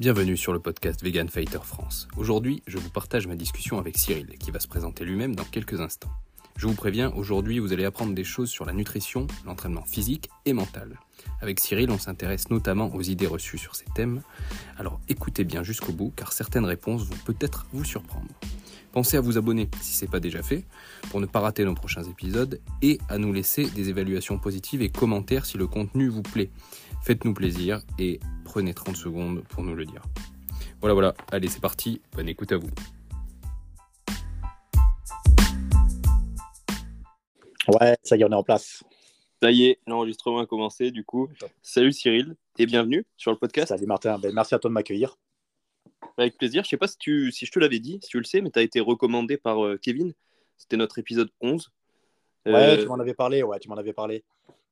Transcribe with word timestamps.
Bienvenue 0.00 0.36
sur 0.36 0.52
le 0.52 0.58
podcast 0.58 1.04
Vegan 1.04 1.28
Fighter 1.28 1.60
France. 1.62 2.08
Aujourd'hui, 2.16 2.64
je 2.66 2.78
vous 2.78 2.90
partage 2.90 3.28
ma 3.28 3.36
discussion 3.36 3.78
avec 3.78 3.96
Cyril, 3.96 4.26
qui 4.40 4.50
va 4.50 4.58
se 4.58 4.66
présenter 4.66 5.04
lui-même 5.04 5.36
dans 5.36 5.44
quelques 5.44 5.80
instants. 5.80 6.10
Je 6.56 6.66
vous 6.66 6.74
préviens, 6.74 7.12
aujourd'hui, 7.12 7.60
vous 7.60 7.72
allez 7.72 7.84
apprendre 7.84 8.12
des 8.12 8.24
choses 8.24 8.50
sur 8.50 8.64
la 8.64 8.72
nutrition, 8.72 9.28
l'entraînement 9.46 9.84
physique 9.84 10.30
et 10.46 10.52
mental. 10.52 10.98
Avec 11.40 11.60
Cyril, 11.60 11.92
on 11.92 11.98
s'intéresse 11.98 12.50
notamment 12.50 12.92
aux 12.92 13.02
idées 13.02 13.28
reçues 13.28 13.56
sur 13.56 13.76
ces 13.76 13.86
thèmes. 13.94 14.22
Alors 14.78 14.98
écoutez 15.08 15.44
bien 15.44 15.62
jusqu'au 15.62 15.92
bout, 15.92 16.12
car 16.16 16.32
certaines 16.32 16.64
réponses 16.64 17.04
vont 17.04 17.18
peut-être 17.24 17.64
vous 17.72 17.84
surprendre. 17.84 18.26
Pensez 18.90 19.16
à 19.16 19.20
vous 19.20 19.38
abonner 19.38 19.68
si 19.80 19.94
ce 19.94 20.04
n'est 20.04 20.10
pas 20.10 20.20
déjà 20.20 20.42
fait, 20.42 20.64
pour 21.10 21.20
ne 21.20 21.26
pas 21.26 21.38
rater 21.38 21.64
nos 21.64 21.74
prochains 21.74 22.02
épisodes, 22.02 22.60
et 22.82 22.98
à 23.08 23.18
nous 23.18 23.32
laisser 23.32 23.64
des 23.70 23.90
évaluations 23.90 24.38
positives 24.38 24.82
et 24.82 24.88
commentaires 24.88 25.46
si 25.46 25.56
le 25.56 25.68
contenu 25.68 26.08
vous 26.08 26.22
plaît. 26.22 26.50
Faites-nous 27.04 27.34
plaisir 27.34 27.82
et 27.98 28.18
prenez 28.46 28.72
30 28.72 28.96
secondes 28.96 29.44
pour 29.50 29.62
nous 29.62 29.74
le 29.74 29.84
dire. 29.84 30.00
Voilà, 30.80 30.94
voilà, 30.94 31.14
allez 31.30 31.48
c'est 31.48 31.60
parti, 31.60 32.00
bonne 32.12 32.30
écoute 32.30 32.50
à 32.50 32.56
vous. 32.56 32.70
Ouais, 37.68 37.98
ça 38.02 38.16
y 38.16 38.22
est, 38.22 38.24
on 38.24 38.32
est 38.32 38.34
en 38.34 38.42
place. 38.42 38.82
Ça 39.42 39.50
y 39.50 39.66
est, 39.66 39.80
l'enregistrement 39.86 40.38
a 40.38 40.46
commencé 40.46 40.90
du 40.92 41.04
coup. 41.04 41.28
Salut 41.60 41.92
Cyril 41.92 42.36
et 42.58 42.64
bienvenue 42.64 43.04
sur 43.18 43.30
le 43.30 43.36
podcast. 43.36 43.68
Salut 43.68 43.84
Martin, 43.86 44.18
ben, 44.18 44.34
merci 44.34 44.54
à 44.54 44.58
toi 44.58 44.70
de 44.70 44.74
m'accueillir. 44.74 45.18
Avec 46.16 46.38
plaisir. 46.38 46.64
Je 46.64 46.70
sais 46.70 46.78
pas 46.78 46.88
si, 46.88 46.96
tu, 46.96 47.30
si 47.32 47.44
je 47.44 47.52
te 47.52 47.58
l'avais 47.58 47.80
dit, 47.80 47.98
si 48.02 48.08
tu 48.08 48.16
le 48.16 48.24
sais, 48.24 48.40
mais 48.40 48.50
tu 48.50 48.58
as 48.58 48.62
été 48.62 48.80
recommandé 48.80 49.36
par 49.36 49.62
euh, 49.62 49.76
Kevin. 49.76 50.14
C'était 50.56 50.78
notre 50.78 50.98
épisode 50.98 51.30
11. 51.42 51.70
Ouais, 52.46 52.54
euh, 52.54 52.76
tu 52.80 52.86
m'en 52.86 52.94
avais 52.94 53.12
parlé, 53.12 53.42
ouais, 53.42 53.58
tu 53.58 53.68
m'en 53.68 53.76
avais 53.76 53.92
parlé. 53.92 54.24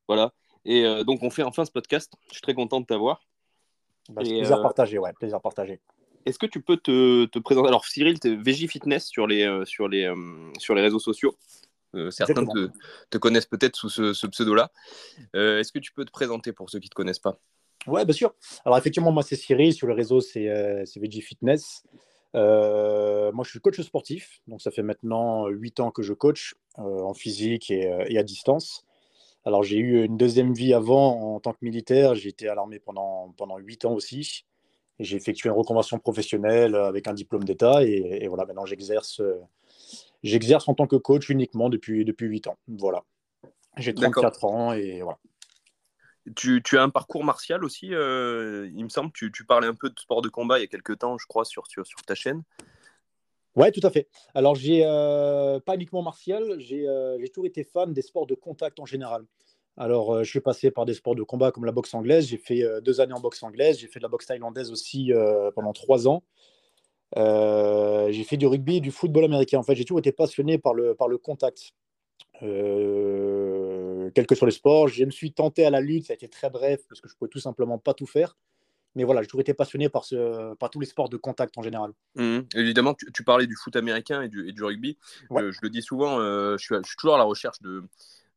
Voilà. 0.08 0.32
Et 0.64 0.84
euh, 0.84 1.04
donc, 1.04 1.22
on 1.22 1.30
fait 1.30 1.42
enfin 1.42 1.64
ce 1.64 1.72
podcast. 1.72 2.12
Je 2.28 2.34
suis 2.34 2.42
très 2.42 2.54
content 2.54 2.80
de 2.80 2.86
t'avoir. 2.86 3.26
Bah, 4.08 4.22
plaisir 4.22 4.60
partagé, 4.62 4.98
ouais, 4.98 5.12
plaisir 5.12 5.40
partagé. 5.40 5.80
Est-ce 6.26 6.38
que 6.38 6.46
tu 6.46 6.60
peux 6.60 6.76
te, 6.76 7.24
te 7.26 7.38
présenter? 7.38 7.68
Alors, 7.68 7.84
Cyril, 7.84 8.20
tu 8.20 8.32
es 8.32 8.36
VJ 8.36 8.68
Fitness 8.68 9.06
sur 9.06 9.26
les, 9.26 9.62
sur 9.64 9.88
les, 9.88 10.12
sur 10.58 10.74
les 10.74 10.82
réseaux 10.82 11.00
sociaux. 11.00 11.36
certains 12.10 12.46
te, 12.46 12.70
te, 13.10 13.18
connaissent 13.18 13.46
peut-être 13.46 13.76
sous 13.76 13.88
ce, 13.88 14.12
ce 14.12 14.26
pseudo-là. 14.28 14.70
Est-ce 15.34 15.72
que 15.72 15.80
tu 15.80 15.92
peux 15.92 16.04
te 16.04 16.12
présenter 16.12 16.52
pour 16.52 16.70
ceux 16.70 16.78
qui 16.78 16.86
ne 16.86 16.90
te 16.90 16.94
connaissent 16.94 17.18
pas? 17.18 17.38
Ouais, 17.86 18.04
bien 18.04 18.14
sûr. 18.14 18.34
Alors, 18.64 18.78
effectivement, 18.78 19.12
moi, 19.12 19.22
c'est 19.22 19.36
Cyril. 19.36 19.72
Sur 19.72 19.86
le 19.86 19.94
réseau, 19.94 20.20
c'est 20.20 20.48
euh, 20.48 20.84
VG 20.96 21.20
Fitness. 21.20 21.82
Euh, 22.34 23.32
moi, 23.32 23.44
je 23.44 23.50
suis 23.50 23.60
coach 23.60 23.80
sportif. 23.80 24.40
Donc, 24.46 24.62
ça 24.62 24.70
fait 24.70 24.82
maintenant 24.82 25.48
8 25.48 25.80
ans 25.80 25.90
que 25.90 26.02
je 26.02 26.12
coach 26.12 26.54
euh, 26.78 26.82
en 26.82 27.14
physique 27.14 27.70
et, 27.70 27.90
et, 28.06 28.18
à 28.18 28.22
distance. 28.22 28.84
Alors, 29.44 29.62
j'ai 29.62 29.78
eu 29.78 30.04
une 30.04 30.16
deuxième 30.16 30.54
vie 30.54 30.72
avant 30.72 31.34
en 31.34 31.40
tant 31.40 31.52
que 31.52 31.58
militaire. 31.62 32.14
J'ai 32.14 32.28
été 32.28 32.48
à 32.48 32.54
l'armée 32.54 32.78
pendant, 32.78 33.34
pendant 33.36 33.58
8 33.58 33.84
ans 33.86 33.92
aussi. 33.92 34.44
J'ai 34.98 35.16
effectué 35.16 35.48
une 35.48 35.56
reconversion 35.56 35.98
professionnelle 35.98 36.74
avec 36.76 37.08
un 37.08 37.14
diplôme 37.14 37.44
d'État. 37.44 37.82
Et, 37.84 38.18
et, 38.22 38.28
voilà, 38.28 38.44
maintenant, 38.44 38.66
j'exerce 38.66 39.20
j'exerce 40.22 40.68
en 40.68 40.74
tant 40.74 40.86
que 40.86 40.96
coach 40.96 41.28
uniquement 41.28 41.68
depuis, 41.68 42.04
depuis 42.04 42.26
8 42.26 42.48
ans. 42.48 42.58
Voilà. 42.68 43.04
J'ai 43.76 43.94
34 43.94 44.44
ans 44.44 44.72
et 44.72 45.02
voilà. 45.02 45.18
Tu, 46.36 46.62
as 46.78 46.82
un 46.82 46.90
parcours 46.90 47.24
martial 47.24 47.64
aussi, 47.64 47.92
euh, 47.92 48.70
il 48.76 48.84
me 48.84 48.88
semble? 48.88 49.10
Tu, 49.12 49.32
tu, 49.32 49.44
parlais 49.44 49.66
un 49.66 49.74
peu 49.74 49.90
de 49.90 49.98
sport 49.98 50.22
de 50.22 50.28
combat 50.28 50.58
il 50.58 50.60
y 50.60 50.64
a 50.64 50.68
quelques 50.68 50.98
temps, 50.98 51.18
je 51.18 51.26
crois, 51.26 51.44
sur, 51.44 51.66
sur, 51.66 51.84
ta 52.06 52.14
chaîne. 52.14 52.42
Ouais, 53.54 53.70
tout 53.70 53.86
à 53.86 53.90
fait. 53.90 54.08
Alors, 54.34 54.54
j'ai 54.54 54.82
euh, 54.84 55.60
pas 55.60 55.74
uniquement 55.74 56.02
martial, 56.02 56.42
euh, 56.42 57.18
j'ai 57.20 57.28
toujours 57.28 57.46
été 57.46 57.64
fan 57.64 57.92
des 57.92 58.02
sports 58.02 58.26
de 58.26 58.34
contact 58.34 58.80
en 58.80 58.86
général. 58.86 59.24
Alors, 59.76 60.22
je 60.22 60.28
suis 60.28 60.40
passé 60.40 60.70
par 60.70 60.84
des 60.84 60.94
sports 60.94 61.14
de 61.14 61.22
combat 61.22 61.50
comme 61.50 61.64
la 61.64 61.72
boxe 61.72 61.94
anglaise. 61.94 62.26
J'ai 62.26 62.36
fait 62.36 62.62
deux 62.82 63.00
années 63.00 63.14
en 63.14 63.20
boxe 63.20 63.42
anglaise. 63.42 63.78
J'ai 63.78 63.86
fait 63.86 64.00
de 64.00 64.04
la 64.04 64.10
boxe 64.10 64.26
thaïlandaise 64.26 64.70
aussi 64.70 65.12
pendant 65.54 65.72
trois 65.72 66.06
ans. 66.06 66.22
j'ai 67.16 68.24
fait 68.24 68.36
du 68.36 68.46
rugby 68.46 68.82
du 68.82 68.90
football 68.90 69.24
américain. 69.24 69.58
En 69.58 69.62
fait, 69.62 69.74
j'ai 69.74 69.84
toujours 69.84 70.00
été 70.00 70.12
passionné 70.12 70.58
par 70.58 70.74
le, 70.74 70.94
par 70.94 71.08
le 71.08 71.16
contact. 71.16 71.72
Euh, 72.42 74.10
quel 74.14 74.26
que 74.26 74.34
soit 74.34 74.46
les 74.46 74.52
sports. 74.52 74.88
Je 74.88 75.04
me 75.04 75.10
suis 75.10 75.32
tenté 75.32 75.64
à 75.64 75.70
la 75.70 75.80
lutte, 75.80 76.06
ça 76.06 76.12
a 76.12 76.14
été 76.14 76.28
très 76.28 76.50
bref 76.50 76.80
parce 76.88 77.00
que 77.00 77.08
je 77.08 77.14
pouvais 77.16 77.28
tout 77.28 77.38
simplement 77.38 77.78
pas 77.78 77.94
tout 77.94 78.06
faire. 78.06 78.36
Mais 78.94 79.04
voilà, 79.04 79.22
j'ai 79.22 79.28
toujours 79.28 79.40
été 79.40 79.54
passionné 79.54 79.88
par, 79.88 80.04
ce, 80.04 80.54
par 80.54 80.70
tous 80.70 80.80
les 80.80 80.86
sports 80.86 81.08
de 81.08 81.16
contact 81.16 81.56
en 81.56 81.62
général. 81.62 81.92
Mmh. 82.16 82.40
Évidemment, 82.54 82.94
tu, 82.94 83.24
parlais 83.24 83.46
du 83.46 83.56
foot 83.56 83.74
américain 83.76 84.22
et 84.22 84.28
du, 84.28 84.48
et 84.48 84.52
du 84.52 84.62
rugby. 84.62 84.98
Euh, 85.32 85.50
je 85.50 85.58
le 85.62 85.70
dis 85.70 85.82
souvent, 85.82 86.20
euh, 86.20 86.56
je, 86.58 86.64
suis, 86.64 86.74
je, 86.74 86.82
suis, 86.86 86.96
toujours 86.96 87.14
à 87.14 87.18
la 87.18 87.24
recherche 87.24 87.60
de, 87.62 87.84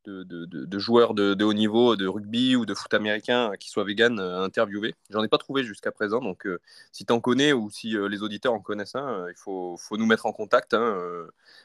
de, 0.06 0.24
de, 0.24 0.46
de 0.46 0.80
joueurs 0.80 1.14
de, 1.14 1.44
haut 1.44 1.54
niveau, 1.54 1.96
de 1.96 2.08
rugby 2.08 2.56
ou 2.56 2.66
de 2.66 2.74
foot 2.74 2.94
américain 2.94 3.52
qui 3.60 3.70
soient 3.70 3.84
vegan 3.84 4.20
à 4.20 4.40
interviewer. 4.40 4.96
J'en 5.10 5.24
ai 5.24 5.28
pas 5.28 5.38
trouvé 5.38 5.64
jusqu'à 5.64 5.92
présent. 5.92 6.22
Donc, 6.22 6.48
si 6.92 7.06
tu 7.06 7.12
en 7.12 7.20
connais 7.20 7.52
ou 7.54 7.70
si 7.70 7.96
les 8.10 8.24
auditeurs 8.24 8.54
en 8.54 8.62
connaissent 8.62 8.96
un, 8.96 9.28
il 9.30 9.36
faut, 9.36 9.76
faut, 9.78 9.98
nous 9.98 10.06
mettre 10.06 10.26
en 10.26 10.32
contact. 10.32 10.74
Hein, 10.74 10.98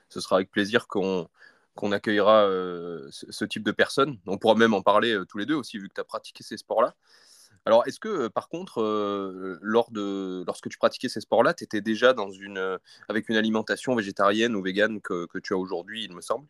ce 0.08 0.20
sera 0.20 0.36
avec 0.36 0.50
plaisir 0.50 0.88
qu'on 0.88 1.28
qu'on 1.74 1.92
accueillera 1.92 2.44
euh, 2.44 3.08
ce, 3.10 3.44
type 3.44 3.62
de 3.62 3.72
personnes. 3.72 4.18
On 4.26 4.38
pourra 4.38 4.54
même 4.54 4.74
en 4.74 4.82
parler 4.82 5.12
euh, 5.12 5.24
tous 5.24 5.38
les 5.38 5.46
deux 5.46 5.54
aussi, 5.54 5.78
vu 5.78 5.88
que 5.88 5.94
tu 5.94 6.00
as 6.00 6.04
pratiqué 6.04 6.42
ces 6.42 6.56
sports-là. 6.56 6.94
Alors, 7.66 7.87
est-ce 7.87 8.00
que, 8.00 8.28
par 8.28 8.48
contre, 8.48 8.82
lorsque 9.62 10.69
tu 10.69 10.78
pratiquais 10.78 11.09
ces 11.09 11.21
sports-là, 11.21 11.54
tu 11.54 11.65
étais 11.65 11.81
déjà 11.81 12.15
avec 13.09 13.28
une 13.28 13.37
alimentation 13.37 13.94
végétarienne 13.94 14.56
ou 14.56 14.62
végane 14.62 15.00
que, 15.00 15.26
tu 15.43 15.53
as 15.53 15.56
aujourd'hui, 15.59 16.04
il 16.04 16.15
me 16.15 16.20
semble? 16.20 16.47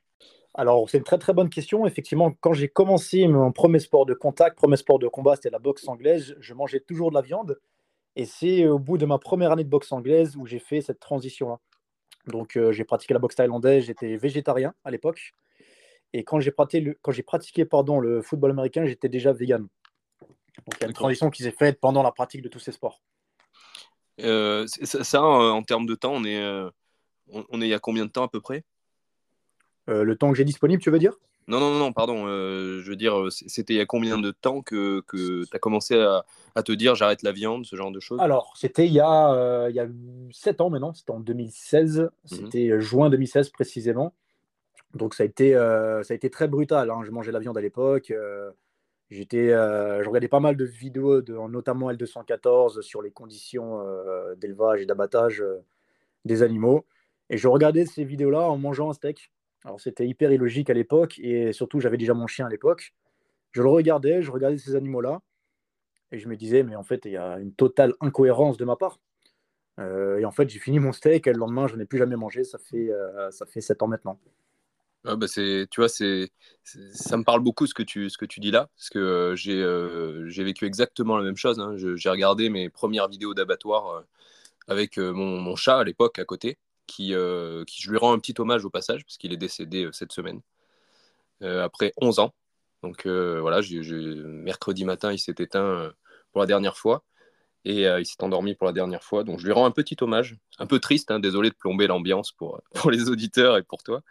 Alors, 0.54 0.88
c'est 0.88 0.98
une 0.98 1.04
très 1.04 1.18
très 1.18 1.32
bonne 1.32 1.50
question. 1.50 1.86
Effectivement, 1.86 2.32
quand 2.40 2.52
j'ai 2.52 2.68
commencé 2.68 3.26
mon 3.28 3.52
premier 3.52 3.78
sport 3.78 4.06
de 4.06 4.14
contact, 4.14 4.56
premier 4.56 4.76
sport 4.76 4.98
de 4.98 5.08
combat, 5.08 5.36
c'était 5.36 5.50
la 5.50 5.58
boxe 5.58 5.86
anglaise, 5.88 6.36
je 6.40 6.54
mangeais 6.54 6.80
toujours 6.80 7.10
de 7.10 7.14
la 7.14 7.22
viande. 7.22 7.60
Et 8.16 8.24
c'est 8.24 8.66
au 8.66 8.78
bout 8.78 8.98
de 8.98 9.06
ma 9.06 9.18
première 9.18 9.52
année 9.52 9.64
de 9.64 9.68
boxe 9.68 9.92
anglaise 9.92 10.36
où 10.36 10.46
j'ai 10.46 10.58
fait 10.58 10.80
cette 10.80 11.00
transition-là. 11.00 11.58
Donc, 12.26 12.58
j'ai 12.70 12.84
pratiqué 12.84 13.14
la 13.14 13.20
boxe 13.20 13.36
thaïlandaise, 13.36 13.84
j'étais 13.84 14.16
végétarien 14.16 14.74
à 14.84 14.90
l'époque. 14.90 15.32
Et 16.12 16.24
quand 16.24 16.40
j'ai 16.40 16.50
pratiqué, 16.50 16.80
le, 16.80 18.00
le 18.00 18.22
football 18.22 18.50
américain, 18.50 18.84
j'étais 18.84 19.08
déjà 19.08 19.32
vegan. 19.32 19.68
Donc, 20.58 20.74
il 20.78 20.82
y 20.82 20.84
a 20.84 20.88
une 20.88 20.94
transition 20.94 21.30
qui 21.30 21.42
s'est 21.42 21.50
faite 21.50 21.80
pendant 21.80 22.02
la 22.02 22.12
pratique 22.12 22.42
de 22.42 22.48
tous 22.48 22.58
ces 22.58 22.72
sports. 22.72 23.00
Euh, 24.20 24.66
ça, 24.66 25.18
euh, 25.18 25.50
en 25.50 25.62
termes 25.62 25.86
de 25.86 25.94
temps, 25.94 26.12
on 26.12 26.24
est, 26.24 26.42
on, 27.28 27.60
est 27.60 27.66
il 27.66 27.70
y 27.70 27.74
a 27.74 27.78
combien 27.78 28.06
de 28.06 28.10
temps 28.10 28.24
à 28.24 28.28
peu 28.28 28.40
près? 28.40 28.64
Le 29.86 30.14
temps 30.14 30.30
que 30.30 30.36
j'ai 30.36 30.44
disponible, 30.44 30.80
tu 30.80 30.90
veux 30.90 31.00
dire? 31.00 31.14
Non, 31.50 31.58
non, 31.58 31.76
non, 31.78 31.92
pardon. 31.92 32.26
Euh, 32.28 32.80
je 32.80 32.90
veux 32.90 32.96
dire, 32.96 33.26
c'était 33.30 33.74
il 33.74 33.78
y 33.78 33.80
a 33.80 33.86
combien 33.86 34.18
de 34.18 34.30
temps 34.30 34.62
que, 34.62 35.00
que 35.08 35.44
tu 35.44 35.56
as 35.56 35.58
commencé 35.58 35.98
à, 35.98 36.24
à, 36.54 36.62
te 36.62 36.70
dire 36.70 36.94
j'arrête 36.94 37.22
la 37.22 37.32
viande, 37.32 37.66
ce 37.66 37.74
genre 37.74 37.90
de 37.90 37.98
choses? 37.98 38.20
Alors, 38.20 38.54
c'était 38.56 38.86
il, 38.86 38.92
y 38.92 39.00
a, 39.00 39.32
euh, 39.32 39.66
il 39.68 39.74
y 39.74 39.80
a 39.80 39.88
7 40.30 40.60
ans 40.60 40.70
maintenant, 40.70 40.94
c'était 40.94 41.10
en 41.10 41.18
2016, 41.18 42.00
mhm. 42.00 42.10
c'était 42.24 42.70
euh, 42.70 42.78
juin 42.78 43.10
2016 43.10 43.48
précisément. 43.50 44.14
Donc, 44.94 45.14
ça 45.14 45.24
a 45.24 45.26
été, 45.26 45.52
ça 45.54 46.02
a 46.08 46.14
été 46.14 46.30
très 46.30 46.46
brutal. 46.46 46.90
Hein. 46.90 47.02
Je 47.04 47.10
mangeais 47.10 47.32
la 47.32 47.38
viande 47.38 47.56
à 47.56 47.60
l'époque. 47.60 48.12
J'étais, 49.10 49.48
je 49.48 50.06
regardais 50.06 50.28
pas 50.28 50.40
mal 50.40 50.56
de 50.56 50.64
vidéos, 50.64 51.20
de, 51.20 51.34
notamment 51.48 51.90
L214, 51.90 52.80
sur 52.80 53.02
les 53.02 53.10
conditions 53.10 53.82
d'élevage 54.36 54.82
et 54.82 54.86
d'abattage 54.86 55.42
des 56.24 56.42
animaux. 56.42 56.86
Et 57.28 57.36
je 57.36 57.48
regardais 57.48 57.86
ces 57.86 58.04
vidéos-là 58.04 58.42
en 58.42 58.58
mangeant 58.58 58.90
un 58.90 58.92
steak. 58.92 59.32
Alors 59.64 59.80
c'était 59.80 60.06
hyper 60.06 60.32
illogique 60.32 60.70
à 60.70 60.74
l'époque 60.74 61.18
et 61.18 61.52
surtout 61.52 61.80
j'avais 61.80 61.96
déjà 61.96 62.14
mon 62.14 62.26
chien 62.26 62.46
à 62.46 62.48
l'époque. 62.48 62.94
Je 63.52 63.62
le 63.62 63.68
regardais, 63.68 64.22
je 64.22 64.30
regardais 64.30 64.58
ces 64.58 64.74
animaux-là 64.74 65.22
et 66.12 66.18
je 66.18 66.28
me 66.28 66.36
disais 66.36 66.62
mais 66.62 66.76
en 66.76 66.82
fait 66.82 67.04
il 67.04 67.12
y 67.12 67.16
a 67.16 67.38
une 67.38 67.52
totale 67.52 67.94
incohérence 68.00 68.56
de 68.56 68.64
ma 68.64 68.76
part. 68.76 69.00
Euh, 69.78 70.18
et 70.18 70.24
en 70.24 70.32
fait 70.32 70.48
j'ai 70.48 70.58
fini 70.58 70.78
mon 70.78 70.92
steak 70.92 71.26
et 71.26 71.32
le 71.32 71.38
lendemain 71.38 71.66
je 71.68 71.76
n'ai 71.76 71.84
plus 71.84 71.98
jamais 71.98 72.16
mangé. 72.16 72.42
Ça 72.42 72.58
fait 72.58 72.90
euh, 72.90 73.30
ça 73.30 73.46
fait 73.46 73.60
sept 73.60 73.82
ans 73.82 73.88
maintenant. 73.88 74.18
Ah 75.04 75.16
bah 75.16 75.28
c'est 75.28 75.66
tu 75.70 75.80
vois 75.80 75.88
c'est 75.88 76.30
ça 76.92 77.16
me 77.16 77.24
parle 77.24 77.40
beaucoup 77.40 77.66
ce 77.66 77.72
que 77.72 77.82
tu 77.82 78.10
ce 78.10 78.18
que 78.18 78.26
tu 78.26 78.38
dis 78.40 78.50
là 78.50 78.68
parce 78.76 78.90
que 78.90 78.98
euh, 78.98 79.34
j'ai 79.34 79.64
j'ai 80.30 80.44
vécu 80.44 80.66
exactement 80.66 81.16
la 81.16 81.24
même 81.24 81.36
chose. 81.36 81.58
Hein. 81.58 81.76
J'ai 81.76 82.10
regardé 82.10 82.50
mes 82.50 82.68
premières 82.68 83.08
vidéos 83.08 83.34
d'abattoir 83.34 84.04
avec 84.68 84.98
mon, 84.98 85.40
mon 85.40 85.56
chat 85.56 85.78
à 85.78 85.84
l'époque 85.84 86.18
à 86.18 86.24
côté 86.24 86.58
euh, 87.00 87.64
qui, 87.64 87.82
je 87.82 87.90
lui 87.90 87.98
rends 87.98 88.12
un 88.12 88.18
petit 88.18 88.34
hommage 88.38 88.64
au 88.64 88.70
passage, 88.70 89.04
parce 89.04 89.16
qu'il 89.16 89.32
est 89.32 89.36
décédé 89.36 89.84
euh, 89.84 89.92
cette 89.92 90.12
semaine, 90.12 90.40
euh, 91.42 91.64
après 91.64 91.92
11 92.00 92.18
ans. 92.18 92.34
Donc 92.82 93.06
voilà, 93.06 93.60
mercredi 94.24 94.84
matin, 94.86 95.12
il 95.12 95.18
s'est 95.18 95.34
éteint 95.38 95.92
pour 96.32 96.40
la 96.40 96.46
dernière 96.46 96.78
fois, 96.78 97.04
et 97.66 97.82
il 97.82 98.06
s'est 98.06 98.22
endormi 98.22 98.54
pour 98.54 98.66
la 98.66 98.72
dernière 98.72 99.04
fois. 99.04 99.22
Donc 99.22 99.38
je 99.38 99.44
lui 99.44 99.52
rends 99.52 99.66
un 99.66 99.70
petit 99.70 99.98
hommage, 100.00 100.38
un 100.58 100.66
peu 100.66 100.80
triste, 100.80 101.10
hein, 101.10 101.20
désolé 101.20 101.50
de 101.50 101.54
plomber 101.54 101.86
l'ambiance 101.86 102.32
pour, 102.32 102.62
pour 102.74 102.90
les 102.90 103.10
auditeurs 103.10 103.58
et 103.58 103.62
pour 103.62 103.82
toi. 103.82 104.02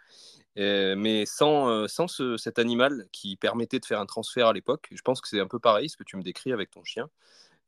Mais 0.56 1.24
sans, 1.26 1.88
sans 1.88 2.06
cet 2.36 2.58
animal 2.58 3.06
qui 3.12 3.36
permettait 3.36 3.78
de 3.78 3.86
faire 3.86 4.00
un 4.00 4.06
transfert 4.06 4.48
à 4.48 4.52
l'époque, 4.52 4.88
je 4.90 5.02
pense 5.02 5.20
que 5.20 5.28
c'est 5.28 5.40
un 5.40 5.46
peu 5.46 5.58
pareil 5.58 5.88
ce 5.88 5.96
que 5.96 6.04
tu 6.04 6.16
me 6.16 6.22
décris 6.22 6.52
avec 6.52 6.70
ton 6.70 6.84
chien. 6.84 7.08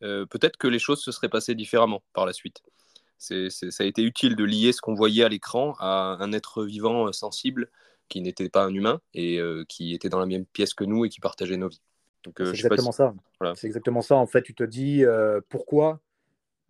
Peut-être 0.00 0.56
que 0.56 0.68
les 0.68 0.78
choses 0.78 1.02
se 1.02 1.12
seraient 1.12 1.28
passées 1.28 1.54
différemment 1.54 2.02
par 2.12 2.26
la 2.26 2.32
suite 2.32 2.62
ça 3.22 3.84
a 3.84 3.86
été 3.86 4.02
utile 4.02 4.36
de 4.36 4.44
lier 4.44 4.72
ce 4.72 4.80
qu'on 4.80 4.94
voyait 4.94 5.24
à 5.24 5.28
l'écran 5.28 5.74
à 5.78 6.16
un 6.20 6.32
être 6.32 6.64
vivant 6.64 7.08
euh, 7.08 7.12
sensible 7.12 7.68
qui 8.08 8.20
n'était 8.20 8.48
pas 8.48 8.64
un 8.64 8.74
humain 8.74 9.00
et 9.14 9.38
euh, 9.38 9.64
qui 9.68 9.94
était 9.94 10.08
dans 10.08 10.18
la 10.18 10.26
même 10.26 10.44
pièce 10.44 10.74
que 10.74 10.84
nous 10.84 11.04
et 11.04 11.08
qui 11.08 11.20
partageait 11.20 11.56
nos 11.56 11.68
vies. 11.68 11.80
Euh, 12.40 12.46
c'est 12.46 12.50
exactement 12.50 12.92
ça. 12.92 13.14
C'est 13.54 13.66
exactement 13.66 14.02
ça. 14.02 14.16
En 14.16 14.26
fait, 14.26 14.42
tu 14.42 14.54
te 14.54 14.64
dis 14.64 15.04
pourquoi 15.48 16.00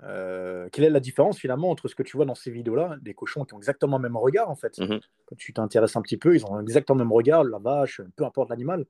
euh, 0.05 0.69
quelle 0.73 0.85
est 0.85 0.91
la 0.91 1.01
différence 1.01 1.39
finalement 1.39 1.71
entre 1.71 1.87
ce 1.87 1.95
que 1.95 2.03
tu 2.03 2.17
vois 2.17 2.27
dans 2.27 2.35
ces 2.35 2.51
vidéos-là, 2.51 2.97
des 3.03 3.15
cochons 3.15 3.45
qui 3.45 3.55
ont 3.55 3.59
exactement 3.59 3.99
le 3.99 4.03
même 4.03 4.17
regard 4.17 4.51
en 4.51 4.57
fait? 4.57 4.79
Mmh 4.79 4.99
Quand 5.27 5.37
tu 5.37 5.53
t'intéresses 5.53 5.97
un 5.97 6.03
petit 6.03 6.17
peu, 6.17 6.35
ils 6.35 6.45
ont 6.45 6.61
exactement 6.61 6.99
le 6.99 7.05
même 7.05 7.13
regard, 7.13 7.45
la 7.45 7.59
vache, 7.59 8.01
peu 8.17 8.25
importe 8.25 8.51
l'animal. 8.51 8.87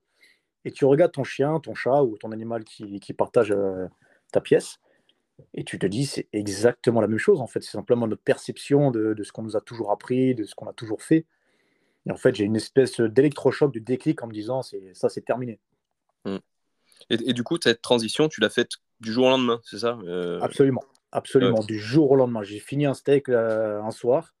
Et 0.65 0.71
tu 0.71 0.85
regardes 0.85 1.11
ton 1.11 1.23
chien, 1.23 1.59
ton 1.59 1.75
chat 1.75 2.03
ou 2.03 2.17
ton 2.17 2.31
animal 2.31 2.63
qui, 2.63 2.99
qui 2.99 3.13
partage 3.13 3.51
euh, 3.51 3.87
ta 4.31 4.41
pièce, 4.41 4.79
et 5.53 5.63
tu 5.63 5.77
te 5.77 5.85
dis 5.85 6.05
c'est 6.05 6.27
exactement 6.33 7.01
la 7.01 7.07
même 7.07 7.19
chose 7.19 7.41
en 7.41 7.47
fait. 7.47 7.61
C'est 7.61 7.71
simplement 7.71 8.07
notre 8.07 8.23
perception 8.23 8.89
de, 8.89 9.13
de 9.13 9.23
ce 9.23 9.31
qu'on 9.31 9.43
nous 9.43 9.55
a 9.55 9.61
toujours 9.61 9.91
appris, 9.91 10.33
de 10.35 10.45
ce 10.45 10.55
qu'on 10.55 10.67
a 10.67 10.73
toujours 10.73 11.01
fait. 11.03 11.25
Et 12.05 12.11
en 12.11 12.17
fait, 12.17 12.35
j'ai 12.35 12.43
une 12.43 12.55
espèce 12.55 12.99
d'électrochoc, 12.99 13.73
de 13.73 13.79
déclic 13.79 14.21
en 14.23 14.27
me 14.27 14.33
disant 14.33 14.61
c'est 14.61 14.93
ça, 14.93 15.09
c'est 15.09 15.21
terminé. 15.21 15.59
Mmh. 16.25 16.37
Et, 17.09 17.29
et, 17.29 17.33
du 17.33 17.43
coup, 17.43 17.57
cette 17.61 17.81
transition, 17.81 18.29
tu 18.29 18.39
l'as 18.41 18.49
faite 18.49 18.71
du 18.99 19.11
jour 19.11 19.25
au 19.25 19.29
lendemain, 19.29 19.59
c'est 19.63 19.79
ça 19.79 19.97
euh... 20.03 20.39
Absolument. 20.41 20.83
Absolument, 21.15 21.59
du 21.59 21.77
jour 21.77 22.09
au 22.09 22.15
lendemain. 22.15 22.41
J'ai 22.41 22.57
fini 22.57 22.87
un 22.87 22.95
steak 22.95 23.29
euh, 23.29 23.79
un 23.83 23.91
soir 23.91 24.33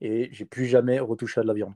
et 0.00 0.28
j'ai 0.32 0.44
plus 0.44 0.66
jamais 0.66 0.98
retouché 0.98 1.38
à 1.38 1.42
de 1.42 1.48
la 1.48 1.54
viande. 1.54 1.74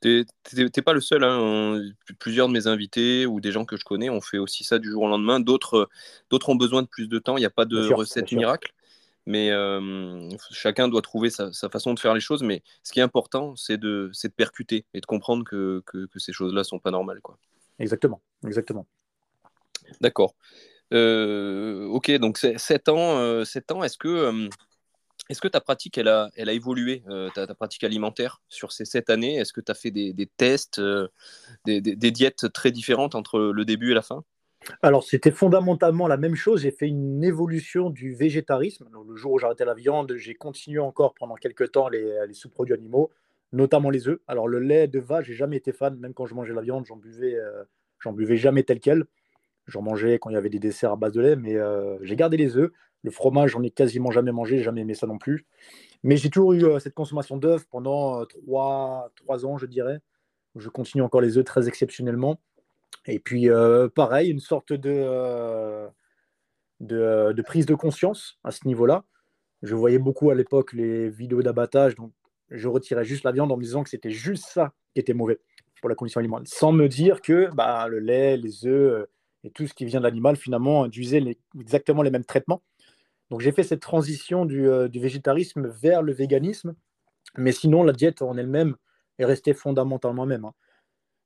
Tu 0.00 0.24
n'es 0.56 0.82
pas 0.82 0.94
le 0.94 1.00
seul. 1.02 1.22
Hein. 1.24 1.78
Plusieurs 2.18 2.48
de 2.48 2.54
mes 2.54 2.66
invités 2.66 3.26
ou 3.26 3.40
des 3.40 3.52
gens 3.52 3.66
que 3.66 3.76
je 3.76 3.84
connais 3.84 4.08
ont 4.08 4.22
fait 4.22 4.38
aussi 4.38 4.64
ça 4.64 4.78
du 4.78 4.90
jour 4.90 5.02
au 5.02 5.08
lendemain. 5.08 5.40
D'autres 5.40 5.88
ont 6.30 6.54
besoin 6.54 6.80
de 6.80 6.88
plus 6.88 7.06
de 7.06 7.18
temps. 7.18 7.36
Il 7.36 7.40
n'y 7.40 7.46
a 7.46 7.50
pas 7.50 7.66
de 7.66 7.92
recette 7.92 8.32
miracle. 8.32 8.72
Mais 9.26 9.50
euh, 9.50 10.26
chacun 10.50 10.88
doit 10.88 11.02
trouver 11.02 11.28
sa, 11.28 11.52
façon 11.70 11.92
de 11.92 12.00
faire 12.00 12.14
les 12.14 12.20
choses. 12.20 12.42
Mais 12.42 12.62
ce 12.82 12.92
qui 12.92 13.00
est 13.00 13.02
important, 13.02 13.56
c'est 13.56 13.76
de, 13.76 14.10
de 14.10 14.28
percuter 14.28 14.86
et 14.94 15.02
de 15.02 15.06
comprendre 15.06 15.44
que, 15.44 15.82
que, 15.84 16.06
que 16.06 16.18
ces 16.18 16.32
choses-là 16.32 16.60
ne 16.60 16.64
sont 16.64 16.78
pas 16.78 16.90
normales. 16.90 17.20
Quoi. 17.20 17.38
Exactement. 17.78 18.22
Exactement. 18.46 18.86
D'accord. 20.00 20.34
Euh, 20.92 21.86
ok, 21.86 22.10
donc 22.12 22.38
7 22.38 22.88
ans, 22.88 23.18
euh, 23.18 23.44
ans 23.70 23.82
est-ce 23.84 23.98
que, 23.98 24.08
euh, 24.08 24.48
est 25.28 25.38
que 25.38 25.48
ta 25.48 25.60
pratique 25.60 25.98
elle 25.98 26.08
a, 26.08 26.30
elle 26.36 26.48
a 26.48 26.52
évolué, 26.52 27.02
ta, 27.34 27.46
pratique 27.54 27.84
alimentaire 27.84 28.42
sur 28.48 28.72
ces 28.72 28.84
7 28.84 29.10
années? 29.10 29.36
Est-ce 29.36 29.52
que 29.52 29.60
tu 29.60 29.70
as 29.70 29.74
fait 29.74 29.90
des, 29.90 30.30
tests, 30.36 30.80
des, 31.66 31.80
diètes 32.10 32.52
très 32.52 32.70
différentes 32.70 33.14
entre 33.14 33.38
le 33.38 33.64
début 33.64 33.90
et 33.90 33.94
la 33.94 34.02
fin? 34.02 34.24
Alors, 34.82 35.04
c'était 35.04 35.30
fondamentalement 35.30 36.08
la 36.08 36.16
même 36.16 36.34
chose. 36.34 36.62
J'ai 36.62 36.72
fait 36.72 36.88
une 36.88 37.22
évolution 37.22 37.90
du 37.90 38.14
végétarisme. 38.14 38.88
le 39.06 39.16
jour 39.16 39.32
où 39.32 39.44
arrêté 39.44 39.64
la 39.64 39.74
viande, 39.74 40.14
j'ai 40.16 40.34
continué 40.34 40.80
encore 40.80 41.14
pendant 41.14 41.36
quelques 41.36 41.72
temps 41.72 41.88
les, 41.88 42.32
sous-produits 42.32 42.74
animaux, 42.74 43.10
notamment 43.52 43.90
les 43.90 44.08
œufs. 44.08 44.18
Alors, 44.26 44.48
le 44.48 44.58
lait 44.58 44.88
de 44.88 44.98
vache, 44.98 45.26
j'ai 45.26 45.34
jamais 45.34 45.56
été 45.58 45.72
fan. 45.72 45.96
Même 45.98 46.14
quand 46.14 46.26
je 46.26 46.34
mangeais 46.34 46.54
la 46.54 46.62
viande, 46.62 46.86
j'en 46.86 46.96
buvais, 46.96 47.36
j'en 48.00 48.12
buvais 48.12 48.36
jamais 48.36 48.62
tel 48.62 48.80
quel. 48.80 49.04
J'en 49.68 49.82
mangeais 49.82 50.18
quand 50.18 50.30
il 50.30 50.32
y 50.32 50.36
avait 50.36 50.48
des 50.48 50.58
desserts 50.58 50.92
à 50.92 50.96
base 50.96 51.12
de 51.12 51.20
lait, 51.20 51.36
mais 51.36 51.54
euh, 51.54 51.98
j'ai 52.02 52.16
gardé 52.16 52.38
les 52.38 52.56
œufs. 52.56 52.72
Le 53.02 53.10
fromage, 53.10 53.50
j'en 53.50 53.62
ai 53.62 53.70
quasiment 53.70 54.10
jamais 54.10 54.32
mangé, 54.32 54.62
jamais 54.62 54.80
aimé 54.80 54.94
ça 54.94 55.06
non 55.06 55.18
plus. 55.18 55.46
Mais 56.02 56.16
j'ai 56.16 56.30
toujours 56.30 56.54
eu 56.54 56.64
euh, 56.64 56.78
cette 56.78 56.94
consommation 56.94 57.36
d'œufs 57.36 57.66
pendant 57.70 58.22
euh, 58.22 58.24
trois, 58.24 59.10
ans, 59.44 59.58
je 59.58 59.66
dirais. 59.66 60.00
Je 60.56 60.70
continue 60.70 61.02
encore 61.02 61.20
les 61.20 61.36
œufs 61.36 61.44
très 61.44 61.68
exceptionnellement. 61.68 62.40
Et 63.06 63.18
puis, 63.18 63.48
pareil, 63.94 64.30
une 64.30 64.40
sorte 64.40 64.72
de, 64.72 65.88
de, 66.80 67.32
de, 67.32 67.42
prise 67.42 67.64
de 67.66 67.74
conscience 67.74 68.38
à 68.44 68.50
ce 68.50 68.66
niveau-là. 68.66 69.04
Je 69.62 69.74
voyais 69.74 69.98
beaucoup 69.98 70.30
à 70.30 70.34
l'époque 70.34 70.72
les 70.72 71.08
vidéos 71.08 71.42
d'abattage, 71.42 71.94
donc 71.94 72.12
je 72.50 72.68
retirais 72.68 73.04
juste 73.04 73.24
la 73.24 73.32
viande 73.32 73.52
en 73.52 73.56
me 73.56 73.62
disant 73.62 73.82
que 73.82 73.90
c'était 73.90 74.10
juste 74.10 74.46
ça 74.46 74.72
qui 74.94 75.00
était 75.00 75.14
mauvais 75.14 75.38
pour 75.80 75.88
la 75.88 75.94
condition 75.94 76.18
alimentaire, 76.18 76.48
sans 76.52 76.72
me 76.72 76.88
dire 76.88 77.20
que 77.20 77.50
bah, 77.54 77.86
le 77.88 77.98
lait, 77.98 78.36
les 78.36 78.66
œufs, 78.66 79.06
et 79.44 79.50
tout 79.50 79.66
ce 79.66 79.74
qui 79.74 79.84
vient 79.84 80.00
de 80.00 80.04
l'animal 80.04 80.36
finalement 80.36 80.84
induisait 80.84 81.36
exactement 81.58 82.02
les 82.02 82.10
mêmes 82.10 82.24
traitements. 82.24 82.62
Donc 83.30 83.40
j'ai 83.40 83.52
fait 83.52 83.62
cette 83.62 83.80
transition 83.80 84.46
euh, 84.50 84.88
du, 84.88 85.00
végétarisme 85.00 85.68
vers 85.68 86.02
le 86.02 86.12
véganisme, 86.12 86.74
mais 87.36 87.52
sinon 87.52 87.82
la 87.82 87.92
diète 87.92 88.22
en 88.22 88.36
elle-même 88.36 88.76
est 89.18 89.24
restée 89.24 89.54
fondamentalement 89.54 90.26
même. 90.26 90.44
Hein. 90.44 90.54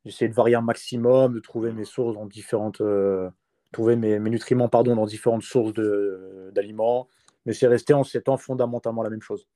J'essaie 0.05 0.29
de 0.29 0.35
varier 0.35 0.57
un 0.57 0.63
maximum, 0.63 1.35
de 1.35 1.41
trouver 1.41 1.73
mes 1.73 1.85
sources 1.85 2.15
dans 2.15 2.27
différentes, 2.27 2.81
euh, 2.81 3.31
trouver 3.71 3.95
mes, 3.95 4.19
nutriments 4.19 4.69
pardon 4.69 4.97
dans 4.97 5.07
différentes 5.07 5.45
sources 5.45 5.73
d'aliments, 5.73 7.09
mais 7.47 7.53
c'est 7.53 7.69
resté 7.69 7.95
en 7.95 8.03
sept 8.03 8.29
ans 8.29 8.37
fondamentalement 8.37 9.03
la 9.03 9.11
même 9.11 9.23
chose. 9.23 9.47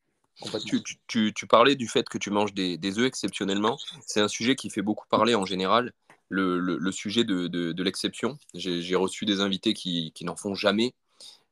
Tu, 1.09 1.33
tu, 1.33 1.47
parlais 1.47 1.77
du 1.77 1.89
fait 1.89 2.07
que 2.09 2.19
tu 2.19 2.31
manges 2.31 2.53
des, 2.53 2.77
des 2.77 2.99
œufs 2.99 3.07
exceptionnellement. 3.07 3.79
C'est 4.07 4.21
un 4.21 4.29
sujet 4.29 4.55
qui 4.55 4.69
fait 4.69 4.83
beaucoup 4.83 5.07
parler 5.09 5.35
en 5.35 5.47
général 5.47 5.93
le, 6.29 6.93
sujet 6.93 7.25
de, 7.25 7.83
l'exception. 7.83 8.39
J'ai 8.55 8.95
reçu 8.97 9.25
des 9.25 9.41
invités 9.41 9.75
qui, 9.75 10.13
n'en 10.23 10.37
font 10.37 10.55
jamais, 10.55 10.95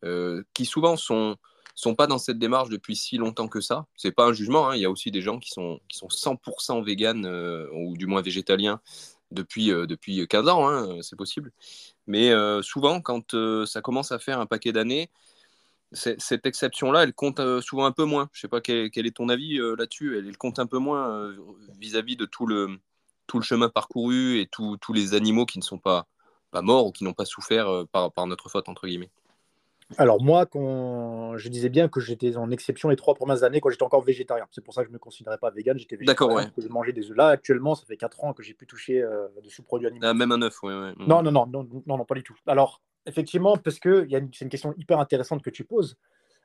euh, 0.04 0.42
qui 0.54 0.64
souvent 0.64 0.96
sont 0.96 1.36
sont 1.76 1.96
pas 1.96 2.06
dans 2.06 2.18
cette 2.18 2.38
démarche 2.38 2.68
depuis 2.68 2.94
si 2.94 3.16
longtemps 3.16 3.48
que 3.48 3.60
ça. 3.60 3.86
C'est 3.96 4.12
pas 4.12 4.26
un 4.26 4.32
jugement. 4.32 4.68
Hein. 4.68 4.76
Il 4.76 4.82
y 4.82 4.84
a 4.84 4.90
aussi 4.90 5.10
des 5.10 5.20
gens 5.20 5.40
qui 5.40 5.50
sont 5.50 5.80
qui 5.88 5.98
sont 5.98 6.06
100% 6.06 6.84
véganes 6.84 7.26
euh, 7.26 7.68
ou 7.72 7.96
du 7.96 8.06
moins 8.06 8.22
végétaliens 8.22 8.80
depuis 9.32 9.72
euh, 9.72 9.84
depuis 9.86 10.24
15 10.28 10.48
ans. 10.48 10.68
Hein, 10.68 11.02
c'est 11.02 11.16
possible. 11.16 11.52
Mais 12.06 12.32
souvent, 12.62 13.00
quand 13.00 13.34
ça 13.66 13.80
commence 13.80 14.12
à 14.12 14.18
faire 14.18 14.40
un 14.40 14.46
paquet 14.46 14.72
d'années, 14.72 15.10
cette 15.92 16.46
exception-là, 16.46 17.04
elle 17.04 17.14
compte 17.14 17.40
souvent 17.60 17.86
un 17.86 17.92
peu 17.92 18.04
moins. 18.04 18.28
Je 18.32 18.42
sais 18.42 18.48
pas 18.48 18.60
quel, 18.60 18.90
est 18.94 19.16
ton 19.16 19.28
avis 19.28 19.58
là-dessus. 19.78 20.18
Elle, 20.18 20.36
compte 20.36 20.58
un 20.58 20.66
peu 20.66 20.78
moins 20.78 21.32
vis 21.78 21.96
à 21.96 22.02
-vis 22.02 22.16
de 22.16 22.26
tout 22.26 22.46
le 22.46 22.78
tout 23.26 23.38
le 23.38 23.44
chemin 23.44 23.68
parcouru 23.68 24.38
et 24.38 24.46
tous 24.46 24.92
les 24.92 25.14
animaux 25.14 25.46
qui 25.46 25.58
ne 25.58 25.64
sont 25.64 25.78
pas, 25.78 26.06
pas 26.54 26.62
morts 26.62 26.86
ou 26.86 26.92
qui 26.92 27.04
n'ont 27.04 27.12
pas 27.12 27.24
souffert 27.24 27.68
euh, 27.68 27.84
par, 27.90 28.12
par, 28.12 28.26
notre 28.26 28.48
faute, 28.48 28.68
entre 28.68 28.86
guillemets 28.86 29.10
Alors 29.98 30.22
moi, 30.22 30.46
quand 30.46 31.36
je 31.36 31.48
disais 31.48 31.68
bien 31.68 31.88
que 31.88 32.00
j'étais 32.00 32.36
en 32.36 32.50
exception 32.50 32.88
les 32.88 32.96
trois 32.96 33.14
premières 33.14 33.42
années 33.42 33.60
quand 33.60 33.70
j'étais 33.70 33.82
encore 33.82 34.02
végétarien. 34.02 34.46
C'est 34.52 34.64
pour 34.64 34.72
ça 34.72 34.82
que 34.82 34.86
je 34.86 34.90
ne 34.90 34.94
me 34.94 34.98
considérais 34.98 35.38
pas 35.38 35.50
vegan, 35.50 35.76
j'étais 35.76 35.96
végétarien, 35.96 36.36
ouais. 36.36 36.50
que 36.54 36.62
je 36.62 36.68
mangeais 36.68 36.92
des 36.92 37.10
œufs. 37.10 37.16
Là, 37.16 37.28
actuellement, 37.28 37.74
ça 37.74 37.84
fait 37.86 37.96
quatre 37.96 38.22
ans 38.24 38.32
que 38.32 38.42
j'ai 38.42 38.54
pu 38.54 38.66
toucher 38.66 39.02
euh, 39.02 39.26
de 39.42 39.48
sous-produits 39.48 39.88
animaux. 39.88 40.06
Ah, 40.06 40.14
même 40.14 40.32
un 40.32 40.42
œuf, 40.42 40.62
oui. 40.62 40.72
Non, 40.98 41.22
non, 41.22 41.32
non, 41.32 41.46
non, 41.46 41.68
non, 41.86 41.98
non, 41.98 42.04
pas 42.04 42.14
du 42.14 42.22
tout. 42.22 42.36
Alors, 42.46 42.80
effectivement, 43.04 43.56
parce 43.56 43.78
que 43.78 44.06
c'est 44.32 44.44
une 44.44 44.48
question 44.48 44.74
hyper 44.78 45.00
intéressante 45.00 45.42
que 45.42 45.50
tu 45.50 45.64
poses. 45.64 45.96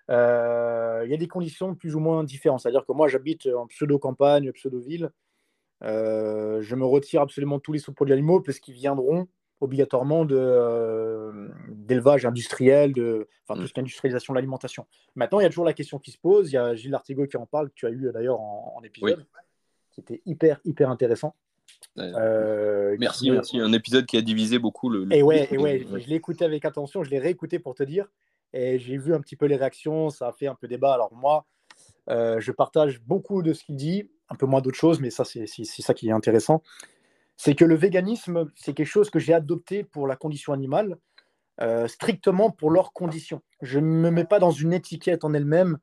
Euh, 0.10 1.04
il 1.06 1.12
y 1.12 1.14
a 1.14 1.18
des 1.18 1.28
conditions 1.28 1.76
plus 1.76 1.96
ou 1.96 2.00
moins 2.00 2.24
différentes. 2.24 2.62
C'est-à-dire 2.62 2.84
que 2.84 2.94
moi, 2.94 3.08
j'habite 3.08 3.48
en 3.48 3.68
pseudo-campagne, 3.68 4.52
pseudo-ville. 4.54 5.12
Euh, 5.84 6.62
je 6.62 6.76
me 6.76 6.86
retire 6.86 7.22
absolument 7.22 7.60
tous 7.60 7.72
les 7.72 7.80
sous-produits 7.80 8.14
animaux 8.14 8.42
parce 8.42 8.60
qu'ils 8.60 8.74
viendront 8.74 9.28
obligatoirement 9.62 10.26
euh, 10.31 11.50
d'élevage 11.68 12.26
industriel, 12.26 12.94
de, 12.94 13.28
enfin, 13.44 13.56
tout 13.56 13.64
mm. 13.64 13.68
ce 13.68 13.74
qui 13.74 13.80
est 13.80 13.81
industrialisation 13.81 14.33
de 14.33 14.38
l'alimentation. 14.38 14.86
Maintenant, 15.16 15.40
il 15.40 15.44
y 15.44 15.45
a 15.45 15.50
toujours 15.50 15.66
la 15.66 15.74
question 15.74 16.00
qui 16.00 16.12
se 16.12 16.18
pose. 16.18 16.52
Il 16.52 16.56
y 16.56 16.57
a 16.57 16.76
Gilles 16.76 16.95
Artigot 16.95 17.28
qui 17.28 17.38
en 17.38 17.45
parle, 17.45 17.69
que 17.69 17.76
tu 17.76 17.86
as 17.86 17.90
eu 17.90 18.09
d'ailleurs 18.14 18.40
en, 18.40 18.81
épisode, 18.83 19.26
qui 19.92 20.00
était 20.00 20.21
hyper, 20.26 20.62
hyper 20.64 20.90
intéressant. 20.90 21.36
Euh, 21.98 22.95
merci, 23.00 23.30
merci. 23.31 23.59
Un 23.59 23.74
épisode 23.74 24.06
qui 24.06 24.18
a 24.18 24.21
divisé 24.21 24.59
beaucoup 24.59 24.90
le. 24.90 25.07
et 25.12 25.21
ouais, 25.21 25.48
et 25.52 25.57
ouais, 25.57 25.86
je 25.92 26.07
l'ai 26.07 26.16
écouté 26.16 26.45
avec 26.45 26.66
attention, 26.66 27.04
je 27.04 27.09
l'ai 27.09 27.19
réécouté 27.19 27.59
pour 27.59 27.76
te 27.76 27.83
dire, 27.83 28.07
et 28.54 28.80
j'ai 28.80 28.98
vu 28.98 29.14
un 29.14 29.21
petit 29.21 29.36
peu 29.36 29.45
les 29.45 29.56
réactions, 29.56 30.09
ça 30.09 30.30
a 30.30 30.31
fait 30.31 30.48
un 30.48 30.56
peu 30.56 30.68
débat. 30.68 30.94
Alors 30.94 31.14
moi, 31.14 31.45
je 32.07 32.52
partage 32.52 33.02
beaucoup 33.02 33.44
de 33.44 33.54
ce 33.54 33.66
qu'il 33.66 33.76
dit 33.76 34.09
un 34.30 34.36
peu 34.36 34.45
moins 34.45 34.62
d'autres 34.62 34.78
choses, 34.78 35.00
mais 35.00 35.09
ça, 35.09 35.26
c'est 35.26 35.48
ça 35.48 35.94
qui 35.94 36.09
est 36.09 36.12
intéressant. 36.12 36.62
C'est 37.38 37.56
que 37.56 37.66
le 37.66 37.76
véganisme, 37.76 38.52
c'est 38.56 38.74
quelque 38.74 38.88
chose 38.88 39.09
que 39.09 39.19
j'ai 39.19 39.33
adopté 39.33 39.83
pour 39.83 40.07
la 40.07 40.16
condition 40.16 40.54
animale, 40.54 40.98
euh, 41.62 41.88
strictement 41.88 42.52
pour 42.52 42.71
leurs 42.71 42.94
conditions. 42.94 43.42
Je 43.62 43.80
ne 43.80 43.86
me 43.86 44.12
mets 44.12 44.26
pas 44.26 44.40
dans 44.40 44.52
une 44.52 44.74
étiquette 44.74 45.24
en 45.24 45.33
elle-même. 45.33 45.78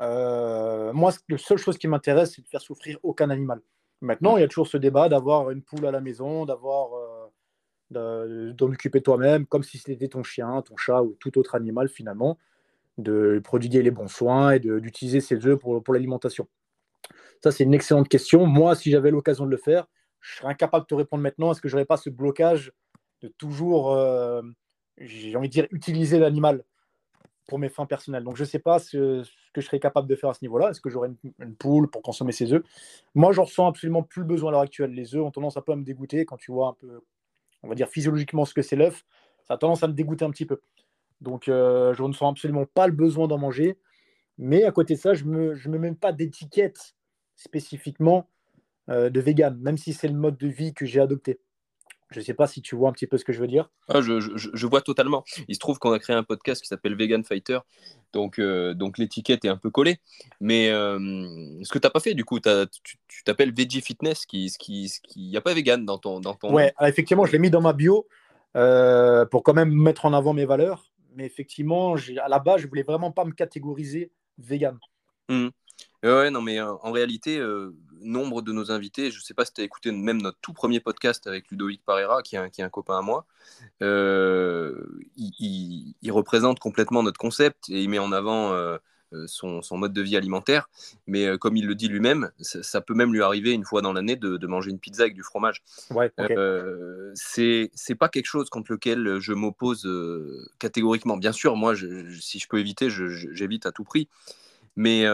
Euh, 0.00 0.92
moi, 0.92 1.12
la 1.28 1.38
seule 1.38 1.58
chose 1.58 1.78
qui 1.78 1.88
m'intéresse, 1.88 2.34
c'est 2.34 2.42
de 2.42 2.48
faire 2.48 2.60
souffrir 2.60 2.98
aucun 3.02 3.30
animal. 3.30 3.60
Maintenant, 4.00 4.36
il 4.36 4.40
y 4.40 4.44
a 4.44 4.48
toujours 4.48 4.66
ce 4.66 4.76
débat 4.76 5.08
d'avoir 5.08 5.50
une 5.50 5.62
poule 5.62 5.86
à 5.86 5.90
la 5.90 6.00
maison, 6.00 6.46
d'avoir 6.46 6.90
euh, 6.94 8.52
d'en 8.52 8.66
occuper 8.66 9.02
toi-même, 9.02 9.46
comme 9.46 9.62
si 9.62 9.78
c'était 9.78 10.08
ton 10.08 10.22
chien, 10.22 10.62
ton 10.62 10.76
chat 10.76 11.02
ou 11.02 11.16
tout 11.20 11.38
autre 11.38 11.54
animal 11.54 11.88
finalement, 11.88 12.38
de 12.98 13.40
prodiguer 13.42 13.82
les 13.82 13.90
bons 13.90 14.08
soins 14.08 14.52
et 14.52 14.58
d'utiliser 14.58 15.20
ses 15.20 15.46
œufs 15.46 15.58
pour, 15.58 15.82
pour 15.82 15.94
l'alimentation. 15.94 16.48
Ça, 17.44 17.50
c'est 17.50 17.64
une 17.64 17.74
excellente 17.74 18.08
question. 18.08 18.46
Moi, 18.46 18.74
si 18.74 18.90
j'avais 18.90 19.10
l'occasion 19.10 19.44
de 19.44 19.50
le 19.50 19.58
faire, 19.58 19.86
je 20.20 20.36
serais 20.36 20.48
incapable 20.48 20.84
de 20.84 20.88
te 20.88 20.94
répondre 20.94 21.22
maintenant. 21.22 21.52
Est-ce 21.52 21.60
que 21.60 21.68
je 21.68 21.76
n'aurais 21.76 21.84
pas 21.84 21.98
ce 21.98 22.08
blocage 22.08 22.72
de 23.20 23.28
toujours, 23.28 23.92
euh, 23.92 24.40
j'ai 24.96 25.36
envie 25.36 25.48
de 25.48 25.52
dire, 25.52 25.66
utiliser 25.70 26.18
l'animal 26.18 26.64
pour 27.46 27.58
mes 27.58 27.68
fins 27.68 27.84
personnelles? 27.84 28.24
Donc, 28.24 28.36
je 28.36 28.44
ne 28.44 28.48
sais 28.48 28.60
pas 28.60 28.78
ce, 28.78 29.22
que 29.52 29.60
je 29.60 29.66
serais 29.66 29.78
capable 29.78 30.08
de 30.08 30.16
faire 30.16 30.30
à 30.30 30.32
ce 30.32 30.38
niveau-là. 30.40 30.70
Est-ce 30.70 30.80
que 30.80 30.88
j'aurais 30.88 31.10
une, 31.38 31.54
poule 31.54 31.90
pour 31.90 32.00
consommer 32.00 32.32
ses 32.32 32.54
œufs? 32.54 32.62
Moi, 33.14 33.32
je 33.32 33.42
ressens 33.42 33.66
absolument 33.66 34.02
plus 34.02 34.22
le 34.22 34.26
besoin 34.26 34.48
à 34.48 34.52
l'heure 34.52 34.60
actuelle. 34.62 34.92
Les 34.92 35.14
œufs 35.14 35.22
ont 35.22 35.30
tendance 35.30 35.58
un 35.58 35.60
peu 35.60 35.72
à 35.72 35.76
me 35.76 35.84
dégoûter 35.84 36.24
quand 36.24 36.38
tu 36.38 36.50
vois 36.50 36.68
un 36.68 36.72
peu, 36.72 37.02
on 37.62 37.68
va 37.68 37.74
dire 37.74 37.90
physiologiquement 37.90 38.46
ce 38.46 38.54
que 38.54 38.62
c'est 38.62 38.76
l'œuf. 38.76 39.04
Ça 39.46 39.52
a 39.52 39.58
tendance 39.58 39.82
à 39.82 39.88
me 39.88 39.92
dégoûter 39.92 40.24
un 40.24 40.30
petit 40.30 40.46
peu. 40.46 40.62
Donc, 41.20 41.48
euh, 41.48 41.92
je 41.92 42.02
ne 42.04 42.14
sens 42.14 42.30
absolument 42.30 42.64
pas 42.64 42.86
le 42.86 42.94
besoin 42.94 43.28
d'en 43.28 43.36
manger. 43.36 43.76
Mais 44.38 44.64
à 44.64 44.72
côté 44.72 44.94
de 44.94 44.98
ça, 44.98 45.12
je 45.12 45.26
ne 45.26 45.30
me, 45.30 45.54
je 45.54 45.68
me 45.68 45.76
mets 45.76 45.92
pas 45.92 46.10
d'étiquette 46.10 46.93
spécifiquement 47.36 48.28
euh, 48.88 49.10
de 49.10 49.20
vegan, 49.20 49.58
même 49.60 49.78
si 49.78 49.92
c'est 49.92 50.08
le 50.08 50.14
mode 50.14 50.36
de 50.38 50.48
vie 50.48 50.74
que 50.74 50.86
j'ai 50.86 51.00
adopté. 51.00 51.40
Je 52.14 52.20
ne 52.20 52.24
sais 52.24 52.34
pas 52.34 52.46
si 52.46 52.62
tu 52.62 52.76
vois 52.76 52.88
un 52.88 52.92
petit 52.92 53.08
peu 53.08 53.18
ce 53.18 53.24
que 53.24 53.32
je 53.32 53.40
veux 53.40 53.48
dire. 53.48 53.70
Ah, 53.88 54.00
je, 54.00 54.66
vois 54.66 54.82
totalement. 54.82 55.24
Il 55.48 55.54
se 55.54 55.58
trouve 55.58 55.80
qu'on 55.80 55.90
a 55.92 55.98
créé 55.98 56.14
un 56.14 56.22
podcast 56.22 56.62
qui 56.62 56.68
s'appelle 56.68 56.94
Vegan 56.94 57.24
Fighter. 57.24 57.58
Donc, 58.12 58.38
euh, 58.38 58.72
donc 58.72 58.98
l'étiquette 58.98 59.44
est 59.44 59.48
un 59.48 59.56
peu 59.56 59.70
collée. 59.70 59.98
Mais 60.40 60.70
euh, 60.70 60.98
ce 61.64 61.72
que 61.72 61.78
tu 61.78 61.86
n'as 61.86 61.90
pas 61.90 61.98
fait, 61.98 62.14
du 62.14 62.24
coup, 62.24 62.38
tu 62.38 63.24
t'appelles 63.24 63.52
Veggie 63.52 63.80
Fitness. 63.80 64.26
Il 64.32 64.52
qui, 64.52 64.92
qui, 65.02 65.28
n'y 65.28 65.36
a 65.36 65.40
pas 65.40 65.54
vegan 65.54 65.84
dans 65.84 65.98
ton, 65.98 66.20
dans 66.20 66.34
ton. 66.34 66.54
Ouais, 66.54 66.72
effectivement, 66.82 67.24
je 67.24 67.32
l'ai 67.32 67.40
mis 67.40 67.50
dans 67.50 67.62
ma 67.62 67.72
bio 67.72 68.06
euh, 68.54 69.26
pour 69.26 69.42
quand 69.42 69.54
même 69.54 69.72
mettre 69.72 70.04
en 70.04 70.12
avant 70.12 70.34
mes 70.34 70.44
valeurs. 70.44 70.92
Mais 71.16 71.26
effectivement, 71.26 71.96
à 72.22 72.28
la 72.28 72.38
base, 72.38 72.60
je 72.60 72.68
voulais 72.68 72.84
vraiment 72.84 73.10
pas 73.10 73.24
me 73.24 73.32
catégoriser 73.32 74.12
vegan. 74.38 74.78
Mmh. 75.28 75.48
Ouais, 76.04 76.30
non, 76.30 76.42
mais 76.42 76.60
en 76.60 76.92
réalité, 76.92 77.40
nombre 78.04 78.42
de 78.42 78.52
nos 78.52 78.70
invités, 78.70 79.10
je 79.10 79.18
ne 79.18 79.22
sais 79.22 79.34
pas 79.34 79.44
si 79.44 79.52
tu 79.52 79.60
as 79.60 79.64
écouté 79.64 79.90
même 79.90 80.20
notre 80.20 80.38
tout 80.40 80.52
premier 80.52 80.80
podcast 80.80 81.26
avec 81.26 81.50
Ludovic 81.50 81.82
Parera, 81.84 82.22
qui 82.22 82.36
est 82.36 82.62
un, 82.62 82.68
copain 82.68 82.98
à 82.98 83.02
moi, 83.02 83.26
euh, 83.82 84.74
il, 85.16 86.12
représente 86.12 86.60
complètement 86.60 87.02
notre 87.02 87.18
concept 87.18 87.68
et 87.68 87.82
il 87.82 87.88
met 87.88 87.98
en 87.98 88.12
avant 88.12 88.52
euh, 88.52 88.78
euh, 89.12 89.26
son, 89.26 89.62
mode 89.72 89.92
de 89.92 90.02
vie 90.02 90.16
alimentaire. 90.16 90.68
Mais 91.06 91.36
comme 91.38 91.56
il 91.56 91.66
le 91.66 91.74
dit 91.74 91.88
lui-même, 91.88 92.30
ça, 92.40 92.80
peut 92.80 92.94
même 92.94 93.12
lui 93.12 93.22
arriver 93.22 93.52
une 93.52 93.64
fois 93.64 93.82
dans 93.82 93.92
l'année 93.92 94.16
de, 94.16 94.46
manger 94.46 94.70
une 94.70 94.78
pizza 94.78 95.02
avec 95.02 95.14
du 95.14 95.22
fromage. 95.22 95.62
Ouais, 95.90 96.12
c'est 97.14 97.94
pas 97.98 98.08
quelque 98.08 98.26
chose 98.26 98.50
contre 98.50 98.72
lequel 98.72 99.18
je 99.18 99.32
m'oppose 99.32 99.88
catégoriquement. 100.58 101.16
Bien 101.16 101.32
sûr, 101.32 101.56
moi, 101.56 101.74
si 102.20 102.38
je 102.38 102.48
peux 102.48 102.58
éviter, 102.58 102.88
j'évite 102.90 103.66
à 103.66 103.72
tout 103.72 103.84
prix. 103.84 104.08
Mais 104.76 105.06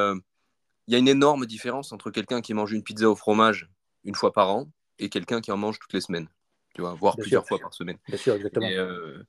il 0.90 0.94
y 0.94 0.96
a 0.96 0.98
une 0.98 1.06
énorme 1.06 1.46
différence 1.46 1.92
entre 1.92 2.10
quelqu'un 2.10 2.40
qui 2.40 2.52
mange 2.52 2.72
une 2.72 2.82
pizza 2.82 3.08
au 3.08 3.14
fromage 3.14 3.70
une 4.02 4.16
fois 4.16 4.32
par 4.32 4.50
an 4.50 4.66
et 4.98 5.08
quelqu'un 5.08 5.40
qui 5.40 5.52
en 5.52 5.56
mange 5.56 5.78
toutes 5.78 5.92
les 5.92 6.00
semaines, 6.00 6.26
tu 6.74 6.80
vois, 6.80 6.94
voire 6.94 7.16
plusieurs 7.16 7.46
fois 7.46 7.60
par 7.60 7.72
semaine. 7.72 7.96
Bien 8.08 8.16
sûr, 8.16 8.34
exactement. 8.34 8.66
Euh, 8.68 9.22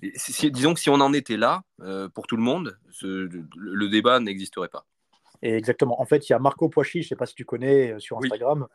disons 0.00 0.74
que 0.74 0.80
si 0.80 0.90
on 0.90 1.00
en 1.00 1.12
était 1.12 1.36
là, 1.36 1.64
euh, 1.80 2.08
pour 2.08 2.28
tout 2.28 2.36
le 2.36 2.42
monde, 2.44 2.78
le, 3.02 3.88
débat 3.88 4.20
n'existerait 4.20 4.68
pas. 4.68 4.86
Et 5.42 5.56
exactement. 5.56 6.00
En 6.00 6.04
fait, 6.04 6.28
il 6.28 6.32
y 6.32 6.34
a 6.36 6.38
Marco 6.38 6.68
Poichi, 6.68 7.02
je 7.02 7.06
ne 7.06 7.08
sais 7.08 7.16
pas 7.16 7.26
si 7.26 7.34
tu 7.34 7.44
connais 7.44 7.94
euh, 7.94 7.98
sur 7.98 8.18
Instagram, 8.18 8.68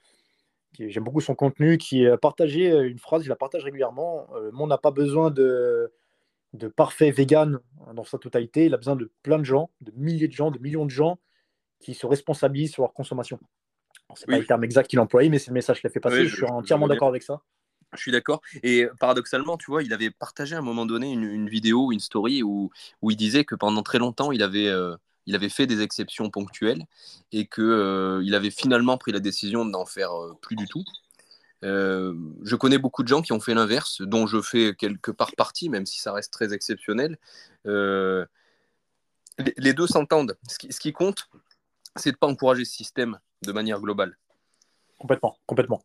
j'aime 0.77 1.03
beaucoup 1.05 1.21
son 1.21 1.35
contenu, 1.35 1.77
qui 1.77 2.05
a 2.05 2.17
partagé 2.17 2.77
une 2.77 2.99
phrase, 2.99 3.23
il 3.23 3.29
la 3.29 3.37
partage 3.37 3.63
régulièrement. 3.63 4.27
On 4.59 4.67
n'a 4.67 4.77
pas 4.77 4.91
besoin 4.91 5.31
de, 5.31 5.93
de 6.51 6.67
parfait 6.67 7.11
vegan 7.11 7.61
dans 7.93 8.03
sa 8.03 8.17
totalité, 8.17 8.65
il 8.65 8.73
a 8.73 8.77
besoin 8.77 8.97
de 8.97 9.09
plein 9.23 9.39
de 9.39 9.45
gens, 9.45 9.69
de 9.79 9.93
milliers 9.95 10.27
de 10.27 10.33
gens, 10.33 10.51
de 10.51 10.59
millions 10.59 10.83
de 10.83 10.91
gens 10.91 11.19
qui 11.83 11.93
se 11.93 12.05
responsabilisent 12.05 12.71
sur 12.71 12.83
leur 12.83 12.93
consommation. 12.93 13.39
Ce 14.15 14.21
n'est 14.21 14.35
pas 14.35 14.39
le 14.39 14.45
terme 14.45 14.63
exact 14.63 14.87
qu'il 14.87 14.99
emploie, 14.99 15.27
mais 15.29 15.39
c'est 15.39 15.49
le 15.49 15.55
message 15.55 15.79
qu'il 15.79 15.87
a 15.87 15.91
fait 15.91 15.99
passer. 15.99 16.25
je, 16.25 16.35
suis 16.35 16.45
entièrement 16.45 16.87
d'accord 16.87 17.09
avec 17.09 17.23
ça. 17.23 17.41
Je 17.93 18.01
suis 18.01 18.11
d'accord. 18.11 18.41
Et 18.63 18.87
paradoxalement, 18.99 19.57
tu 19.57 19.71
vois, 19.71 19.83
il 19.83 19.93
avait 19.93 20.11
partagé 20.11 20.55
à 20.55 20.59
un 20.59 20.63
moment 20.63 20.85
donné 20.85 21.11
une, 21.11 21.49
vidéo, 21.49 21.91
une 21.91 21.99
story 21.99 22.43
où, 22.43 22.71
où 23.01 23.11
il 23.11 23.17
disait 23.17 23.43
que 23.45 23.55
pendant 23.55 23.83
très 23.83 23.99
longtemps, 23.99 24.31
il 24.31 24.41
avait, 24.41 24.67
euh, 24.67 24.95
il 25.25 25.35
avait 25.35 25.49
fait 25.49 25.67
des 25.67 25.81
exceptions 25.81 26.29
ponctuelles 26.29 26.85
et 27.31 27.47
qu'il 27.47 27.63
euh, 27.63 28.21
il 28.23 28.35
avait 28.35 28.51
finalement 28.51 28.97
pris 28.97 29.11
la 29.11 29.19
décision 29.19 29.65
d'en 29.65 29.85
faire 29.85 30.13
euh, 30.13 30.33
plus 30.41 30.55
du 30.55 30.67
tout. 30.67 30.83
je 31.61 32.55
connais 32.55 32.77
beaucoup 32.77 33.03
de 33.03 33.07
gens 33.07 33.21
qui 33.21 33.31
ont 33.31 33.39
fait 33.39 33.53
l'inverse, 33.53 34.01
dont 34.01 34.27
je 34.27 34.41
fais 34.41 34.75
quelque 34.75 35.11
part 35.11 35.31
partie, 35.35 35.69
même 35.69 35.85
si 35.85 35.99
ça 35.99 36.13
reste 36.13 36.33
très 36.33 36.53
exceptionnel. 36.53 37.17
les, 37.65 38.25
deux 39.73 39.87
s'entendent. 39.87 40.37
Ce 40.49 40.67
ce 40.69 40.79
qui 40.79 40.91
compte, 40.91 41.29
c'est 41.95 42.11
de 42.11 42.15
ne 42.15 42.19
pas 42.19 42.27
encourager 42.27 42.65
ce 42.65 42.73
système 42.73 43.19
de 43.41 43.51
manière 43.51 43.79
globale. 43.79 44.17
Complètement, 44.97 45.37
complètement. 45.45 45.81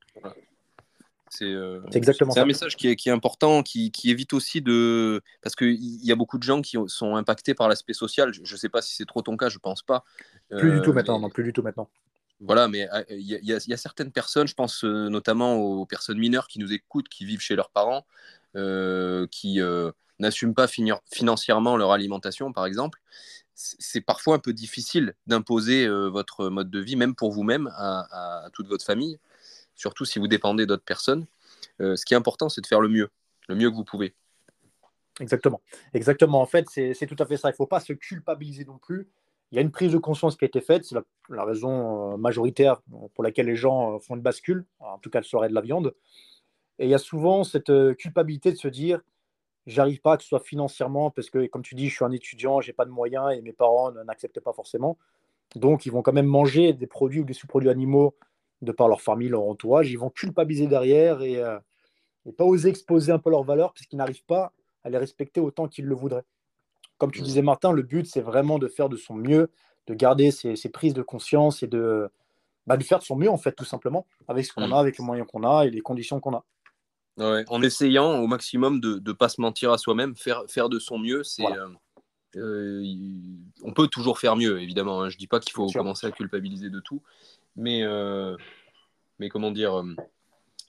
Euh, 1.43 1.81
c'est 1.91 1.99
exactement 1.99 2.37
un 2.37 2.45
message 2.45 2.77
qui 2.77 2.89
est, 2.89 2.97
qui 2.97 3.09
est 3.09 3.13
important, 3.13 3.63
qui, 3.63 3.91
qui, 3.91 4.11
évite 4.11 4.33
aussi 4.33 4.63
de. 4.63 5.23
Parce 5.43 5.55
qu'il 5.57 6.05
y 6.05 6.13
a 6.13 6.15
beaucoup 6.15 6.39
de 6.39 6.43
gens 6.43 6.63
qui 6.63 6.77
sont 6.87 7.17
impactés 7.17 7.55
par 7.55 7.69
l'aspect 7.69 7.93
social. 7.93 8.33
Je 8.33 8.41
ne 8.41 8.59
sais 8.59 8.69
pas 8.69 8.83
si 8.83 8.95
c'est 8.95 9.05
trop 9.05 9.23
ton 9.23 9.37
cas, 9.37 9.49
je 9.49 9.57
ne 9.57 9.61
pense 9.61 9.83
pas. 9.83 10.05
Plus 10.51 10.73
du 10.73 10.81
tout 10.81 10.91
euh, 10.91 10.95
maintenant, 10.95 11.19
non, 11.19 11.29
plus 11.29 11.45
du 11.45 11.53
tout 11.53 11.63
maintenant. 11.63 11.89
Voilà, 12.41 12.69
mais 12.69 12.89
euh, 12.93 13.03
il 13.11 13.21
y, 13.21 13.41
y, 13.43 13.73
a 13.73 13.77
certaines 13.77 14.13
personnes, 14.13 14.47
je 14.47 14.55
pense 14.55 14.85
notamment 14.85 15.57
aux 15.57 15.87
personnes 15.87 16.19
mineures 16.19 16.47
qui 16.47 16.61
nous 16.61 16.73
écoutent, 16.73 17.09
qui 17.09 17.25
vivent 17.25 17.41
chez 17.41 17.57
leurs 17.57 17.71
parents, 17.71 18.07
qui 18.55 19.61
n'assument 20.19 20.55
pas 20.55 20.69
financièrement 21.11 21.77
leur 21.77 21.93
alimentation, 21.93 22.53
par 22.53 22.67
exemple 22.67 23.01
c'est 23.59 24.01
parfois 24.01 24.37
un 24.37 24.39
peu 24.39 24.53
difficile 24.53 25.15
d'imposer 25.27 25.85
euh, 25.85 26.09
votre 26.09 26.49
mode 26.49 26.71
de 26.71 26.79
vie, 26.79 26.95
même 26.95 27.17
pour 27.17 27.33
vous-même, 27.33 27.69
à, 27.77 28.49
toute 28.53 28.69
votre 28.69 28.85
famille, 28.85 29.19
surtout 29.75 30.05
si 30.05 30.21
vous 30.21 30.29
dépendez 30.29 30.65
d'autres 30.65 30.85
personnes. 30.85 31.27
Euh, 31.81 31.97
ce 31.97 32.05
qui 32.05 32.15
est 32.15 32.17
important, 32.17 32.49
c'est 32.49 32.61
de 32.61 32.67
faire 32.67 32.81
le 32.81 32.89
mieux, 32.89 33.09
le 33.49 33.57
mieux 33.57 33.69
que 33.69 33.75
vous 33.75 33.85
pouvez. 33.85 34.15
Exactement. 35.19 35.61
Exactement. 35.93 36.41
En 36.41 36.47
fait, 36.47 36.67
c'est 36.69 37.07
tout 37.07 37.17
à 37.19 37.27
fait 37.27 37.37
ça. 37.37 37.49
Il 37.49 37.53
ne 37.53 37.57
faut 37.57 37.67
pas 37.67 37.81
se 37.81 37.93
culpabiliser 37.93 38.65
non 38.65 38.79
plus. 38.79 39.09
Il 39.51 39.57
y 39.57 39.59
a 39.59 39.63
une 39.63 39.73
prise 39.73 39.93
de 39.93 39.99
conscience 39.99 40.37
qui 40.37 40.45
a 40.45 40.47
été 40.47 40.61
faite. 40.61 40.85
C'est 40.85 40.97
la, 41.29 41.45
raison 41.45 42.13
euh, 42.13 42.17
majoritaire 42.17 42.81
pour 43.15 43.25
laquelle 43.25 43.47
les 43.47 43.57
gens 43.57 43.99
font 43.99 44.15
une 44.15 44.23
bascule. 44.23 44.65
En 44.79 44.99
tout 44.99 45.11
cas, 45.11 45.19
le 45.19 45.25
serait 45.25 45.49
de 45.49 45.55
la 45.55 45.63
viande. 45.63 45.95
Et 46.79 46.85
il 46.85 46.91
y 46.91 46.95
a 46.95 46.99
souvent 46.99 47.43
cette 47.43 47.73
culpabilité 47.97 48.53
de 48.53 48.57
se 48.57 48.69
dire 48.69 49.01
j'arrive 49.69 50.01
pas, 50.01 50.17
que 50.17 50.23
ce 50.23 50.29
soit 50.31 50.41
financièrement, 50.41 51.11
parce 51.11 51.31
que 51.31 51.47
comme 51.47 51.63
tu 51.63 51.75
dis, 51.75 51.89
je 51.89 51.95
suis 51.95 52.05
un 52.05 52.11
étudiant, 52.11 52.61
j'ai 52.61 52.73
pas 52.73 52.87
de 52.87 52.91
moyens 52.91 53.33
et 53.37 53.43
mes 53.43 53.53
parents 53.53 53.93
n'acceptent 53.93 54.41
pas 54.41 54.53
forcément. 54.53 54.99
Donc, 55.55 55.87
ils 55.87 55.93
vont 55.93 56.03
quand 56.03 56.13
même 56.13 56.27
manger 56.27 56.73
des 56.73 56.87
produits 56.87 57.21
ou 57.21 57.25
des 57.25 57.35
sous-produits 57.35 57.71
animaux 57.71 58.15
de 58.63 58.73
par 58.73 58.89
leur 58.89 59.01
famille, 59.01 59.29
leur 59.29 59.43
entourage. 59.43 59.91
Ils 59.91 59.99
vont 59.99 60.11
culpabiliser 60.11 60.67
derrière 60.67 61.23
et, 61.23 61.37
euh, 61.37 61.59
pas 62.37 62.45
oser 62.45 62.69
exposer 62.69 63.13
un 63.13 63.19
peu 63.19 63.31
leurs 63.31 63.45
valeurs 63.45 63.73
parce 63.73 63.87
qu'ils 63.87 63.99
n'arrivent 63.99 64.25
pas 64.25 64.53
à 64.85 64.91
les 64.91 64.99
respecter 64.99 65.41
autant 65.41 65.69
qu'ils 65.69 65.87
le 65.87 65.95
voudraient. 65.95 66.25
Comme 66.99 67.11
tu 67.11 67.23
disais, 67.23 67.43
Martin, 67.43 67.73
le 67.73 67.83
but, 67.83 68.07
c'est 68.07 68.21
vraiment 68.21 68.59
de 68.59 68.69
faire 68.69 68.89
de 68.89 68.97
son 68.97 69.15
mieux, 69.15 69.51
de 69.87 69.95
garder 69.95 70.31
ses, 70.31 70.57
prises 70.69 70.93
de 70.95 71.03
conscience 71.03 71.63
et 71.63 71.67
de, 71.67 72.11
bah, 72.67 72.77
de 72.77 72.83
faire 72.85 72.99
de 72.99 73.05
son 73.05 73.17
mieux, 73.17 73.31
en 73.31 73.39
fait, 73.39 73.53
tout 73.53 73.65
simplement, 73.65 74.07
avec 74.27 74.45
ce 74.45 74.53
qu'on 74.53 74.73
a, 74.73 74.79
avec 74.79 74.99
les 74.99 75.05
moyens 75.05 75.27
qu'on 75.27 75.45
a 75.45 75.65
et 75.65 75.71
les 75.71 75.81
conditions 75.81 76.21
qu'on 76.21 76.35
a 76.35 76.45
en 77.19 77.63
essayant 77.63 78.19
au 78.19 78.27
maximum 78.27 78.81
de 78.81 79.01
ne 79.05 79.13
pas 79.13 79.29
se 79.29 79.41
mentir 79.41 79.73
à 79.73 79.79
soi-même, 79.79 80.17
faire, 80.17 80.45
faire 80.49 80.69
de 80.69 80.79
son 80.79 80.99
mieux, 80.99 81.23
c'est. 81.23 81.45
Euh, 81.45 81.69
euh, 82.37 82.85
on 83.63 83.73
peut 83.73 83.89
toujours 83.89 84.19
faire 84.19 84.37
mieux, 84.37 84.61
évidemment. 84.61 85.03
Hein. 85.03 85.09
Je 85.09 85.17
ne 85.17 85.19
dis 85.19 85.27
pas 85.27 85.41
qu'il 85.41 85.53
faut 85.53 85.67
commencer 85.71 86.07
à 86.07 86.11
culpabiliser 86.11 86.71
de 86.71 86.81
tout, 86.81 87.03
mais, 87.57 87.83
euh, 87.83 88.37
mais 89.19 89.29
comment 89.29 89.51
dire, 89.51 89.83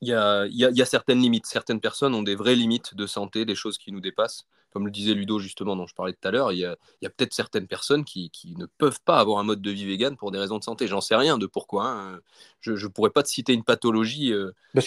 il 0.01 0.07
y 0.07 0.13
a, 0.13 0.45
y, 0.47 0.63
a, 0.63 0.71
y 0.71 0.81
a, 0.81 0.85
certaines 0.85 1.21
limites. 1.21 1.45
Certaines 1.45 1.81
personnes 1.81 2.15
ont 2.15 2.23
des 2.23 2.35
vraies 2.35 2.55
limites 2.55 2.95
de 2.95 3.05
santé, 3.05 3.45
des 3.45 3.55
choses 3.55 3.77
qui 3.77 3.91
nous 3.91 3.99
dépassent. 3.99 4.45
Comme 4.71 4.85
le 4.85 4.91
disait 4.91 5.15
Ludo, 5.15 5.39
justement, 5.39 5.75
dont 5.75 5.87
je 5.87 5.95
parlais 5.95 6.13
tout 6.13 6.27
à 6.27 6.31
l'heure, 6.31 6.51
il 6.51 6.59
y 6.59 6.65
a, 6.65 6.77
y 7.01 7.07
a 7.07 7.09
peut-être 7.09 7.33
certaines 7.33 7.67
personnes 7.67 8.05
qui, 8.05 8.29
qui, 8.29 8.55
ne 8.55 8.67
peuvent 8.67 9.01
pas 9.03 9.17
avoir 9.17 9.39
un 9.39 9.43
mode 9.43 9.61
de 9.61 9.71
vie 9.71 9.85
vegan 9.85 10.15
pour 10.15 10.31
des 10.31 10.37
raisons 10.37 10.59
de 10.59 10.63
santé. 10.63 10.87
J'en 10.87 11.01
sais 11.01 11.15
rien 11.15 11.39
de 11.39 11.47
pourquoi. 11.47 11.87
Hein. 11.87 12.19
Je 12.61 12.73
ne 12.73 12.87
pourrais 12.87 13.09
pas 13.09 13.23
te 13.23 13.29
citer 13.29 13.53
une 13.53 13.63
pathologie 13.63 14.31
Bien 14.73 14.83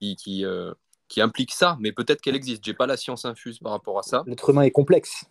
sûr. 0.00 0.76
qui, 1.08 1.20
implique 1.20 1.52
ça, 1.52 1.76
mais 1.80 1.92
peut-être 1.92 2.20
qu'elle 2.20 2.36
existe. 2.36 2.64
J'ai 2.64 2.74
pas 2.74 2.86
la 2.86 2.96
science 2.96 3.24
infuse 3.24 3.58
par 3.58 3.72
rapport 3.72 3.98
à 3.98 4.02
ça. 4.02 4.24
L'être 4.26 4.50
humain 4.50 4.62
est 4.62 4.70
complexe. 4.70 5.26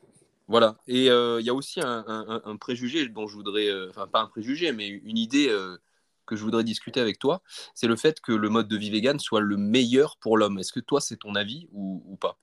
Voilà. 0.47 0.75
Et 0.87 1.09
euh, 1.09 1.39
il 1.41 1.45
y 1.45 1.49
a 1.49 1.53
aussi 1.53 1.79
un, 1.83 2.57
préjugé 2.59 3.07
dont 3.09 3.27
je 3.27 3.35
voudrais, 3.35 3.67
euh, 3.67 3.89
enfin 3.89 4.07
pas 4.07 4.21
un 4.21 4.27
préjugé, 4.27 4.71
mais 4.71 4.87
une 4.87 5.17
idée 5.17 5.49
euh, 5.49 5.77
que 6.25 6.35
je 6.35 6.43
voudrais 6.43 6.63
discuter 6.63 7.01
avec 7.01 7.19
toi. 7.19 7.41
C'est 7.75 7.87
le 7.87 7.95
fait 7.95 8.21
que 8.21 8.31
le 8.31 8.49
mode 8.49 8.67
de 8.67 8.77
vie 8.77 8.89
vegan 8.89 9.19
soit 9.19 9.41
le 9.41 9.57
meilleur 9.57 10.17
pour 10.17 10.37
l'homme. 10.37 10.57
Est-ce 10.57 10.71
que 10.71 10.79
toi, 10.79 11.01
c'est 11.01 11.17
ton 11.17 11.35
avis 11.35 11.67
ou, 11.73 12.17
pas? 12.19 12.37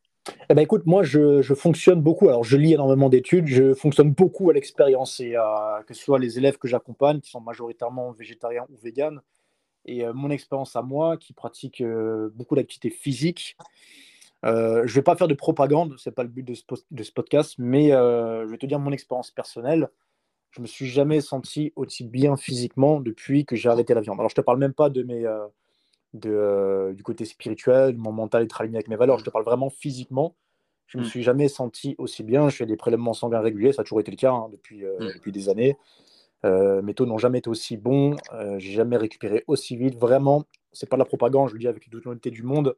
Eh 0.48 0.54
ben 0.54 0.62
écoute, 0.62 0.86
moi 0.86 1.02
je, 1.02 1.42
fonctionne 1.54 2.00
beaucoup. 2.00 2.28
Alors 2.28 2.44
je 2.44 2.56
lis 2.56 2.72
énormément 2.72 3.10
d'études, 3.10 3.46
je 3.46 3.74
fonctionne 3.74 4.12
beaucoup 4.12 4.48
à 4.48 4.54
l'expérience 4.54 5.20
et 5.20 5.34
que 5.86 5.92
ce 5.92 6.02
soit 6.02 6.18
les 6.18 6.38
élèves 6.38 6.56
que 6.56 6.66
j'accompagne 6.66 7.20
qui 7.20 7.30
sont 7.30 7.42
majoritairement 7.42 8.12
végétariens 8.12 8.64
ou 8.70 8.76
véganes, 8.82 9.20
et 9.84 10.04
euh, 10.04 10.12
mon 10.12 10.30
expérience 10.30 10.76
à 10.76 10.82
moi, 10.82 11.16
qui 11.16 11.32
pratique 11.32 11.80
euh, 11.80 12.30
beaucoup 12.34 12.56
d'activités 12.56 12.90
physiques, 12.90 13.56
euh, 14.44 14.86
je 14.86 14.92
ne 14.92 14.94
vais 14.94 15.02
pas 15.02 15.16
faire 15.16 15.28
de 15.28 15.34
propagande, 15.34 15.94
ce 15.98 16.08
n'est 16.08 16.14
pas 16.14 16.22
le 16.22 16.28
but 16.28 16.42
de 16.42 16.54
ce, 16.54 17.12
podcast, 17.12 17.54
mais 17.58 17.88
je 17.88 18.50
vais 18.50 18.58
te 18.58 18.66
dire 18.66 18.78
mon 18.78 18.92
expérience 18.92 19.30
personnelle. 19.30 19.88
Je 20.50 20.60
me 20.60 20.66
suis 20.66 20.86
jamais 20.86 21.20
senti 21.20 21.72
aussi 21.76 22.04
bien 22.04 22.36
physiquement 22.36 23.00
depuis 23.00 23.44
que 23.44 23.56
j'ai 23.56 23.68
arrêté 23.68 23.94
la 23.94 24.00
viande. 24.00 24.20
Alors, 24.20 24.28
je 24.28 24.34
ne 24.34 24.42
te 24.42 24.44
parle 24.44 24.58
même 24.58 24.74
pas 24.74 24.90
de 24.90 25.02
mes, 25.02 25.24
de, 26.12 26.92
du 26.94 27.02
côté 27.02 27.24
spirituel, 27.24 27.96
mon 27.96 28.12
mental 28.12 28.42
est 28.42 28.60
aligné 28.60 28.76
avec 28.76 28.88
mes 28.88 28.96
valeurs. 28.96 29.18
Je 29.18 29.24
te 29.24 29.30
parle 29.30 29.44
vraiment 29.44 29.70
physiquement. 29.70 30.36
Je 30.86 30.98
ne 30.98 31.02
me 31.02 31.06
mm. 31.06 31.10
suis 31.10 31.22
jamais 31.22 31.48
senti 31.48 31.94
aussi 31.98 32.22
bien. 32.22 32.50
Je 32.50 32.56
fais 32.56 32.66
des 32.66 32.76
prélèvements 32.76 33.14
sanguins 33.14 33.40
réguliers, 33.40 33.72
ça 33.72 33.80
a 33.80 33.84
toujours 33.84 34.00
été 34.00 34.10
le 34.10 34.16
cas 34.16 34.32
hein, 34.32 34.48
depuis, 34.52 34.84
mm. 34.84 35.14
depuis 35.14 35.32
des 35.32 35.48
années. 35.48 35.76
Euh, 36.44 36.82
mes 36.82 36.94
taux 36.94 37.06
n'ont 37.06 37.18
jamais 37.18 37.38
été 37.38 37.48
aussi 37.48 37.76
bons. 37.76 38.16
Euh, 38.32 38.58
j'ai 38.58 38.72
jamais 38.72 38.96
récupéré 38.96 39.44
aussi 39.46 39.76
vite. 39.76 39.96
Vraiment, 39.96 40.44
c'est 40.72 40.88
pas 40.88 40.96
de 40.96 41.00
la 41.00 41.06
propagande, 41.06 41.48
je 41.48 41.54
le 41.54 41.60
dis 41.60 41.68
avec 41.68 41.88
toute 41.88 42.04
l'honnêteté 42.04 42.30
du 42.30 42.42
monde. 42.42 42.76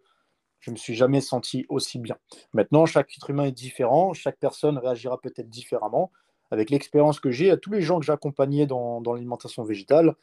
Je 0.61 0.71
me 0.71 0.77
suis 0.77 0.95
jamais 0.95 1.21
senti 1.21 1.67
aussi 1.69 1.99
bien. 1.99 2.17
Maintenant, 2.53 2.87
chaque 2.87 3.13
être 3.17 3.31
humain 3.31 3.45
est 3.45 3.53
différent. 3.53 4.15
Chaque 4.15 4.39
personne 4.39 4.79
réagira 4.79 5.21
peut-être 5.21 5.49
différemment. 5.49 6.13
Avec 6.51 6.71
l'expérience 6.71 7.19
que 7.19 7.31
j'ai, 7.31 7.51
à 7.51 7.57
tous 7.57 7.73
les 7.73 7.83
gens 7.83 7.99
que 7.99 8.07
j'ai 8.07 8.13
accompagnés 8.13 8.67
dans, 8.67 9.03
l'alimentation 9.05 9.65
végétale, 9.65 10.15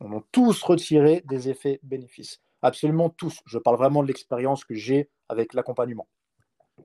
on 0.00 0.16
a 0.16 0.22
tous 0.30 0.62
retiré 0.62 1.22
des 1.26 1.48
effets 1.48 1.80
bénéfices. 1.82 2.40
Absolument 2.62 3.10
tous. 3.10 3.40
Je 3.44 3.58
parle 3.58 3.76
vraiment 3.76 4.02
de 4.02 4.08
l'expérience 4.08 4.64
que 4.64 4.74
j'ai 4.74 5.10
avec 5.28 5.52
l'accompagnement. 5.52 6.06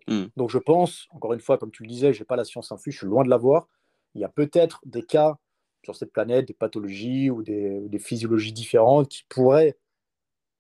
Hmm. 0.07 0.25
Donc 0.35 0.49
je 0.49 0.57
pense, 0.57 1.07
encore 1.11 1.33
une 1.33 1.39
fois, 1.39 1.57
comme 1.57 1.71
tu 1.71 1.83
le 1.83 1.89
disais, 1.89 2.13
je 2.13 2.19
n'ai 2.19 2.25
pas 2.25 2.35
la 2.35 2.45
science 2.45 2.71
infuse, 2.71 2.93
je 2.93 2.99
suis 2.99 3.07
loin 3.07 3.23
de 3.23 3.29
l'avoir. 3.29 3.67
Il 4.15 4.21
y 4.21 4.23
a 4.23 4.29
peut-être 4.29 4.81
des 4.85 5.03
cas 5.03 5.37
sur 5.83 5.95
cette 5.95 6.12
planète, 6.12 6.48
des 6.48 6.53
pathologies 6.53 7.29
ou 7.29 7.43
des, 7.43 7.88
des, 7.88 8.00
physiologies 8.00 8.53
différentes 8.53 9.09
qui 9.09 9.24
pourraient 9.29 9.77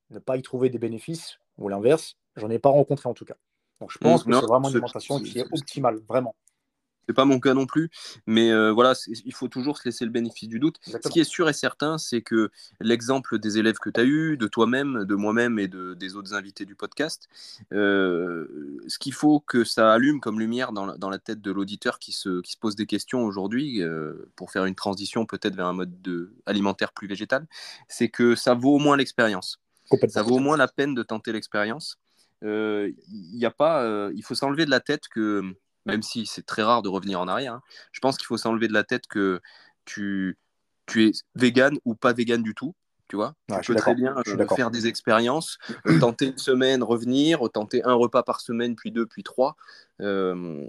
ne 0.09 0.19
pas 0.19 0.37
y 0.37 0.41
trouver 0.41 0.69
des 0.69 0.79
bénéfices, 0.79 1.39
ou 1.57 1.69
l'inverse. 1.69 2.17
J'en 2.35 2.49
ai 2.49 2.59
pas 2.59 2.69
rencontré 2.69 3.09
en 3.09 3.13
tout 3.13 3.25
cas. 3.25 3.35
Donc 3.79 3.91
je 3.91 3.97
pense 3.97 4.25
hmm. 4.25 4.31
que 4.31 4.39
c'est 4.39 4.45
vraiment 4.45 4.69
une 4.69 4.75
alimentation 4.75 5.19
qui 5.19 5.39
est 5.39 5.45
optimale, 5.51 5.99
vraiment. 6.07 6.35
C'est 7.09 7.13
pas 7.13 7.25
mon 7.25 7.39
cas 7.39 7.55
non 7.55 7.65
plus, 7.65 7.89
mais 8.27 8.51
euh, 8.51 8.71
voilà, 8.71 8.93
il 9.25 9.33
faut 9.33 9.47
toujours 9.47 9.79
se 9.79 9.85
laisser 9.85 10.05
le 10.05 10.11
bénéfice 10.11 10.47
du 10.47 10.59
doute. 10.59 10.75
Ce 10.83 11.09
qui 11.09 11.19
est 11.19 11.23
sûr 11.23 11.49
et 11.49 11.53
certain, 11.53 11.97
c'est 11.97 12.21
que 12.21 12.51
l'exemple 12.79 13.39
des 13.39 13.57
élèves 13.57 13.79
que 13.79 13.89
tu 13.89 13.99
as 13.99 14.03
eu, 14.03 14.37
de 14.37 14.45
toi-même, 14.45 15.05
de 15.05 15.15
moi-même 15.15 15.57
et 15.57 15.67
de, 15.67 15.95
des 15.95 16.15
autres 16.15 16.35
invités 16.35 16.65
du 16.65 16.75
podcast, 16.75 17.27
euh, 17.73 18.45
ce 18.87 18.99
qu'il 18.99 19.13
faut 19.13 19.39
que 19.39 19.63
ça 19.63 19.91
allume 19.91 20.19
comme 20.19 20.39
lumière 20.39 20.71
dans 20.71 20.85
la, 20.85 21.17
tête 21.17 21.41
de 21.41 21.51
l'auditeur 21.51 21.97
qui 21.97 22.11
se, 22.11 22.41
qui 22.41 22.51
se, 22.51 22.59
pose 22.59 22.75
des 22.75 22.85
questions 22.85 23.25
aujourd'hui 23.25 23.81
euh, 23.81 24.29
pour 24.35 24.51
faire 24.51 24.65
une 24.65 24.75
transition 24.75 25.25
peut-être 25.25 25.55
vers 25.55 25.65
un 25.65 25.73
mode 25.73 26.03
de, 26.03 26.31
alimentaire 26.45 26.91
plus 26.91 27.07
végétal, 27.07 27.47
c'est 27.87 28.09
que 28.09 28.35
ça 28.35 28.53
vaut 28.53 28.75
au 28.75 28.79
moins 28.79 28.97
l'expérience. 28.97 29.59
Ça 30.09 30.21
vaut 30.21 30.35
au 30.35 30.39
moins 30.39 30.57
la 30.57 30.67
peine 30.67 30.93
de 30.93 31.01
tenter 31.01 31.31
l'expérience. 31.31 31.97
Il 32.43 32.93
y 33.33 33.47
a 33.47 33.51
pas, 33.51 34.11
il 34.13 34.21
faut 34.21 34.35
s'enlever 34.35 34.65
de 34.65 34.69
la 34.69 34.79
tête 34.79 35.07
que 35.07 35.55
même 35.85 36.03
si 36.03 36.25
c'est 36.25 36.45
très 36.45 36.63
rare 36.63 36.81
de 36.81 36.89
revenir 36.89 37.19
en 37.19 37.27
arrière. 37.27 37.53
Hein. 37.53 37.61
Je 37.91 37.99
pense 37.99 38.17
qu'il 38.17 38.25
faut 38.25 38.37
s'enlever 38.37 38.67
de 38.67 38.73
la 38.73 38.83
tête 38.83 39.07
que 39.07 39.41
tu, 39.85 40.37
tu 40.85 41.07
es 41.07 41.11
vegan 41.35 41.77
ou 41.85 41.95
pas 41.95 42.13
vegan 42.13 42.43
du 42.43 42.53
tout. 42.53 42.75
Tu 43.07 43.15
vois, 43.15 43.33
tu 43.63 43.73
peux 43.73 43.75
très 43.75 43.95
bien 43.95 44.15
euh, 44.15 44.47
faire 44.55 44.69
des 44.69 44.85
expériences, 44.85 45.57
euh, 45.87 45.99
tenter 45.99 46.27
une 46.27 46.37
semaine, 46.37 46.83
revenir, 46.83 47.39
tenter 47.51 47.83
un 47.83 47.95
repas 47.95 48.21
par 48.21 48.39
semaine, 48.39 48.75
puis 48.75 48.91
deux, 48.91 49.07
puis 49.07 49.23
trois. 49.23 49.55
Euh, 49.99 50.67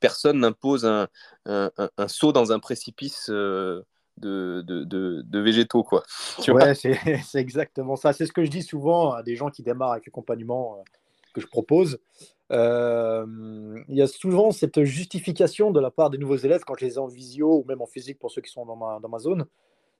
personne 0.00 0.40
n'impose 0.40 0.84
un, 0.84 1.06
un, 1.46 2.08
saut 2.08 2.32
dans 2.32 2.50
un 2.50 2.58
précipice 2.58 3.30
de, 3.30 3.84
de, 4.16 4.82
de, 5.22 5.38
végétaux. 5.38 5.84
Quoi. 5.84 6.02
Tu 6.42 6.50
ouais, 6.50 6.74
c'est 6.74 6.98
exactement 7.34 7.94
ça. 7.94 8.12
C'est 8.12 8.26
ce 8.26 8.32
que 8.32 8.44
je 8.44 8.50
dis 8.50 8.64
souvent 8.64 9.12
à 9.12 9.22
des 9.22 9.36
gens 9.36 9.48
qui 9.48 9.62
démarrent 9.62 9.92
avec 9.92 10.06
l'accompagnement 10.06 10.82
que 11.34 11.40
je 11.40 11.46
propose. 11.46 12.00
Euh, 12.50 13.26
il 13.88 13.96
y 13.96 14.02
a 14.02 14.06
souvent 14.06 14.50
cette 14.50 14.82
justification 14.82 15.70
de 15.70 15.80
la 15.80 15.90
part 15.90 16.10
des 16.10 16.18
nouveaux 16.18 16.36
élèves 16.36 16.62
quand 16.66 16.74
je 16.78 16.84
les 16.84 16.94
ai 16.94 16.98
en 16.98 17.06
visio 17.06 17.58
ou 17.58 17.64
même 17.68 17.80
en 17.80 17.86
physique 17.86 18.18
pour 18.18 18.30
ceux 18.30 18.42
qui 18.42 18.50
sont 18.50 18.66
dans 18.66 18.76
ma, 18.76 18.98
dans 19.00 19.08
ma 19.08 19.18
zone. 19.18 19.46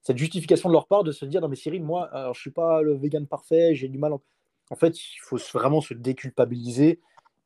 Cette 0.01 0.17
justification 0.17 0.69
de 0.69 0.73
leur 0.73 0.87
part 0.87 1.03
de 1.03 1.11
se 1.11 1.25
dire 1.25 1.41
non 1.41 1.47
mais 1.47 1.55
Cyril, 1.55 1.83
moi, 1.83 2.09
je 2.33 2.39
suis 2.39 2.51
pas 2.51 2.81
le 2.81 2.93
vegan 2.93 3.27
parfait, 3.27 3.75
j'ai 3.75 3.87
du 3.87 3.97
mal. 3.97 4.13
En... 4.13 4.75
fait, 4.75 4.99
il 4.99 5.19
faut 5.21 5.37
vraiment 5.53 5.81
se 5.81 5.93
déculpabiliser. 5.93 6.99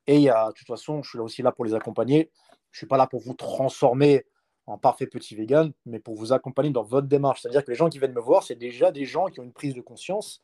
Et 0.08 0.16
il 0.16 0.22
y 0.22 0.30
a, 0.30 0.48
de 0.50 0.54
toute 0.54 0.68
façon, 0.68 1.02
je 1.04 1.10
suis 1.10 1.18
là 1.18 1.24
aussi 1.24 1.42
là 1.42 1.52
pour 1.52 1.66
les 1.66 1.74
accompagner. 1.74 2.30
Je 2.72 2.80
suis 2.80 2.88
pas 2.88 2.98
là 2.98 3.08
pour 3.08 3.22
vous 3.22 3.34
transformer 3.34 4.26
en 4.68 4.78
parfait 4.78 5.08
petit 5.08 5.36
vegan, 5.36 5.72
mais 5.86 6.00
pour 6.00 6.16
vous 6.16 6.34
accompagner 6.34 6.72
dans 6.72 6.84
votre 6.84 7.08
démarche. 7.08 7.42
C'est-à-dire 7.42 7.64
que 7.64 7.72
les 7.72 7.78
gens 7.78 7.90
qui 7.90 8.00
viennent 8.00 8.14
me 8.14 8.22
voir, 8.22 8.44
c'est 8.44 8.56
déjà 8.56 8.92
des 8.92 9.06
gens 9.06 9.28
qui 9.28 9.40
ont 9.40 9.44
une 9.44 9.54
prise 9.54 9.76
de 9.76 9.82
conscience 9.82 10.42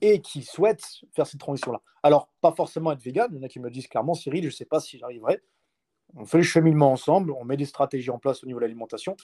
et 0.00 0.20
qui 0.20 0.42
souhaitent 0.42 0.84
faire 1.14 1.26
cette 1.26 1.40
transition-là. 1.40 1.80
Alors, 2.02 2.28
pas 2.40 2.52
forcément 2.52 2.92
être 2.92 3.02
vegan, 3.02 3.28
il 3.32 3.36
y 3.36 3.40
en 3.40 3.42
a 3.42 3.48
qui 3.48 3.60
me 3.60 3.70
disent 3.70 3.86
clairement, 3.86 4.14
Cyril, 4.14 4.42
je 4.42 4.48
ne 4.48 4.52
sais 4.52 4.64
pas 4.64 4.80
si 4.80 4.98
j'arriverai. 4.98 5.40
On 6.16 6.26
fait 6.26 6.38
le 6.38 6.44
cheminement 6.44 6.92
ensemble, 6.92 7.32
on 7.32 7.44
met 7.44 7.56
des 7.56 7.64
stratégies 7.64 8.10
en 8.10 8.18
place 8.18 8.42
au 8.44 8.46
niveau 8.46 8.58
de 8.58 8.64
l'alimentation. 8.64 9.16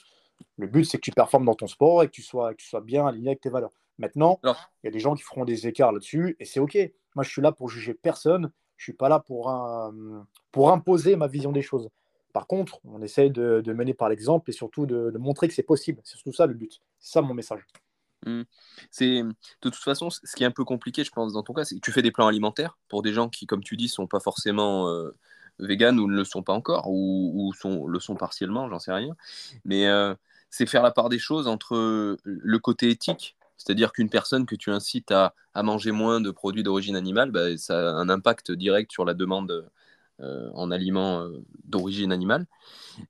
Le 0.57 0.67
but, 0.67 0.85
c'est 0.85 0.97
que 0.97 1.03
tu 1.03 1.11
performes 1.11 1.45
dans 1.45 1.53
ton 1.53 1.67
sport 1.67 2.03
et 2.03 2.07
que 2.07 2.11
tu 2.11 2.21
sois, 2.21 2.53
que 2.53 2.61
tu 2.61 2.67
sois 2.67 2.81
bien 2.81 3.05
aligné 3.05 3.29
avec 3.29 3.41
tes 3.41 3.49
valeurs. 3.49 3.71
Maintenant, 3.97 4.39
il 4.43 4.51
y 4.85 4.87
a 4.87 4.91
des 4.91 4.99
gens 4.99 5.13
qui 5.13 5.21
feront 5.21 5.45
des 5.45 5.67
écarts 5.67 5.91
là-dessus 5.91 6.35
et 6.39 6.45
c'est 6.45 6.59
OK. 6.59 6.77
Moi, 7.15 7.23
je 7.23 7.29
suis 7.29 7.41
là 7.41 7.51
pour 7.51 7.69
juger 7.69 7.93
personne. 7.93 8.51
Je 8.77 8.83
ne 8.83 8.93
suis 8.93 8.93
pas 8.93 9.09
là 9.09 9.19
pour, 9.19 9.53
pour 10.51 10.71
imposer 10.71 11.15
ma 11.15 11.27
vision 11.27 11.51
des 11.51 11.61
choses. 11.61 11.89
Par 12.33 12.47
contre, 12.47 12.79
on 12.85 13.01
essaye 13.01 13.29
de, 13.29 13.61
mener 13.73 13.93
par 13.93 14.09
l'exemple 14.09 14.49
et 14.49 14.53
surtout 14.53 14.85
de, 14.87 15.11
de 15.11 15.17
montrer 15.19 15.47
que 15.47 15.53
c'est 15.53 15.61
possible. 15.63 16.01
C'est 16.03 16.15
surtout 16.15 16.33
ça 16.33 16.47
le 16.47 16.55
but. 16.55 16.81
C'est 16.99 17.13
ça 17.13 17.21
mon 17.21 17.35
message. 17.35 17.61
Mmh. 18.25 18.43
C'est 18.91 19.23
de 19.23 19.33
toute 19.61 19.75
façon 19.75 20.09
ce 20.09 20.35
qui 20.35 20.43
est 20.43 20.45
un 20.45 20.51
peu 20.51 20.63
compliqué, 20.63 21.03
je 21.03 21.11
pense, 21.11 21.33
dans 21.33 21.43
ton 21.43 21.53
cas, 21.53 21.65
c'est 21.65 21.75
que 21.75 21.81
tu 21.81 21.91
fais 21.91 22.01
des 22.01 22.11
plans 22.11 22.27
alimentaires 22.27 22.77
pour 22.87 23.01
des 23.01 23.13
gens 23.13 23.29
qui, 23.29 23.47
comme 23.47 23.63
tu 23.63 23.77
dis, 23.77 23.87
sont 23.87 24.07
pas 24.07 24.19
forcément 24.19 24.89
euh, 24.89 25.15
véganes 25.59 25.99
ou 25.99 26.07
ne 26.07 26.15
le 26.15 26.23
sont 26.23 26.43
pas 26.43 26.53
encore 26.53 26.87
ou, 26.87 27.51
sont, 27.59 27.87
le 27.87 27.99
sont 27.99 28.15
partiellement, 28.15 28.69
j'en 28.69 28.79
sais 28.79 28.93
rien. 28.93 29.15
Mais 29.65 29.87
euh, 29.87 30.13
c'est 30.49 30.67
faire 30.67 30.83
la 30.83 30.91
part 30.91 31.09
des 31.09 31.19
choses 31.19 31.47
entre 31.47 32.17
le 32.23 32.59
côté 32.59 32.89
éthique, 32.91 33.35
c'est-à-dire 33.57 33.91
qu'une 33.91 34.09
personne 34.09 34.45
que 34.45 34.55
tu 34.55 34.71
incites 34.71 35.11
à, 35.11 35.33
manger 35.55 35.91
moins 35.91 36.21
de 36.21 36.31
produits 36.31 36.63
d'origine 36.63 36.95
animale, 36.95 37.31
bah, 37.31 37.57
ça 37.57 37.77
a 37.77 37.93
un 37.93 38.09
impact 38.09 38.51
direct 38.51 38.91
sur 38.91 39.05
la 39.05 39.13
demande 39.13 39.69
euh, 40.19 40.49
en 40.53 40.69
aliments 40.69 41.27
d'origine 41.63 42.11
animale, 42.11 42.45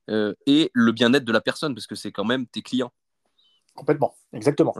et 0.08 0.70
le 0.72 0.92
bien-être 0.92 1.24
de 1.24 1.32
la 1.32 1.42
personne, 1.42 1.74
parce 1.74 1.86
que 1.86 1.94
c'est 1.94 2.12
quand 2.12 2.24
même 2.24 2.46
tes 2.46 2.62
clients. 2.62 2.92
Complètement, 3.74 4.14
exactement. 4.32 4.74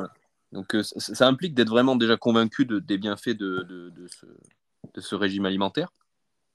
Donc 0.52 0.74
euh, 0.74 0.82
ça, 0.82 1.26
implique 1.26 1.54
d'être 1.54 1.70
vraiment 1.70 1.96
déjà 1.96 2.16
convaincu 2.16 2.66
des 2.66 2.98
bienfaits 2.98 3.30
de, 3.30 3.92
ce, 4.98 5.14
régime 5.14 5.46
alimentaire? 5.46 5.92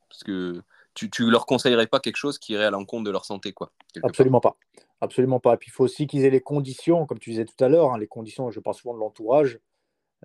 Parce 0.10 0.24
que 0.24 0.62
tu 0.94 1.30
leur 1.30 1.46
conseillerais 1.46 1.88
pas 1.88 2.00
quelque 2.00 2.16
chose 2.16 2.40
qui 2.40 2.54
irait 2.54 2.66
à 2.66 2.72
l'encontre 2.72 3.04
de 3.04 3.12
leur 3.12 3.26
santé. 3.26 3.54
quoi. 3.54 3.72
Absolument 4.04 4.40
pas. 4.40 4.58
Absolument 5.02 5.40
pas. 5.40 5.56
Et 5.56 5.58
puis 5.58 5.70
il 5.70 5.74
faut 5.74 5.84
aussi 5.84 6.08
qu'ils 6.08 6.26
aient 6.26 6.30
les 6.30 6.42
conditions, 6.42 7.06
comme 7.06 7.20
tu 7.20 7.32
disais 7.32 7.46
tout 7.46 7.64
à 7.64 7.70
l'heure, 7.70 7.94
hein, 7.94 7.98
les 7.98 8.08
conditions, 8.08 8.50
je 8.50 8.60
parle 8.60 8.76
souvent 8.76 8.96
de 8.96 9.00
l'entourage. 9.00 9.60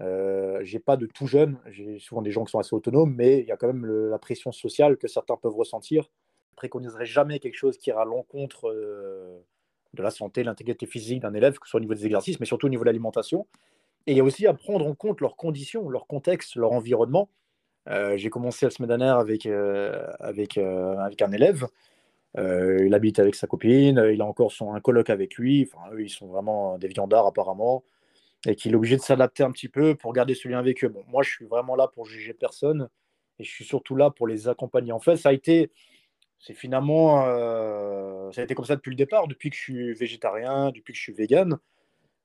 Euh, 0.01 0.61
j'ai 0.63 0.79
pas 0.79 0.97
de 0.97 1.05
tout 1.05 1.27
jeune, 1.27 1.59
j'ai 1.67 1.99
souvent 1.99 2.23
des 2.23 2.31
gens 2.31 2.45
qui 2.45 2.51
sont 2.51 2.59
assez 2.59 2.75
autonomes, 2.75 3.15
mais 3.15 3.41
il 3.41 3.47
y 3.47 3.53
a 3.53 3.59
quand 3.59 3.67
même 3.67 3.85
la 3.85 4.19
pression 4.19 4.51
sociale 4.51 4.97
que 4.97 5.07
certains 5.07 5.37
peuvent 5.37 5.55
ressentir. 5.55 6.11
Je 6.53 6.57
préconiserai 6.57 7.05
jamais 7.05 7.39
quelque 7.39 7.57
chose 7.57 7.77
qui 7.77 7.91
ira 7.91 8.03
à 8.03 8.05
l'encontre 8.07 8.71
euh, 8.71 9.45
de 9.94 10.02
la 10.02 10.11
santé, 10.11 10.42
l'intégrité 10.42 10.87
physique 10.87 11.20
d'un 11.20 11.35
élève, 11.35 11.59
que 11.59 11.66
ce 11.66 11.70
soit 11.70 11.78
au 11.78 11.83
niveau 11.83 11.94
des 11.94 12.07
exercices, 12.07 12.40
mais 12.40 12.46
surtout 12.46 12.66
au 12.66 12.70
niveau 12.70 12.83
de 12.83 12.87
l'alimentation. 12.87 13.46
Et 14.07 14.12
il 14.12 14.16
y 14.16 14.20
a 14.20 14.24
aussi 14.24 14.46
à 14.46 14.55
prendre 14.55 14.87
en 14.87 14.94
compte 14.94 15.20
leurs 15.20 15.37
conditions, 15.37 15.88
leur 15.88 16.07
contexte, 16.07 16.57
leur 16.57 16.72
environnement. 16.72 17.28
Euh, 17.88 18.16
j'ai 18.16 18.31
commencé 18.31 18.66
la 18.66 18.70
semaine 18.70 18.88
dernière 18.88 19.18
avec, 19.18 19.46
euh, 19.46 20.07
avec, 20.20 20.59
euh, 20.59 20.96
avec 20.98 21.20
un 21.22 21.33
élève. 21.33 21.66
il 22.37 22.94
habite 22.94 23.18
avec 23.18 23.35
sa 23.35 23.46
copine, 23.46 24.02
il 24.12 24.20
a 24.22 24.24
encore 24.24 24.52
son, 24.52 24.74
un 24.74 24.81
coloc 24.81 25.11
avec 25.11 25.37
lui. 25.37 25.68
Eux, 25.92 26.02
ils 26.02 26.11
sont 26.11 26.26
vraiment 26.26 26.78
des 26.78 26.88
viandards 26.88 27.26
apparemment. 27.26 27.85
Et 28.46 28.57
qu'il 28.57 28.72
est 28.72 28.76
obligé 28.76 28.96
de 28.96 29.02
s'adapter 29.02 29.44
un 29.44 29.52
petit 29.52 29.68
peu 29.68 29.94
pour 29.94 30.12
garder 30.12 30.35
ce 30.35 30.48
lien 30.48 30.59
avec 30.59 30.83
eux. 30.85 30.88
Bon, 30.88 31.05
moi, 31.09 31.22
je 31.22 31.31
suis 31.31 31.44
vraiment 31.46 31.76
là 31.76 31.88
pour 31.88 32.07
juger 32.07 32.35
personne. 32.35 32.88
Et 33.38 33.44
je 33.44 33.50
suis 33.50 33.64
surtout 33.64 33.94
là 33.96 34.11
pour 34.11 34.26
les 34.26 34.48
accompagner. 34.48 34.92
En 34.92 34.98
fait, 35.00 35.16
ça 35.16 35.28
a 35.31 35.33
été 35.33 35.70
c'est 36.42 36.55
finalement, 36.55 37.24
euh, 37.26 38.33
ça 38.33 38.40
a 38.40 38.44
été 38.44 38.57
comme 38.57 38.64
ça 38.64 38.74
depuis 38.74 38.90
le 38.90 38.96
départ, 38.96 39.28
depuis 39.28 39.48
que 39.48 39.57
je 39.57 39.61
suis 39.61 39.94
végétarien, 39.94 40.72
depuis 40.72 40.92
que 40.92 40.96
je 40.96 41.02
suis 41.02 41.12
vegan. 41.12 41.57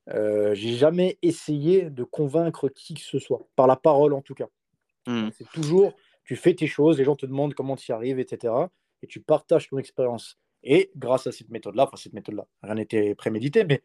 Euh, 0.09 0.55
j'ai 0.55 0.73
jamais 0.73 1.19
essayé 1.21 1.91
de 1.91 2.03
convaincre 2.03 2.67
qui 2.67 2.95
que 2.95 3.01
ce 3.01 3.19
soit, 3.19 3.47
par 3.55 3.67
la 3.67 3.75
parole 3.75 4.13
en 4.13 4.21
tout 4.21 4.33
cas. 4.33 4.47
Hmm. 5.05 5.29
C'est 5.37 5.47
toujours, 5.51 5.93
tu 6.23 6.35
fais 6.35 6.55
tes 6.55 6.65
choses, 6.65 6.97
les 6.97 7.03
gens 7.03 7.15
te 7.15 7.27
demandent 7.27 7.53
comment 7.53 7.75
tu 7.75 7.91
y 7.91 7.93
arrives, 7.93 8.17
etc. 8.17 8.53
Et 9.03 9.07
tu 9.07 9.19
partages 9.19 9.69
ton 9.69 9.77
expérience. 9.77 10.39
Et 10.63 10.89
grâce 10.95 11.27
à 11.27 11.31
cette 11.31 11.49
méthode-là, 11.49 11.83
enfin 11.83 11.97
cette 11.97 12.13
méthode-là, 12.13 12.47
rien 12.63 12.73
n'était 12.73 13.13
prémédité, 13.13 13.65
mais 13.65 13.83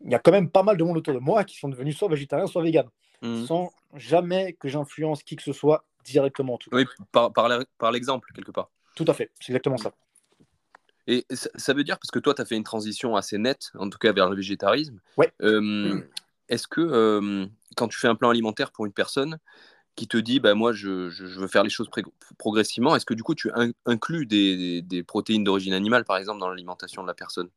il 0.00 0.10
y 0.10 0.16
a 0.16 0.18
quand 0.18 0.32
même 0.32 0.50
pas 0.50 0.64
mal 0.64 0.76
de 0.76 0.82
monde 0.82 0.96
autour 0.96 1.14
de 1.14 1.20
moi 1.20 1.44
qui 1.44 1.58
sont 1.58 1.68
devenus 1.68 1.96
soit 1.96 2.08
végétariens, 2.08 2.48
soit 2.48 2.62
véganes, 2.62 2.90
hmm. 3.22 3.44
sans 3.44 3.70
jamais 3.94 4.54
que 4.54 4.66
j'influence 4.66 5.22
qui 5.22 5.36
que 5.36 5.44
ce 5.44 5.52
soit 5.52 5.84
directement. 6.04 6.54
En 6.54 6.58
tout 6.58 6.70
Oui, 6.72 6.86
par, 7.12 7.32
par 7.32 7.92
l'exemple, 7.92 8.32
quelque 8.34 8.50
part. 8.50 8.70
Tout 8.98 9.04
à 9.06 9.14
fait, 9.14 9.30
c'est 9.38 9.52
exactement 9.52 9.76
ça. 9.76 9.92
Et 11.06 11.24
ça, 11.30 11.72
veut 11.72 11.84
dire, 11.84 12.00
parce 12.00 12.10
que 12.10 12.18
toi, 12.18 12.34
tu 12.34 12.42
as 12.42 12.44
fait 12.44 12.56
une 12.56 12.64
transition 12.64 13.14
assez 13.14 13.38
nette, 13.38 13.70
en 13.78 13.88
tout 13.88 13.96
cas 13.96 14.12
vers 14.12 14.28
le 14.28 14.34
végétarisme. 14.34 14.98
Ouais. 15.16 15.32
Euh, 15.40 16.02
est-ce 16.48 16.66
que 16.66 16.80
euh, 16.80 17.46
quand 17.76 17.86
tu 17.86 17.96
fais 17.96 18.08
un 18.08 18.16
plan 18.16 18.30
alimentaire 18.30 18.72
pour 18.72 18.86
une 18.86 18.92
personne 18.92 19.38
qui 19.94 20.08
te 20.08 20.16
dit, 20.16 20.40
bah, 20.40 20.54
moi, 20.54 20.72
je, 20.72 21.08
veux 21.38 21.46
faire 21.46 21.62
les 21.62 21.70
choses 21.70 21.88
progressivement, 22.38 22.96
est-ce 22.96 23.06
que 23.06 23.14
du 23.14 23.22
coup, 23.22 23.36
tu 23.36 23.52
inclus 23.86 24.26
des, 24.26 25.04
protéines 25.06 25.44
d'origine 25.44 25.74
animale, 25.74 26.04
par 26.04 26.16
exemple, 26.16 26.40
dans 26.40 26.48
l'alimentation 26.48 27.02
de 27.02 27.06
la 27.06 27.14
personne? 27.14 27.48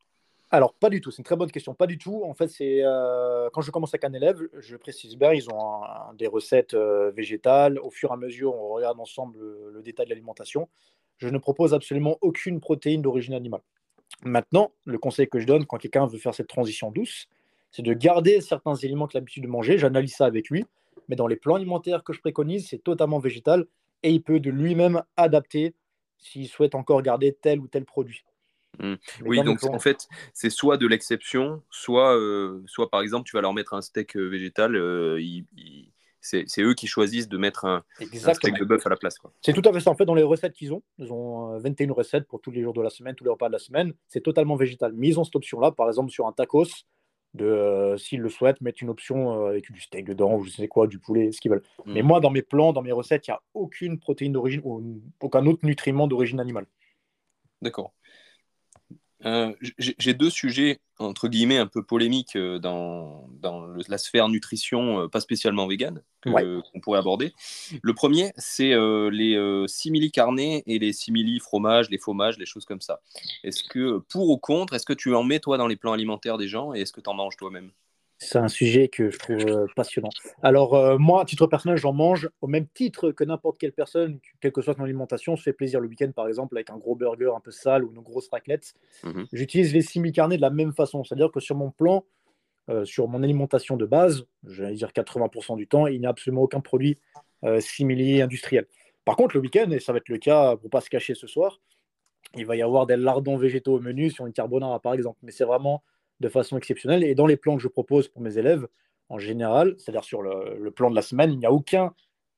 Alors, 0.52 0.76
pas 0.76 0.92
du 0.92 1.02
tout, 1.02 1.10
c'est 1.10 1.18
une 1.18 1.26
très 1.26 1.36
bonne 1.36 1.52
question. 1.52 1.74
Pas 1.74 1.88
du 1.88 1.98
tout. 1.98 2.24
En 2.24 2.36
fait, 2.36 2.50
c'est 2.50 2.84
euh, 2.84 3.50
quand 3.52 3.62
je 3.62 3.72
commence 3.72 3.96
avec 3.96 4.04
un 4.04 4.14
élève, 4.14 4.40
je 4.60 4.78
précise 4.78 5.18
bien, 5.18 5.34
ils 5.34 5.50
ont 5.50 5.82
des 6.14 6.28
recettes 6.28 6.76
végétales. 6.76 7.80
Au 7.80 7.90
fur 7.90 8.12
et 8.12 8.14
à 8.14 8.18
mesure, 8.18 8.54
on 8.54 8.70
regarde 8.70 9.00
ensemble 9.00 9.40
le 9.74 9.82
détail 9.82 10.06
de 10.06 10.12
l'alimentation 10.12 10.70
je 11.22 11.30
ne 11.30 11.38
propose 11.38 11.74
absolument 11.74 12.18
aucune 12.22 12.60
protéine 12.60 13.02
d'origine 13.02 13.34
animale. 13.34 13.62
Maintenant, 14.24 14.72
le 14.86 14.98
conseil 14.98 15.28
que 15.28 15.40
je 15.40 15.46
donne 15.46 15.66
quand 15.66 15.78
quelqu'un 15.78 16.08
veut 16.08 16.18
faire 16.18 16.34
cette 16.34 16.48
transition 16.48 16.92
douce, 16.92 17.28
c'est 17.72 17.84
de 17.84 17.94
garder 17.94 18.42
certains 18.42 18.76
éléments 18.76 19.08
qu'il 19.08 19.18
a 19.18 19.22
l'habitude 19.22 19.44
de 19.44 19.48
manger. 19.48 19.78
J'analyse 19.78 20.16
ça 20.16 20.26
avec 20.26 20.50
lui, 20.50 20.66
mais 21.08 21.16
dans 21.16 21.28
les 21.28 21.38
plans 21.38 21.56
alimentaires 21.56 22.04
que 22.04 22.12
je 22.12 22.20
préconise, 22.20 22.68
c'est 22.68 22.84
totalement 22.84 23.20
végétal 23.20 23.66
et 24.04 24.12
il 24.12 24.22
peut 24.22 24.40
de 24.40 24.50
lui-même 24.50 25.04
adapter 25.16 25.76
s'il 26.18 26.48
souhaite 26.48 26.76
encore 26.76 27.02
garder 27.02 27.34
tel 27.40 27.60
ou 27.60 27.68
tel 27.68 27.86
produit. 27.86 28.26
Mmh. 28.80 28.94
Oui, 29.26 29.44
donc 29.44 29.64
en 29.64 29.80
fait, 29.80 30.08
c'est 30.34 30.50
soit 30.50 30.78
de 30.78 30.88
l'exception, 30.88 31.62
soit, 31.70 32.18
euh, 32.18 32.64
soit 32.66 32.90
par 32.90 33.02
exemple, 33.02 33.30
tu 33.30 33.36
vas 33.36 33.42
leur 33.42 33.54
mettre 33.54 33.74
un 33.74 33.82
steak 33.82 34.16
euh, 34.16 34.28
végétal, 34.28 34.76
euh, 34.76 35.20
c'est 36.22 36.62
eux 36.62 36.74
qui 36.74 36.88
choisissent 36.88 37.28
de 37.28 37.38
mettre 37.38 37.66
un, 37.66 37.84
steak 38.00 38.60
de 38.60 38.66
bœuf 38.66 38.86
à 38.86 38.90
la 38.90 38.96
place. 38.96 39.16
C'est 39.42 39.54
tout 39.54 39.68
à 39.68 39.74
fait 39.74 39.80
ça. 39.80 39.90
En 39.90 39.96
fait, 39.96 40.06
dans 40.06 40.16
les 40.16 40.24
recettes 40.24 40.54
qu'ils 40.54 40.74
ont, 40.74 40.84
ils 40.98 41.12
ont 41.12 41.58
21 41.58 41.90
euh, 41.90 41.94
recettes 41.94 42.28
pour 42.28 42.40
tous 42.42 42.52
les 42.52 42.62
jours 42.62 42.74
de 42.74 42.82
la 42.82 42.90
semaine, 42.90 43.16
tous 43.16 43.24
les 43.24 43.30
repas 43.30 43.48
de 43.48 43.54
la 43.54 43.60
semaine. 43.60 43.94
C'est 44.08 44.22
totalement 44.22 44.56
végétal. 44.56 44.94
Mais 44.96 45.08
ils 45.08 45.20
ont 45.20 45.24
cette 45.24 45.36
option-là, 45.36 45.72
par 45.72 45.88
exemple, 45.88 46.12
sur 46.12 46.28
un 46.28 46.32
tacos, 46.32 46.86
de, 47.34 47.46
euh, 47.46 47.98
s'ils 47.98 48.20
le 48.20 48.30
souhaitent, 48.30 48.62
mettre 48.62 48.84
une 48.84 48.90
option 48.90 49.46
euh, 49.46 49.50
avec 49.50 49.72
du 49.72 49.82
steak 49.82 50.06
dedans, 50.06 50.36
ou 50.36 50.44
je 50.44 50.52
sais 50.52 50.68
quoi, 50.68 50.88
du 50.88 51.00
poulet, 51.00 51.32
ce 51.32 51.42
qu'ils 51.42 51.52
veulent. 51.52 51.64
Mm. 51.86 51.94
Mais 51.94 52.02
moi, 52.02 52.20
dans 52.20 52.30
mes 52.30 52.42
plans, 52.42 52.74
dans 52.74 52.82
mes 52.82 52.92
recettes, 52.92 53.28
il 53.28 53.32
n'y 53.32 53.36
a 53.36 53.42
aucune 53.54 54.00
protéine 54.00 54.34
d'origine 54.34 54.62
ou 54.64 55.02
aucun 55.22 55.46
autre 55.46 55.66
nutriment 55.66 56.08
d'origine 56.08 56.40
animale. 56.40 56.66
D'accord. 57.62 57.94
Euh, 59.26 59.54
j'ai 59.78 60.14
deux 60.14 60.30
sujets, 60.30 60.80
entre 60.98 61.28
guillemets, 61.28 61.58
un 61.58 61.68
peu 61.68 61.84
polémiques 61.84 62.36
euh, 62.36 62.60
dans, 62.60 63.28
dans 63.40 63.68
la 63.88 63.98
sphère 63.98 64.30
nutrition, 64.30 65.02
euh, 65.02 65.08
pas 65.08 65.20
spécialement 65.20 65.68
vegan, 65.68 66.02
qu'on 66.24 66.80
pourrait 66.82 67.00
aborder. 67.00 67.34
Le 67.82 67.94
premier, 67.94 68.32
c'est 68.38 68.74
les 69.12 69.66
simili 69.68 70.12
carnés 70.12 70.64
et 70.66 70.80
les 70.80 70.94
simili 70.94 71.40
fromages, 71.40 71.90
les 71.90 71.98
fromages, 71.98 72.38
les 72.38 72.46
choses 72.46 72.66
comme 72.66 72.82
ça. 72.82 73.02
Est-ce 73.44 73.64
que, 73.64 74.00
pour 74.10 74.30
ou 74.30 74.38
contre, 74.38 74.74
est-ce 74.74 74.86
que 74.86 74.94
tu 74.94 75.14
en 75.16 75.24
mets, 75.24 75.40
toi, 75.40 75.58
dans 75.58 75.68
les 75.68 75.76
plans 75.76 75.94
alimentaires 75.94 76.38
des 76.38 76.48
gens 76.48 76.74
et 76.74 76.82
est-ce 76.82 76.94
que 76.94 77.02
tu 77.02 77.10
en 77.10 77.14
manges 77.14 77.38
toi-même? 77.38 77.72
C'est 78.24 78.38
un 78.38 78.48
sujet 78.50 78.88
que 78.88 79.10
je 79.10 79.18
trouve 79.18 79.44
euh, 79.48 79.66
passionnant. 79.76 80.10
Alors, 80.44 80.76
euh, 80.76 81.00
moi, 81.00 81.24
à 81.24 81.26
titre 81.26 81.48
personnel, 81.48 81.78
j'en 81.78 81.92
mange 81.92 82.30
au 82.42 82.48
même 82.48 82.68
titre 82.68 83.12
que 83.12 83.24
n'importe 83.24 83.58
quelle 83.58 83.72
personne, 83.72 84.20
quelle 84.40 84.52
que 84.52 84.62
soit 84.62 84.76
son 84.76 84.84
alimentation. 84.84 85.36
se 85.36 85.42
fait 85.42 85.54
plaisir 85.54 85.80
le 85.80 85.88
week-end, 85.88 86.12
par 86.16 86.28
exemple, 86.28 86.56
avec 86.56 86.70
un 86.70 86.78
gros 86.78 86.96
burger 86.96 87.32
un 87.36 87.40
peu 87.40 87.50
sale 87.50 87.84
ou 87.84 87.92
une 87.92 88.02
grosse 88.02 88.30
raclette. 88.30 88.76
Mhm. 89.04 89.26
J'utilise 89.34 89.74
les 89.74 89.82
simili-carnés 89.82 90.38
de 90.38 90.42
la 90.42 90.52
même 90.52 90.72
façon. 90.72 91.04
C'est-à-dire 91.04 91.32
que 91.32 91.40
sur 91.40 91.56
mon 91.56 91.72
plan, 91.72 92.06
euh, 92.70 92.86
sur 92.86 93.08
mon 93.08 93.24
alimentation 93.24 93.76
de 93.76 93.88
base, 93.88 94.24
j'allais 94.46 94.76
dire 94.76 94.94
80% 94.94 95.56
du 95.56 95.68
temps, 95.68 95.88
il 95.88 96.00
n'y 96.00 96.06
a 96.06 96.10
absolument 96.10 96.44
aucun 96.44 96.62
produit 96.62 97.00
simili-industriel. 97.60 98.68
Par 99.04 99.16
contre, 99.16 99.36
le 99.36 99.42
week-end, 99.42 99.72
et 99.72 99.80
ça 99.80 99.94
va 99.94 99.98
être 99.98 100.10
le 100.10 100.20
cas 100.20 100.56
pour 100.58 100.66
ne 100.66 100.70
pas 100.70 100.82
se 100.82 100.92
cacher 100.92 101.16
ce 101.16 101.26
soir, 101.26 101.60
il 102.36 102.46
va 102.46 102.56
y 102.56 102.62
avoir 102.62 102.86
des 102.86 102.98
lardons 102.98 103.36
végétaux 103.36 103.78
au 103.78 103.80
menu 103.80 104.12
sur 104.12 104.28
une 104.28 104.34
carbonara, 104.34 104.80
par 104.80 104.94
exemple. 104.94 105.18
Mais 105.24 105.32
c'est 105.32 105.44
vraiment 105.44 105.82
de 106.22 106.30
façon 106.30 106.58
exceptionnelle. 106.58 107.04
Et 107.04 107.16
dans 107.16 107.28
les 107.28 107.36
plans 107.36 107.58
que 107.58 107.62
je 107.62 107.68
propose 107.68 108.08
pour 108.08 108.22
mes 108.22 108.38
élèves, 108.38 108.68
en 109.10 109.18
général, 109.18 109.76
c'est-à-dire 109.78 110.06
sur 110.06 110.22
le, 110.22 110.72
plan 110.72 110.90
de 110.90 110.96
la 110.96 111.02
semaine, 111.02 111.34
il 111.34 111.40
n'y 111.40 111.46
a 111.46 111.52
aucun 111.52 111.94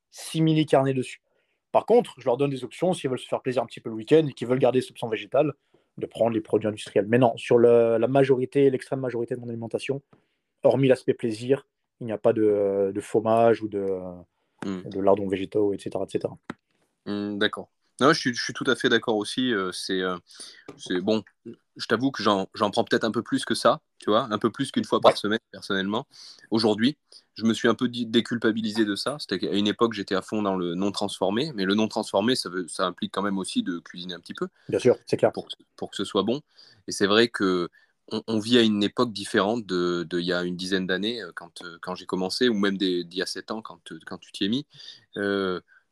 simili 0.09 0.65
carnet 0.65 0.93
dessus. 0.93 1.21
Par 1.71 1.85
contre, 1.85 2.15
je 2.17 2.25
leur 2.25 2.37
donne 2.37 2.49
des 2.49 2.63
options 2.63 2.93
s'ils 2.93 3.09
veulent 3.09 3.19
se 3.19 3.27
faire 3.27 3.41
plaisir 3.41 3.61
un 3.61 3.65
petit 3.65 3.79
peu 3.79 3.89
le 3.89 3.95
week-end 3.95 4.25
et 4.27 4.33
qu'ils 4.33 4.47
veulent 4.47 4.59
garder 4.59 4.81
ce 4.81 4.91
option 4.91 5.07
végétale, 5.07 5.53
de 5.99 6.05
prendre 6.07 6.31
les 6.31 6.41
produits 6.41 6.67
industriels. 6.67 7.05
Mais 7.07 7.19
non, 7.19 7.37
sur 7.37 7.59
la 7.59 8.07
majorité, 8.07 8.69
l'extrême 8.71 8.99
majorité 8.99 9.35
de 9.35 9.39
mon 9.39 9.49
alimentation, 9.49 10.01
hormis 10.63 10.87
l'aspect 10.87 11.13
plaisir, 11.13 11.67
il 11.99 12.07
n'y 12.07 12.11
a 12.11 12.17
pas 12.17 12.33
de, 12.33 12.91
de 12.93 13.01
fromage 13.01 13.61
ou 13.61 13.67
de, 13.67 13.85
hmm. 14.65 14.89
de 14.89 14.99
lardons 14.99 15.27
végétaux, 15.27 15.73
etc. 15.73 15.91
etc. 16.03 16.33
Hmm, 17.05 17.37
d'accord. 17.37 17.69
Non, 18.01 18.11
je 18.11 18.19
suis, 18.19 18.33
je 18.33 18.43
suis, 18.43 18.53
tout 18.53 18.63
à 18.67 18.75
fait 18.75 18.89
d'accord 18.89 19.17
aussi. 19.17 19.53
Euh, 19.53 19.71
c'est 19.71 20.01
euh, 20.01 20.17
c'est 20.77 20.99
bon, 20.99 21.23
je 21.75 21.85
t'avoue 21.85 22.11
que 22.11 22.23
j'en 22.23 22.47
prends 22.71 22.83
peut-être 22.83 23.03
un 23.03 23.11
peu 23.11 23.21
plus 23.21 23.45
que 23.45 23.53
ça, 23.53 23.81
tu 23.99 24.09
vois, 24.09 24.27
un 24.31 24.39
peu 24.39 24.51
plus 24.51 24.71
qu'une 24.71 24.83
fois 24.83 24.99
par 24.99 25.15
semaine, 25.15 25.39
personnellement. 25.51 26.07
Aujourd'hui, 26.49 26.97
je 27.35 27.45
me 27.45 27.53
suis 27.53 27.67
un 27.67 27.75
peu 27.75 27.87
déculpabilisé 27.87 28.83
de 28.85 28.95
ça. 28.95 29.17
C'était 29.19 29.37
qu'à 29.39 29.53
une 29.53 29.67
époque, 29.67 29.93
j'étais 29.93 30.15
à 30.15 30.23
fond 30.23 30.41
dans 30.41 30.55
le 30.55 30.73
non 30.73 30.91
transformé, 30.91 31.51
mais 31.53 31.65
le 31.65 31.75
non 31.75 31.87
transformé, 31.87 32.35
ça, 32.35 32.49
veut, 32.49 32.67
ça 32.67 32.85
implique 32.85 33.13
quand 33.13 33.21
même 33.21 33.37
aussi 33.37 33.61
de 33.61 33.77
cuisiner 33.77 34.15
un 34.15 34.19
petit 34.19 34.33
peu. 34.33 34.47
Bien 34.69 34.79
sûr, 34.79 34.97
c'est 35.05 35.17
clair. 35.17 35.31
Pour, 35.31 35.47
pour, 35.75 35.91
que 35.91 35.95
ce 35.95 36.03
soit 36.03 36.23
bon. 36.23 36.41
Et 36.87 36.91
c'est 36.91 37.07
vrai 37.07 37.27
que 37.27 37.69
on, 38.27 38.39
vit 38.39 38.57
à 38.57 38.61
une 38.61 38.83
époque 38.83 39.13
différente 39.13 39.65
de, 39.65 40.05
de 40.09 40.19
il 40.19 40.25
y 40.25 40.33
a 40.33 40.43
une 40.43 40.57
dizaine 40.57 40.85
d'années, 40.85 41.21
euh, 41.21 41.31
quand, 41.33 41.63
quand 41.81 41.95
j'ai 41.95 42.05
commencé, 42.05 42.49
ou 42.49 42.53
même 42.55 42.77
d'il 42.77 43.13
y 43.13 43.21
a 43.21 43.25
sept 43.25 43.51
ans, 43.51 43.61
quand, 43.61 43.93
quand 44.05 44.17
tu 44.17 44.31
t'y 44.31 44.45
es 44.45 44.49
mis. 44.49 44.65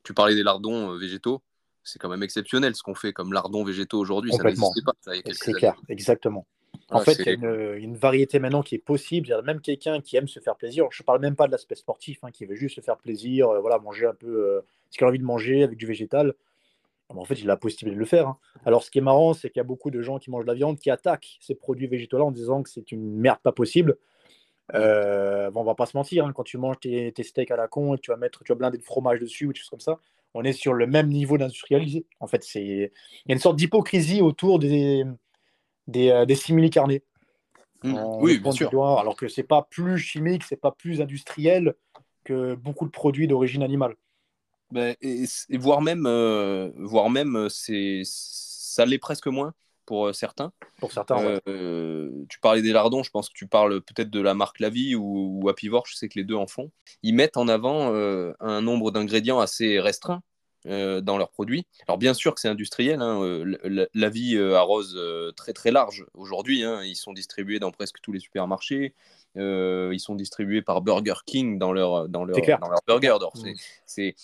tu 0.03 0.13
parlais 0.13 0.35
des 0.35 0.43
lardons 0.43 0.97
végétaux 0.97 1.41
c'est 1.83 1.99
quand 1.99 2.09
même 2.09 2.23
exceptionnel 2.23 2.75
ce 2.75 2.83
qu'on 2.83 2.95
fait 2.95 3.13
comme 3.13 3.33
lardons 3.33 3.63
végétaux 3.63 3.99
aujourd'hui. 3.99 4.31
Ça 4.33 4.43
n'existait 4.43 4.81
pas. 4.85 4.93
C'est 5.31 5.53
clair, 5.53 5.75
exactement. 5.89 6.45
En 6.89 6.99
fait, 6.99 7.17
il 7.19 7.25
y 7.25 7.29
a 7.29 7.75
une, 7.77 7.95
variété 7.95 8.39
maintenant 8.39 8.61
qui 8.61 8.75
est 8.75 8.79
possible. 8.79 9.27
Il 9.27 9.29
y 9.29 9.33
a 9.33 9.41
même 9.41 9.61
quelqu'un 9.61 10.01
qui 10.01 10.17
aime 10.17 10.27
se 10.27 10.39
faire 10.39 10.55
plaisir. 10.57 10.87
Je 10.91 11.01
ne 11.01 11.05
parle 11.05 11.21
même 11.21 11.35
pas 11.35 11.47
de 11.47 11.51
l'aspect 11.51 11.75
sportif, 11.75 12.19
hein, 12.23 12.31
qui 12.31 12.45
veut 12.45 12.55
juste 12.55 12.75
se 12.75 12.81
faire 12.81 12.97
plaisir, 12.97 13.49
euh, 13.49 13.59
voilà, 13.61 13.79
manger 13.79 14.07
un 14.07 14.13
peu 14.13 14.27
euh, 14.27 14.61
ce 14.89 14.97
qu'il 14.97 15.05
a 15.05 15.07
envie 15.07 15.19
de 15.19 15.23
manger 15.23 15.63
avec 15.63 15.77
du 15.77 15.85
végétal. 15.85 16.33
En 17.07 17.25
fait, 17.25 17.35
il 17.35 17.45
a 17.45 17.53
la 17.53 17.57
possibilité 17.57 17.95
de 17.95 17.99
le 17.99 18.05
faire. 18.05 18.27
Hein. 18.27 18.37
Alors, 18.65 18.83
ce 18.83 18.91
qui 18.91 18.99
est 18.99 19.01
marrant, 19.01 19.33
c'est 19.33 19.49
qu'il 19.49 19.59
y 19.59 19.61
a 19.61 19.65
beaucoup 19.65 19.91
de 19.91 20.01
gens 20.01 20.17
qui 20.17 20.29
mangent 20.31 20.45
de 20.45 20.49
la 20.49 20.53
viande 20.53 20.79
qui 20.79 20.89
attaquent 20.89 21.37
ces 21.41 21.55
produits 21.55 21.87
végétaux-là 21.87 22.23
en 22.23 22.31
disant 22.31 22.63
que 22.63 22.69
c'est 22.69 22.91
une 22.91 23.17
merde 23.17 23.39
pas 23.43 23.51
possible. 23.51 23.97
Euh, 24.73 25.51
bon, 25.51 25.61
on 25.61 25.63
va 25.65 25.75
pas 25.75 25.85
se 25.85 25.97
mentir, 25.97 26.25
hein, 26.25 26.31
quand 26.33 26.43
tu 26.43 26.57
manges 26.57 26.79
tes, 26.79 27.13
steaks 27.23 27.51
à 27.51 27.57
la 27.57 27.67
con 27.67 27.93
et 27.93 27.97
que 27.97 28.01
tu 28.01 28.11
vas 28.11 28.17
mettre, 28.17 28.43
tu 28.43 28.51
vas 28.51 28.57
blinder 28.57 28.77
de 28.77 28.83
fromage 28.83 29.19
dessus 29.19 29.47
ou 29.47 29.53
des 29.53 29.59
choses 29.59 29.69
comme 29.69 29.81
ça, 29.81 29.99
on 30.33 30.43
est 30.43 30.53
sur 30.53 30.73
le 30.73 30.87
même 30.87 31.09
niveau 31.09 31.37
d'industrialisé. 31.37 32.05
En 32.19 32.27
fait, 32.27 32.43
c'est 32.43 32.63
il 32.63 32.79
y 33.27 33.31
a 33.31 33.33
une 33.33 33.39
sorte 33.39 33.57
d'hypocrisie 33.57 34.21
autour 34.21 34.59
des 34.59 35.03
des, 35.87 36.09
euh, 36.09 36.25
des 36.25 36.35
simili-carnés. 36.35 37.03
Mmh. 37.83 37.95
Oui, 38.19 38.39
bien 38.39 38.51
sûr. 38.51 38.69
alors 38.99 39.15
que 39.15 39.27
c'est 39.27 39.43
pas 39.43 39.67
plus 39.69 39.97
chimique, 39.97 40.43
c'est 40.43 40.59
pas 40.59 40.71
plus 40.71 41.01
industriel 41.01 41.73
que 42.23 42.53
beaucoup 42.53 42.85
de 42.85 42.91
produits 42.91 43.27
d'origine 43.27 43.63
animale. 43.63 43.95
Ben, 44.71 44.95
et, 45.01 45.25
voire 45.57 45.81
même, 45.81 46.05
euh, 46.05 46.71
voire 46.77 47.09
même, 47.09 47.35
euh, 47.35 47.49
c'est 47.49 48.03
ça 48.05 48.85
l'est 48.85 48.99
presque 48.99 49.27
moins 49.27 49.53
pour 49.91 50.15
certains. 50.15 50.53
Pour 50.79 50.93
certains. 50.93 51.39
Tu 52.29 52.39
parlais 52.39 52.61
des 52.61 52.71
lardons, 52.71 53.03
je 53.03 53.11
pense 53.11 53.27
que 53.27 53.33
tu 53.35 53.45
parles 53.47 53.81
peut-être 53.81 54.09
de 54.09 54.21
la 54.21 54.33
marque 54.33 54.61
La 54.61 54.69
Vie 54.69 54.95
ou, 54.95 55.41
ou 55.43 55.49
Apivore, 55.49 55.85
je 55.85 55.95
sais 55.95 56.07
que 56.07 56.17
les 56.17 56.23
deux 56.23 56.35
en 56.35 56.47
font. 56.47 56.71
Ils 57.03 57.13
mettent 57.13 57.35
en 57.35 57.49
avant 57.49 57.91
un 58.39 58.61
nombre 58.61 58.91
d'ingrédients 58.91 59.39
assez 59.39 59.81
restreint 59.81 60.21
euh, 60.67 61.01
dans 61.01 61.17
leurs 61.17 61.31
produits. 61.31 61.65
Alors 61.87 61.97
bien 61.97 62.13
sûr 62.13 62.35
que 62.35 62.39
c'est 62.39 62.47
industriel, 62.47 63.01
hein, 63.01 63.19
euh, 63.23 63.87
la, 63.95 64.09
vie 64.09 64.35
euh, 64.35 64.55
arrose 64.55 64.95
très 65.35 65.53
très 65.53 65.71
large 65.71 66.05
aujourd'hui, 66.13 66.63
hein. 66.63 66.83
ils 66.83 66.95
sont 66.95 67.13
distribués 67.13 67.57
dans 67.57 67.71
presque 67.71 67.99
tous 67.99 68.11
les 68.11 68.19
supermarchés, 68.19 68.93
ils 69.35 69.99
sont 69.99 70.13
distribués 70.13 70.61
par 70.61 70.83
Burger 70.83 71.15
King 71.25 71.57
dans 71.57 71.73
leur, 71.73 72.07
dans 72.07 72.25
leur, 72.25 72.37
dans 72.37 72.69
leur 72.69 72.81
burger. 72.85 73.17
Mm. 73.33 73.53
C'est, 73.87 74.15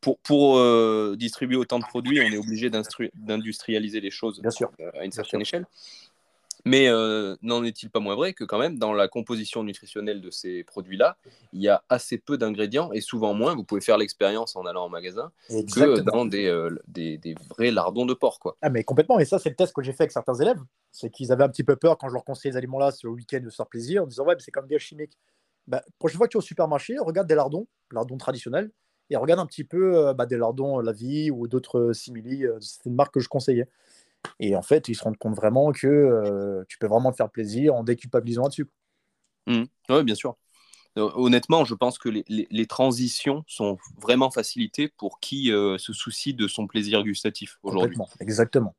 pour, 0.00 0.18
pour 0.18 1.16
distribuer 1.16 1.56
autant 1.56 1.78
de 1.78 1.84
produits, 1.84 2.20
on 2.20 2.32
est 2.32 2.36
obligé 2.36 2.70
d'industrialiser 2.70 4.00
les 4.00 4.10
choses 4.10 4.40
bien 4.40 4.50
sûr. 4.50 4.70
à 4.94 5.04
une 5.04 5.12
certaine 5.12 5.40
échelle. 5.40 5.66
Mais 6.64 6.88
euh, 6.88 7.36
n'en 7.42 7.64
est-il 7.64 7.90
pas 7.90 7.98
moins 7.98 8.14
vrai 8.14 8.34
que 8.34 8.44
quand 8.44 8.58
même 8.58 8.78
dans 8.78 8.92
la 8.92 9.08
composition 9.08 9.64
nutritionnelle 9.64 10.20
de 10.20 10.30
ces 10.30 10.62
produits-là, 10.64 11.16
il 11.52 11.60
y 11.60 11.68
a 11.68 11.82
assez 11.88 12.18
peu 12.18 12.38
d'ingrédients 12.38 12.92
et 12.92 13.00
souvent 13.00 13.34
moins, 13.34 13.54
vous 13.54 13.64
pouvez 13.64 13.80
faire 13.80 13.98
l'expérience 13.98 14.54
en 14.54 14.64
allant 14.64 14.86
au 14.86 14.88
magasin, 14.88 15.32
que 15.48 16.00
dans 16.00 16.28
euh, 16.32 16.70
des, 16.86 17.18
des, 17.18 17.34
vrais 17.50 17.70
lardons 17.70 18.06
de 18.06 18.14
porc. 18.14 18.38
Quoi. 18.38 18.56
Ah 18.62 18.70
mais 18.70 18.84
complètement, 18.84 19.18
et 19.18 19.24
ça 19.24 19.38
c'est 19.38 19.48
le 19.48 19.56
test 19.56 19.72
que 19.72 19.82
j'ai 19.82 19.92
fait 19.92 20.04
avec 20.04 20.12
certains 20.12 20.34
élèves, 20.34 20.60
c'est 20.92 21.10
qu'ils 21.10 21.32
avaient 21.32 21.44
un 21.44 21.48
petit 21.48 21.64
peu 21.64 21.76
peur 21.76 21.98
quand 21.98 22.08
je 22.08 22.14
leur 22.14 22.24
conseillais 22.24 22.52
les 22.52 22.58
aliments-là 22.58 22.92
sur 22.92 23.08
le 23.08 23.14
week-end 23.14 23.40
de 23.40 23.50
se 23.50 23.56
faire 23.56 23.66
plaisir, 23.66 24.04
en 24.04 24.06
disant 24.06 24.24
ouais 24.24 24.36
c'est 24.38 24.52
comme 24.52 24.68
des 24.68 24.78
chimiques. 24.78 25.18
Bah, 25.66 25.82
prochaine 25.98 26.18
fois 26.18 26.26
que 26.26 26.32
tu 26.32 26.36
es 26.36 26.38
au 26.38 26.42
supermarché, 26.42 26.96
regarde 26.98 27.28
des 27.28 27.36
lardons, 27.36 27.66
lardons 27.90 28.18
traditionnels, 28.18 28.70
et 29.12 29.16
regarde 29.16 29.40
un 29.40 29.46
petit 29.46 29.64
peu 29.64 29.96
euh, 29.96 30.14
bah, 30.14 30.26
des 30.26 30.36
lardons 30.36 30.78
La 30.80 30.92
Vie 30.92 31.30
ou 31.30 31.46
d'autres 31.48 31.92
simili, 31.92 32.44
c'est 32.60 32.86
une 32.86 32.94
marque 32.94 33.14
que 33.14 33.20
je 33.20 33.28
conseillais. 33.28 33.68
Et 34.40 34.56
en 34.56 34.62
fait, 34.62 34.88
ils 34.88 34.94
se 34.94 35.04
rendent 35.04 35.16
compte 35.16 35.34
vraiment 35.34 35.72
que 35.72 35.86
euh, 35.86 36.64
tu 36.68 36.78
peux 36.78 36.86
vraiment 36.86 37.10
te 37.10 37.16
faire 37.16 37.30
plaisir 37.30 37.74
en 37.74 37.84
déculpabilisant 37.84 38.42
là-dessus. 38.42 38.68
Mmh. 39.46 39.64
Oui, 39.88 40.04
bien 40.04 40.14
sûr. 40.14 40.36
Euh, 40.98 41.10
honnêtement, 41.14 41.64
je 41.64 41.74
pense 41.74 41.98
que 41.98 42.08
les, 42.08 42.66
transitions 42.66 43.44
sont 43.46 43.78
vraiment 44.00 44.30
facilitées 44.30 44.88
pour 44.88 45.20
qui 45.20 45.50
euh, 45.50 45.78
se 45.78 45.92
soucie 45.92 46.34
de 46.34 46.46
son 46.46 46.66
plaisir 46.66 47.02
gustatif 47.02 47.58
aujourd'hui. 47.62 47.96
Exactement. 48.20 48.74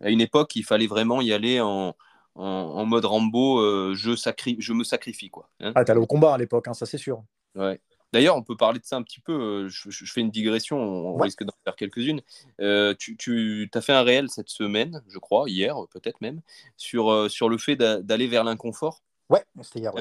À 0.00 0.10
une 0.10 0.20
époque, 0.20 0.56
il 0.56 0.64
fallait 0.64 0.86
vraiment 0.86 1.20
y 1.20 1.32
aller 1.32 1.60
en, 1.60 1.94
en, 2.34 2.84
mode 2.86 3.04
Rambo, 3.04 3.94
je, 3.94 4.14
je 4.58 4.72
me 4.72 4.82
sacrifie. 4.82 5.30
Quoi, 5.30 5.48
hein. 5.60 5.72
ah, 5.74 5.84
t'allais 5.84 6.00
au 6.00 6.06
combat 6.06 6.34
à 6.34 6.38
l'époque, 6.38 6.68
hein, 6.68 6.74
ça 6.74 6.86
c'est 6.86 6.98
sûr. 6.98 7.22
Ouais. 7.54 7.80
D'ailleurs, 8.12 8.36
on 8.36 8.42
peut 8.42 8.56
parler 8.56 8.78
de 8.78 8.84
ça 8.84 8.96
un 8.96 9.02
petit 9.02 9.20
peu. 9.20 9.32
Euh, 9.32 9.68
je, 9.68 10.04
fais 10.04 10.20
une 10.20 10.30
digression, 10.30 10.78
on 10.78 11.16
risque 11.16 11.44
d'en 11.44 11.54
faire 11.64 11.76
quelques-unes. 11.76 12.20
Euh, 12.60 12.94
tu, 12.98 13.70
as 13.72 13.80
fait 13.80 13.92
un 13.92 14.02
réel 14.02 14.28
cette 14.28 14.50
semaine, 14.50 15.02
je 15.08 15.18
crois, 15.18 15.48
hier 15.48 15.76
peut-être 15.90 16.20
même, 16.20 16.42
sur, 16.76 17.10
euh, 17.10 17.28
sur 17.28 17.48
le 17.48 17.56
fait 17.56 17.76
d'aller 17.76 18.26
vers 18.26 18.44
l'inconfort. 18.44 19.02
Ouais, 19.30 19.42
c'était 19.62 19.80
hier. 19.80 19.92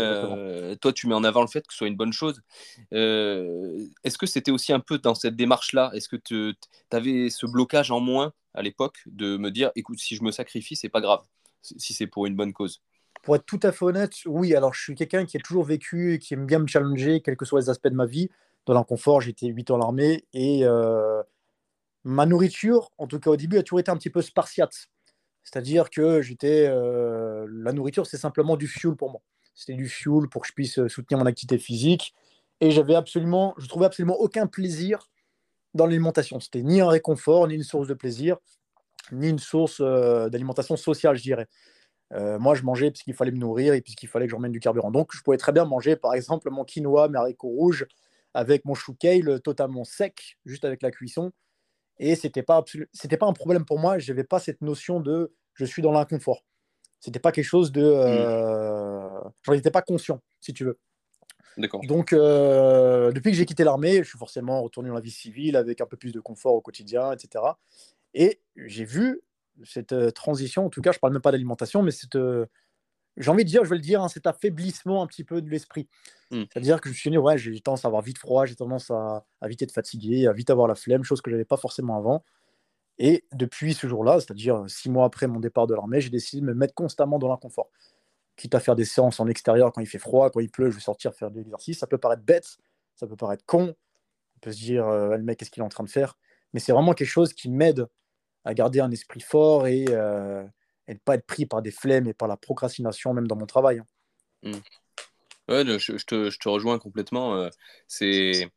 toi, 0.82 0.91
tu 0.91 1.08
mets 1.08 1.15
en 1.15 1.24
avant 1.24 1.41
le 1.41 1.47
fait 1.47 1.65
que 1.65 1.71
ce 1.71 1.78
soit 1.78 1.88
une 1.88 1.95
bonne 1.95 2.12
chose. 2.12 2.41
Est-ce 2.91 4.17
que 4.17 4.26
c'était 4.26 4.52
aussi 4.52 4.74
un 4.74 4.82
peu 4.82 4.97
dans 4.97 5.15
cette 5.15 5.38
démarche-là? 5.38 5.91
Est-ce 5.93 6.10
que 6.10 6.17
tu 6.17 6.54
avais 6.91 7.30
ce 7.30 7.45
blocage 7.45 7.91
en 7.91 8.02
moins 8.02 8.34
à 8.54 8.62
l'époque 8.62 9.04
de 9.06 9.38
me 9.38 9.50
dire, 9.52 9.71
écoute, 9.76 10.00
si 10.00 10.17
je 10.17 10.24
me 10.24 10.32
sacrifie, 10.32 10.76
c'est 10.76 10.89
pas 10.89 11.00
grave, 11.00 11.21
si 11.62 11.93
c'est 11.93 12.08
pour 12.08 12.26
une 12.26 12.36
bonne 12.36 12.52
cause? 12.52 12.82
Pour 13.21 13.36
être 13.36 13.45
tout 13.45 13.60
à 13.63 13.71
fait 13.71 13.86
honnête, 13.86 14.13
oui. 14.25 14.55
Alors, 14.55 14.73
je 14.73 14.81
suis 14.81 14.95
quelqu'un 14.95 15.25
qui 15.25 15.38
a 15.38 15.39
toujours 15.39 15.63
vécu 15.63 16.13
et 16.13 16.19
qui 16.19 16.34
aime 16.34 16.45
bien 16.45 16.60
me 16.60 16.67
challenger, 16.67 17.21
quels 17.21 17.38
que 17.38 17.45
soient 17.45 17.60
les 17.60 17.69
aspects 17.69 17.88
de 17.88 17.95
ma 17.95 18.05
vie. 18.05 18.29
Dans 18.65 18.73
l'inconfort, 18.73 19.21
j'étais 19.21 19.47
8 19.47 19.71
ans 19.71 19.75
à 19.75 19.79
l'armée 19.79 20.25
et 20.34 20.62
euh, 20.63 21.21
ma 22.03 22.25
nourriture, 22.25 22.91
en 22.97 23.07
tout 23.07 23.19
cas 23.19 23.31
au 23.31 23.38
début, 23.38 23.57
a 23.57 23.63
toujours 23.63 23.79
été 23.79 23.91
un 23.91 23.97
petit 23.97 24.10
peu 24.10 24.21
spartiate. 24.21 24.88
C'est-à-dire 25.43 25.89
que 25.89 26.21
j'étais, 26.21 26.67
euh, 26.67 27.47
la 27.51 27.73
nourriture, 27.73 28.05
c'est 28.05 28.17
simplement 28.17 28.57
du 28.57 28.67
fuel 28.67 28.95
pour 28.95 29.12
moi. 29.12 29.21
C'était 29.55 29.73
du 29.73 29.89
fuel 29.89 30.27
pour 30.29 30.43
que 30.43 30.47
je 30.47 30.53
puisse 30.53 30.88
soutenir 30.88 31.19
mon 31.19 31.25
activité 31.25 31.57
physique 31.57 32.13
Et 32.62 32.71
j'avais 32.71 32.95
absolument, 32.95 33.55
je 33.57 33.67
trouvais 33.67 33.86
absolument 33.88 34.17
aucun 34.19 34.47
plaisir 34.47 35.10
dans 35.73 35.86
l'alimentation. 35.86 36.39
C'était 36.39 36.62
ni 36.63 36.81
un 36.81 36.89
réconfort, 36.89 37.47
ni 37.47 37.55
une 37.55 37.63
source 37.63 37.88
de 37.88 37.93
plaisir, 37.93 38.38
ni 39.12 39.29
une 39.29 39.39
source 39.39 39.79
euh, 39.81 40.29
d'alimentation 40.29 40.77
sociale, 40.77 41.17
je 41.17 41.23
dirais. 41.23 41.47
Euh, 42.13 42.39
moi, 42.39 42.56
je 42.56 42.63
mangeais 42.63 42.91
puisqu'il 42.91 43.13
fallait 43.13 43.32
me 43.32 43.38
nourrir 43.38 43.74
et 43.74 43.82
puisqu'il 43.82 44.08
fallait 44.08 44.26
que 44.26 44.32
j'emmène 44.32 44.52
du 44.52 44.60
carburant. 44.60 44.91
Donc, 44.91 45.12
je 45.13 45.21
pouvais 45.21 45.38
très 45.38 45.52
bien 45.52 45.65
manger, 45.65 45.95
par 45.95 46.13
exemple, 46.13 46.50
mon 46.50 46.65
quinoa, 46.65 47.08
mes 47.08 47.17
haricots 47.17 47.50
rouges, 47.50 47.88
avec 48.34 48.65
mon 48.65 48.76
chou 48.76 48.93
kale 48.93 49.41
totalement 49.41 49.84
sec, 49.84 50.38
juste 50.45 50.65
avec 50.65 50.82
la 50.82 50.91
cuisson. 50.91 51.32
Et 52.00 52.15
c'était 52.15 52.43
pas 52.43 52.63
c'était 52.93 53.17
pas 53.17 53.28
un 53.28 53.34
problème 53.34 53.65
pour 53.65 53.80
moi. 53.80 54.00
Je 54.00 54.12
n'avais 54.12 54.24
pas 54.24 54.39
cette 54.39 54.62
notion 54.62 55.00
de 55.00 55.34
je 55.54 55.65
suis 55.65 55.82
dans 55.82 55.91
l'inconfort. 55.91 56.43
C'était 57.00 57.19
pas 57.19 57.32
quelque 57.32 57.45
chose 57.45 57.71
de, 57.71 57.84
euh... 57.84 59.08
Mm. 59.08 59.32
j'en 59.43 59.54
étais 59.54 59.71
pas 59.71 59.82
conscient, 59.82 60.21
si 60.39 60.54
tu 60.54 60.65
veux. 60.65 60.80
Donc, 61.84 62.13
euh, 62.13 63.12
depuis 63.12 63.32
que 63.32 63.38
j'ai 63.38 63.45
quitté 63.45 63.63
l'armée, 63.63 63.97
je 63.97 64.10
suis 64.10 64.17
forcément 64.17 64.62
retourné 64.62 64.89
dans 64.89 64.95
la 64.95 65.02
vie 65.02 65.12
civile 65.12 65.56
avec 65.56 65.82
un 65.82 65.86
peu 65.86 65.97
plus 65.97 66.12
de 66.12 66.19
confort 66.19 66.54
au 66.54 66.62
quotidien, 66.62 67.12
etc. 67.12 67.43
Et 68.13 68.39
j'ai 68.56 68.86
vu 68.86 69.21
cette 69.65 69.93
euh, 69.93 70.12
transition, 70.12 70.65
en 70.65 70.69
tout 70.69 70.82
cas, 70.82 70.91
je 70.91 71.00
parle 71.00 71.13
même 71.13 71.21
pas 71.21 71.32
d'alimentation, 71.32 71.82
mais 71.84 71.91
cette, 71.91 72.15
euh, 72.15 72.45
j'ai 73.17 73.30
envie 73.30 73.43
de 73.43 73.50
dire, 73.50 73.63
je 73.63 73.69
vais 73.69 73.76
le 73.76 73.82
dire, 73.82 74.02
hein, 74.02 74.08
cet 74.08 74.28
affaiblissement 74.28 75.04
un 75.04 75.08
petit 75.08 75.24
peu 75.24 75.41
de 75.41 75.50
l'esprit. 75.50 75.88
Hmm. 76.32 76.43
C'est-à-dire 76.52 76.80
que 76.80 76.89
je 76.89 76.97
suis 76.97 77.10
né, 77.10 77.17
ouais, 77.17 77.38
j'ai 77.38 77.60
tendance 77.60 77.86
à 77.86 77.88
avoir 77.88 78.02
vite 78.02 78.17
froid, 78.17 78.45
j'ai 78.45 78.56
tendance 78.56 78.89
à, 78.89 79.26
vite 79.43 79.62
être 79.62 79.74
fatigué, 79.74 80.28
à 80.28 80.34
vite 80.34 80.50
avoir 80.50 80.67
la 80.67 80.76
flemme, 80.76 81.04
chose 81.04 81.21
que 81.21 81.30
je 81.30 81.36
n'avais 81.36 81.45
pas 81.45 81.58
forcément 81.58 81.97
avant. 81.97 82.24
Et 82.97 83.26
depuis 83.34 83.74
ce 83.74 83.88
jour-là, 83.88 84.19
c'est-à-dire 84.19 84.63
six 84.67 84.89
mois 84.89 85.06
après 85.06 85.28
mon 85.28 85.39
départ 85.39 85.67
de 85.67 85.74
l'armée, 85.74 86.02
j'ai 86.02 86.10
décidé 86.10 86.41
de 86.41 86.45
me 86.45 86.54
mettre 86.54 86.74
constamment 86.74 87.19
dans 87.19 87.30
l'inconfort. 87.30 87.69
Quitte 88.36 88.56
à 88.56 88.60
faire 88.60 88.76
des 88.76 88.86
séances 88.86 89.19
en 89.19 89.28
extérieur 89.28 89.71
quand 89.71 89.82
il 89.82 89.88
fait 89.88 90.00
froid, 90.00 90.30
quand 90.30 90.39
il 90.39 90.50
pleut, 90.50 90.69
je 90.69 90.76
vais 90.76 90.82
sortir 90.82 91.13
faire 91.13 91.32
de 91.32 91.38
l'exercice. 91.38 91.80
Ça 91.80 91.88
peut 91.88 91.97
paraître 91.97 92.24
bête, 92.24 92.58
ça 92.95 93.08
peut 93.08 93.15
paraître 93.15 93.45
con. 93.45 93.76
On 94.36 94.39
peut 94.39 94.52
se 94.52 94.58
dire, 94.58 94.88
euh, 94.88 95.17
le 95.17 95.24
mec, 95.24 95.39
qu'est-ce 95.39 95.52
qu'il 95.52 95.62
est 95.62 95.65
en 95.65 95.69
train 95.69 95.84
de 95.84 95.89
faire? 95.89 96.17
Mais 96.54 96.60
c'est 96.60 96.71
vraiment 96.71 96.93
quelque 96.93 97.08
chose 97.08 97.34
qui 97.34 97.50
m'aide 97.50 97.88
à 98.45 98.54
garder 98.54 98.80
un 98.80 98.91
esprit 98.91 99.21
fort 99.21 99.67
et, 99.67 99.86
euh, 99.89 100.43
et 100.88 100.93
ne 100.93 100.99
pas 100.99 101.15
être 101.15 101.25
pris 101.25 101.45
par 101.45 101.62
des 101.62 101.71
flemmes 101.71 102.08
et 102.08 102.13
par 102.13 102.27
la 102.27 102.38
procrastination, 102.38 103.13
même 103.13 103.27
dans 103.27 103.36
mon 103.36 103.45
travail. 103.45 103.80
Hein. 103.80 103.86
Mmh. 104.43 104.51
Ouais, 105.49 105.65
je, 105.80 106.04
te, 106.06 106.30
je, 106.30 106.39
te, 106.39 106.49
rejoins 106.49 106.80
complètement. 106.80 107.36
Euh, 107.36 107.49
c'est 107.88 108.49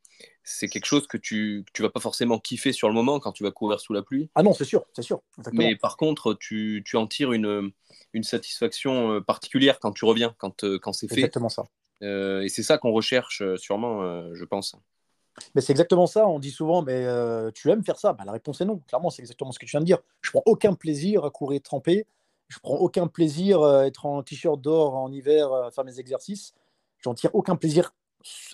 c'est 0.46 0.68
quelque 0.68 0.84
chose 0.84 1.06
que 1.06 1.16
tu 1.16 1.64
ne 1.78 1.82
vas 1.82 1.90
pas 1.90 2.00
forcément 2.00 2.38
kiffer 2.38 2.72
sur 2.72 2.88
le 2.88 2.94
moment 2.94 3.18
quand 3.18 3.32
tu 3.32 3.42
vas 3.42 3.50
courir 3.50 3.80
sous 3.80 3.94
la 3.94 4.02
pluie. 4.02 4.30
Ah 4.34 4.42
non, 4.42 4.52
c'est 4.52 4.66
sûr, 4.66 4.84
c'est 4.92 5.02
sûr. 5.02 5.22
Mais 5.52 5.74
par 5.74 5.96
contre, 5.96 6.34
tu, 6.34 6.82
tu, 6.84 6.96
en 6.96 7.06
tires 7.06 7.32
une, 7.32 7.72
une 8.12 8.22
satisfaction 8.22 9.12
euh, 9.12 9.20
particulière 9.20 9.80
quand 9.80 9.92
tu 9.92 10.04
reviens, 10.04 10.34
quand, 10.38 10.64
quand 10.78 10.92
c'est 10.92 11.08
fait. 11.08 11.14
Exactement 11.14 11.48
ça. 11.48 11.64
et 12.02 12.48
c'est 12.48 12.62
ça 12.62 12.76
qu'on 12.78 12.92
recherche 12.92 13.42
sûrement, 13.56 14.32
je 14.34 14.44
pense. 14.44 14.76
Mais 15.54 15.60
c'est 15.60 15.72
exactement 15.72 16.06
ça. 16.06 16.28
On 16.28 16.38
dit 16.38 16.50
souvent, 16.50 16.82
mais 16.82 17.06
tu 17.54 17.70
aimes 17.70 17.84
faire 17.84 17.98
ça? 17.98 18.12
Bah, 18.12 18.24
La 18.24 18.32
réponse 18.32 18.60
est 18.60 18.64
non. 18.64 18.78
Clairement, 18.86 19.10
c'est 19.10 19.22
exactement 19.22 19.52
ce 19.52 19.58
que 19.58 19.66
tu 19.66 19.72
viens 19.72 19.80
de 19.80 19.86
dire. 19.86 19.98
Je 20.20 20.30
prends 20.30 20.42
aucun 20.46 20.74
plaisir 20.74 21.24
à 21.24 21.30
courir 21.30 21.60
trempé. 21.62 22.06
Je 22.48 22.58
prends 22.58 22.76
aucun 22.76 23.06
plaisir 23.06 23.62
à 23.62 23.86
être 23.86 24.06
en 24.06 24.22
t-shirt 24.22 24.60
d'or 24.60 24.94
en 24.96 25.10
hiver 25.10 25.52
à 25.52 25.70
faire 25.70 25.84
mes 25.84 25.98
exercices. 25.98 26.54
J'en 27.02 27.14
tire 27.14 27.34
aucun 27.34 27.56
plaisir 27.56 27.94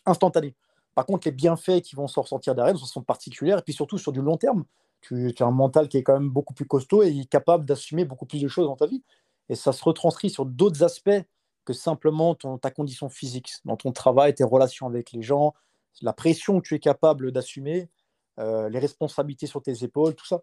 instantané. 0.07 0.55
Par 0.95 1.07
contre, 1.07 1.29
les 1.29 1.33
bienfaits 1.33 1.81
qui 1.83 1.97
vont 1.97 2.09
s'en 2.09 2.23
ressentir 2.23 2.55
derrière 2.55 2.77
sont 2.77 3.03
particuliers. 3.03 3.57
Et 3.59 3.62
puis 3.62 3.73
surtout 3.73 3.99
sur 3.99 4.12
du 4.12 4.21
long 4.21 4.37
terme, 4.37 4.64
tu, 5.01 5.33
as 5.38 5.45
un 5.45 5.51
mental 5.51 5.88
qui 5.88 5.97
est 5.97 6.03
quand 6.03 6.12
même 6.12 6.31
beaucoup 6.31 6.55
plus 6.55 6.66
costaud 6.66 7.03
et 7.03 7.25
capable 7.25 7.64
d'assumer 7.64 8.05
beaucoup 8.05 8.27
plus 8.27 8.43
de 8.43 8.49
choses 8.49 8.66
dans 8.66 8.77
ta 8.77 8.87
vie. 8.87 9.03
Et 9.49 9.55
ça 9.55 9.73
se 9.73 9.83
retranscrit 9.83 10.31
sur 10.31 10.47
d'autres 10.47 10.83
aspects 10.83 11.11
que 11.64 11.73
simplement 11.73 12.35
ta 12.35 12.71
condition 12.71 13.09
physique, 13.09 13.53
dans 13.64 13.77
ton 13.77 13.93
travail, 13.93 14.35
tes 14.35 14.45
relations 14.45 14.87
avec 14.87 15.12
les 15.12 15.23
gens, 15.23 15.55
la 16.03 16.12
pression 16.12 16.61
que 16.61 16.66
tu 16.66 16.74
es 16.74 16.79
capable 16.79 17.33
d'assumer, 17.33 17.88
euh, 18.38 18.68
les 18.68 18.79
responsabilités 18.79 19.46
sur 19.46 19.62
tes 19.62 19.85
épaules, 19.85 20.14
tout 20.14 20.26
ça. 20.26 20.42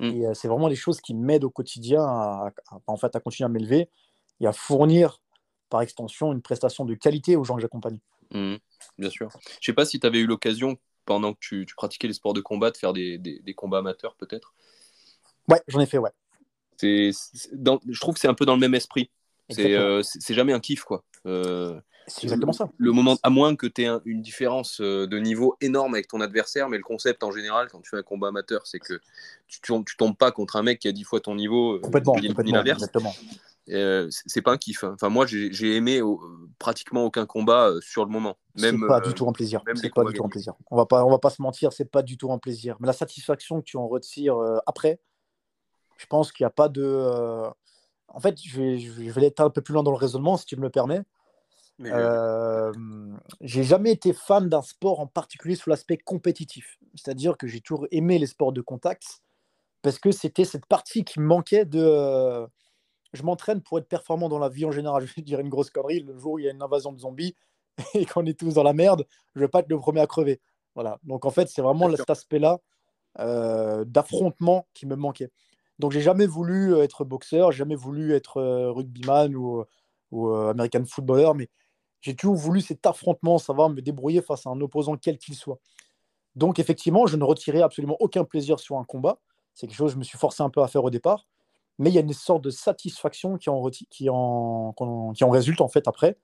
Mm. 0.00 0.04
Et 0.04 0.26
euh, 0.26 0.34
c'est 0.34 0.48
vraiment 0.48 0.68
des 0.68 0.76
choses 0.76 1.00
qui 1.00 1.14
m'aident 1.14 1.44
au 1.44 1.50
quotidien 1.50 2.02
à, 2.02 2.50
en 2.86 2.96
fait, 2.96 3.14
à 3.14 3.20
continuer 3.20 3.46
à 3.46 3.48
m'élever 3.48 3.88
et 4.40 4.46
à 4.46 4.52
fournir 4.52 5.20
par 5.68 5.82
extension 5.82 6.32
une 6.32 6.42
prestation 6.42 6.84
de 6.84 6.94
qualité 6.94 7.36
aux 7.36 7.44
gens 7.44 7.56
que 7.56 7.62
j'accompagne. 7.62 7.98
Mm. 8.32 8.56
bien 8.98 9.10
sûr. 9.10 9.28
Je 9.32 9.36
ne 9.36 9.62
sais 9.62 9.72
pas 9.72 9.84
si 9.84 10.00
tu 10.00 10.06
avais 10.06 10.18
eu 10.18 10.26
l'occasion, 10.26 10.78
pendant 11.04 11.34
que 11.34 11.38
tu, 11.40 11.66
pratiquais 11.76 12.06
les 12.06 12.14
sports 12.14 12.34
de 12.34 12.40
combat, 12.40 12.70
de 12.70 12.76
faire 12.76 12.92
des, 12.92 13.18
des, 13.18 13.54
combats 13.54 13.78
amateurs 13.78 14.14
peut-être? 14.16 14.54
Ouais, 15.48 15.60
j'en 15.66 15.80
ai 15.80 15.86
fait, 15.86 15.98
ouais. 15.98 16.10
C'est, 16.76 17.10
je 17.12 18.00
trouve 18.00 18.14
que 18.14 18.20
c'est 18.20 18.28
un 18.28 18.34
peu 18.34 18.46
dans 18.46 18.54
le 18.54 18.60
même 18.60 18.74
esprit. 18.74 19.10
C'est, 19.48 19.74
euh, 19.74 20.02
c'est 20.02 20.34
jamais 20.34 20.52
un 20.52 20.60
kiff, 20.60 20.84
quoi. 20.84 21.04
C'est 22.06 22.24
exactement 22.24 22.52
ça. 22.52 22.70
Le 22.76 22.92
moment, 22.92 23.16
à 23.22 23.30
moins 23.30 23.54
que 23.56 23.66
tu 23.66 23.82
aies 23.82 23.90
une 24.04 24.22
différence 24.22 24.80
euh, 24.80 25.06
de 25.06 25.18
niveau 25.18 25.56
énorme 25.60 25.94
avec 25.94 26.08
ton 26.08 26.20
adversaire, 26.20 26.68
mais 26.68 26.76
le 26.76 26.82
concept 26.82 27.22
en 27.22 27.30
général, 27.30 27.68
quand 27.70 27.80
tu 27.80 27.90
fais 27.90 27.98
un 27.98 28.02
combat 28.02 28.28
amateur, 28.28 28.66
c'est 28.66 28.78
que 28.78 29.00
tu, 29.46 29.60
tu, 29.60 29.96
tombes 29.96 30.16
pas 30.16 30.32
contre 30.32 30.56
un 30.56 30.62
mec 30.62 30.80
qui 30.80 30.88
a 30.88 30.92
10 30.92 31.04
fois 31.04 31.20
ton 31.20 31.34
niveau. 31.34 31.76
Euh, 31.76 31.80
complètement, 31.80 32.14
complètement 32.14 32.62
exactement. 32.62 33.14
Euh, 33.68 34.08
c'est 34.10 34.42
pas 34.42 34.52
un 34.52 34.56
kiff. 34.56 34.82
Hein. 34.82 34.92
Enfin, 34.94 35.08
moi, 35.08 35.26
j'ai 35.26 35.76
aimé 35.76 36.00
pratiquement 36.58 37.04
aucun 37.04 37.26
combat 37.26 37.72
sur 37.80 38.04
le 38.04 38.10
moment. 38.10 38.36
Même 38.56 38.84
pas 38.88 39.00
du 39.00 39.14
tout 39.14 39.28
un 39.28 39.32
plaisir. 39.32 39.62
C'est 39.76 39.94
pas 39.94 40.04
du 40.04 40.12
tout 40.14 40.24
un 40.24 40.28
plaisir. 40.28 40.54
On 40.70 40.76
va 40.76 40.86
pas, 40.86 41.04
on 41.04 41.10
va 41.10 41.18
pas 41.18 41.30
se 41.30 41.40
mentir, 41.40 41.72
c'est 41.72 41.90
pas 41.90 42.02
du 42.02 42.16
tout 42.16 42.32
un 42.32 42.38
plaisir. 42.38 42.76
Mais 42.80 42.86
la 42.86 42.92
satisfaction 42.92 43.60
que 43.60 43.64
tu 43.64 43.76
en 43.76 43.86
retires 43.86 44.36
après, 44.66 44.98
je 45.98 46.06
pense 46.06 46.32
qu'il 46.32 46.44
n'y 46.44 46.48
a 46.48 46.50
pas 46.50 46.68
de. 46.68 47.48
En 48.08 48.18
fait, 48.18 48.36
je 48.42 48.60
vais, 48.60 48.78
je 48.78 48.90
vais 48.90 49.16
aller 49.16 49.32
un 49.38 49.50
peu 49.50 49.60
plus 49.60 49.72
loin 49.72 49.84
dans 49.84 49.92
le 49.92 49.96
raisonnement, 49.96 50.36
si 50.36 50.46
tu 50.46 50.56
me 50.56 50.62
le 50.62 50.70
permets. 50.70 51.02
Euh, 51.86 52.72
j'ai 53.40 53.62
jamais 53.62 53.92
été 53.92 54.12
fan 54.12 54.48
d'un 54.48 54.62
sport 54.62 55.00
en 55.00 55.06
particulier 55.06 55.54
sous 55.54 55.70
l'aspect 55.70 55.96
compétitif. 55.96 56.78
C'est-à-dire 56.94 57.36
que 57.36 57.46
j'ai 57.46 57.60
toujours 57.60 57.86
aimé 57.90 58.18
les 58.18 58.26
sports 58.26 58.52
de 58.52 58.60
contact 58.60 59.22
parce 59.82 59.98
que 59.98 60.10
c'était 60.10 60.44
cette 60.44 60.66
partie 60.66 61.04
qui 61.04 61.20
me 61.20 61.26
manquait 61.26 61.64
de. 61.64 62.46
Je 63.12 63.22
m'entraîne 63.22 63.60
pour 63.60 63.78
être 63.78 63.88
performant 63.88 64.28
dans 64.28 64.38
la 64.38 64.48
vie 64.48 64.64
en 64.64 64.70
général. 64.72 65.06
Je 65.06 65.14
vais 65.14 65.22
dire 65.22 65.40
une 65.40 65.48
grosse 65.48 65.70
connerie. 65.70 66.00
Le 66.00 66.18
jour 66.18 66.32
où 66.32 66.38
il 66.38 66.44
y 66.44 66.48
a 66.48 66.52
une 66.52 66.62
invasion 66.62 66.92
de 66.92 66.98
zombies 66.98 67.34
et 67.94 68.04
qu'on 68.04 68.26
est 68.26 68.38
tous 68.38 68.54
dans 68.54 68.62
la 68.62 68.72
merde, 68.72 69.06
je 69.34 69.40
vais 69.40 69.48
pas 69.48 69.60
être 69.60 69.70
le 69.70 69.78
premier 69.78 70.00
à 70.00 70.06
crever. 70.06 70.40
Voilà. 70.74 70.98
Donc 71.04 71.24
en 71.24 71.30
fait, 71.30 71.48
c'est 71.48 71.62
vraiment 71.62 71.90
cet 71.96 72.10
aspect-là 72.10 72.58
euh, 73.18 73.84
d'affrontement 73.84 74.66
qui 74.74 74.86
me 74.86 74.96
manquait. 74.96 75.30
Donc 75.78 75.92
j'ai 75.92 76.02
jamais 76.02 76.26
voulu 76.26 76.76
être 76.78 77.04
boxeur, 77.04 77.52
jamais 77.52 77.74
voulu 77.74 78.12
être 78.12 78.42
rugbyman 78.70 79.34
ou, 79.34 79.64
ou 80.10 80.28
American 80.30 80.84
footballer, 80.84 81.30
mais 81.34 81.48
j'ai 82.00 82.16
toujours 82.16 82.36
voulu 82.36 82.60
cet 82.60 82.86
affrontement, 82.86 83.38
savoir 83.38 83.68
me 83.68 83.80
débrouiller 83.80 84.22
face 84.22 84.46
à 84.46 84.50
un 84.50 84.60
opposant 84.60 84.96
quel 84.96 85.18
qu'il 85.18 85.34
soit. 85.34 85.58
Donc 86.36 86.58
effectivement, 86.58 87.06
je 87.06 87.16
ne 87.16 87.24
retirais 87.24 87.62
absolument 87.62 87.96
aucun 88.00 88.24
plaisir 88.24 88.58
sur 88.58 88.78
un 88.78 88.84
combat. 88.84 89.20
C'est 89.54 89.66
quelque 89.66 89.76
chose 89.76 89.90
que 89.90 89.94
je 89.94 89.98
me 89.98 90.04
suis 90.04 90.18
forcé 90.18 90.42
un 90.42 90.50
peu 90.50 90.62
à 90.62 90.68
faire 90.68 90.84
au 90.84 90.90
départ. 90.90 91.26
Mais 91.78 91.90
il 91.90 91.94
y 91.94 91.98
a 91.98 92.02
une 92.02 92.12
sorte 92.12 92.42
de 92.42 92.50
satisfaction 92.50 93.36
qui 93.36 93.48
en, 93.50 93.68
qui 93.68 94.08
en, 94.10 94.74
qui 95.14 95.24
en 95.24 95.30
résulte 95.30 95.60
en 95.60 95.68
fait 95.68 95.88
après. 95.88 96.18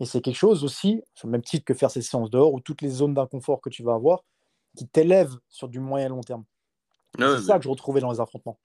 Et 0.00 0.06
c'est 0.06 0.20
quelque 0.20 0.36
chose 0.36 0.64
aussi, 0.64 1.02
sur 1.14 1.26
le 1.26 1.32
même 1.32 1.42
titre 1.42 1.64
que 1.64 1.74
faire 1.74 1.90
ces 1.90 2.02
séances 2.02 2.30
dehors 2.30 2.52
ou 2.52 2.60
toutes 2.60 2.82
les 2.82 2.88
zones 2.88 3.14
d'inconfort 3.14 3.60
que 3.60 3.70
tu 3.70 3.82
vas 3.82 3.94
avoir, 3.94 4.24
qui 4.76 4.86
t'élèvent 4.86 5.36
sur 5.48 5.68
du 5.68 5.80
moyen 5.80 6.08
long 6.08 6.20
terme. 6.20 6.44
c'est 7.18 7.40
ça 7.40 7.58
que 7.58 7.64
je 7.64 7.68
retrouvais 7.68 8.00
dans 8.00 8.12
les 8.12 8.20
affrontements. 8.20 8.58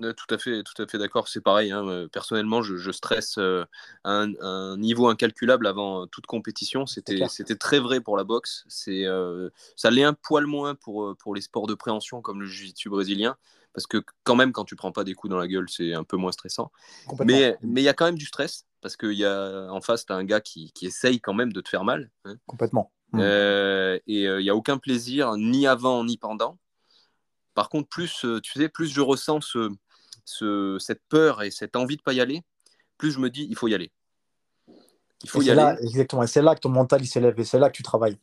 Tout 0.00 0.32
à 0.32 0.38
fait, 0.38 0.62
tout 0.62 0.80
à 0.80 0.86
fait 0.86 0.96
d'accord. 0.96 1.26
C'est 1.26 1.40
pareil. 1.40 1.72
Hein, 1.72 1.84
euh, 1.88 2.06
personnellement, 2.06 2.62
je, 2.62 2.90
stresse 2.92 3.36
euh, 3.38 3.64
à 4.04 4.26
un, 4.40 4.76
niveau 4.76 5.08
incalculable 5.08 5.66
avant 5.66 6.06
toute 6.06 6.26
compétition. 6.26 6.86
C'était, 6.86 7.26
c'était 7.28 7.56
très 7.56 7.80
vrai 7.80 8.00
pour 8.00 8.16
la 8.16 8.22
boxe. 8.22 8.64
C'est, 8.68 9.04
euh, 9.06 9.50
ça 9.74 9.90
l'est 9.90 10.04
un 10.04 10.14
poil 10.14 10.46
moins 10.46 10.76
pour, 10.76 11.16
pour 11.16 11.34
les 11.34 11.40
sports 11.40 11.66
de 11.66 11.74
préhension 11.74 12.22
comme 12.22 12.40
le 12.40 12.46
jiu-jitsu 12.46 12.90
brésilien, 12.90 13.36
parce 13.72 13.88
que 13.88 14.04
quand 14.22 14.36
même, 14.36 14.52
quand 14.52 14.64
tu 14.64 14.76
prends 14.76 14.92
pas 14.92 15.02
des 15.02 15.14
coups 15.14 15.32
dans 15.32 15.38
la 15.38 15.48
gueule, 15.48 15.68
c'est 15.68 15.94
un 15.94 16.04
peu 16.04 16.16
moins 16.16 16.32
stressant. 16.32 16.70
Mais 17.24 17.56
mais 17.62 17.80
il 17.80 17.84
y 17.84 17.88
a 17.88 17.94
quand 17.94 18.06
même 18.06 18.18
du 18.18 18.26
stress 18.26 18.66
parce 18.80 18.96
qu'il 18.96 19.14
y 19.14 19.24
a 19.24 19.66
en 19.72 19.80
face, 19.80 20.06
tu 20.06 20.12
as 20.12 20.16
un 20.16 20.24
gars 20.24 20.40
qui, 20.40 20.70
qui, 20.72 20.86
essaye 20.86 21.20
quand 21.20 21.34
même 21.34 21.52
de 21.52 21.60
te 21.60 21.68
faire 21.68 21.82
mal. 21.82 22.12
Hein. 22.24 22.36
Complètement. 22.46 22.92
Mmh. 23.10 23.20
et 23.20 24.00
il 24.06 24.38
n'y 24.38 24.50
a 24.50 24.54
aucun 24.54 24.78
plaisir 24.78 25.36
ni 25.36 25.66
avant 25.66 26.04
ni 26.04 26.18
pendant. 26.18 26.58
Par 27.54 27.68
contre, 27.70 27.88
plus 27.88 28.24
tu 28.44 28.52
sais, 28.52 28.68
plus 28.68 28.86
je 28.86 29.00
ressens 29.00 29.40
ce 29.40 29.70
cette 30.78 31.02
peur 31.08 31.42
et 31.42 31.50
cette 31.50 31.76
envie 31.76 31.96
de 31.96 32.02
pas 32.02 32.12
y 32.12 32.20
aller, 32.20 32.42
plus 32.96 33.12
je 33.12 33.18
me 33.18 33.30
dis 33.30 33.46
il 33.48 33.56
faut 33.56 33.68
y 33.68 33.74
aller. 33.74 33.90
Il 35.24 35.30
faut 35.30 35.42
y 35.42 35.50
aller. 35.50 35.76
exactement, 35.82 36.22
et 36.22 36.26
c'est 36.26 36.42
là 36.42 36.54
que 36.54 36.60
ton 36.60 36.68
mental 36.68 37.02
il 37.02 37.06
s'élève 37.06 37.38
et 37.38 37.44
c'est 37.44 37.58
là 37.58 37.70
que 37.70 37.76
tu 37.76 37.82
travailles. 37.82 38.18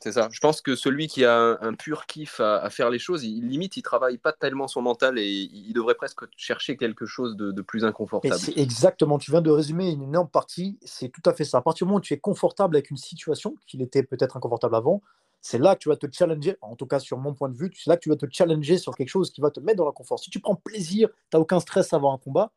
C'est 0.00 0.12
ça. 0.12 0.28
Je 0.30 0.40
pense 0.40 0.60
que 0.60 0.76
celui 0.76 1.06
qui 1.06 1.24
a 1.24 1.58
un, 1.60 1.74
pur 1.74 2.06
kiff 2.06 2.40
à, 2.40 2.68
faire 2.70 2.90
les 2.90 2.98
choses, 2.98 3.24
il, 3.24 3.48
limite, 3.48 3.76
il 3.76 3.82
travaille 3.82 4.18
pas 4.18 4.32
tellement 4.32 4.68
son 4.68 4.82
mental 4.82 5.18
et 5.18 5.26
il, 5.26 5.72
devrait 5.72 5.94
presque 5.94 6.24
chercher 6.36 6.76
quelque 6.76 7.06
chose 7.06 7.36
de, 7.36 7.62
plus 7.62 7.84
inconfortable. 7.84 8.36
C'est 8.36 8.58
exactement. 8.58 9.18
Tu 9.18 9.30
viens 9.30 9.40
de 9.40 9.50
résumer 9.50 9.90
une 9.90 10.02
énorme 10.02 10.28
partie. 10.28 10.78
C'est 10.84 11.08
tout 11.08 11.22
à 11.24 11.32
fait 11.32 11.44
ça. 11.44 11.58
À 11.58 11.62
partir 11.62 11.86
du 11.86 11.88
moment 11.88 11.98
où 11.98 12.02
tu 12.02 12.12
es 12.12 12.18
confortable 12.18 12.76
avec 12.76 12.90
une 12.90 12.96
situation, 12.96 13.56
qu'il 13.66 13.80
était 13.80 14.02
peut-être 14.02 14.36
inconfortable 14.36 14.74
avant, 14.74 15.02
c'est 15.46 15.58
là 15.58 15.76
que 15.76 15.80
tu 15.80 15.88
vas 15.88 15.96
te 15.96 16.08
challenger, 16.10 16.56
en 16.60 16.74
tout 16.74 16.86
cas 16.86 16.98
sur 16.98 17.18
mon 17.18 17.32
point 17.32 17.48
de 17.48 17.56
vue, 17.56 17.70
c'est 17.72 17.88
là 17.88 17.96
que 17.96 18.02
tu 18.02 18.08
vas 18.08 18.16
te 18.16 18.26
challenger 18.28 18.78
sur 18.78 18.96
quelque 18.96 19.08
chose 19.08 19.30
qui 19.30 19.40
va 19.40 19.52
te 19.52 19.60
mettre 19.60 19.78
dans 19.78 19.86
la 19.86 19.92
confort. 19.92 20.18
Si 20.18 20.28
tu 20.28 20.40
prends 20.40 20.56
plaisir, 20.56 21.08
tu 21.08 21.36
n'as 21.36 21.40
aucun 21.40 21.60
stress 21.60 21.92
à 21.92 21.96
avoir 21.96 22.12
un 22.12 22.18
combat, 22.18 22.50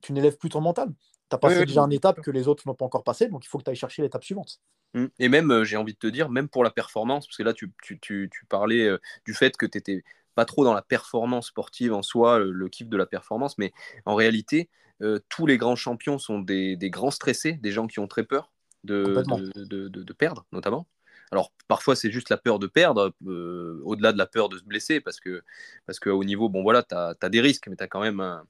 tu 0.00 0.12
n'élèves 0.12 0.36
plus 0.36 0.48
ton 0.48 0.60
mental. 0.60 0.92
Tu 1.28 1.34
as 1.34 1.38
passé 1.38 1.66
déjà 1.66 1.80
une 1.80 1.92
étape 1.92 2.20
que 2.20 2.30
les 2.30 2.46
autres 2.46 2.62
n'ont 2.66 2.76
pas 2.76 2.84
encore 2.84 3.02
passé, 3.02 3.26
donc 3.26 3.44
il 3.44 3.48
faut 3.48 3.58
que 3.58 3.64
tu 3.64 3.70
ailles 3.70 3.76
chercher 3.76 4.02
l'étape 4.02 4.22
suivante. 4.22 4.60
Mmh. 4.94 5.06
Et 5.18 5.28
même, 5.28 5.50
euh, 5.50 5.64
j'ai 5.64 5.76
envie 5.76 5.92
de 5.92 5.98
te 5.98 6.06
dire, 6.06 6.28
même 6.28 6.48
pour 6.48 6.62
la 6.62 6.70
performance, 6.70 7.26
parce 7.26 7.36
que 7.36 7.42
là, 7.42 7.52
tu, 7.52 7.72
tu, 7.82 7.98
tu, 8.00 8.30
parlais 8.48 8.86
euh, 8.86 8.98
du 9.24 9.34
fait 9.34 9.56
que 9.56 9.66
tu 9.66 9.78
n'étais 9.78 10.04
pas 10.36 10.44
trop 10.44 10.64
dans 10.64 10.74
la 10.74 10.82
performance 10.82 11.48
sportive 11.48 11.92
en 11.92 12.02
soi, 12.02 12.38
le, 12.38 12.68
kiff 12.68 12.88
de 12.88 12.96
la 12.96 13.06
performance, 13.06 13.58
mais 13.58 13.72
en 14.04 14.14
réalité, 14.14 14.68
euh, 15.02 15.18
tous 15.28 15.46
les 15.46 15.58
grands 15.58 15.76
champions 15.76 16.18
sont 16.18 16.38
des, 16.38 16.76
des, 16.76 16.90
grands 16.90 17.10
stressés, 17.10 17.54
des 17.54 17.72
gens 17.72 17.88
qui 17.88 17.98
ont 17.98 18.06
très 18.06 18.24
peur 18.24 18.52
de, 18.84 19.22
de, 19.56 19.88
de, 19.88 20.12
perdre, 20.12 20.46
notamment. 20.52 20.86
Alors 21.32 21.52
parfois 21.68 21.96
c'est 21.96 22.10
juste 22.10 22.28
la 22.28 22.36
peur 22.36 22.58
de 22.58 22.66
perdre, 22.66 23.14
au-delà 23.24 24.12
de 24.12 24.18
la 24.18 24.26
peur 24.26 24.48
de 24.48 24.58
se 24.58 24.64
blesser, 24.64 25.00
parce 25.00 25.20
que 25.20 25.42
parce 25.86 26.00
qu'à 26.00 26.10
haut 26.14 26.24
niveau, 26.24 26.48
bon 26.48 26.62
voilà, 26.62 26.82
tu 26.82 26.94
as, 26.94 27.28
des 27.28 27.40
risques, 27.40 27.68
mais 27.68 27.76
tu 27.76 27.84
as 27.84 27.88
quand 27.88 28.00
même 28.00 28.20
un, 28.20 28.44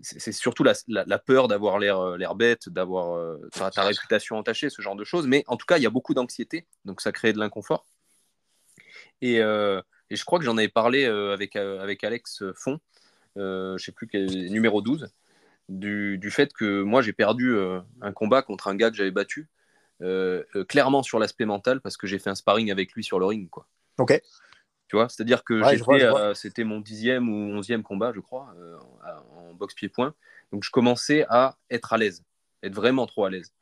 c'est 0.00 0.32
surtout 0.32 0.64
la, 0.64 1.18
peur 1.18 1.48
d'avoir 1.48 1.78
l'air 1.78 1.98
euh, 1.98 2.34
bête, 2.34 2.68
d'avoir 2.68 3.16
euh, 3.16 3.48
ta, 3.52 3.82
réputation 3.82 4.36
entachée, 4.36 4.70
ce 4.70 4.80
genre 4.80 4.94
de 4.94 5.04
choses. 5.04 5.26
Mais 5.26 5.44
en 5.48 5.56
tout 5.56 5.66
cas, 5.66 5.76
il 5.76 5.82
y 5.82 5.86
a 5.86 5.90
beaucoup 5.90 6.14
d'anxiété, 6.14 6.66
donc 6.84 7.00
ça 7.00 7.10
crée 7.10 7.32
de 7.32 7.38
l'inconfort. 7.38 7.84
Et, 9.20 9.40
euh, 9.40 9.82
je 10.10 10.24
crois 10.24 10.38
que 10.38 10.44
j'en 10.44 10.56
avais 10.56 10.68
parlé 10.68 11.04
avec, 11.04 11.56
avec 11.56 12.02
Alex 12.04 12.44
Font, 12.54 12.80
je 13.36 13.76
sais 13.78 13.92
plus 13.92 14.08
numéro 14.50 14.80
12, 14.80 15.08
du, 15.68 16.30
fait 16.30 16.52
que 16.54 16.80
moi 16.80 17.02
j'ai 17.02 17.12
perdu 17.12 17.54
un 18.00 18.12
combat 18.12 18.40
contre 18.40 18.68
un 18.68 18.74
gars 18.74 18.90
que 18.90 18.96
j'avais 18.96 19.10
battu, 19.10 19.48
clairement 20.68 21.02
sur 21.02 21.18
l'aspect 21.18 21.44
mental, 21.44 21.80
parce 21.80 21.96
que 21.96 22.06
j'ai 22.06 22.18
fait 22.18 22.30
un 22.30 22.34
sparring 22.34 22.70
avec 22.70 22.92
lui 22.92 23.04
sur 23.04 23.18
le 23.18 23.26
ring. 23.26 23.48
Quoi. 23.48 23.66
Ok. 23.98 24.20
Tu 24.88 24.96
vois, 24.96 25.08
c'est-à-dire 25.08 25.44
que 25.44 25.60
c'était 26.34 26.64
mon 26.64 26.80
dixième 26.80 27.28
ou 27.28 27.56
onzième 27.56 27.82
combat, 27.82 28.12
je 28.14 28.20
crois, 28.20 28.54
en 29.36 29.52
boxe 29.54 29.74
pied-point. 29.74 30.14
Donc 30.52 30.64
je 30.64 30.70
commençais 30.70 31.26
à 31.28 31.56
être 31.70 31.92
à 31.92 31.98
l'aise, 31.98 32.24
être 32.62 32.74
vraiment 32.74 33.06
trop 33.06 33.24
à 33.24 33.30
l'aise. 33.30 33.52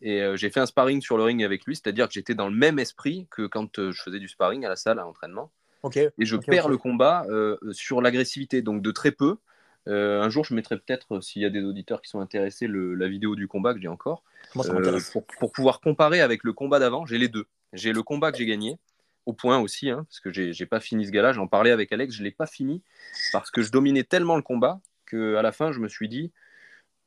Et 0.00 0.20
euh, 0.20 0.36
j'ai 0.36 0.50
fait 0.50 0.60
un 0.60 0.66
sparring 0.66 1.00
sur 1.00 1.16
le 1.16 1.24
ring 1.24 1.42
avec 1.42 1.64
lui, 1.64 1.76
c'est-à-dire 1.76 2.08
que 2.08 2.14
j'étais 2.14 2.34
dans 2.34 2.48
le 2.48 2.54
même 2.54 2.78
esprit 2.78 3.26
que 3.30 3.46
quand 3.46 3.78
euh, 3.78 3.92
je 3.92 4.02
faisais 4.02 4.18
du 4.18 4.28
sparring 4.28 4.64
à 4.64 4.68
la 4.68 4.76
salle, 4.76 4.98
à 4.98 5.02
l'entraînement. 5.02 5.50
Et 5.96 6.24
je 6.24 6.36
perds 6.36 6.68
le 6.68 6.78
combat 6.78 7.26
euh, 7.28 7.58
sur 7.72 8.00
l'agressivité, 8.00 8.62
donc 8.62 8.80
de 8.80 8.90
très 8.90 9.12
peu. 9.12 9.36
un 9.86 10.30
jour, 10.30 10.44
je 10.44 10.54
mettrai 10.54 10.78
peut-être, 10.78 11.20
s'il 11.20 11.42
y 11.42 11.44
a 11.44 11.50
des 11.50 11.62
auditeurs 11.62 12.00
qui 12.00 12.08
sont 12.08 12.20
intéressés, 12.20 12.66
la 12.68 13.06
vidéo 13.06 13.36
du 13.36 13.48
combat 13.48 13.74
que 13.74 13.80
j'ai 13.80 13.88
encore, 13.88 14.24
pour, 15.12 15.26
pour, 15.26 15.52
pouvoir 15.52 15.80
comparer 15.80 16.20
avec 16.20 16.44
le 16.44 16.52
combat 16.52 16.78
d'avant. 16.78 17.06
J'ai 17.06 17.18
les 17.18 17.28
deux. 17.28 17.46
J'ai 17.72 17.92
le 17.92 18.02
combat 18.02 18.32
que 18.32 18.38
j'ai 18.38 18.46
gagné, 18.46 18.78
au 19.26 19.32
point 19.32 19.58
aussi, 19.58 19.90
hein, 19.90 20.06
parce 20.08 20.20
que 20.20 20.30
j'ai 20.32 20.66
pas 20.66 20.80
fini 20.80 21.06
ce 21.06 21.10
gars-là. 21.10 21.32
J'en 21.32 21.46
parlais 21.46 21.70
avec 21.70 21.92
Alex, 21.92 22.14
je 22.14 22.22
l'ai 22.22 22.30
pas 22.30 22.46
fini 22.46 22.82
parce 23.32 23.50
que 23.50 23.62
je 23.62 23.70
dominais 23.70 24.04
tellement 24.04 24.36
le 24.36 24.42
combat 24.42 24.80
que 25.06 25.36
à 25.36 25.42
la 25.42 25.52
fin, 25.52 25.72
je 25.72 25.80
me 25.80 25.88
suis 25.88 26.08
dit, 26.08 26.32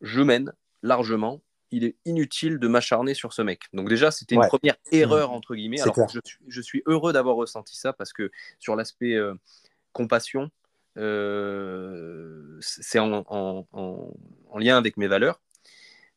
je 0.01 0.21
mène 0.21 0.53
largement. 0.83 1.41
Il 1.69 1.83
est 1.83 1.97
inutile 2.05 2.59
de 2.59 2.67
m'acharner 2.69 3.13
sur 3.13 3.33
ce 3.33 3.41
mec. 3.41 3.63
Donc 3.73 3.89
déjà, 3.89 4.09
c'était 4.09 4.35
une 4.35 4.47
première 4.47 4.77
erreur 4.93 5.31
entre 5.31 5.53
guillemets. 5.53 5.81
Alors 5.81 5.95
je 6.09 6.19
suis, 6.23 6.39
je 6.47 6.61
suis, 6.61 6.81
heureux 6.85 7.11
d'avoir 7.11 7.35
ressenti 7.35 7.75
ça 7.75 7.91
parce 7.91 8.13
que 8.13 8.31
sur 8.57 8.77
l'aspect 8.77 9.15
euh, 9.15 9.33
compassion, 9.91 10.49
euh, 10.97 12.57
c'est 12.59 12.99
en, 12.99 13.23
en, 13.27 13.67
en, 13.71 14.57
lien 14.57 14.77
avec 14.77 14.97
mes 14.97 15.07
valeurs. 15.07 15.41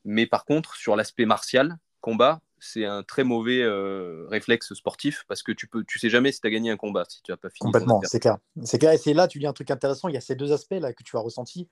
Mais 0.05 0.27
par 0.27 0.45
contre, 0.45 0.77
sur 0.77 0.97
l'aspect 0.97 1.27
martial, 1.27 1.79
combat, 2.01 2.41
c'est 2.59 2.85
un 2.85 3.03
très 3.03 3.25
mauvais 3.25 3.63
euh, 3.63 4.27
réflexe 4.29 4.75
sportif 4.75 5.25
parce 5.29 5.43
que 5.43 5.53
tu 5.53 5.67
peux, 5.67 5.85
tu 5.85 5.99
sais 5.99 6.11
jamais 6.11 6.31
si 6.33 6.41
tu 6.41 6.47
as 6.47 6.51
gagné 6.51 6.71
un 6.71 6.77
combat, 6.77 7.05
si 7.09 7.23
tu 7.23 7.31
n'as 7.31 7.37
pas 7.37 7.49
fini. 7.49 7.61
Complètement, 7.61 8.01
c'est 8.05 8.21
clair. 8.21 8.39
C'est 8.65 8.79
clair. 8.79 8.93
Et 8.93 8.99
c'est 8.99 9.15
là, 9.15 9.29
tu 9.29 9.39
dis 9.39 9.47
un 9.47 9.53
truc 9.53 9.71
intéressant. 9.71 10.09
Il 10.09 10.15
y 10.15 10.19
a 10.19 10.21
ces 10.21 10.35
deux 10.35 10.53
aspects 10.53 10.75
là 10.75 10.93
que 10.93 11.03
tu 11.03 11.17
as 11.17 11.21
ressenti, 11.21 11.69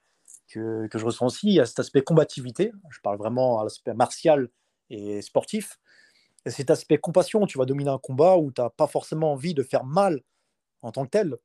que, 0.49 0.87
que 0.87 0.99
je 0.99 1.05
ressens 1.05 1.27
aussi. 1.27 1.49
Il 1.49 1.55
y 1.55 1.61
a 1.61 1.67
cet 1.67 1.79
aspect 1.79 2.03
combativité. 2.03 2.73
Je 2.91 3.01
parle 3.01 3.19
vraiment 3.19 3.61
à 3.61 3.65
l'aspect 3.65 3.95
martial 3.95 4.49
et 4.91 5.21
sportif. 5.23 5.79
Et 6.47 6.51
cet 6.51 6.71
aspect 6.71 6.99
compassion, 6.99 7.45
tu 7.47 7.59
vas 7.59 7.67
dominer 7.67 7.91
un 7.91 7.99
combat 7.99 8.37
où 8.37 8.51
tu 8.51 8.63
n'as 8.63 8.71
pas 8.71 8.87
forcément 8.87 9.33
envie 9.33 9.55
de 9.55 9.63
faire 9.63 9.85
mal 9.85 10.23
en 10.83 10.93
tant 10.93 11.05
que 11.05 11.11
tel. 11.11 11.37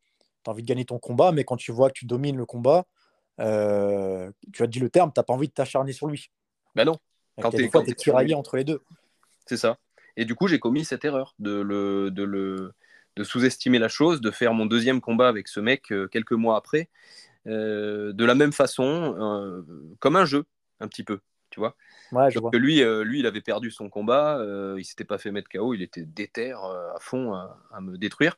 Tu 0.44 0.50
as 0.50 0.54
envie 0.54 0.64
de 0.64 0.68
gagner 0.68 0.86
ton 0.86 1.00
combat, 1.00 1.32
mais 1.32 1.44
quand 1.44 1.58
tu 1.58 1.72
vois 1.72 1.90
que 1.90 2.00
tu 2.00 2.06
domines 2.06 2.38
le 2.38 2.46
combat, 2.46 2.86
euh, 3.40 4.32
tu 4.54 4.64
as 4.64 4.68
dit 4.68 4.80
le 4.80 4.90
terme, 4.90 5.12
tu 5.14 5.20
n'as 5.20 5.24
pas 5.24 5.34
envie 5.34 5.48
de 5.48 5.54
t'acharner 5.54 5.92
sur 5.92 6.08
lui. 6.08 6.30
Ben 6.76 6.86
non. 6.86 6.98
Quand 7.42 7.50
tu 7.50 7.64
es, 7.64 7.94
tiraillé 7.96 8.36
entre 8.36 8.58
les 8.58 8.64
deux. 8.64 8.82
C'est 9.46 9.58
ça. 9.58 9.78
Et 10.18 10.26
du 10.26 10.36
coup, 10.36 10.48
j'ai 10.48 10.60
commis 10.60 10.86
cette 10.86 11.06
erreur 11.06 11.34
de, 11.40 11.60
le, 11.62 12.12
de, 12.12 12.24
le, 12.24 12.74
de 13.16 13.24
sous-estimer 13.24 13.80
la 13.80 13.88
chose, 13.88 14.22
de 14.22 14.32
faire 14.32 14.54
mon 14.54 14.66
deuxième 14.66 15.02
combat 15.02 15.28
avec 15.28 15.48
ce 15.48 15.60
mec 15.60 15.92
euh, 15.92 16.08
quelques 16.08 16.34
mois 16.34 16.58
après, 16.58 16.90
euh, 17.48 18.14
de 18.14 18.26
la 18.26 18.36
même 18.36 18.54
façon, 18.54 19.16
euh, 19.20 19.62
comme 20.00 20.16
un 20.16 20.26
jeu, 20.26 20.46
un 20.80 20.88
petit 20.88 21.04
peu, 21.04 21.20
tu 21.50 21.60
vois. 21.60 21.76
Ouais, 22.12 22.30
je 22.30 22.40
vois. 22.40 22.52
Que 22.52 22.58
lui, 22.58 22.84
lui, 23.04 23.20
il 23.20 23.26
avait 23.26 23.42
perdu 23.42 23.72
son 23.72 23.90
combat, 23.90 24.40
il 24.78 24.86
s'était 24.86 25.04
pas 25.04 25.18
fait 25.18 25.32
mettre 25.32 25.50
KO, 25.50 25.74
il 25.74 25.82
était 25.82 26.04
déter 26.04 26.52
à 26.52 26.98
fond 27.00 27.34
à, 27.34 27.82
me 27.82 27.98
détruire. 27.98 28.36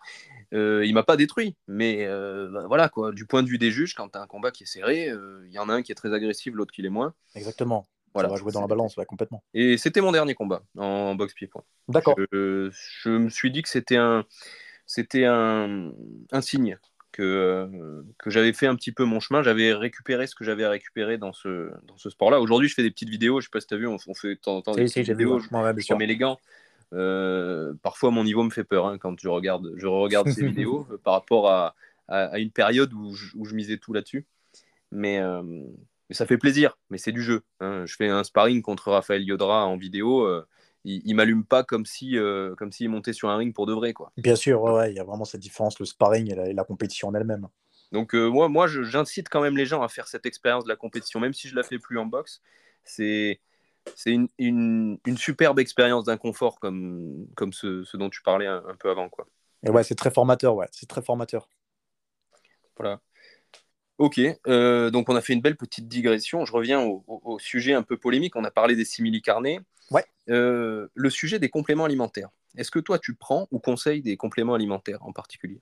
il 0.53 0.93
m'a 0.93 1.03
pas 1.03 1.17
détruit, 1.17 1.57
mais 1.67 2.07
bah, 2.07 2.63
voilà 2.67 2.87
quoi. 2.87 3.11
Du 3.11 3.25
point 3.25 3.43
de 3.43 3.49
vue 3.49 3.57
des 3.57 3.71
juges, 3.71 3.93
quand 3.93 4.07
tu 4.07 4.17
as 4.17 4.21
un 4.21 4.27
combat 4.27 4.51
qui 4.51 4.63
est 4.63 4.67
serré, 4.67 5.11
il 5.45 5.51
y 5.51 5.59
en 5.59 5.67
a 5.67 5.73
un 5.73 5.81
qui 5.81 5.91
est 5.91 5.95
très 5.95 6.13
agressif, 6.13 6.53
l'autre 6.53 6.73
qui 6.73 6.83
l'est 6.83 6.89
moins. 6.89 7.13
Exactement. 7.35 7.85
Voilà. 8.15 8.29
Ça 8.29 8.35
va 8.35 8.39
jouer 8.39 8.53
dans 8.53 8.61
la 8.61 8.67
balance, 8.67 8.95
complètement. 9.07 9.43
Et 9.53 9.77
c'était 9.77 10.01
mon 10.01 10.11
dernier 10.11 10.33
combat 10.33 10.63
en 10.77 11.13
boxe 11.15 11.33
pied-point. 11.33 11.63
D'accord. 11.89 12.15
Je, 12.31 12.71
me 13.09 13.29
suis 13.29 13.51
dit 13.51 13.61
que 13.61 13.69
c'était 13.69 13.97
un, 13.97 14.25
c'était 14.87 15.25
un, 15.25 15.91
un 16.31 16.41
signe 16.41 16.79
que, 17.11 18.03
que 18.17 18.29
j'avais 18.29 18.53
fait 18.53 18.67
un 18.67 18.75
petit 18.75 18.93
peu 18.93 19.03
mon 19.03 19.19
chemin. 19.19 19.43
J'avais 19.43 19.73
récupéré 19.73 20.27
ce 20.27 20.35
que 20.35 20.45
j'avais 20.45 20.65
récupéré 20.65 21.17
dans 21.17 21.33
ce, 21.33 21.71
dans 21.83 21.97
ce 21.97 22.09
sport-là. 22.09 22.39
Aujourd'hui, 22.39 22.69
je 22.69 22.73
fais 22.73 22.83
des 22.83 22.91
petites 22.91 23.09
vidéos. 23.09 23.41
Je 23.41 23.45
sais 23.45 23.51
pas 23.51 23.59
si 23.59 23.67
tu 23.67 23.73
as 23.73 23.77
vu, 23.77 23.85
on, 23.87 23.97
fait 23.97 24.29
de 24.29 24.39
temps 24.39 24.57
en 24.57 24.61
temps 24.61 24.73
des 24.73 24.85
petites 24.85 25.09
vidéos. 25.09 25.39
je, 25.39 25.47
je 25.49 25.93
mets 25.93 26.07
les 26.07 26.17
gants. 26.17 26.39
Euh, 26.93 27.73
parfois, 27.83 28.11
mon 28.11 28.23
niveau 28.23 28.43
me 28.43 28.49
fait 28.49 28.63
peur 28.63 28.87
hein, 28.87 28.97
quand 28.97 29.19
je 29.19 29.27
regarde, 29.27 29.73
je 29.75 29.87
regarde 29.87 30.29
ces 30.29 30.45
vidéos 30.47 30.87
euh, 30.91 30.97
par 30.97 31.13
rapport 31.13 31.49
à, 31.49 31.75
à, 32.07 32.39
une 32.39 32.51
période 32.51 32.93
où 32.93 33.13
je, 33.13 33.35
où 33.35 33.45
je 33.45 33.55
misais 33.55 33.77
tout 33.77 33.91
là-dessus. 33.91 34.25
Mais, 34.91 35.19
euh, 35.19 35.41
mais 36.09 36.15
ça 36.15 36.25
fait 36.25 36.37
plaisir, 36.37 36.77
mais 36.89 36.97
c'est 36.97 37.11
du 37.11 37.21
jeu. 37.21 37.43
Hein. 37.59 37.85
Je 37.85 37.95
fais 37.95 38.07
un 38.07 38.23
sparring 38.23 38.61
contre 38.61 38.91
Raphaël 38.91 39.23
Yodra 39.23 39.65
en 39.65 39.77
vidéo. 39.77 40.25
Euh, 40.25 40.45
il, 40.83 41.01
il 41.05 41.15
m'allume 41.15 41.43
pas 41.43 41.63
comme 41.63 41.85
si, 41.85 42.17
euh, 42.17 42.53
comme 42.55 42.71
s'il 42.71 42.89
montait 42.89 43.13
sur 43.13 43.29
un 43.29 43.37
ring 43.37 43.53
pour 43.53 43.65
de 43.65 43.73
vrai, 43.73 43.93
quoi. 43.93 44.11
Bien 44.17 44.35
sûr, 44.35 44.61
ouais, 44.61 44.91
il 44.91 44.95
y 44.95 44.99
a 44.99 45.03
vraiment 45.03 45.25
cette 45.25 45.41
différence, 45.41 45.79
le 45.79 45.85
sparring 45.85 46.31
et 46.31 46.53
la, 46.53 46.63
compétition 46.63 47.07
en 47.07 47.13
elle-même. 47.15 47.47
Donc 47.91 48.13
euh, 48.13 48.27
moi, 48.27 48.49
moi, 48.49 48.67
j'incite 48.67 49.29
quand 49.29 49.41
même 49.41 49.57
les 49.57 49.65
gens 49.65 49.81
à 49.81 49.89
faire 49.89 50.07
cette 50.07 50.25
expérience 50.25 50.63
de 50.63 50.69
la 50.69 50.75
compétition, 50.75 51.19
même 51.19 51.33
si 51.33 51.47
je 51.47 51.55
la 51.55 51.63
fais 51.63 51.79
plus 51.79 51.97
en 51.97 52.05
boxe. 52.05 52.41
C'est 52.83 53.41
c'est 53.95 54.11
une, 54.11 54.27
une, 54.39 54.97
une, 55.05 55.17
superbe 55.17 55.59
expérience 55.59 56.05
d'inconfort 56.05 56.59
comme, 56.59 57.27
comme 57.35 57.53
ce, 57.53 57.83
ce, 57.83 57.97
dont 57.97 58.09
tu 58.09 58.23
parlais 58.23 58.47
un, 58.47 58.63
un 58.67 58.75
peu 58.75 58.89
avant, 58.89 59.09
quoi. 59.09 59.27
Et 59.63 59.69
ouais, 59.69 59.83
c'est 59.83 59.93
très 59.93 60.09
formateur, 60.09 60.55
ouais, 60.55 60.65
c'est 60.71 60.87
très 60.87 61.03
formateur. 61.03 61.47
Voilà. 62.77 62.99
Ok, 63.97 64.19
euh, 64.47 64.89
donc 64.91 65.09
on 65.09 65.15
a 65.15 65.21
fait 65.21 65.33
une 65.33 65.41
belle 65.41 65.55
petite 65.55 65.87
digression. 65.87 66.45
Je 66.45 66.51
reviens 66.51 66.81
au, 66.81 67.37
sujet 67.39 67.73
un 67.73 67.83
peu 67.83 67.97
polémique. 67.97 68.35
On 68.35 68.43
a 68.43 68.51
parlé 68.51 68.75
des 68.75 68.83
simili-carnés. 68.83 69.61
Ouais. 69.89 70.03
Euh, 70.29 70.87
le 70.93 71.09
sujet 71.09 71.39
des 71.39 71.49
compléments 71.49 71.85
alimentaires. 71.85 72.29
Est-ce 72.57 72.71
que 72.71 72.79
toi, 72.79 72.99
tu 72.99 73.15
prends 73.15 73.47
ou 73.51 73.59
conseilles 73.59 74.01
des 74.01 74.17
compléments 74.17 74.53
alimentaires 74.53 74.99
en 75.01 75.13
particulier? 75.13 75.61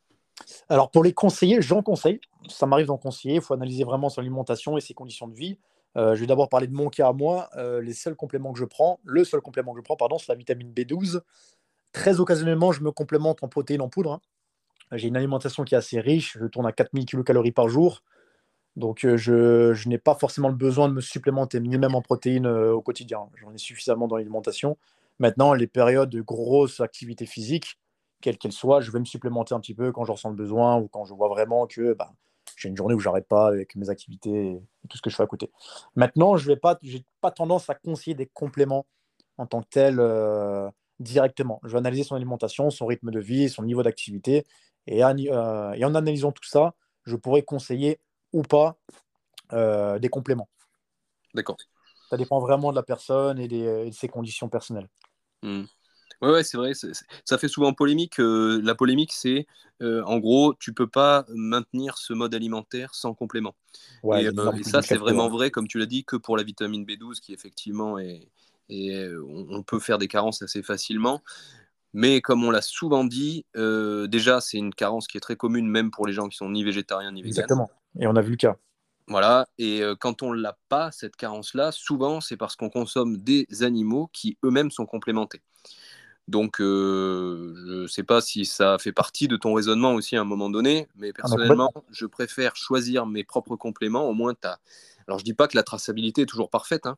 Alors, 0.67 0.89
pour 0.89 1.03
les 1.03 1.13
conseiller, 1.13 1.61
j'en 1.61 1.83
conseille. 1.83 2.19
Ça 2.49 2.65
m'arrive 2.65 2.87
d'en 2.87 2.97
conseiller. 2.97 3.35
Il 3.35 3.41
faut 3.41 3.53
analyser 3.53 3.83
vraiment 3.83 4.09
son 4.09 4.21
alimentation 4.21 4.77
et 4.77 4.81
ses 4.81 4.93
conditions 4.95 5.27
de 5.27 5.35
vie. 5.35 5.59
Euh, 5.95 6.15
je 6.15 6.21
vais 6.21 6.27
d'abord 6.27 6.49
parler 6.49 6.65
de 6.65 6.73
mon 6.73 6.89
cas 6.89 7.09
à 7.09 7.13
moi. 7.13 7.49
les 7.81 7.93
seuls 7.93 8.15
compléments 8.15 8.51
que 8.51 8.59
je 8.59 8.65
prends, 8.65 8.99
le 9.03 9.23
seul 9.23 9.41
complément 9.41 9.73
que 9.73 9.79
je 9.79 9.83
prends, 9.83 9.95
pardon, 9.95 10.17
c'est 10.17 10.29
la 10.29 10.35
vitamine 10.35 10.73
B12. 10.73 11.21
Très 11.91 12.19
occasionnellement, 12.19 12.71
je 12.71 12.81
me 12.81 12.91
complémente 12.91 13.43
en 13.43 13.47
protéines 13.47 13.81
en 13.81 13.89
poudre. 13.89 14.13
Hein. 14.13 14.21
J'ai 14.93 15.07
une 15.07 15.17
alimentation 15.17 15.63
qui 15.63 15.75
est 15.75 15.77
assez 15.77 15.99
riche. 15.99 16.37
Je 16.39 16.47
tourne 16.47 16.65
à 16.65 16.71
4000 16.71 17.05
kcal 17.05 17.53
par 17.53 17.69
jour. 17.69 18.01
Donc, 18.75 19.05
euh, 19.05 19.17
je, 19.17 19.88
n'ai 19.88 19.99
pas 19.99 20.15
forcément 20.15 20.49
le 20.49 20.55
besoin 20.55 20.89
de 20.89 20.93
me 20.93 21.01
supplémenter, 21.01 21.59
ni 21.59 21.77
même 21.77 21.95
en 21.95 22.01
protéines 22.01 22.47
euh, 22.47 22.74
au 22.74 22.82
quotidien. 22.82 23.30
J'en 23.36 23.53
ai 23.53 23.57
suffisamment 23.57 24.07
dans 24.07 24.17
l'alimentation. 24.17 24.78
Maintenant, 25.19 25.53
les 25.53 25.67
périodes 25.67 26.09
de 26.09 26.21
grosse 26.21 26.80
activité 26.80 27.26
physique, 27.26 27.80
quelle 28.21 28.38
qu'elle 28.38 28.51
soit, 28.51 28.82
je 28.82 28.91
vais 28.91 28.99
me 28.99 29.05
supplémenter 29.05 29.53
un 29.53 29.59
petit 29.59 29.76
peu 29.76 29.91
quand 29.91 30.05
je 30.05 30.11
ressens 30.11 30.30
le 30.30 30.36
besoin 30.36 30.78
ou 30.78 30.88
quand 30.88 31.05
je 31.05 31.13
vois 31.13 31.28
vraiment 31.28 31.67
que 31.67 31.93
bah, 31.93 32.13
j'ai 32.55 32.69
une 32.69 32.78
journée 32.78 32.95
où 32.95 32.99
j'arrête 32.99 33.28
pas 33.28 33.47
avec 33.47 33.76
mes 33.76 33.89
activités 33.89 34.53
et 34.84 34.88
tout 34.88 34.97
ce 34.97 35.01
que 35.01 35.09
je 35.09 35.15
fais 35.15 35.24
à 35.24 35.28
côté. 35.28 35.51
Maintenant, 35.95 36.38
je 36.38 36.49
n'ai 36.49 36.57
pas, 36.57 36.80
pas 37.21 37.32
tendance 37.32 37.69
à 37.69 37.76
conseiller 37.76 38.15
des 38.15 38.26
compléments 38.26 38.88
en 39.38 39.45
tant 39.45 39.61
que 39.61 39.67
tel 39.69 39.99
euh, 39.99 40.69
directement. 40.99 41.59
Je 41.63 41.71
vais 41.74 41.78
analyser 41.78 42.03
son 42.03 42.15
alimentation, 42.15 42.69
son 42.71 42.86
rythme 42.88 43.11
de 43.11 43.19
vie, 43.19 43.49
son 43.49 43.63
niveau 43.63 43.84
d'activité. 43.84 44.45
Et 44.88 45.03
en 45.03 45.95
analysant 45.95 46.32
tout 46.32 46.43
ça, 46.43 46.74
je 47.05 47.15
pourrais 47.15 47.43
conseiller 47.43 47.99
ou 48.34 48.41
pas 48.41 48.77
euh, 49.53 49.99
des 49.99 50.09
compléments. 50.09 50.49
D'accord. 51.34 51.57
Ça 52.09 52.17
dépend 52.17 52.39
vraiment 52.39 52.71
de 52.71 52.75
la 52.75 52.84
personne 52.84 53.39
et, 53.39 53.47
de 53.47 53.89
ses 53.91 54.07
conditions 54.07 54.49
personnelles. 54.49 54.89
Hmm. 55.41 55.63
Ouais, 56.21 56.43
c'est 56.43 56.57
vrai. 56.57 56.71
Ça 57.25 57.38
fait 57.38 57.47
souvent 57.47 57.73
polémique. 57.73 58.19
Euh, 58.19 58.61
la 58.63 58.75
polémique, 58.75 59.11
c'est 59.11 59.45
euh, 59.81 60.03
en 60.03 60.19
gros, 60.19 60.53
tu 60.53 60.73
peux 60.73 60.88
pas 60.88 61.25
maintenir 61.34 61.97
ce 61.97 62.13
mode 62.13 62.34
alimentaire 62.34 62.95
sans 62.95 63.13
complément. 63.13 63.55
et, 64.05 64.27
euh, 64.27 64.63
ça, 64.63 64.81
c'est 64.81 64.97
vraiment 64.97 65.27
vrai, 65.27 65.51
comme 65.51 65.67
tu 65.67 65.79
l'as 65.79 65.86
dit, 65.86 66.05
que 66.05 66.15
pour 66.15 66.38
la 66.38 66.43
vitamine 66.43 66.86
B12, 66.86 67.19
qui 67.19 67.34
effectivement 67.34 67.99
est, 67.99 68.29
on, 68.69 69.63
peut 69.63 69.79
faire 69.79 69.97
des 69.97 70.07
carences 70.07 70.41
assez 70.41 70.63
facilement. 70.63 71.21
Mais 71.91 72.21
comme 72.21 72.43
on 72.43 72.51
l'a 72.51 72.61
souvent 72.61 73.03
dit, 73.03 73.45
déjà, 73.55 74.39
c'est 74.39 74.57
une 74.57 74.73
carence 74.73 75.07
qui 75.07 75.17
est 75.17 75.21
très 75.21 75.36
commune, 75.36 75.67
même 75.67 75.91
pour 75.91 76.07
les 76.07 76.13
gens 76.13 76.29
qui 76.29 76.38
sont 76.38 76.49
ni 76.49 76.63
végétariens 76.63 77.11
ni 77.11 77.21
véganes. 77.21 77.43
Exactement. 77.43 77.69
Et 77.99 78.07
on 78.07 78.15
a 78.15 78.21
vu 78.21 78.31
le 78.31 78.37
cas. 78.37 78.57
Voilà, 79.07 79.47
et 79.57 79.81
quand 79.99 80.23
on 80.23 80.31
l'a 80.31 80.57
pas, 80.69 80.89
cette 80.91 81.17
carence-là, 81.17 81.73
souvent 81.73 82.21
c'est 82.21 82.37
parce 82.37 82.55
qu'on 82.55 82.69
consomme 82.69 83.17
des 83.17 83.45
animaux 83.61 84.09
qui 84.13 84.37
eux-mêmes 84.45 84.71
sont 84.71 84.85
complémentés. 84.85 85.41
Donc, 86.27 86.61
euh, 86.61 87.53
je 87.55 87.81
ne 87.81 87.87
sais 87.87 88.03
pas 88.03 88.21
si 88.21 88.45
ça 88.45 88.77
fait 88.79 88.93
partie 88.93 89.27
de 89.27 89.35
ton 89.35 89.53
raisonnement 89.53 89.93
aussi 89.93 90.15
à 90.15 90.21
un 90.21 90.25
moment 90.25 90.49
donné, 90.49 90.87
mais 90.95 91.09
ah, 91.09 91.13
personnellement, 91.17 91.69
je 91.91 92.05
préfère 92.05 92.55
choisir 92.55 93.05
mes 93.05 93.23
propres 93.23 93.57
compléments. 93.57 94.07
Au 94.07 94.13
moins, 94.13 94.33
tu 94.33 94.47
Alors, 95.07 95.19
je 95.19 95.23
ne 95.23 95.25
dis 95.25 95.33
pas 95.33 95.47
que 95.47 95.57
la 95.57 95.63
traçabilité 95.63 96.21
est 96.21 96.25
toujours 96.25 96.49
parfaite, 96.49 96.85
hein, 96.85 96.97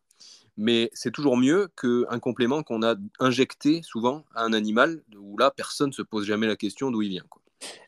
mais 0.58 0.92
c'est 0.94 1.12
toujours 1.12 1.38
mieux 1.38 1.70
qu'un 1.76 2.20
complément 2.20 2.62
qu'on 2.62 2.84
a 2.84 2.96
injecté 3.20 3.82
souvent 3.82 4.26
à 4.36 4.44
un 4.44 4.54
animal, 4.54 5.02
où 5.18 5.38
là, 5.38 5.50
personne 5.50 5.88
ne 5.88 5.94
se 5.94 6.04
pose 6.04 6.26
jamais 6.26 6.46
la 6.46 6.56
question 6.56 6.92
d'où 6.92 7.02
il 7.02 7.10
vient. 7.10 7.26
Quoi. 7.28 7.42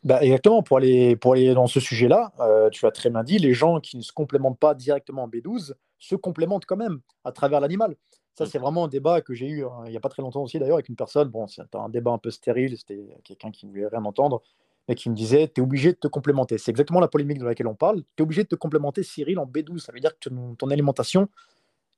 Bah 0.04 0.22
exactement, 0.22 0.64
pour 0.64 0.78
aller, 0.78 1.16
pour 1.16 1.34
aller 1.34 1.54
dans 1.54 1.68
ce 1.68 1.80
sujet-là, 1.80 2.32
euh, 2.40 2.70
tu 2.70 2.86
as 2.86 2.92
très 2.92 3.10
bien 3.10 3.24
dit, 3.24 3.38
les 3.38 3.54
gens 3.54 3.80
qui 3.80 3.98
ne 3.98 4.02
se 4.02 4.12
complémentent 4.12 4.60
pas 4.60 4.74
directement 4.74 5.24
en 5.24 5.28
B12 5.28 5.74
se 6.00 6.16
complémentent 6.16 6.66
quand 6.66 6.78
même 6.78 7.00
à 7.24 7.32
travers 7.32 7.60
l'animal. 7.60 7.96
Ça, 8.38 8.46
c'est 8.46 8.60
vraiment 8.60 8.86
un 8.86 8.88
débat 8.88 9.22
que 9.22 9.34
j'ai 9.34 9.48
eu 9.48 9.66
hein, 9.66 9.82
il 9.86 9.92
n'y 9.92 9.98
a 9.98 10.00
pas 10.00 10.10
très 10.10 10.22
longtemps 10.22 10.44
aussi, 10.44 10.60
d'ailleurs, 10.60 10.76
avec 10.76 10.90
une 10.90 10.96
personne. 10.96 11.28
Bon, 11.30 11.48
c'était 11.48 11.76
un 11.76 11.90
débat 11.90 12.12
un 12.12 12.20
peu 12.20 12.30
stérile, 12.30 12.78
c'était 12.78 13.00
quelqu'un 13.24 13.50
qui 13.50 13.66
ne 13.66 13.72
voulait 13.72 13.88
rien 13.88 14.06
entendre, 14.06 14.44
mais 14.88 14.94
qui 14.94 15.10
me 15.10 15.16
disait 15.16 15.48
Tu 15.48 15.60
es 15.60 15.64
obligé 15.64 15.92
de 15.92 15.98
te 15.98 16.08
complémenter. 16.08 16.60
C'est 16.60 16.70
exactement 16.70 17.00
la 17.00 17.08
polémique 17.08 17.40
de 17.40 17.46
laquelle 17.46 17.66
on 17.66 17.76
parle. 17.76 18.04
Tu 18.16 18.20
es 18.20 18.22
obligé 18.22 18.44
de 18.44 18.48
te 18.48 18.56
complémenter, 18.56 19.02
Cyril, 19.02 19.40
en 19.40 19.48
B12. 19.48 19.80
Ça 19.80 19.92
veut 19.92 20.00
dire 20.00 20.12
que 20.20 20.30
ton, 20.30 20.70
alimentation 20.70 21.30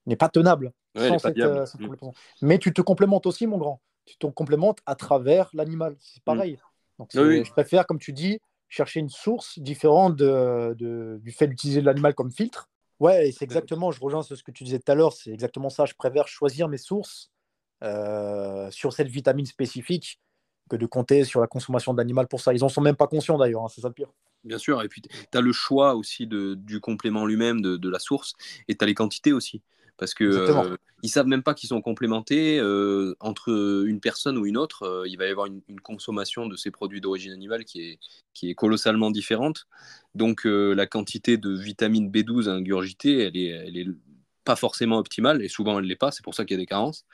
n'est 0.05 0.15
pas 0.15 0.29
tenable 0.29 0.71
sans 0.95 1.19
cette, 1.19 1.37
euh, 1.39 1.65
mmh. 1.77 2.11
Mais 2.41 2.57
tu 2.57 2.73
te 2.73 2.81
complémentes 2.81 3.25
aussi, 3.25 3.45
mon 3.45 3.57
grand. 3.57 3.81
Tu 4.05 4.17
te 4.17 4.25
complémentes 4.25 4.79
à 4.85 4.95
travers 4.95 5.49
l'animal. 5.53 5.97
C'est 5.99 6.25
mmh. 6.25 6.55
Je 7.13 7.51
préfère, 7.51 7.85
comme 7.85 7.99
tu 7.99 8.13
dis, 8.13 8.39
chercher 8.67 8.99
une 8.99 9.09
source 9.09 9.59
différente 9.59 10.15
du 10.15 11.31
fait 11.31 11.47
d'utiliser 11.47 11.81
l'animal 11.81 12.13
comme 12.13 12.31
filtre 12.31 12.69
Ouais, 12.99 13.31
c'est 13.31 13.45
exactement, 13.45 13.91
je 13.91 14.01
rejoins 14.01 14.23
ce 14.23 14.43
que 14.43 14.51
tu 14.51 14.65
disais 14.65 14.79
tout 14.79 14.91
à 14.91 14.95
l'heure, 14.95 15.13
c'est 15.13 15.31
exactement 15.31 15.69
ça. 15.69 15.85
Je 15.85 15.93
préfère 15.93 16.27
choisir 16.27 16.67
mes 16.67 16.77
sources 16.77 17.31
euh, 17.81 18.69
sur 18.71 18.91
cette 18.91 19.07
vitamine 19.07 19.45
spécifique 19.45 20.19
que 20.69 20.75
de 20.75 20.85
compter 20.85 21.23
sur 21.23 21.39
la 21.39 21.47
consommation 21.47 21.93
d'animal 21.93 22.27
pour 22.27 22.41
ça. 22.41 22.53
Ils 22.53 22.59
n'en 22.59 22.69
sont 22.69 22.81
même 22.81 22.97
pas 22.97 23.07
conscients 23.07 23.37
d'ailleurs, 23.37 23.63
hein, 23.63 23.69
c'est 23.69 23.79
ça 23.81 23.87
le 23.87 23.93
pire. 23.93 24.11
Bien 24.43 24.57
sûr, 24.57 24.81
et 24.83 24.89
puis 24.89 25.01
tu 25.01 25.37
as 25.37 25.41
le 25.41 25.51
choix 25.53 25.95
aussi 25.95 26.27
de, 26.27 26.55
du 26.55 26.81
complément 26.81 27.25
lui-même, 27.25 27.61
de, 27.61 27.77
de, 27.77 27.89
la 27.89 27.99
source, 27.99 28.33
et 28.67 28.75
tu 28.75 28.83
as 28.83 28.87
les 28.87 28.93
quantités 28.93 29.31
aussi 29.31 29.61
parce 29.99 30.13
que 30.13 30.23
euh, 30.23 30.77
ils 31.03 31.09
savent 31.09 31.27
même 31.27 31.43
pas 31.43 31.53
qu'ils 31.53 31.69
sont 31.69 31.81
complémentés 31.81 32.57
euh, 32.57 33.15
entre 33.19 33.49
une 33.85 33.99
personne 33.99 34.37
ou 34.37 34.45
une 34.45 34.57
autre. 34.57 34.83
Euh, 34.83 35.07
il 35.07 35.17
va 35.17 35.27
y 35.27 35.29
avoir 35.29 35.45
une, 35.45 35.61
consommation 35.83 36.47
de 36.47 36.55
ces 36.55 36.71
produits 36.71 37.01
d'origine 37.01 37.33
animale 37.33 37.65
qui 37.65 37.81
est, 37.81 37.99
qui 38.33 38.49
est 38.49 38.55
colossalement 38.55 39.11
différente. 39.11 39.67
Donc 40.15 40.45
la 40.45 40.87
quantité 40.87 41.37
de 41.37 41.51
vitamine 41.51 42.09
B12 42.09 42.47
ingurgitée, 42.47 43.19
elle 43.19 43.37
est, 43.37 43.47
elle 43.47 43.77
est 43.77 43.87
pas 44.45 44.55
forcément 44.55 44.97
optimale 44.97 45.41
et 45.41 45.49
souvent 45.49 45.79
elle 45.79 45.85
l'est 45.85 45.95
pas. 45.95 46.11
C'est 46.11 46.23
pour 46.23 46.33
ça 46.33 46.45
qu'il 46.45 46.55
y 46.55 46.59
a 46.59 46.61
des 46.61 46.65
carences. 46.65 47.05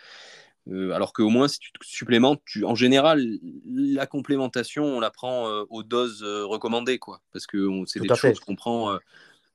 alors 0.67 1.13
qu'au 1.13 1.29
moins, 1.29 1.47
si 1.47 1.59
tu 1.59 1.71
te 1.71 1.85
supplémentes, 1.85 2.41
tu, 2.45 2.65
en 2.65 2.75
général, 2.75 3.23
la 3.65 4.05
complémentation, 4.05 4.83
on 4.85 4.99
la 4.99 5.11
prend 5.11 5.47
aux 5.69 5.83
doses 5.83 6.23
recommandées, 6.23 6.99
quoi, 6.99 7.21
parce 7.33 7.47
que 7.47 7.67
c'est 7.85 7.99
des 7.99 8.15
choses 8.15 8.39
qu'on 8.39 8.55
prend 8.55 8.97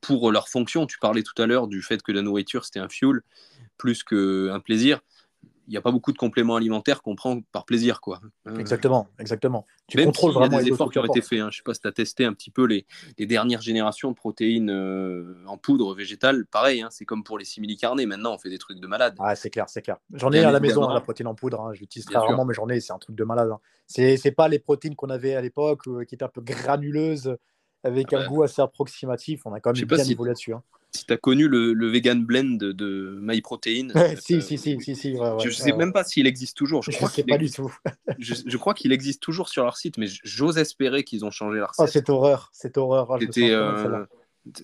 pour 0.01 0.31
leur 0.33 0.49
fonction. 0.49 0.87
Tu 0.87 0.99
parlais 0.99 1.23
tout 1.23 1.41
à 1.41 1.47
l'heure 1.47 1.67
du 1.67 1.83
fait 1.83 2.03
que 2.03 2.13
la 2.13 2.23
nourriture, 2.23 2.65
c'était 2.65 2.81
un 2.81 2.89
fuel 2.89 3.21
plus 3.77 4.03
qu'un 4.03 4.61
plaisir. 4.61 5.01
Il 5.67 5.75
n'y 5.75 5.77
a 5.77 5.83
pas 5.83 5.93
beaucoup 5.93 6.11
de 6.11 6.19
compléments 6.19 6.57
alimentaires 6.57 7.01
qu'on 7.01 7.15
prend 7.15 7.41
par 7.53 7.65
plaisir. 7.65 8.01
quoi. 8.01 8.21
Euh, 8.49 8.57
exactement, 8.59 9.07
exactement. 9.21 9.67
Tu 9.87 9.99
Même 9.99 10.07
contrôles 10.07 10.33
vraiment 10.33 10.59
y 10.59 10.61
a 10.63 10.65
des 10.65 10.73
efforts 10.73 10.91
qui 10.91 10.99
ont 10.99 11.05
été 11.05 11.23
faits. 11.23 11.39
Hein. 11.39 11.49
Je 11.53 11.59
ne 11.59 11.59
sais 11.59 11.63
pas 11.65 11.75
si 11.75 11.81
tu 11.81 11.87
as 11.87 11.93
testé 11.93 12.25
un 12.25 12.33
petit 12.33 12.51
peu 12.51 12.65
les, 12.65 12.87
les 13.19 13.27
dernières 13.27 13.61
générations 13.61 14.11
de 14.11 14.17
protéines 14.17 14.71
euh, 14.71 15.37
en 15.47 15.59
poudre 15.59 15.95
végétale. 15.95 16.45
Pareil, 16.47 16.83
hein, 16.83 16.89
c'est 16.91 17.05
comme 17.05 17.23
pour 17.23 17.39
les 17.39 17.45
simili-carnés. 17.45 18.05
Maintenant, 18.05 18.35
on 18.35 18.39
fait 18.39 18.51
des 18.51 18.59
trucs 18.59 18.81
de 18.81 18.87
malade. 18.89 19.15
Ah, 19.21 19.37
c'est 19.37 19.51
clair, 19.51 19.69
c'est 19.69 19.83
clair. 19.83 19.99
J'en 20.13 20.33
ai 20.33 20.41
à 20.41 20.51
la 20.51 20.59
maison, 20.59 20.89
hein, 20.89 20.93
la 20.93 21.01
protéine 21.01 21.29
en 21.29 21.37
poudre. 21.37 21.71
Je 21.73 21.81
l'utilise 21.81 22.09
rarement, 22.09 22.45
mais 22.45 22.55
j'en 22.55 22.69
ai. 22.69 22.81
C'est 22.81 22.93
un 22.93 22.99
truc 22.99 23.15
de 23.15 23.25
malade. 23.25 23.51
Ce 23.87 24.01
n'est 24.01 24.35
pas 24.35 24.49
les 24.49 24.59
protéines 24.59 24.97
qu'on 24.97 25.11
avait 25.11 25.37
à 25.37 25.41
l'époque 25.41 25.87
euh, 25.87 26.05
qui 26.05 26.17
étaient 26.17 26.25
un 26.25 26.29
peu 26.29 26.41
granuleuses 26.41 27.37
avec 27.85 28.13
un 28.13 28.27
goût 28.27 28.43
assez 28.43 28.63
approximatif. 28.63 29.43
On 29.47 29.53
a 29.53 29.61
quand 29.61 29.77
même 29.77 29.85
bien 29.85 30.05
niveau 30.05 30.25
là-dessus. 30.25 30.55
Hein. 30.55 30.63
Si 30.93 31.07
tu 31.07 31.13
as 31.13 31.17
connu 31.17 31.47
le, 31.47 31.73
le, 31.73 31.89
vegan 31.89 32.25
blend 32.25 32.57
de, 32.59 33.19
MyProtein. 33.23 33.91
si, 34.19 34.43
si, 34.43 34.59
si, 34.59 34.81
si, 34.81 34.97
si, 34.97 35.15
Je 35.15 35.47
ne 35.47 35.53
sais 35.53 35.73
même 35.73 35.93
pas 35.93 36.03
s'il 36.03 36.27
existe 36.27 36.57
toujours. 36.57 36.83
Je, 36.83 36.91
crois 36.91 37.09
sais 37.09 37.23
pas 37.23 37.39
du 37.39 37.51
tout. 37.51 37.73
je, 38.19 38.57
crois 38.57 38.75
qu'il 38.75 38.93
existe 38.93 39.23
toujours 39.23 39.49
sur 39.49 39.63
leur 39.63 39.77
site, 39.77 39.99
mais 39.99 40.07
j'ose 40.25 40.59
espérer 40.59 41.05
qu'ils 41.05 41.25
ont 41.25 41.31
changé 41.31 41.59
leur 41.59 41.75
site. 41.75 41.85
Oh, 41.85 41.87
cette 41.87 42.11
horreur, 42.11 42.51
cette 42.53 42.77
horreur. 42.77 43.13
Ah, 43.13 43.19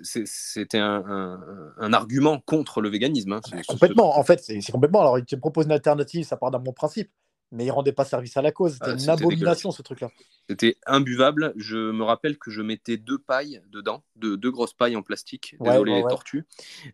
c'était 0.03 0.79
un, 0.79 1.39
un, 1.79 1.93
argument 1.93 2.41
contre 2.41 2.81
le 2.81 2.89
véganisme. 2.89 3.35
Hein, 3.35 3.41
complètement, 3.69 4.19
en 4.19 4.25
fait, 4.25 4.41
c'est 4.43 4.73
complètement. 4.73 5.03
Alors, 5.03 5.19
il 5.19 5.25
te 5.25 5.37
propose 5.37 5.67
une 5.67 5.73
alternative, 5.73 6.25
ça 6.25 6.37
part 6.37 6.51
d'un 6.51 6.59
bon 6.59 6.73
principe 6.73 7.11
mais 7.53 7.65
il 7.65 7.71
rendait 7.71 7.93
pas 7.93 8.05
service 8.05 8.37
à 8.37 8.43
la 8.43 8.53
cause. 8.53 8.75
C'était 8.75 8.91
ah, 8.91 9.03
une 9.03 9.11
abomination 9.11 9.71
ce 9.71 9.83
truc-là. 9.83 10.11
C'était 10.49 10.77
imbuvable. 10.87 11.53
Je 11.57 11.91
me 11.91 12.05
rappelle 12.05 12.39
que 12.39 12.51
je 12.51 12.63
mettais 12.63 12.97
deux 12.97 13.19
pailles 13.19 13.63
dedans, 13.71 14.03
deux, 14.17 14.37
deux 14.37 14.51
grosses 14.51 14.75
pailles 14.75 14.97
en 14.97 15.03
plastique. 15.03 15.57
Désolé 15.61 15.95
les 15.95 16.03
tortues. 16.03 16.45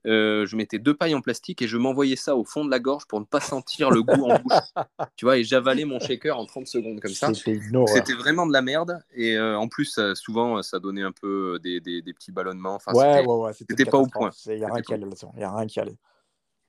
Euh, 0.07 0.47
je 0.47 0.57
mettais 0.57 0.79
deux 0.79 0.95
pailles 0.95 1.15
en 1.15 1.21
plastique 1.21 1.63
et 1.63 1.69
je 1.69 1.77
m'envoyais 1.77 2.17
ça 2.17 2.37
au 2.37 2.45
fond 2.45 2.65
de 2.65 2.71
la 2.71 2.81
gorge 2.81 3.07
pour 3.07 3.21
ne 3.21 3.25
pas 3.25 3.41
sentir 3.41 3.91
le 3.91 4.03
goût 4.03 4.25
en 4.25 4.39
bouche. 4.39 4.53
Tu 5.17 5.25
vois, 5.25 5.37
et 5.37 5.45
j'avalais 5.45 5.85
mon 5.85 6.01
shaker 6.01 6.39
en 6.39 6.47
30 6.47 6.67
secondes 6.67 7.01
comme 7.01 7.13
ça. 7.13 7.33
C'était 7.35 8.15
vraiment 8.15 8.47
de 8.47 8.53
la 8.53 8.63
merde. 8.63 9.03
Et 9.15 9.37
euh, 9.37 9.57
en 9.59 9.69
plus, 9.69 9.99
souvent, 10.15 10.63
ça 10.63 10.79
donnait 10.79 11.03
un 11.03 11.13
peu 11.13 11.59
des, 11.63 11.81
des, 11.81 12.03
des 12.03 12.13
petits 12.13 12.33
ballonnements. 12.33 12.75
Enfin, 12.75 12.93
ouais, 12.93 13.27
ouais, 13.27 13.35
ouais. 13.35 13.53
C'était 13.53 13.85
pas 13.85 13.99
au 13.99 14.07
point. 14.07 14.31
Il 14.47 14.57
n'y 14.57 14.65
a 14.65 14.73
rien 14.73 15.67
qui 15.67 15.81
allait 15.81 15.97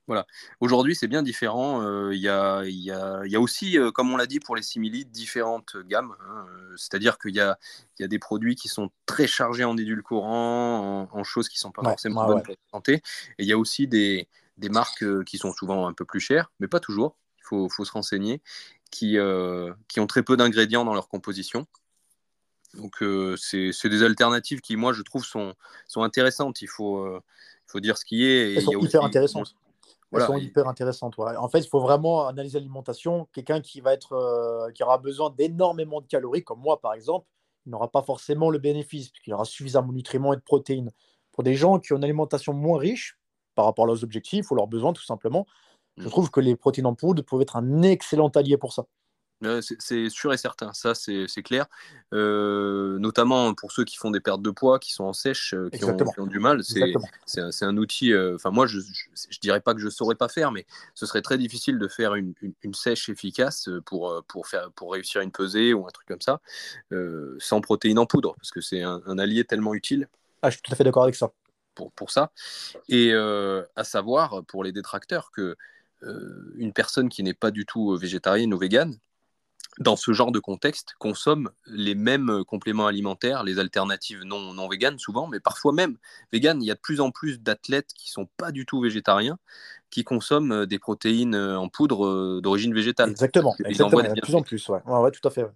Voilà. 0.06 0.26
Aujourd'hui, 0.60 0.94
c'est 0.94 1.08
bien 1.08 1.22
différent. 1.22 1.82
Euh, 1.82 2.14
il 2.14 2.20
y, 2.20 2.28
a, 2.28 3.40
aussi, 3.40 3.78
euh, 3.78 3.90
comme 3.90 4.12
on 4.12 4.16
l'a 4.16 4.26
dit 4.26 4.38
pour 4.38 4.54
les 4.54 4.62
simili, 4.62 5.06
différentes 5.06 5.76
gammes. 5.86 6.14
Hein. 6.28 6.46
C'est-à-dire 6.76 7.18
qu'il 7.18 7.34
y 7.34 7.40
a, 7.40 7.58
des 7.98 8.18
produits 8.18 8.54
qui 8.54 8.68
sont 8.68 8.90
très 9.06 9.26
chargés 9.26 9.64
en 9.64 9.76
édulcorants, 9.76 11.08
en, 11.10 11.24
choses 11.24 11.48
qui 11.48 11.56
ne 11.56 11.60
sont 11.60 11.72
pas 11.72 11.82
forcément 11.82 12.26
bonnes 12.26 12.42
pour 12.42 12.52
la 12.52 12.70
santé. 12.70 12.94
Et 13.38 13.44
il 13.44 13.46
y 13.46 13.52
a 13.52 13.58
aussi 13.58 13.88
des, 13.88 14.28
marques 14.70 15.02
euh, 15.02 15.22
qui 15.24 15.38
sont 15.38 15.52
souvent 15.52 15.86
un 15.86 15.94
peu 15.94 16.04
plus 16.04 16.20
chères, 16.20 16.52
mais 16.60 16.68
pas 16.68 16.80
toujours. 16.80 17.16
Il 17.38 17.68
faut, 17.68 17.84
se 17.84 17.92
renseigner, 17.92 18.42
qui, 18.90 19.18
ont 19.18 20.06
très 20.06 20.22
peu 20.22 20.36
d'ingrédients 20.36 20.84
dans 20.84 20.94
leur 20.94 21.08
composition. 21.08 21.66
Donc, 22.74 22.96
c'est 23.38 23.88
des 23.88 24.02
alternatives 24.02 24.60
qui, 24.60 24.76
moi, 24.76 24.92
je 24.92 25.02
trouve, 25.02 25.24
sont, 25.24 25.54
intéressantes. 25.96 26.60
Il 26.60 26.68
faut, 26.68 27.20
dire 27.76 27.96
ce 27.96 28.04
qui 28.04 28.24
est. 28.24 28.54
Elles 28.54 28.62
sont 28.62 28.78
hyper 28.80 29.04
intéressantes. 29.04 29.54
Elles 30.14 30.26
sont 30.26 30.36
hyper 30.36 30.68
intéressantes. 30.68 31.18
En 31.18 31.48
fait, 31.48 31.60
il 31.60 31.68
faut 31.68 31.80
vraiment 31.80 32.26
analyser 32.26 32.58
l'alimentation. 32.58 33.28
Quelqu'un 33.32 33.60
qui 33.60 33.80
va 33.80 33.92
être, 33.92 34.12
euh, 34.12 34.70
qui 34.72 34.82
aura 34.82 34.98
besoin 34.98 35.30
d'énormément 35.30 36.00
de 36.00 36.06
calories, 36.06 36.44
comme 36.44 36.60
moi 36.60 36.80
par 36.80 36.94
exemple, 36.94 37.26
il 37.66 37.70
n'aura 37.70 37.90
pas 37.90 38.02
forcément 38.02 38.50
le 38.50 38.58
bénéfice, 38.58 39.10
puisqu'il 39.10 39.32
aura 39.32 39.44
suffisamment 39.44 39.88
de 39.88 39.94
nutriments 39.94 40.32
et 40.32 40.36
de 40.36 40.42
protéines. 40.42 40.90
Pour 41.32 41.42
des 41.42 41.54
gens 41.54 41.78
qui 41.78 41.92
ont 41.92 41.96
une 41.96 42.04
alimentation 42.04 42.52
moins 42.52 42.78
riche 42.78 43.18
par 43.54 43.64
rapport 43.64 43.84
à 43.84 43.88
leurs 43.88 44.04
objectifs 44.04 44.50
ou 44.50 44.54
leurs 44.54 44.66
besoins, 44.66 44.92
tout 44.92 45.04
simplement, 45.04 45.46
je 45.96 46.06
mmh. 46.06 46.10
trouve 46.10 46.30
que 46.30 46.40
les 46.40 46.56
protéines 46.56 46.86
en 46.86 46.94
poudre 46.94 47.22
peuvent 47.22 47.40
être 47.40 47.56
un 47.56 47.82
excellent 47.82 48.28
allié 48.28 48.56
pour 48.56 48.72
ça. 48.72 48.84
C'est 49.60 50.08
sûr 50.08 50.32
et 50.32 50.36
certain, 50.36 50.72
ça 50.72 50.94
c'est 50.94 51.42
clair. 51.42 51.66
Euh, 52.12 52.98
notamment 52.98 53.54
pour 53.54 53.72
ceux 53.72 53.84
qui 53.84 53.96
font 53.96 54.10
des 54.10 54.20
pertes 54.20 54.42
de 54.42 54.50
poids, 54.50 54.78
qui 54.78 54.92
sont 54.92 55.04
en 55.04 55.12
sèche, 55.12 55.54
euh, 55.54 55.68
qui, 55.70 55.84
ont, 55.84 56.26
du 56.26 56.38
mal. 56.38 56.62
C'est 56.62 57.64
un, 57.64 57.76
outil. 57.76 58.12
Euh, 58.12 58.36
enfin, 58.36 58.50
moi, 58.50 58.66
je 58.66 58.78
ne 58.78 59.40
dirais 59.40 59.60
pas 59.60 59.74
que 59.74 59.80
je 59.80 59.86
ne 59.86 59.90
saurais 59.90 60.14
pas 60.14 60.28
faire, 60.28 60.52
mais 60.52 60.66
ce 60.94 61.06
serait 61.06 61.22
très 61.22 61.38
difficile 61.38 61.78
de 61.78 61.88
faire 61.88 62.14
une, 62.14 62.34
sèche 62.72 63.08
efficace 63.08 63.68
pour, 63.84 64.22
pour, 64.28 64.46
faire, 64.46 64.70
pour 64.72 64.92
réussir 64.92 65.20
une 65.20 65.32
pesée 65.32 65.74
ou 65.74 65.86
un 65.86 65.90
truc 65.90 66.08
comme 66.08 66.20
ça, 66.20 66.40
sans 67.38 67.60
protéines 67.60 67.98
en 67.98 68.06
poudre, 68.06 68.34
parce 68.36 68.50
que 68.50 68.60
c'est 68.60 68.82
un, 68.82 69.18
allié 69.18 69.44
tellement 69.44 69.74
utile. 69.74 70.08
Ah, 70.42 70.50
je 70.50 70.54
suis 70.54 70.62
tout 70.62 70.72
à 70.72 70.76
fait 70.76 70.84
d'accord 70.84 71.04
avec 71.04 71.14
ça. 71.14 71.32
Pour, 71.74 71.90
pour 71.92 72.12
ça. 72.12 72.30
Et 72.88 73.12
à 73.12 73.84
savoir, 73.84 74.44
pour 74.44 74.64
les 74.64 74.72
détracteurs, 74.72 75.30
que 75.32 75.56
une 76.56 76.74
personne 76.74 77.08
qui 77.08 77.22
n'est 77.22 77.34
pas 77.34 77.50
du 77.50 77.64
tout 77.64 77.96
végétarienne 77.96 78.52
ou 78.52 78.58
végane, 78.58 78.98
dans 79.78 79.96
ce 79.96 80.12
genre 80.12 80.32
de 80.32 80.38
contexte, 80.38 80.94
consomment 80.98 81.50
les 81.66 81.94
mêmes 81.94 82.44
compléments 82.46 82.86
alimentaires, 82.86 83.42
les 83.42 83.58
alternatives 83.58 84.22
non, 84.24 84.52
non 84.52 84.68
véganes 84.68 84.98
souvent, 84.98 85.26
mais 85.26 85.40
parfois 85.40 85.72
même 85.72 85.96
véganes. 86.32 86.62
Il 86.62 86.66
y 86.66 86.70
a 86.70 86.74
de 86.74 86.80
plus 86.80 87.00
en 87.00 87.10
plus 87.10 87.40
d'athlètes 87.40 87.90
qui 87.96 88.10
sont 88.10 88.28
pas 88.36 88.52
du 88.52 88.66
tout 88.66 88.80
végétariens, 88.80 89.38
qui 89.90 90.04
consomment 90.04 90.66
des 90.66 90.78
protéines 90.78 91.36
en 91.36 91.68
poudre 91.68 92.40
d'origine 92.40 92.74
végétale. 92.74 93.10
Exactement, 93.10 93.54
exactement. 93.64 94.02
de 94.02 94.20
plus 94.20 94.34
en 94.34 94.42
plus, 94.42 94.68
ouais. 94.68 94.80
ouais, 94.86 95.10
tout 95.10 95.26
à 95.26 95.30
fait. 95.30 95.46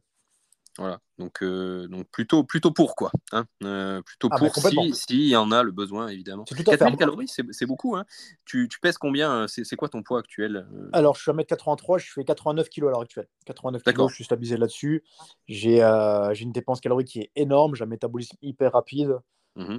Voilà, 0.78 1.00
donc, 1.18 1.42
euh, 1.42 1.88
donc 1.88 2.06
plutôt, 2.08 2.44
plutôt 2.44 2.70
pour 2.70 2.94
quoi. 2.94 3.10
Hein 3.32 3.46
euh, 3.64 4.00
plutôt 4.02 4.28
ah, 4.30 4.38
bah, 4.40 4.48
pour 4.48 4.62
s'il 4.62 4.94
si 4.94 5.28
y 5.30 5.36
en 5.36 5.50
a 5.50 5.64
le 5.64 5.72
besoin, 5.72 6.06
évidemment. 6.06 6.44
4000 6.44 6.96
calories, 6.96 7.26
c'est 7.28 7.66
beaucoup. 7.66 7.96
Hein 7.96 8.04
tu, 8.44 8.68
tu, 8.68 8.78
pèses 8.78 8.96
combien 8.96 9.42
euh, 9.42 9.46
C'est 9.48 9.74
quoi 9.74 9.88
ton 9.88 10.04
poids 10.04 10.20
actuel 10.20 10.68
Alors, 10.92 11.16
je 11.16 11.22
suis 11.22 11.30
à 11.32 11.34
1m83, 11.34 11.98
je 11.98 12.12
fais 12.12 12.24
89 12.24 12.68
kg 12.70 12.86
à 12.86 12.90
l'heure 12.90 13.00
actuelle. 13.00 13.26
89 13.46 13.82
kg, 13.82 14.08
je 14.08 14.14
suis 14.14 14.24
stabilisé 14.24 14.56
là-dessus. 14.56 15.02
J'ai 15.48 15.82
une 15.82 16.52
dépense 16.52 16.80
calorique 16.80 17.08
qui 17.08 17.20
est 17.22 17.32
énorme, 17.34 17.74
j'ai 17.74 17.82
un 17.82 17.88
métabolisme 17.88 18.36
hyper 18.40 18.72
rapide. 18.72 19.18
Mmh 19.56 19.78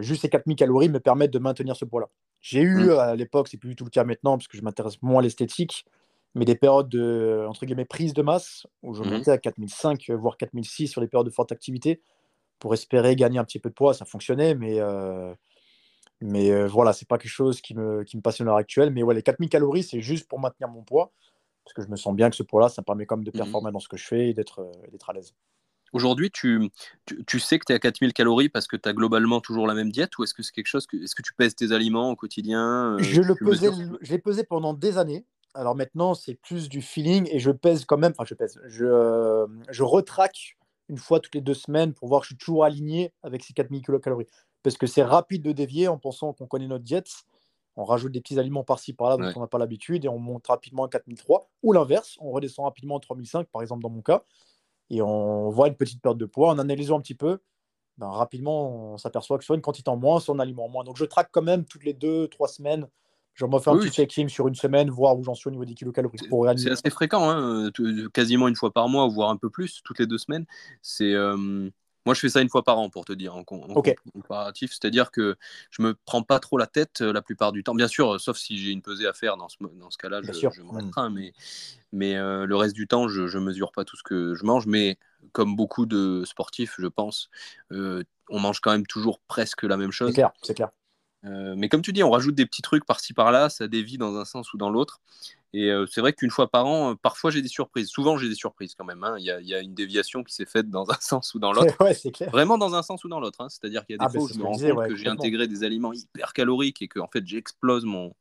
juste 0.00 0.22
ces 0.22 0.30
4000 0.30 0.56
calories 0.56 0.88
me 0.88 0.98
permettent 0.98 1.32
de 1.32 1.38
maintenir 1.38 1.76
ce 1.76 1.84
poids-là. 1.84 2.08
J'ai 2.40 2.62
eu 2.62 2.86
mmh. 2.86 2.98
à 2.98 3.14
l'époque, 3.14 3.48
c'est 3.48 3.58
plus 3.58 3.68
du 3.68 3.76
tout 3.76 3.84
le 3.84 3.90
cas 3.90 4.04
maintenant, 4.04 4.38
parce 4.38 4.48
que 4.48 4.56
je 4.56 4.62
m'intéresse 4.62 5.00
moins 5.02 5.20
à 5.20 5.22
l'esthétique 5.22 5.84
mais 6.34 6.44
des 6.44 6.56
périodes 6.56 6.88
de 6.88 7.46
entre 7.48 7.64
guillemets 7.64 7.84
prise 7.84 8.12
de 8.12 8.22
masse 8.22 8.66
où 8.82 8.94
je 8.94 9.02
mmh 9.02 9.10
montais 9.10 9.30
à 9.30 9.38
4005 9.38 10.10
voire 10.10 10.36
4006 10.36 10.88
sur 10.88 11.00
les 11.00 11.06
périodes 11.06 11.26
de 11.26 11.32
forte 11.32 11.52
activité 11.52 12.02
pour 12.58 12.74
espérer 12.74 13.16
gagner 13.16 13.38
un 13.38 13.44
petit 13.44 13.58
peu 13.58 13.68
de 13.68 13.74
poids 13.74 13.94
ça 13.94 14.04
fonctionnait 14.04 14.54
mais 14.54 14.80
euh, 14.80 15.34
mais 16.20 16.50
euh, 16.50 16.66
voilà 16.66 16.92
c'est 16.92 17.06
pas 17.06 17.18
quelque 17.18 17.30
chose 17.30 17.60
qui 17.60 17.74
me, 17.74 18.02
qui 18.04 18.16
me 18.16 18.22
passionne 18.22 18.48
à 18.48 18.50
l'heure 18.50 18.58
actuelle. 18.58 18.90
Mais 18.90 19.02
ouais 19.02 19.14
les 19.14 19.22
4000 19.22 19.48
calories 19.48 19.82
c'est 19.82 20.00
juste 20.00 20.28
pour 20.28 20.40
maintenir 20.40 20.68
mon 20.68 20.82
poids 20.82 21.12
parce 21.64 21.74
que 21.74 21.82
je 21.82 21.88
me 21.88 21.96
sens 21.96 22.14
bien 22.14 22.30
que 22.30 22.36
ce 22.36 22.42
poids 22.42 22.62
là 22.62 22.68
ça 22.68 22.82
me 22.82 22.84
permet 22.84 23.06
quand 23.06 23.16
même 23.16 23.24
de 23.24 23.30
mmh 23.30 23.38
performer 23.38 23.72
dans 23.72 23.80
ce 23.80 23.88
que 23.88 23.96
je 23.96 24.06
fais 24.06 24.30
et 24.30 24.34
d'être 24.34 24.60
euh, 24.60 24.90
d'être 24.90 25.10
à 25.10 25.12
l'aise. 25.12 25.34
Aujourd'hui, 25.92 26.32
tu, 26.32 26.72
tu, 27.24 27.38
sais 27.38 27.56
que 27.60 27.66
tu 27.66 27.72
es 27.72 27.76
à 27.76 27.78
4000 27.78 28.12
calories 28.12 28.48
parce 28.48 28.66
que 28.66 28.76
tu 28.76 28.88
as 28.88 28.92
globalement 28.92 29.40
toujours 29.40 29.68
la 29.68 29.74
même 29.74 29.92
diète 29.92 30.18
ou 30.18 30.24
est-ce 30.24 30.34
que 30.34 30.42
c'est 30.42 30.50
quelque 30.50 30.66
chose 30.66 30.88
que 30.88 30.96
est-ce 30.96 31.14
que 31.14 31.22
tu 31.22 31.32
pèses 31.34 31.54
tes 31.54 31.70
aliments 31.70 32.10
au 32.10 32.16
quotidien 32.16 32.96
Je 32.98 33.22
le 33.22 33.36
pesais, 33.36 33.70
j'ai 34.00 34.18
pesé 34.18 34.42
pendant 34.42 34.74
des 34.74 34.98
années 34.98 35.24
alors 35.54 35.76
maintenant, 35.76 36.14
c'est 36.14 36.34
plus 36.34 36.68
du 36.68 36.82
feeling 36.82 37.28
et 37.30 37.38
je 37.38 37.50
pèse 37.50 37.84
quand 37.84 37.96
même, 37.96 38.12
enfin 38.16 38.24
je 38.26 38.34
pèse, 38.34 38.60
je, 38.66 38.84
euh, 38.84 39.46
je 39.70 39.82
retraque 39.84 40.56
une 40.88 40.98
fois 40.98 41.20
toutes 41.20 41.34
les 41.34 41.40
deux 41.40 41.54
semaines 41.54 41.94
pour 41.94 42.08
voir 42.08 42.20
que 42.20 42.26
je 42.26 42.30
suis 42.30 42.36
toujours 42.36 42.64
aligné 42.64 43.12
avec 43.22 43.42
ces 43.44 43.54
4000 43.54 43.82
kilocalories. 43.82 44.26
Parce 44.62 44.76
que 44.76 44.86
c'est 44.86 45.02
rapide 45.02 45.42
de 45.42 45.52
dévier 45.52 45.88
en 45.88 45.98
pensant 45.98 46.32
qu'on 46.32 46.46
connaît 46.46 46.66
notre 46.66 46.84
diète. 46.84 47.08
On 47.76 47.84
rajoute 47.84 48.12
des 48.12 48.20
petits 48.20 48.38
aliments 48.38 48.64
par-ci 48.64 48.92
par-là 48.92 49.16
dont 49.16 49.32
on 49.36 49.40
n'a 49.40 49.46
pas 49.46 49.58
l'habitude 49.58 50.04
et 50.04 50.08
on 50.08 50.18
monte 50.18 50.46
rapidement 50.46 50.84
à 50.84 50.88
4003 50.88 51.50
ou 51.62 51.72
l'inverse, 51.72 52.16
on 52.20 52.30
redescend 52.30 52.64
rapidement 52.64 52.98
à 52.98 53.00
3005 53.00 53.48
par 53.48 53.62
exemple 53.62 53.82
dans 53.82 53.90
mon 53.90 54.02
cas 54.02 54.22
et 54.90 55.02
on 55.02 55.50
voit 55.50 55.68
une 55.68 55.74
petite 55.74 56.00
perte 56.00 56.18
de 56.18 56.26
poids. 56.26 56.50
En 56.50 56.58
analysant 56.58 56.98
un 56.98 57.00
petit 57.00 57.16
peu, 57.16 57.40
ben, 57.98 58.08
rapidement 58.08 58.92
on 58.92 58.96
s'aperçoit 58.96 59.38
que 59.38 59.44
soit 59.44 59.56
une 59.56 59.62
quantité 59.62 59.90
en 59.90 59.96
moins, 59.96 60.20
soit 60.20 60.34
un 60.34 60.38
aliment 60.38 60.66
en 60.66 60.68
moins. 60.68 60.84
Donc 60.84 60.96
je 60.96 61.04
traque 61.04 61.30
quand 61.32 61.42
même 61.42 61.64
toutes 61.64 61.84
les 61.84 61.94
deux, 61.94 62.28
trois 62.28 62.48
semaines 62.48 62.88
je 63.34 63.44
me 63.46 63.58
fais 63.58 63.70
un 63.70 63.78
petit 63.78 63.90
checking 63.90 64.28
sur 64.28 64.46
une 64.48 64.54
semaine, 64.54 64.90
voir 64.90 65.18
où 65.18 65.24
j'en 65.24 65.34
suis 65.34 65.48
au 65.48 65.50
niveau 65.50 65.64
des 65.64 65.74
kilocalories. 65.74 66.18
C'est 66.56 66.70
assez 66.70 66.90
fréquent, 66.90 67.28
hein, 67.28 67.70
quasiment 68.12 68.48
une 68.48 68.54
fois 68.54 68.72
par 68.72 68.88
mois, 68.88 69.08
voire 69.08 69.30
un 69.30 69.36
peu 69.36 69.50
plus, 69.50 69.82
toutes 69.84 69.98
les 69.98 70.06
deux 70.06 70.18
semaines. 70.18 70.46
C'est 70.82 71.12
euh, 71.12 71.68
moi, 72.06 72.14
je 72.14 72.20
fais 72.20 72.28
ça 72.28 72.40
une 72.40 72.48
fois 72.48 72.62
par 72.62 72.78
an 72.78 72.90
pour 72.90 73.04
te 73.04 73.12
dire 73.12 73.34
en, 73.34 73.42
comparatif, 73.42 74.70
c'est-à-dire 74.70 75.10
que 75.10 75.36
je 75.70 75.82
me 75.82 75.94
prends 76.04 76.22
pas 76.22 76.38
trop 76.38 76.58
la 76.58 76.68
tête 76.68 77.00
euh, 77.00 77.12
la 77.12 77.22
plupart 77.22 77.50
du 77.50 77.64
temps. 77.64 77.74
Bien 77.74 77.88
sûr, 77.88 78.20
sauf 78.20 78.36
si 78.36 78.56
j'ai 78.56 78.70
une 78.70 78.82
pesée 78.82 79.06
à 79.06 79.12
faire 79.12 79.36
dans 79.36 79.48
ce, 79.48 79.56
dans 79.60 79.90
ce 79.90 79.98
cas-là, 79.98 80.20
je, 80.22 80.32
je 80.32 80.62
m'en 80.62 80.74
mmh. 80.74 81.14
mais 81.14 81.32
mais 81.92 82.16
euh, 82.16 82.46
le 82.46 82.56
reste 82.56 82.74
du 82.74 82.86
temps, 82.86 83.08
je, 83.08 83.26
je 83.26 83.38
mesure 83.38 83.72
pas 83.72 83.84
tout 83.84 83.96
ce 83.96 84.02
que 84.04 84.34
je 84.34 84.44
mange, 84.44 84.66
mais 84.66 84.96
comme 85.32 85.56
beaucoup 85.56 85.86
de 85.86 86.22
sportifs, 86.24 86.76
je 86.78 86.86
pense, 86.86 87.30
on 87.70 88.38
mange 88.38 88.60
quand 88.60 88.70
même 88.70 88.86
toujours 88.86 89.18
presque 89.26 89.64
la 89.64 89.76
même 89.76 89.90
chose. 89.90 90.10
C'est 90.10 90.14
clair, 90.14 90.32
c'est 90.42 90.54
clair. 90.54 90.70
Euh, 91.24 91.54
mais 91.56 91.68
comme 91.68 91.82
tu 91.82 91.92
dis, 91.92 92.02
on 92.02 92.10
rajoute 92.10 92.34
des 92.34 92.46
petits 92.46 92.62
trucs 92.62 92.84
par-ci 92.84 93.14
par-là, 93.14 93.48
ça 93.48 93.66
dévie 93.68 93.98
dans 93.98 94.16
un 94.16 94.24
sens 94.24 94.52
ou 94.52 94.58
dans 94.58 94.70
l'autre. 94.70 95.00
Et 95.52 95.70
euh, 95.70 95.86
c'est 95.86 96.00
vrai 96.00 96.12
qu'une 96.12 96.30
fois 96.30 96.50
par 96.50 96.66
an, 96.66 96.90
euh, 96.90 96.94
parfois 96.96 97.30
j'ai 97.30 97.40
des 97.40 97.48
surprises. 97.48 97.88
Souvent 97.88 98.18
j'ai 98.18 98.28
des 98.28 98.34
surprises 98.34 98.74
quand 98.74 98.84
même. 98.84 99.04
Hein. 99.04 99.14
Il, 99.18 99.24
y 99.24 99.54
a, 99.54 99.60
une 99.60 99.74
déviation 99.74 100.24
qui 100.24 100.34
s'est 100.34 100.46
faite 100.46 100.68
dans 100.68 100.90
un 100.90 100.96
sens 101.00 101.32
ou 101.34 101.38
dans 101.38 101.52
l'autre. 101.52 101.76
Vraiment 102.32 102.58
dans 102.58 102.74
un 102.74 102.82
sens 102.82 103.04
ou 103.04 103.08
dans 103.08 103.20
l'autre. 103.20 103.40
Hein. 103.40 103.48
C'est-à-dire 103.48 103.86
qu'il 103.86 103.94
y 103.94 103.98
a 103.98 103.98
des 103.98 104.06
ah, 104.06 104.10
fois 104.10 104.22
où 104.22 104.28
je 104.28 104.34
me 104.34 104.44
rends 104.44 104.58
compte 104.58 104.88
que 104.88 104.96
j'ai 104.96 105.08
intégré 105.08 105.46
des 105.46 105.62
aliments 105.62 105.92
hyper 105.92 106.32
caloriques 106.32 106.82
et 106.82 106.88
que 106.88 106.98
en 106.98 107.08
fait 107.08 107.24
j'explose 107.26 107.84
mon, 107.84 108.14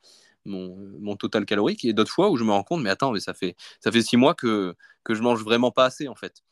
mon, 0.45 1.15
total 1.15 1.45
calorique. 1.45 1.83
Et 1.85 1.93
d'autres 1.93 2.11
fois 2.11 2.29
où 2.29 2.37
je 2.37 2.43
me 2.43 2.51
rends 2.51 2.63
compte, 2.63 2.81
mais 2.81 2.91
attends, 2.91 3.11
mais 3.11 3.19
ça 3.19 3.33
fait, 3.33 3.55
ça 3.79 3.91
fait 3.91 4.03
six 4.03 4.15
mois 4.15 4.35
que, 4.35 4.75
que 5.03 5.15
je 5.15 5.23
mange 5.23 5.43
vraiment 5.43 5.71
pas 5.71 5.85
assez 5.85 6.07
en 6.07 6.15
fait. 6.15 6.43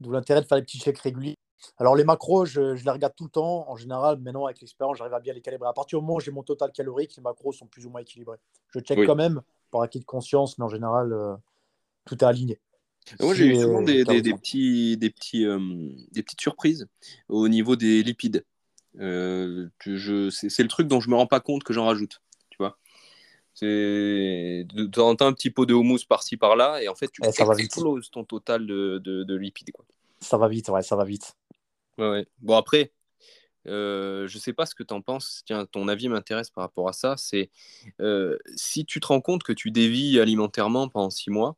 D'où 0.00 0.12
l'intérêt 0.12 0.40
de 0.40 0.46
faire 0.46 0.56
des 0.56 0.62
petits 0.62 0.78
chèques 0.78 1.00
réguliers 1.00 1.36
alors, 1.78 1.96
les 1.96 2.04
macros, 2.04 2.44
je, 2.44 2.60
les 2.60 2.90
regarde 2.90 3.14
tout 3.16 3.24
le 3.24 3.30
temps. 3.30 3.68
En 3.68 3.76
général, 3.76 4.18
maintenant, 4.20 4.46
avec 4.46 4.60
l'expérience, 4.60 4.98
j'arrive 4.98 5.14
à 5.14 5.20
bien 5.20 5.32
les 5.32 5.40
calibrer. 5.40 5.68
À 5.68 5.72
partir 5.72 5.98
du 5.98 6.04
moment 6.04 6.16
où 6.16 6.20
j'ai 6.20 6.30
mon 6.30 6.42
total 6.42 6.72
calorique, 6.72 7.16
les 7.16 7.22
macros 7.22 7.52
sont 7.52 7.66
plus 7.66 7.86
ou 7.86 7.90
moins 7.90 8.00
équilibrés. 8.00 8.38
Je 8.70 8.80
check 8.80 9.04
quand 9.06 9.16
même 9.16 9.42
par 9.70 9.82
acquis 9.82 10.00
de 10.00 10.04
conscience, 10.04 10.58
mais 10.58 10.64
en 10.64 10.68
général, 10.68 11.12
euh, 11.12 11.34
tout 12.04 12.16
est 12.16 12.26
aligné. 12.26 12.60
Moi, 13.20 13.34
j'ai 13.34 13.54
souvent 13.54 13.82
des, 13.82 14.04
petits, 14.04 14.96
des, 14.96 15.10
petits, 15.10 15.46
euh, 15.46 15.58
des 16.12 16.22
petites 16.22 16.40
surprises 16.40 16.86
au 17.28 17.48
niveau 17.48 17.74
des 17.74 18.02
lipides. 18.02 18.44
Euh, 19.00 19.68
c'est 19.80 20.62
le 20.62 20.68
truc 20.68 20.88
dont 20.88 21.00
je 21.00 21.08
me 21.08 21.14
rends 21.14 21.26
pas 21.26 21.40
compte 21.40 21.64
que 21.64 21.72
j'en 21.72 21.86
rajoute. 21.86 22.20
Tu 22.50 22.58
vois 22.58 22.76
c'est 23.54 24.66
de 24.72 25.00
en 25.00 25.16
un 25.18 25.32
petit 25.32 25.50
pot 25.50 25.66
de 25.66 25.74
houmous 25.74 26.04
par-ci 26.08 26.36
par-là 26.36 26.80
et 26.80 26.86
en 26.86 26.94
fait 26.94 27.10
tu 27.10 27.20
eh, 27.24 27.28
exploses 27.28 28.08
ton 28.08 28.22
total 28.22 28.64
de, 28.68 29.00
de, 29.02 29.24
de 29.24 29.34
lipides. 29.34 29.72
Quoi. 29.72 29.84
Ça 30.20 30.36
va 30.36 30.48
vite, 30.48 30.68
ouais, 30.68 30.82
ça 30.82 30.94
va 30.94 31.04
vite. 31.04 31.36
Ouais, 31.98 32.26
Bon, 32.40 32.56
après, 32.56 32.92
euh, 33.66 34.26
je 34.28 34.38
sais 34.38 34.52
pas 34.52 34.66
ce 34.66 34.74
que 34.74 34.82
tu 34.82 34.94
en 34.94 35.00
penses. 35.00 35.42
Tiens, 35.46 35.66
ton 35.66 35.88
avis 35.88 36.08
m'intéresse 36.08 36.50
par 36.50 36.62
rapport 36.62 36.88
à 36.88 36.92
ça. 36.92 37.16
C'est 37.16 37.50
euh, 38.00 38.38
si 38.56 38.84
tu 38.84 39.00
te 39.00 39.06
rends 39.08 39.20
compte 39.20 39.42
que 39.42 39.52
tu 39.52 39.70
dévis 39.70 40.20
alimentairement 40.20 40.88
pendant 40.88 41.10
six 41.10 41.30
mois, 41.30 41.56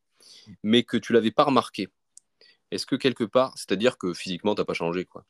mais 0.62 0.82
que 0.82 0.97
tu 0.97 1.12
l'avais 1.12 1.30
pas 1.30 1.45
remarqué. 1.45 1.88
Est-ce 2.70 2.86
que 2.86 2.97
quelque 2.97 3.24
part, 3.24 3.53
c'est-à-dire 3.57 3.99
que 3.99 4.14
physiquement, 4.14 4.55
tu 4.55 4.61
n'as 4.61 4.64
pas 4.64 4.74
changé, 4.74 5.05
quoi. 5.05 5.24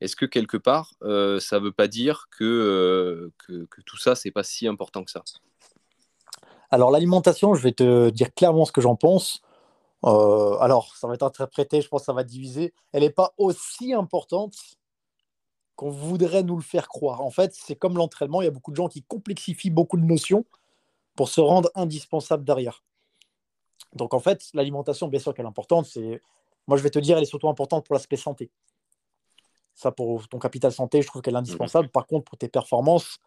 Est-ce 0.00 0.16
que 0.16 0.24
quelque 0.24 0.56
part, 0.56 0.94
euh, 1.02 1.38
ça 1.38 1.60
ne 1.60 1.64
veut 1.64 1.72
pas 1.72 1.86
dire 1.86 2.28
que, 2.30 3.30
que, 3.38 3.66
que, 3.66 3.82
tout 3.82 3.98
ça, 3.98 4.14
c'est 4.14 4.30
pas 4.30 4.42
si 4.42 4.66
important 4.66 5.04
que 5.04 5.10
ça? 5.10 5.22
Alors, 6.70 6.90
l'alimentation, 6.90 7.54
je 7.54 7.62
vais 7.62 7.72
te 7.72 8.08
dire 8.08 8.32
clairement 8.34 8.64
ce 8.64 8.72
que 8.72 8.80
j'en 8.80 8.96
pense. 8.96 9.42
Euh, 10.04 10.56
alors, 10.58 10.94
ça 10.96 11.08
va 11.08 11.14
être 11.14 11.24
interprété, 11.24 11.80
je 11.80 11.88
pense 11.88 12.02
que 12.02 12.06
ça 12.06 12.12
va 12.12 12.24
diviser. 12.24 12.72
Elle 12.92 13.02
n'est 13.02 13.10
pas 13.10 13.32
aussi 13.36 13.92
importante 13.92 14.54
qu'on 15.76 15.90
voudrait 15.90 16.42
nous 16.42 16.56
le 16.56 16.62
faire 16.62 16.88
croire. 16.88 17.20
En 17.20 17.30
fait, 17.30 17.54
c'est 17.54 17.76
comme 17.76 17.96
l'entraînement, 17.96 18.42
il 18.42 18.46
y 18.46 18.48
a 18.48 18.52
beaucoup 18.52 18.70
de 18.70 18.76
gens 18.76 18.88
qui 18.88 19.02
complexifient 19.02 19.70
beaucoup 19.70 19.96
de 19.96 20.04
notions 20.04 20.44
pour 21.14 21.28
se 21.28 21.40
rendre 21.40 21.70
indispensable 21.74 22.44
derrière. 22.44 22.82
Donc 23.94 24.14
en 24.14 24.20
fait, 24.20 24.44
l'alimentation, 24.54 25.08
bien 25.08 25.20
sûr 25.20 25.34
qu'elle 25.34 25.46
est 25.46 25.48
importante. 25.48 25.86
C'est... 25.86 26.20
Moi, 26.66 26.76
je 26.76 26.82
vais 26.82 26.90
te 26.90 26.98
dire, 26.98 27.16
elle 27.16 27.22
est 27.22 27.26
surtout 27.26 27.48
importante 27.48 27.86
pour 27.86 27.94
l'aspect 27.94 28.16
santé. 28.16 28.50
Ça, 29.74 29.92
pour 29.92 30.28
ton 30.28 30.38
capital 30.38 30.72
santé, 30.72 31.02
je 31.02 31.06
trouve 31.06 31.22
qu'elle 31.22 31.34
est 31.34 31.38
indispensable. 31.38 31.86
Mhm. 31.86 31.92
Par 31.92 32.06
contre, 32.06 32.24
pour 32.24 32.38
tes 32.38 32.48
performances, 32.48 33.18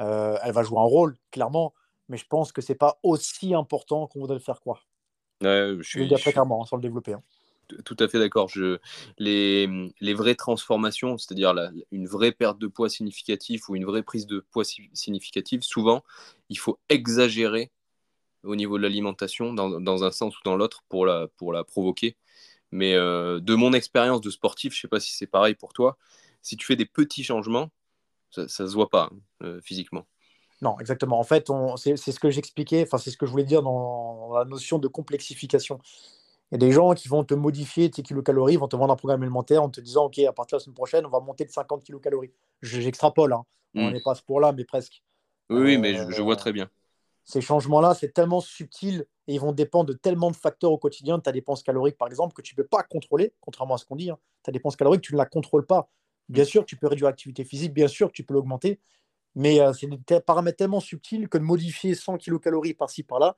euh, 0.00 0.38
elle 0.42 0.52
va 0.52 0.62
jouer 0.62 0.78
un 0.78 0.82
rôle, 0.82 1.16
clairement. 1.30 1.72
Mais 2.08 2.18
je 2.18 2.26
pense 2.26 2.52
que 2.52 2.60
ce 2.60 2.72
n'est 2.72 2.76
pas 2.76 2.98
aussi 3.02 3.54
important 3.54 4.06
qu'on 4.06 4.20
voudrait 4.20 4.36
le 4.36 4.42
faire 4.42 4.60
croire 4.60 4.86
je 5.44 5.82
suis, 5.82 6.08
très 6.08 6.32
clairement, 6.32 6.62
hein, 6.62 6.66
sans 6.66 6.76
le 6.76 6.82
développer. 6.82 7.14
Hein. 7.14 7.22
Tout 7.84 7.96
à 7.98 8.08
fait 8.08 8.18
d'accord. 8.18 8.48
Je... 8.48 8.78
Les, 9.18 9.68
les, 10.00 10.14
vraies 10.14 10.34
transformations, 10.34 11.16
c'est-à-dire 11.18 11.54
une 11.92 12.06
vraie 12.06 12.32
perte 12.32 12.58
de 12.58 12.66
poids 12.66 12.88
significative 12.88 13.62
ou 13.68 13.76
une 13.76 13.84
vraie 13.84 14.02
prise 14.02 14.26
de 14.26 14.40
poids 14.50 14.64
significative, 14.64 15.62
souvent, 15.62 16.04
il 16.50 16.58
faut 16.58 16.78
exagérer 16.88 17.70
au 18.42 18.56
niveau 18.56 18.76
de 18.76 18.82
l'alimentation 18.82 19.54
dans, 19.54 19.80
dans, 19.80 20.04
un 20.04 20.10
sens 20.10 20.38
ou 20.38 20.40
dans 20.44 20.56
l'autre 20.56 20.84
pour 20.88 21.06
la, 21.06 21.28
pour 21.36 21.52
la 21.52 21.64
provoquer. 21.64 22.16
Mais 22.70 22.94
euh, 22.94 23.40
de 23.40 23.54
mon 23.54 23.72
expérience 23.72 24.20
de 24.20 24.30
sportif, 24.30 24.74
je 24.74 24.78
ne 24.78 24.80
sais 24.82 24.88
pas 24.88 25.00
si 25.00 25.12
c'est 25.12 25.26
pareil 25.26 25.54
pour 25.54 25.72
toi, 25.72 25.96
si 26.42 26.56
tu 26.56 26.66
fais 26.66 26.76
des 26.76 26.86
petits 26.86 27.24
changements, 27.24 27.70
ça 28.30 28.42
ne 28.42 28.48
se 28.48 28.74
voit 28.74 28.90
pas 28.90 29.10
hein, 29.12 29.18
euh, 29.42 29.60
physiquement. 29.62 30.06
Non, 30.64 30.80
exactement. 30.80 31.20
En 31.20 31.24
fait, 31.24 31.50
c'est 31.76 31.96
ce 31.96 32.18
que 32.18 32.30
j'expliquais, 32.30 32.84
enfin, 32.86 32.96
c'est 32.96 33.10
ce 33.10 33.18
que 33.18 33.26
je 33.26 33.30
voulais 33.30 33.44
dire 33.44 33.62
dans 33.62 34.32
la 34.34 34.46
notion 34.46 34.78
de 34.78 34.88
complexification. 34.88 35.78
Il 36.50 36.54
y 36.54 36.56
a 36.56 36.58
des 36.58 36.72
gens 36.72 36.94
qui 36.94 37.06
vont 37.06 37.22
te 37.22 37.34
modifier 37.34 37.90
tes 37.90 38.02
kilocalories, 38.02 38.56
vont 38.56 38.66
te 38.66 38.74
vendre 38.74 38.94
un 38.94 38.96
programme 38.96 39.22
alimentaire 39.22 39.62
en 39.62 39.68
te 39.68 39.82
disant 39.82 40.06
Ok, 40.06 40.18
à 40.20 40.32
partir 40.32 40.56
de 40.56 40.60
la 40.60 40.64
semaine 40.64 40.74
prochaine, 40.74 41.04
on 41.04 41.10
va 41.10 41.20
monter 41.20 41.44
de 41.44 41.50
50 41.50 41.84
kilocalories. 41.84 42.32
J'extrapole, 42.62 43.34
hein. 43.34 43.44
on 43.74 43.90
n'est 43.90 44.00
pas 44.00 44.14
ce 44.14 44.22
pour 44.22 44.40
là, 44.40 44.52
mais 44.52 44.64
presque. 44.64 45.02
Oui, 45.50 45.76
mais 45.76 45.94
je, 45.94 46.22
vois 46.22 46.36
très 46.36 46.52
bien. 46.52 46.70
Ces 47.24 47.42
changements-là, 47.42 47.92
c'est 47.92 48.14
tellement 48.14 48.40
subtil 48.40 49.04
et 49.28 49.34
ils 49.34 49.40
vont 49.40 49.52
dépendre 49.52 49.90
de 49.90 49.92
tellement 49.92 50.30
de 50.30 50.36
facteurs 50.36 50.72
au 50.72 50.78
quotidien, 50.78 51.18
de 51.18 51.22
ta 51.22 51.32
dépense 51.32 51.62
calorique, 51.62 51.98
par 51.98 52.08
exemple, 52.08 52.32
que 52.32 52.40
tu 52.40 52.54
ne 52.54 52.62
peux 52.62 52.68
pas 52.68 52.82
contrôler, 52.82 53.34
contrairement 53.42 53.74
à 53.74 53.78
ce 53.78 53.84
qu'on 53.84 53.96
dit. 53.96 54.08
Hein. 54.08 54.18
Ta 54.42 54.50
dépense 54.50 54.76
calorique, 54.76 55.02
tu 55.02 55.12
ne 55.12 55.18
la 55.18 55.26
contrôles 55.26 55.66
pas. 55.66 55.90
Bien 56.30 56.44
sûr, 56.44 56.64
tu 56.64 56.76
peux 56.76 56.86
réduire 56.86 57.08
l'activité 57.08 57.44
physique, 57.44 57.74
bien 57.74 57.88
sûr, 57.88 58.10
tu 58.10 58.24
peux 58.24 58.32
l'augmenter, 58.32 58.80
mais 59.34 59.60
euh, 59.60 59.72
c'est 59.72 59.88
des 59.88 60.20
paramètres 60.20 60.58
tellement 60.58 60.80
subtils 60.80 61.28
que 61.28 61.38
de 61.38 61.42
modifier 61.42 61.94
100 61.94 62.18
kilocalories 62.18 62.74
par-ci 62.74 63.02
par-là, 63.02 63.36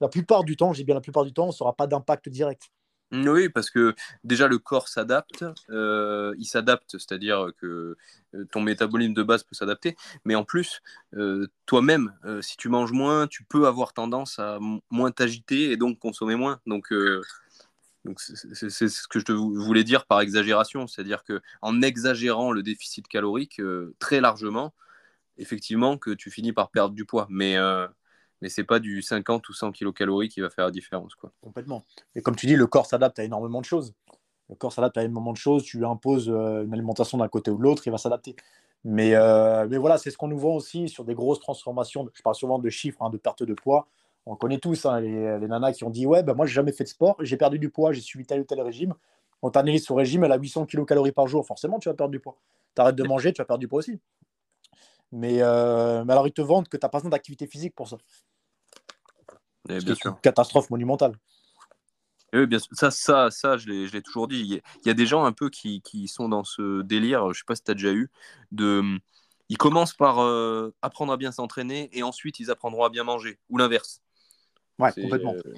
la 0.00 0.08
plupart 0.08 0.44
du 0.44 0.56
temps, 0.56 0.72
j'ai 0.72 0.84
bien 0.84 0.94
la 0.94 1.00
plupart 1.00 1.24
du 1.24 1.32
temps, 1.32 1.50
ça 1.52 1.64
n'aura 1.64 1.74
pas 1.74 1.86
d'impact 1.86 2.28
direct. 2.28 2.70
Oui, 3.12 3.48
parce 3.48 3.70
que 3.70 3.94
déjà 4.24 4.48
le 4.48 4.58
corps 4.58 4.88
s'adapte, 4.88 5.44
euh, 5.70 6.34
il 6.38 6.44
s'adapte, 6.44 6.98
c'est-à-dire 6.98 7.50
que 7.60 7.96
euh, 8.34 8.44
ton 8.50 8.60
métabolisme 8.60 9.14
de 9.14 9.22
base 9.22 9.44
peut 9.44 9.54
s'adapter, 9.54 9.96
mais 10.24 10.34
en 10.34 10.42
plus, 10.42 10.82
toi-même, 11.66 12.12
si 12.40 12.56
tu 12.56 12.68
manges 12.68 12.90
moins, 12.90 13.28
tu 13.28 13.44
peux 13.44 13.68
avoir 13.68 13.92
tendance 13.92 14.40
à 14.40 14.58
moins 14.90 15.12
t'agiter 15.12 15.70
et 15.70 15.76
donc 15.76 16.00
consommer 16.00 16.34
moins. 16.34 16.60
Donc, 16.66 16.88
c'est 18.16 18.70
ce 18.70 19.08
que 19.08 19.20
je 19.20 19.24
te 19.24 19.32
voulais 19.32 19.84
dire 19.84 20.04
par 20.04 20.20
exagération, 20.20 20.88
c'est-à-dire 20.88 21.22
que 21.22 21.40
en 21.62 21.82
exagérant 21.82 22.50
le 22.50 22.64
déficit 22.64 23.06
calorique 23.06 23.62
très 24.00 24.20
largement, 24.20 24.74
effectivement, 25.38 25.98
que 25.98 26.10
tu 26.10 26.30
finis 26.30 26.52
par 26.52 26.70
perdre 26.70 26.94
du 26.94 27.04
poids. 27.04 27.26
Mais 27.30 27.56
mais 28.42 28.48
c'est 28.48 28.64
pas 28.64 28.78
du 28.78 29.02
50 29.02 29.48
ou 29.48 29.52
100 29.52 29.72
kilocalories 29.72 30.28
qui 30.28 30.40
va 30.40 30.50
faire 30.50 30.66
la 30.66 30.70
différence. 30.70 31.14
Quoi. 31.14 31.32
Complètement. 31.40 31.84
Et 32.14 32.20
comme 32.20 32.36
tu 32.36 32.46
dis, 32.46 32.56
le 32.56 32.66
corps 32.66 32.86
s'adapte 32.86 33.18
à 33.18 33.24
énormément 33.24 33.60
de 33.60 33.64
choses. 33.64 33.94
Le 34.48 34.54
corps 34.54 34.72
s'adapte 34.72 34.98
à 34.98 35.04
énormément 35.04 35.32
de 35.32 35.38
choses. 35.38 35.64
Tu 35.64 35.78
lui 35.78 35.86
imposes 35.86 36.28
euh, 36.28 36.64
une 36.64 36.72
alimentation 36.72 37.18
d'un 37.18 37.28
côté 37.28 37.50
ou 37.50 37.58
de 37.58 37.62
l'autre, 37.62 37.82
il 37.86 37.90
va 37.90 37.98
s'adapter. 37.98 38.36
Mais, 38.84 39.14
euh, 39.14 39.66
mais 39.68 39.78
voilà, 39.78 39.98
c'est 39.98 40.10
ce 40.10 40.16
qu'on 40.16 40.28
nous 40.28 40.38
vend 40.38 40.54
aussi 40.54 40.88
sur 40.88 41.04
des 41.04 41.14
grosses 41.14 41.40
transformations. 41.40 42.08
Je 42.12 42.22
parle 42.22 42.36
souvent 42.36 42.58
de 42.58 42.68
chiffres, 42.70 43.02
hein, 43.02 43.10
de 43.10 43.16
perte 43.16 43.42
de 43.42 43.54
poids. 43.54 43.88
On 44.26 44.36
connaît 44.36 44.58
tous 44.58 44.86
hein, 44.86 45.00
les, 45.00 45.38
les, 45.38 45.48
nanas 45.48 45.72
qui 45.72 45.84
ont 45.84 45.90
dit 45.90 46.06
Ouais, 46.06 46.22
ben 46.22 46.34
moi, 46.34 46.46
j'ai 46.46 46.54
jamais 46.54 46.72
fait 46.72 46.84
de 46.84 46.88
sport, 46.88 47.16
j'ai 47.20 47.36
perdu 47.36 47.58
du 47.58 47.70
poids, 47.70 47.92
j'ai 47.92 48.00
suivi 48.00 48.26
tel 48.26 48.40
ou 48.40 48.44
tel 48.44 48.60
régime. 48.60 48.94
On 49.42 49.50
t'analyse 49.50 49.84
sur 49.84 49.96
régime, 49.96 50.24
elle 50.24 50.32
a 50.32 50.36
800 50.36 50.66
kilocalories 50.66 51.12
par 51.12 51.26
jour. 51.26 51.46
Forcément, 51.46 51.78
tu 51.78 51.88
vas 51.88 51.94
perdre 51.94 52.12
du 52.12 52.20
poids. 52.20 52.36
Tu 52.74 52.82
arrêtes 52.82 52.96
de 52.96 53.04
manger, 53.04 53.32
tu 53.32 53.40
vas 53.40 53.44
perdre 53.44 53.60
du 53.60 53.68
poids 53.68 53.78
aussi. 53.78 54.00
Mais, 55.16 55.38
euh, 55.40 56.04
mais 56.04 56.12
alors, 56.12 56.26
ils 56.26 56.32
te 56.32 56.42
vendent 56.42 56.68
que 56.68 56.76
tu 56.76 56.84
n'as 56.84 56.90
pas 56.90 56.98
besoin 56.98 57.10
d'activité 57.10 57.46
physique 57.46 57.74
pour 57.74 57.88
ça. 57.88 57.96
C'est 59.68 60.04
une 60.04 60.20
catastrophe 60.22 60.68
monumentale. 60.70 61.12
oui, 62.34 62.46
bien 62.46 62.58
sûr. 62.58 62.68
Ça, 62.72 62.90
ça, 62.90 63.30
ça 63.30 63.56
je 63.56 63.68
l'ai 63.68 64.02
toujours 64.02 64.28
dit. 64.28 64.60
Il 64.84 64.86
y, 64.86 64.90
a, 64.90 64.94
des 64.94 65.06
gens 65.06 65.24
un 65.24 65.32
peu 65.32 65.48
qui, 65.48 65.80
qui 65.80 66.06
sont 66.06 66.28
dans 66.28 66.44
ce 66.44 66.82
délire, 66.82 67.22
je 67.24 67.28
ne 67.28 67.34
sais 67.34 67.44
pas 67.46 67.56
si 67.56 67.64
tu 67.64 67.70
as 67.70 67.74
déjà 67.74 67.92
eu, 67.92 68.10
de, 68.52 68.98
ils 69.48 69.56
commencent 69.56 69.94
par 69.94 70.20
euh, 70.20 70.74
apprendre 70.82 71.12
à 71.12 71.16
bien 71.16 71.32
s'entraîner 71.32 71.88
et 71.92 72.02
ensuite 72.02 72.38
ils 72.38 72.50
apprendront 72.50 72.84
à 72.84 72.90
bien 72.90 73.04
manger, 73.04 73.38
ou 73.48 73.56
l'inverse. 73.56 74.02
Ouais, 74.78 74.92
complètement. 74.92 75.34
Euh, 75.34 75.54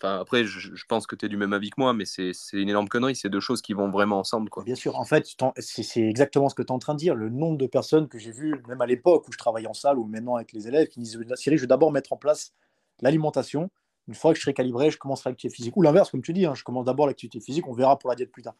enfin, 0.00 0.20
après, 0.20 0.44
je, 0.44 0.84
pense 0.88 1.06
que 1.06 1.14
tu 1.14 1.26
es 1.26 1.28
du 1.28 1.36
même 1.36 1.52
avis 1.52 1.70
que 1.70 1.76
moi, 1.78 1.92
mais 1.92 2.04
c'est 2.04 2.32
une 2.52 2.68
énorme 2.68 2.88
connerie. 2.88 3.16
C'est 3.16 3.28
deux 3.28 3.40
choses 3.40 3.62
qui 3.62 3.72
vont 3.72 3.90
vraiment 3.90 4.18
ensemble. 4.18 4.50
Quoi. 4.50 4.64
Bien 4.64 4.74
sûr. 4.74 4.98
En 4.98 5.04
fait, 5.04 5.36
c'est 5.58 6.00
exactement 6.02 6.48
ce 6.48 6.54
que 6.54 6.62
tu 6.62 6.68
es 6.68 6.72
en 6.72 6.78
train 6.78 6.94
de 6.94 6.98
dire. 6.98 7.14
Le 7.14 7.28
nombre 7.28 7.58
de 7.58 7.66
personnes 7.66 8.08
que 8.08 8.18
j'ai 8.18 8.32
vues, 8.32 8.62
même 8.68 8.80
à 8.80 8.86
l'époque 8.86 9.28
où 9.28 9.32
je 9.32 9.38
travaillais 9.38 9.68
en 9.68 9.74
salle 9.74 9.98
ou 9.98 10.04
maintenant 10.04 10.36
avec 10.36 10.52
les 10.52 10.68
élèves, 10.68 10.88
qui 10.88 11.00
disent 11.00 11.18
Cyril, 11.34 11.58
je 11.58 11.64
vais 11.64 11.68
d'abord 11.68 11.92
mettre 11.92 12.12
en 12.12 12.16
place 12.16 12.52
l'alimentation. 13.00 13.70
Une 14.08 14.14
fois 14.14 14.32
que 14.32 14.38
je 14.38 14.42
serai 14.42 14.54
calibré, 14.54 14.90
je 14.90 14.98
commencerai 14.98 15.30
l'activité 15.30 15.54
physique. 15.54 15.76
Ou 15.76 15.82
l'inverse, 15.82 16.10
comme 16.10 16.22
tu 16.22 16.32
dis, 16.32 16.46
hein, 16.46 16.54
je 16.54 16.64
commence 16.64 16.86
d'abord 16.86 17.06
l'activité 17.06 17.40
physique, 17.40 17.66
on 17.68 17.72
verra 17.72 17.98
pour 17.98 18.10
la 18.10 18.16
diète 18.16 18.32
plus 18.32 18.42
tard. 18.42 18.54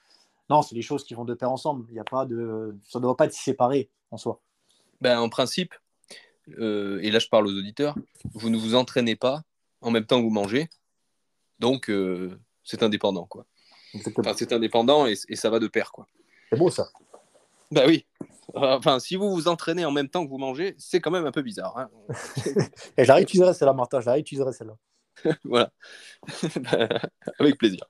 Non, 0.49 0.62
c'est 0.62 0.74
des 0.74 0.82
choses 0.82 1.05
qui 1.05 1.14
vont 1.14 1.24
de 1.24 1.34
pair 1.34 1.51
ensemble. 1.51 1.86
Il 1.91 1.95
y 1.95 2.01
a 2.01 2.05
pas 2.05 2.26
de... 2.26 2.76
Ça 2.88 2.99
ne 2.99 3.03
doit 3.03 3.16
pas 3.16 3.26
être 3.26 3.32
séparé 3.32 3.88
en 4.11 4.16
soi. 4.16 4.41
Ben, 5.01 5.18
en 5.18 5.28
principe, 5.28 5.74
euh, 6.59 7.01
et 7.03 7.11
là 7.11 7.18
je 7.18 7.28
parle 7.28 7.47
aux 7.47 7.57
auditeurs, 7.57 7.95
vous 8.34 8.51
ne 8.51 8.59
vous 8.59 8.74
entraînez 8.74 9.16
pas 9.16 9.43
en 9.80 9.91
même 9.91 10.05
temps 10.05 10.18
que 10.18 10.24
vous 10.24 10.30
mangez. 10.30 10.68
Donc, 11.61 11.88
euh, 11.88 12.40
c'est 12.64 12.82
indépendant. 12.82 13.26
quoi. 13.26 13.46
Enfin, 14.18 14.34
c'est 14.36 14.52
indépendant 14.52 15.06
et, 15.06 15.14
et, 15.28 15.36
ça 15.36 15.50
va 15.50 15.58
de 15.58 15.68
pair. 15.68 15.92
quoi. 15.92 16.06
C'est 16.50 16.58
beau 16.58 16.70
ça. 16.70 16.88
Bah 17.70 17.84
oui. 17.86 18.06
Enfin, 18.54 18.98
si 18.98 19.16
vous 19.16 19.30
vous 19.30 19.46
entraînez 19.48 19.84
en 19.84 19.92
même 19.92 20.08
temps 20.08 20.24
que 20.24 20.30
vous 20.30 20.38
mangez, 20.38 20.74
c'est 20.78 21.00
quand 21.00 21.11
même 21.11 21.26
un 21.26 21.32
peu 21.32 21.42
bizarre. 21.42 21.78
Hein. 21.78 21.88
et 22.96 23.04
je 23.04 23.08
la 23.08 23.14
réutiliserai 23.14 23.54
celle-là, 23.54 23.74
Martin, 23.74 24.00
je 24.00 24.06
la 24.06 24.12
réutiliserai 24.14 24.52
celle-là. 24.52 24.76
voilà. 25.44 25.70
Avec 27.38 27.58
plaisir. 27.58 27.84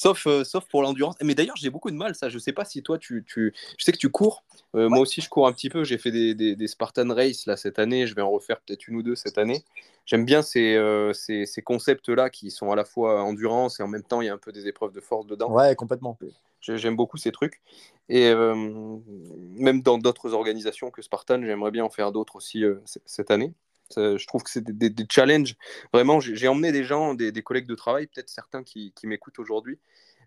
Sauf, 0.00 0.26
euh, 0.26 0.44
sauf 0.44 0.64
pour 0.64 0.80
l'endurance. 0.80 1.16
Mais 1.22 1.34
d'ailleurs, 1.34 1.56
j'ai 1.58 1.68
beaucoup 1.68 1.90
de 1.90 1.94
mal, 1.94 2.14
ça. 2.14 2.30
Je 2.30 2.38
sais 2.38 2.54
pas 2.54 2.64
si 2.64 2.82
toi, 2.82 2.96
tu. 2.96 3.22
tu... 3.22 3.52
Je 3.76 3.84
sais 3.84 3.92
que 3.92 3.98
tu 3.98 4.08
cours. 4.08 4.44
Euh, 4.74 4.88
moi 4.88 5.00
aussi, 5.00 5.20
je 5.20 5.28
cours 5.28 5.46
un 5.46 5.52
petit 5.52 5.68
peu. 5.68 5.84
J'ai 5.84 5.98
fait 5.98 6.10
des, 6.10 6.34
des, 6.34 6.56
des, 6.56 6.68
Spartan 6.68 7.14
Race 7.14 7.44
là, 7.44 7.58
cette 7.58 7.78
année. 7.78 8.06
Je 8.06 8.14
vais 8.14 8.22
en 8.22 8.30
refaire 8.30 8.62
peut-être 8.62 8.88
une 8.88 8.96
ou 8.96 9.02
deux 9.02 9.14
cette 9.14 9.36
année. 9.36 9.62
J'aime 10.06 10.24
bien 10.24 10.40
ces, 10.40 10.74
euh, 10.74 11.12
ces, 11.12 11.44
ces 11.44 11.60
concepts-là 11.60 12.30
qui 12.30 12.50
sont 12.50 12.72
à 12.72 12.76
la 12.76 12.86
fois 12.86 13.20
endurance 13.20 13.78
et 13.78 13.82
en 13.82 13.88
même 13.88 14.02
temps, 14.02 14.22
il 14.22 14.28
y 14.28 14.30
a 14.30 14.32
un 14.32 14.38
peu 14.38 14.52
des 14.52 14.68
épreuves 14.68 14.92
de 14.92 15.02
force 15.02 15.26
dedans. 15.26 15.52
Ouais, 15.52 15.76
complètement. 15.76 16.16
J'aime 16.62 16.96
beaucoup 16.96 17.18
ces 17.18 17.30
trucs. 17.30 17.60
Et 18.08 18.32
même 18.34 19.82
dans 19.82 19.98
d'autres 19.98 20.32
organisations 20.32 20.90
que 20.90 21.02
Spartan, 21.02 21.42
j'aimerais 21.42 21.72
bien 21.72 21.84
en 21.84 21.90
faire 21.90 22.10
d'autres 22.10 22.36
aussi 22.36 22.64
cette 23.04 23.30
année. 23.30 23.52
Je 23.96 24.26
trouve 24.26 24.42
que 24.42 24.50
c'est 24.50 24.64
des, 24.64 25.06
challenges. 25.10 25.56
Vraiment, 25.92 26.20
j'ai 26.20 26.48
emmené 26.48 26.72
des 26.72 26.84
gens, 26.84 27.14
des, 27.14 27.32
collègues 27.42 27.66
de 27.66 27.74
travail, 27.74 28.06
peut-être 28.06 28.28
certains 28.28 28.62
qui, 28.62 28.92
m'écoutent 29.04 29.38
aujourd'hui, 29.38 29.78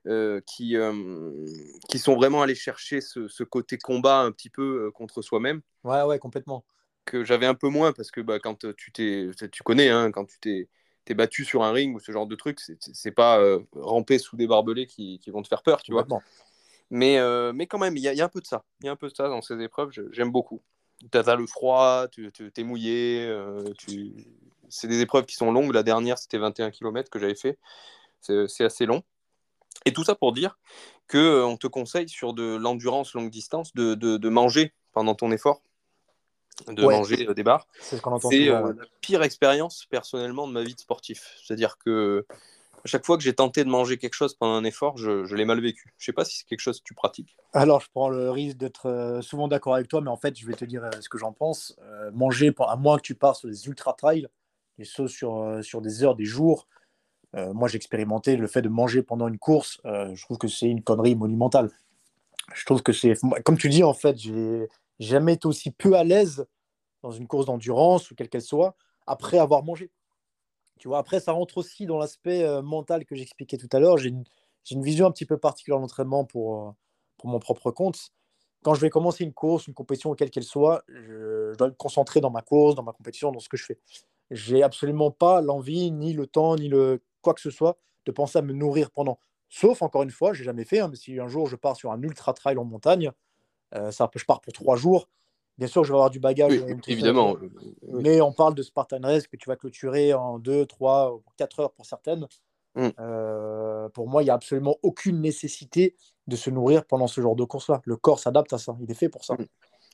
euh, 0.08 0.42
qui, 0.46 0.76
euh, 0.76 1.46
qui 1.90 2.00
sont 2.00 2.16
vraiment 2.16 2.42
allés 2.42 2.56
chercher 2.56 3.02
ce, 3.02 3.44
côté 3.44 3.78
combat 3.78 4.20
un 4.20 4.32
petit 4.32 4.50
peu 4.50 4.86
euh, 4.86 4.92
contre 4.92 5.22
soi-même. 5.22 5.62
Ouais, 5.84 6.04
ouais, 6.04 6.20
complètement. 6.20 6.66
Que 7.06 7.24
j'avais 7.24 7.46
un 7.46 7.56
peu 7.56 7.70
moins 7.70 7.92
parce 7.94 8.12
que 8.12 8.22
bah, 8.22 8.40
quand 8.40 8.66
tu 8.76 8.92
t'es, 8.92 9.30
tu 9.52 9.64
connais, 9.64 9.90
hein, 9.90 10.12
quand 10.12 10.26
tu 10.26 10.40
t'es 10.40 10.70
t'es 11.06 11.16
battu 11.16 11.44
sur 11.44 11.64
un 11.64 11.74
ring 11.74 11.94
ou 11.94 12.00
ce 12.00 12.14
genre 12.14 12.28
de 12.28 12.36
truc, 12.36 12.62
c'est 12.80 13.12
pas 13.12 13.38
ramper 13.76 14.18
sous 14.20 14.38
des 14.38 14.48
barbelés 14.48 14.88
qui, 14.88 15.20
qui, 15.20 15.32
vont 15.32 15.42
te 15.42 15.50
faire 15.50 15.62
peur, 15.62 15.82
tu 15.82 15.92
vois. 15.92 16.08
Mais, 16.90 17.20
mais 17.52 17.68
quand 17.68 17.78
même, 17.78 17.98
il 17.98 18.00
y, 18.00 18.04
y, 18.04 18.22
a 18.22 18.24
un 18.24 18.30
peu 18.30 18.40
de 18.40 18.46
ça. 18.46 18.64
Il 18.80 18.86
y 18.86 18.90
a 18.90 18.94
un 18.94 18.96
peu 18.96 19.10
de 19.10 19.14
ça 19.14 19.28
dans 19.28 19.42
ces 19.42 19.60
épreuves. 19.60 19.92
J'aime 20.12 20.32
beaucoup 20.32 20.62
tu 21.12 21.18
as, 21.18 21.36
le 21.36 21.48
froid, 21.48 22.08
tu 22.10 22.32
es 22.56 22.64
mouillé. 22.64 23.26
Euh, 23.28 23.64
c'est 24.70 24.88
des 24.88 25.02
épreuves 25.02 25.26
qui 25.26 25.36
sont 25.36 25.52
longues. 25.52 25.74
La 25.74 25.84
dernière, 25.84 26.18
c'était 26.18 26.38
21 26.38 26.72
km 26.72 27.10
que 27.10 27.20
j'avais 27.20 27.36
fait. 27.36 27.58
C'est 28.22 28.64
assez 28.64 28.86
long. 28.86 29.04
Et 29.86 29.94
tout 29.94 30.04
ça 30.04 30.16
pour 30.16 30.32
dire 30.32 30.58
qu'on 31.10 31.18
euh, 31.18 31.58
te 31.58 31.68
conseille 31.68 32.08
sur 32.08 32.34
de 32.34 32.56
l'endurance 32.56 33.14
longue 33.14 33.30
distance 33.30 33.74
de, 33.74 33.96
de, 33.96 34.30
manger 34.30 34.74
pendant 34.94 35.16
ton 35.16 35.32
effort, 35.32 35.62
de 36.68 36.82
manger 36.84 37.28
euh, 37.28 37.34
des 37.34 37.44
barres. 37.44 37.68
C'est 37.80 37.98
ce 37.98 38.28
C'est 38.30 38.46
la 38.46 38.74
pire 39.02 39.24
expérience 39.24 39.86
personnellement 39.90 40.48
de 40.48 40.54
ma 40.54 40.64
vie 40.64 40.76
de 40.76 40.80
sportif. 40.80 41.36
C'est-à-dire 41.44 41.78
que 41.78 42.26
chaque 42.88 43.06
fois 43.06 43.18
que 43.18 43.24
j'ai 43.24 43.34
tenté 43.34 43.64
de 43.64 43.70
manger 43.70 43.98
quelque 43.98 44.14
chose 44.14 44.34
pendant 44.34 44.56
un 44.56 44.64
effort, 44.64 44.98
je, 44.98 45.34
l'ai 45.34 45.46
mal 45.46 45.62
vécu. 45.62 45.94
Je 45.98 46.06
sais 46.06 46.14
pas 46.14 46.26
si 46.26 46.38
c'est 46.38 46.46
quelque 46.46 46.60
chose 46.60 46.80
que 46.80 46.84
tu 46.84 46.94
pratiques. 46.94 47.38
Alors, 47.54 47.80
je 47.82 47.88
prends 47.94 48.10
le 48.10 48.30
risque 48.30 48.58
d'être 48.58 48.88
euh, 48.88 49.22
souvent 49.22 49.48
d'accord 49.48 49.76
avec 49.76 49.88
toi, 49.88 50.02
mais 50.02 50.10
en 50.10 50.18
fait, 50.18 50.38
je 50.38 50.46
vais 50.46 50.54
te 50.54 50.66
dire 50.66 50.84
euh, 50.84 50.92
ce 51.00 51.08
que 51.08 51.18
j'en 51.18 51.32
pense. 51.32 51.76
Euh, 51.82 52.12
manger, 52.12 52.54
à 52.60 52.76
moins 52.76 52.98
que 52.98 53.04
tu 53.04 53.16
pars 53.16 53.36
sur 53.36 53.48
des 53.48 53.68
ultra 53.68 53.94
trails, 53.94 54.28
des 54.78 54.86
sauts 54.86 55.08
sur, 55.08 55.60
sur 55.62 55.82
des 55.82 56.04
heures, 56.04 56.16
des 56.16 56.26
jours. 56.26 56.68
moi, 57.34 57.68
j'ai 57.68 57.78
expérimenté 57.78 58.36
le 58.36 58.48
fait 58.48 58.62
de 58.62 58.70
manger 58.70 59.02
pendant 59.02 59.28
une 59.28 59.38
course. 59.38 59.80
je 59.86 60.22
trouve 60.24 60.38
que 60.38 60.48
c'est 60.48 60.68
une 60.68 60.84
connerie 60.84 61.16
monumentale. 61.16 61.70
Je 62.54 62.66
trouve 62.66 62.82
que 62.82 62.92
c'est, 62.92 63.14
comme 63.46 63.58
tu 63.58 63.70
dis, 63.70 63.84
en 63.84 63.94
fait, 63.94 64.18
j'ai 64.18 64.68
jamais 65.00 65.34
été 65.34 65.48
aussi 65.48 65.72
peu 65.72 65.94
à 65.96 66.04
l'aise 66.04 66.46
dans 67.04 67.12
une 67.12 67.28
course 67.28 67.46
d'endurance 67.46 68.10
ou 68.10 68.16
quelle 68.16 68.30
qu'elle 68.30 68.42
soit 68.42 68.76
après 69.06 69.38
avoir 69.38 69.64
mangé. 69.64 69.92
Tu 70.80 70.88
vois, 70.88 70.98
après, 70.98 71.20
ça 71.20 71.32
rentre 71.32 71.58
aussi 71.58 71.86
dans 71.86 71.98
l'aspect 71.98 72.44
euh, 72.44 72.62
mental 72.62 73.06
que 73.06 73.16
j'expliquais 73.16 73.58
tout 73.58 73.70
à 73.72 73.80
l'heure. 73.80 73.98
J'ai 73.98 74.10
une, 74.10 74.84
vision 74.84 75.08
un 75.08 75.12
petit 75.12 75.26
peu 75.26 75.38
particulière 75.38 75.78
de 75.78 75.84
l'entraînement 75.84 76.26
pour, 76.26 76.68
euh, 76.68 76.72
pour 77.18 77.30
mon 77.30 77.40
propre 77.40 77.72
compte. 77.72 78.10
Quand 78.64 78.74
je 78.74 78.82
vais 78.82 78.90
commencer 78.90 79.24
une 79.24 79.34
course, 79.34 79.68
une 79.68 79.74
compétition, 79.74 80.14
quelle 80.16 80.30
qu'elle 80.30 80.44
soit, 80.44 80.84
je, 80.88 81.54
dois 81.56 81.68
me 81.68 81.74
concentrer 81.74 82.22
dans 82.22 82.32
ma 82.32 82.42
course, 82.42 82.76
dans 82.76 82.84
ma 82.84 82.94
compétition, 82.94 83.32
dans 83.32 83.40
ce 83.40 83.50
que 83.50 83.58
je 83.58 83.66
fais. 83.66 83.80
J'ai 84.32 84.64
absolument 84.64 85.12
pas 85.12 85.42
l'envie, 85.42 85.92
ni 85.92 86.14
le 86.14 86.28
temps, 86.28 86.56
ni 86.56 86.72
quoi 87.22 87.34
que 87.34 87.42
ce 87.42 87.50
soit, 87.50 87.78
de 88.06 88.12
penser 88.12 88.40
à 88.40 88.42
me 88.42 88.54
nourrir 88.54 88.90
pendant. 88.92 89.20
Sauf, 89.50 89.82
encore 89.82 90.04
une 90.04 90.12
fois, 90.12 90.34
j'ai 90.34 90.44
jamais 90.44 90.66
fait, 90.66 90.80
hein, 90.80 90.88
mais 90.88 90.96
si 90.96 91.20
un 91.20 91.28
jour 91.28 91.48
je 91.48 91.56
pars 91.56 91.76
sur 91.76 91.92
un 91.92 92.02
ultra 92.02 92.34
trail 92.34 92.58
en 92.58 92.64
montagne, 92.64 93.12
euh, 93.76 93.92
ça, 93.92 94.10
je 94.16 94.26
pars 94.26 94.42
pour 94.42 94.54
trois 94.54 94.76
jours, 94.76 95.10
Bien 95.58 95.68
sûr, 95.68 95.84
je 95.84 95.92
vais 95.92 95.96
avoir 95.96 96.10
du 96.10 96.20
bagage. 96.20 96.54
évidemment. 96.88 97.38
Mais 97.84 98.22
on 98.22 98.34
parle 98.34 98.56
de 98.56 98.64
Spartan 98.64 99.00
Race 99.02 99.28
que 99.28 99.38
tu 99.38 99.50
vas 99.50 99.56
clôturer 99.56 100.14
en 100.14 100.40
2, 100.40 100.66
3, 100.66 101.22
4 101.38 101.60
heures 101.60 101.74
pour 101.74 101.86
certaines. 101.86 102.28
Mm. 102.76 102.90
Euh, 103.00 103.90
pour 103.90 104.08
moi, 104.08 104.24
il 104.24 104.26
n'y 104.26 104.32
a 104.32 104.34
absolument 104.34 104.78
aucune 104.82 105.22
nécessité 105.22 105.96
de 106.28 106.36
se 106.36 106.50
nourrir 106.50 106.86
pendant 106.86 107.08
ce 107.08 107.22
genre 107.22 107.36
de 107.36 107.44
course-là. 107.44 107.82
Le 107.86 107.98
corps 107.98 108.20
s'adapte 108.20 108.54
à 108.54 108.58
ça. 108.58 108.76
Il 108.82 108.90
est 108.90 108.96
fait 108.96 109.10
pour 109.10 109.24
ça. 109.24 109.36
Mm. 109.36 109.46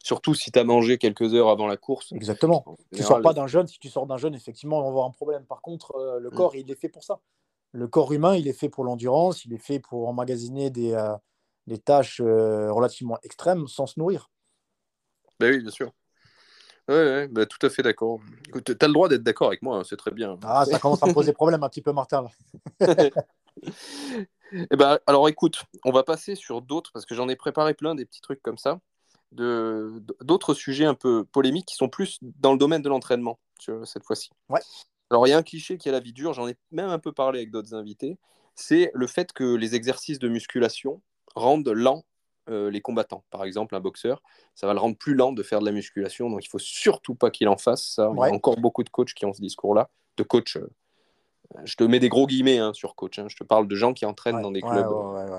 Surtout 0.02 0.34
si 0.34 0.50
tu 0.50 0.58
as 0.58 0.64
mangé 0.64 0.98
quelques 0.98 1.34
heures 1.34 1.50
avant 1.50 1.68
la 1.68 1.76
course. 1.76 2.14
Exactement. 2.14 2.64
Tu 2.94 3.02
ne 3.02 3.06
sors 3.06 3.22
pas 3.22 3.34
d'un 3.34 3.48
jeûne. 3.48 3.68
Si 3.68 3.80
tu 3.80 3.90
sors 3.90 4.08
d'un 4.08 4.16
jeûne, 4.16 4.34
effectivement, 4.34 4.80
on 4.80 4.84
va 4.84 4.88
avoir 4.88 5.06
un 5.06 5.12
problème. 5.12 5.46
Par 5.46 5.62
contre, 5.62 5.94
euh, 5.98 6.20
le 6.20 6.30
mm. 6.30 6.36
corps, 6.36 6.56
il 6.56 6.72
est 6.72 6.80
fait 6.80 6.90
pour 6.90 7.04
ça. 7.04 7.20
Le 7.74 7.88
corps 7.88 8.14
humain, 8.14 8.36
il 8.36 8.48
est 8.48 8.54
fait 8.54 8.70
pour 8.70 8.86
l'endurance. 8.86 9.44
Il 9.44 9.54
est 9.54 9.64
fait 9.64 9.80
pour 9.80 10.08
emmagasiner 10.08 10.70
des, 10.70 10.94
euh, 10.94 11.14
des 11.68 11.80
tâches 11.80 12.22
relativement 12.22 13.18
extrêmes 13.24 13.68
sans 13.68 13.88
se 13.88 14.00
nourrir. 14.00 14.30
Bah 15.40 15.48
oui, 15.50 15.60
bien 15.60 15.72
sûr. 15.72 15.92
Oui, 16.88 16.96
ouais, 16.96 17.28
bah, 17.28 17.46
tout 17.46 17.64
à 17.66 17.70
fait 17.70 17.84
d'accord. 17.84 18.20
Tu 18.66 18.76
as 18.80 18.88
le 18.88 18.94
droit 18.94 19.08
d'être 19.08 19.24
d'accord 19.24 19.48
avec 19.48 19.62
moi, 19.62 19.78
hein, 19.78 19.84
c'est 19.84 19.96
très 19.98 20.12
bien. 20.12 20.38
Ah, 20.44 20.66
ça 20.66 20.80
commence 20.80 21.04
à 21.04 21.08
me 21.08 21.14
poser 21.14 21.34
problème 21.34 21.64
un 21.64 21.70
petit 21.70 21.82
peu, 21.82 21.94
Martin. 21.94 22.26
Eh 24.72 24.76
ben, 24.76 24.98
alors 25.06 25.30
écoute, 25.30 25.64
on 25.86 25.92
va 25.92 26.02
passer 26.02 26.34
sur 26.34 26.64
d'autres, 26.64 26.92
parce 26.92 27.06
que 27.06 27.14
j'en 27.14 27.30
ai 27.30 27.36
préparé 27.36 27.76
plein 27.76 27.94
des 27.94 28.04
petits 28.04 28.22
trucs 28.22 28.42
comme 28.42 28.58
ça, 28.58 28.80
d'autres 29.32 30.56
sujets 30.56 30.86
un 30.86 30.96
peu 30.96 31.24
polémiques 31.24 31.68
qui 31.68 31.76
sont 31.76 31.88
plus 31.88 32.18
dans 32.22 32.52
le 32.54 32.58
domaine 32.58 32.82
de 32.82 32.90
l'entraînement 32.90 33.38
cette 33.84 34.04
fois-ci. 34.04 34.32
Ouais. 34.50 34.62
Alors, 35.12 35.28
il 35.28 35.30
y 35.30 35.34
a 35.34 35.38
un 35.38 35.44
cliché 35.44 35.78
qui 35.78 35.88
a 35.88 35.92
la 35.92 36.00
vie 36.00 36.14
dure, 36.14 36.34
j'en 36.34 36.48
ai 36.48 36.56
même 36.72 36.90
un 36.90 36.98
peu 36.98 37.12
parlé 37.12 37.40
avec 37.40 37.52
d'autres 37.52 37.76
invités, 37.76 38.18
c'est 38.56 38.90
le 38.96 39.06
fait 39.06 39.34
que 39.34 39.56
les 39.56 39.76
exercices 39.76 40.18
de 40.18 40.30
musculation 40.30 41.00
rendent 41.36 41.70
lents 41.70 42.04
euh, 42.50 42.70
les 42.70 42.82
combattants. 42.82 43.24
Par 43.30 43.44
exemple, 43.44 43.76
un 43.76 43.80
boxeur, 43.80 44.22
ça 44.56 44.68
va 44.68 44.74
le 44.74 44.80
rendre 44.80 44.98
plus 44.98 45.16
lent 45.16 45.32
de 45.32 45.44
faire 45.44 45.60
de 45.60 45.66
la 45.66 45.72
musculation, 45.72 46.30
donc 46.30 46.44
il 46.44 46.50
faut 46.50 46.60
surtout 46.60 47.16
pas 47.16 47.30
qu'il 47.30 47.48
en 47.48 47.58
fasse 47.58 47.94
ça. 47.96 48.12
Il 48.14 48.20
y 48.20 48.24
a 48.24 48.34
encore 48.34 48.58
beaucoup 48.58 48.84
de 48.84 48.90
coachs 48.90 49.14
qui 49.14 49.26
ont 49.26 49.34
ce 49.34 49.42
discours-là, 49.42 49.90
de 50.18 50.24
coach. 50.24 50.58
Euh, 50.58 50.70
je 51.64 51.76
te 51.76 51.84
mets 51.84 52.00
des 52.00 52.10
gros 52.10 52.28
guillemets 52.28 52.60
hein, 52.60 52.74
sur 52.74 52.96
coach. 52.96 53.18
Hein. 53.20 53.28
Je 53.28 53.36
te 53.36 53.44
parle 53.44 53.68
de 53.68 53.76
gens 53.76 53.94
qui 53.94 54.06
entraînent 54.06 54.42
dans 54.42 54.52
des 54.52 54.62
clubs. 54.62 54.88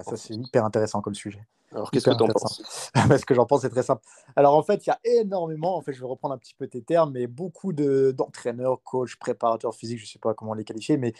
ça, 0.04 0.16
c'est 0.16 0.34
hyper 0.34 0.64
intéressant 0.64 1.00
comme 1.00 1.14
sujet. 1.14 1.46
Alors, 1.72 1.90
qu'est-ce 1.90 2.10
que 2.10 2.16
tu 2.16 2.22
en 2.22 2.26
penses 2.26 2.62
Ce 2.94 3.24
que 3.24 3.34
j'en 3.34 3.46
pense, 3.46 3.62
c'est 3.62 3.70
très 3.70 3.84
simple. 3.84 4.02
Alors, 4.34 4.56
en 4.56 4.62
fait, 4.62 4.86
il 4.86 4.90
y 4.90 4.92
a 4.92 4.98
énormément, 5.20 5.76
en 5.76 5.82
fait, 5.82 5.92
je 5.92 6.00
vais 6.00 6.06
reprendre 6.06 6.34
un 6.34 6.38
petit 6.38 6.54
peu 6.54 6.66
tes 6.66 6.82
termes, 6.82 7.12
mais 7.12 7.28
beaucoup 7.28 7.72
d'entraîneurs, 7.72 8.82
coachs, 8.82 9.16
préparateurs 9.16 9.74
physiques, 9.74 9.98
je 9.98 10.04
ne 10.04 10.08
sais 10.08 10.18
pas 10.18 10.34
comment 10.34 10.54
les 10.54 10.64
qualifier, 10.64 10.96
mais 10.96 11.12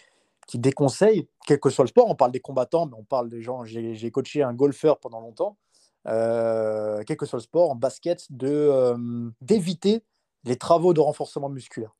qui 0.46 0.58
déconseillent, 0.58 1.28
quel 1.46 1.60
que 1.60 1.70
soit 1.70 1.84
le 1.84 1.88
sport. 1.88 2.08
On 2.08 2.16
parle 2.16 2.32
des 2.32 2.40
combattants, 2.40 2.86
mais 2.86 2.96
on 2.98 3.04
parle 3.04 3.28
des 3.28 3.42
gens. 3.42 3.64
J'ai 3.64 4.10
coaché 4.10 4.42
un 4.42 4.52
golfeur 4.52 4.98
pendant 4.98 5.20
longtemps, 5.20 5.56
quel 6.04 7.16
que 7.16 7.26
soit 7.26 7.38
le 7.38 7.42
sport, 7.42 7.70
en 7.70 7.76
basket, 7.76 8.26
euh, 8.42 9.30
d'éviter 9.40 10.04
les 10.44 10.56
travaux 10.56 10.94
de 10.94 11.00
renforcement 11.00 11.48
musculaire. 11.48 11.94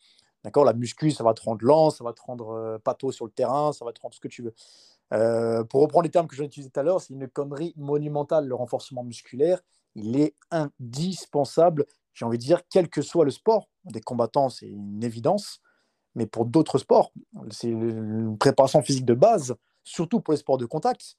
D'accord? 0.45 0.65
La 0.65 0.73
muscu, 0.73 1.11
ça 1.11 1.23
va 1.23 1.35
te 1.35 1.43
rendre 1.43 1.65
lent, 1.65 1.91
ça 1.91 2.05
va 2.05 2.13
te 2.13 2.23
rendre 2.23 2.51
euh, 2.51 2.79
pato 2.79 3.13
sur 3.13 3.27
le 3.27 3.31
terrain, 3.31 3.73
ça 3.73 3.85
va 3.85 3.93
te 3.93 4.01
rendre 4.01 4.15
ce 4.15 4.21
que 4.21 4.29
tu 4.29 4.43
veux. 4.43 4.55
Euh, 5.13 5.65
pour 5.65 5.83
reprendre 5.83 6.05
les 6.05 6.11
termes 6.11 6.29
que 6.29 6.37
j'ai 6.37 6.45
utilisés 6.45 6.71
tout 6.71 6.81
à 6.81 6.83
l'heure, 6.83 7.01
c'est 7.01 7.13
une 7.13 7.29
connerie 7.29 7.75
monumentale, 7.77 8.47
le 8.47 8.55
renforcement 8.55 9.05
musculaire. 9.05 9.61
Il 9.95 10.19
est 10.19 10.35
indispensable, 10.51 11.85
j'ai 12.15 12.25
envie 12.25 12.39
de 12.39 12.43
dire, 12.43 12.63
quel 12.71 12.89
que 12.89 13.03
soit 13.03 13.25
le 13.25 13.31
sport. 13.31 13.69
Des 13.85 14.01
combattants, 14.01 14.49
c'est 14.49 14.69
une 14.69 15.03
évidence. 15.03 15.61
Mais 16.15 16.27
pour 16.27 16.45
d'autres 16.45 16.79
sports, 16.79 17.13
c'est 17.51 17.69
une 17.69 18.37
préparation 18.39 18.83
physique 18.83 19.05
de 19.05 19.15
base, 19.15 19.55
surtout 19.85 20.21
pour 20.21 20.33
les 20.33 20.39
sports 20.39 20.59
de 20.59 20.67
contact. 20.67 21.17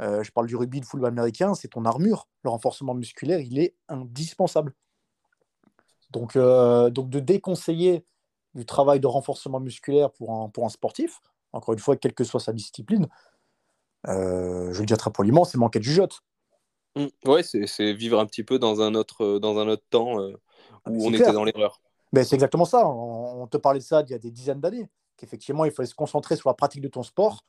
Euh, 0.00 0.22
je 0.22 0.30
parle 0.30 0.46
du 0.46 0.56
rugby, 0.56 0.80
de 0.80 0.84
football 0.84 1.08
américain, 1.08 1.54
c'est 1.54 1.68
ton 1.68 1.84
armure. 1.84 2.28
Le 2.44 2.50
renforcement 2.50 2.94
musculaire, 2.94 3.40
il 3.40 3.58
est 3.58 3.74
indispensable. 3.88 4.74
Donc, 6.10 6.38
donc 6.38 7.10
de 7.10 7.20
déconseiller 7.20 8.04
du 8.54 8.64
travail 8.64 8.98
de 8.98 9.06
renforcement 9.06 9.60
musculaire 9.60 10.10
pour 10.10 10.32
un, 10.32 10.48
pour 10.48 10.64
un 10.64 10.70
sportif, 10.70 11.20
encore 11.52 11.74
une 11.74 11.80
fois, 11.80 11.96
quelle 11.96 12.14
que 12.14 12.24
soit 12.24 12.40
sa 12.40 12.52
discipline, 12.52 13.06
euh, 14.06 14.72
je 14.72 14.80
le 14.80 14.86
dis 14.86 14.94
très 14.94 15.10
poliment, 15.10 15.44
c'est 15.44 15.58
manquer 15.58 15.78
de 15.78 15.84
jugeote. 15.84 16.20
Mmh. 16.96 17.06
ouais, 17.26 17.42
c'est 17.42 17.92
vivre 17.92 18.18
un 18.18 18.26
petit 18.26 18.44
peu 18.44 18.58
dans 18.58 18.80
un 18.80 18.94
autre, 18.94 19.38
dans 19.38 19.58
un 19.58 19.68
autre 19.68 19.84
temps 19.90 20.20
euh, 20.20 20.32
ah, 20.84 20.90
où 20.90 21.06
on 21.06 21.12
était 21.12 21.32
dans 21.32 21.44
l'erreur. 21.44 21.80
Ben, 22.12 22.24
c'est 22.24 22.34
exactement 22.34 22.64
ça. 22.64 22.86
On, 22.88 23.46
te 23.46 23.58
parlait 23.58 23.80
de 23.80 23.84
ça 23.84 24.02
il 24.02 24.10
y 24.10 24.14
a 24.14 24.18
des 24.18 24.30
dizaines 24.30 24.60
d'années, 24.60 24.88
qu'effectivement, 25.16 25.64
il 25.64 25.70
fallait 25.70 25.88
se 25.88 25.94
concentrer 25.94 26.36
sur 26.36 26.48
la 26.48 26.54
pratique 26.54 26.80
de 26.80 26.88
ton 26.88 27.02
sport 27.02 27.44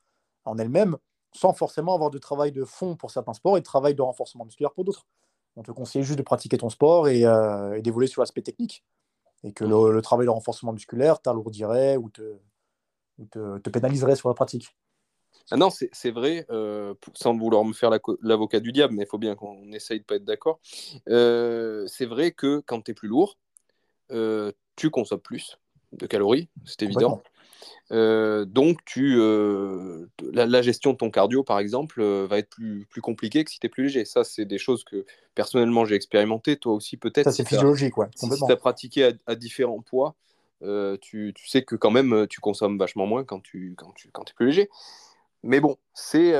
en 0.45 0.57
elle-même, 0.57 0.97
sans 1.33 1.53
forcément 1.53 1.93
avoir 1.93 2.09
de 2.09 2.17
travail 2.17 2.51
de 2.51 2.65
fond 2.65 2.95
pour 2.95 3.11
certains 3.11 3.33
sports 3.33 3.57
et 3.57 3.61
de 3.61 3.65
travail 3.65 3.95
de 3.95 4.01
renforcement 4.01 4.45
musculaire 4.45 4.71
pour 4.73 4.83
d'autres. 4.83 5.05
On 5.55 5.63
te 5.63 5.71
conseillait 5.71 6.03
juste 6.03 6.17
de 6.17 6.23
pratiquer 6.23 6.57
ton 6.57 6.69
sport 6.69 7.07
et, 7.07 7.25
euh, 7.25 7.77
et 7.77 7.81
d'évoluer 7.81 8.07
sur 8.07 8.21
l'aspect 8.21 8.41
technique 8.41 8.83
et 9.43 9.51
que 9.53 9.63
le, 9.63 10.01
travail 10.01 10.25
de 10.25 10.31
renforcement 10.31 10.73
musculaire 10.73 11.21
t'alourdirait 11.21 11.97
ou, 11.97 12.09
te, 12.09 12.37
te, 13.31 13.69
pénaliserait 13.69 14.15
sur 14.15 14.29
la 14.29 14.35
pratique. 14.35 14.75
Ah 15.51 15.57
non, 15.57 15.69
c'est 15.69 16.11
vrai, 16.11 16.45
euh, 16.49 16.93
sans 17.13 17.35
vouloir 17.37 17.63
me 17.63 17.73
faire 17.73 17.89
l'avocat 18.21 18.59
du 18.59 18.71
diable, 18.71 18.93
mais 18.95 19.03
il 19.03 19.07
faut 19.07 19.17
bien 19.17 19.35
qu'on 19.35 19.71
essaye 19.71 19.99
de 19.99 20.05
pas 20.05 20.15
être 20.15 20.25
d'accord. 20.25 20.59
Euh, 21.07 21.87
c'est 21.87 22.05
vrai 22.05 22.31
que 22.31 22.59
quand 22.65 22.81
tu 22.81 22.91
es 22.91 22.93
plus 22.93 23.07
lourd, 23.07 23.37
tu 24.09 24.89
consommes 24.89 25.21
plus 25.21 25.57
de 25.93 26.05
calories, 26.05 26.49
c'est 26.65 26.83
évident. 26.83 27.21
Euh, 27.91 28.45
donc, 28.45 28.83
tu, 28.85 29.15
euh, 29.17 30.05
la, 30.31 30.61
gestion 30.61 30.93
de 30.93 30.97
ton 30.97 31.09
cardio, 31.09 31.43
par 31.43 31.59
exemple, 31.59 32.01
euh, 32.01 32.27
va 32.27 32.37
être 32.37 32.49
plus, 32.49 32.85
plus 32.85 33.01
compliquée 33.01 33.43
que 33.43 33.51
si 33.51 33.59
tu 33.59 33.67
es 33.67 33.69
plus 33.69 33.83
léger. 33.83 34.05
Ça, 34.05 34.23
c'est 34.23 34.45
des 34.45 34.57
choses 34.57 34.83
que 34.83 35.05
personnellement 35.35 35.85
j'ai 35.85 35.95
expérimenté. 35.95 36.57
Toi 36.57 36.73
aussi, 36.73 36.97
peut-être. 36.97 37.25
Ça, 37.25 37.31
c'est 37.31 37.47
physiologique, 37.47 37.97
ouais. 37.97 38.07
Si, 38.15 38.29
tu 38.29 38.51
as 38.51 38.55
pratiqué 38.55 39.11
à, 39.25 39.35
différents 39.35 39.81
poids, 39.81 40.15
tu, 41.01 41.33
tu, 41.35 41.47
sais 41.47 41.63
que 41.63 41.75
quand 41.75 41.91
même, 41.91 42.27
tu 42.29 42.39
consommes 42.41 42.77
vachement 42.77 43.07
moins 43.07 43.23
quand 43.23 43.41
tu, 43.41 43.75
quand 43.77 43.91
tu 43.95 44.11
quand 44.11 44.29
es 44.29 44.33
plus 44.33 44.47
léger. 44.47 44.69
Mais 45.43 45.59
bon, 45.59 45.77
c'est. 45.93 46.33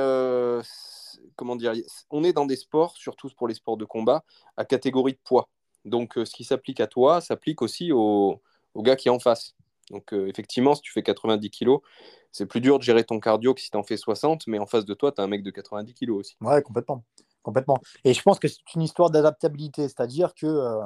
comment 1.36 1.56
dire 1.56 1.72
On 2.10 2.22
est 2.22 2.32
dans 2.32 2.46
des 2.46 2.56
sports, 2.56 2.96
surtout 2.96 3.28
pour 3.36 3.48
les 3.48 3.54
sports 3.54 3.76
de 3.76 3.84
combat, 3.84 4.24
à 4.56 4.64
catégorie 4.64 5.12
de 5.12 5.20
poids. 5.24 5.48
Donc, 5.86 6.12
ce 6.14 6.32
qui 6.32 6.44
s'applique 6.44 6.80
à 6.80 6.86
toi 6.86 7.22
s'applique 7.22 7.62
aussi 7.62 7.90
aux, 7.90 8.42
aux 8.74 8.82
gars 8.82 8.96
qui 8.96 9.08
en 9.08 9.18
face. 9.18 9.54
Donc, 9.90 10.12
euh, 10.12 10.28
effectivement, 10.28 10.74
si 10.74 10.82
tu 10.82 10.92
fais 10.92 11.02
90 11.02 11.50
kg, 11.50 11.78
c'est 12.32 12.46
plus 12.46 12.60
dur 12.60 12.78
de 12.78 12.84
gérer 12.84 13.04
ton 13.04 13.18
cardio 13.18 13.54
que 13.54 13.60
si 13.60 13.70
tu 13.70 13.76
en 13.76 13.82
fais 13.82 13.96
60, 13.96 14.46
mais 14.46 14.58
en 14.58 14.66
face 14.66 14.84
de 14.84 14.94
toi, 14.94 15.12
tu 15.12 15.20
as 15.20 15.24
un 15.24 15.26
mec 15.26 15.42
de 15.42 15.50
90 15.50 15.94
kg 15.94 16.10
aussi. 16.10 16.36
Ouais, 16.40 16.62
complètement. 16.62 17.04
complètement. 17.42 17.78
Et 18.04 18.14
je 18.14 18.22
pense 18.22 18.38
que 18.38 18.48
c'est 18.48 18.58
une 18.74 18.82
histoire 18.82 19.10
d'adaptabilité, 19.10 19.82
c'est-à-dire 19.82 20.34
que 20.34 20.46
euh, 20.46 20.80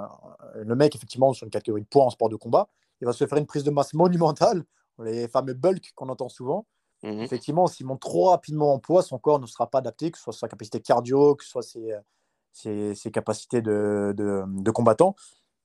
le 0.55 0.75
mec, 0.75 0.97
effectivement, 0.97 1.33
sur 1.35 1.45
une 1.45 1.51
catégorie 1.51 1.83
de 1.83 1.87
poids 1.87 2.05
en 2.05 2.11
sport 2.11 2.31
de 2.31 2.37
combat, 2.37 2.69
il 3.01 3.07
va 3.07 3.13
se 3.13 3.27
faire 3.27 3.39
une 3.39 3.47
prise 3.47 3.65
de 3.65 3.71
masse 3.71 3.93
monumentale, 3.93 4.65
les 5.03 5.29
fameux 5.29 5.55
bulk 5.55 5.93
qu'on 5.95 6.09
entend 6.09 6.29
souvent. 6.29 6.67
Mhm. 7.03 7.21
Effectivement, 7.21 7.67
s'il 7.67 7.85
monte 7.87 8.01
trop 8.01 8.31
rapidement 8.31 8.73
en 8.73 8.79
poids, 8.79 9.03
son 9.03 9.19
corps 9.19 9.39
ne 9.39 9.47
sera 9.47 9.69
pas 9.69 9.79
adapté, 9.79 10.11
que 10.11 10.17
ce 10.17 10.25
soit 10.25 10.33
sa 10.33 10.49
capacité 10.49 10.81
cardio, 10.81 11.35
que 11.35 11.45
ce 11.45 11.51
soit 11.51 11.63
ses, 11.63 12.95
ses, 12.95 13.11
capacités 13.11 13.61
de, 13.61 14.15
de, 14.17 14.45
de 14.47 14.71
combattant, 14.71 15.15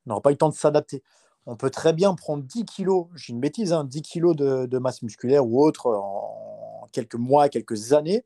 il 0.06 0.10
n'aura 0.10 0.22
pas 0.22 0.32
eu 0.32 0.34
le 0.34 0.38
temps 0.38 0.50
de 0.50 0.56
s'adapter 0.56 1.04
on 1.50 1.56
peut 1.56 1.72
très 1.72 1.94
bien 1.94 2.14
prendre 2.14 2.44
10 2.44 2.66
kilos, 2.66 3.08
j'ai 3.16 3.34
une 3.34 3.40
bêtise, 3.40 3.70
10 3.70 3.74
hein, 3.74 3.88
kilos 4.04 4.36
de, 4.36 4.78
masse 4.78 5.02
musculaire 5.02 5.48
ou 5.48 5.66
autre 5.66 5.88
en 5.88 6.88
quelques 6.92 7.16
mois, 7.16 7.50
quelques 7.50 7.94
années, 7.94 8.24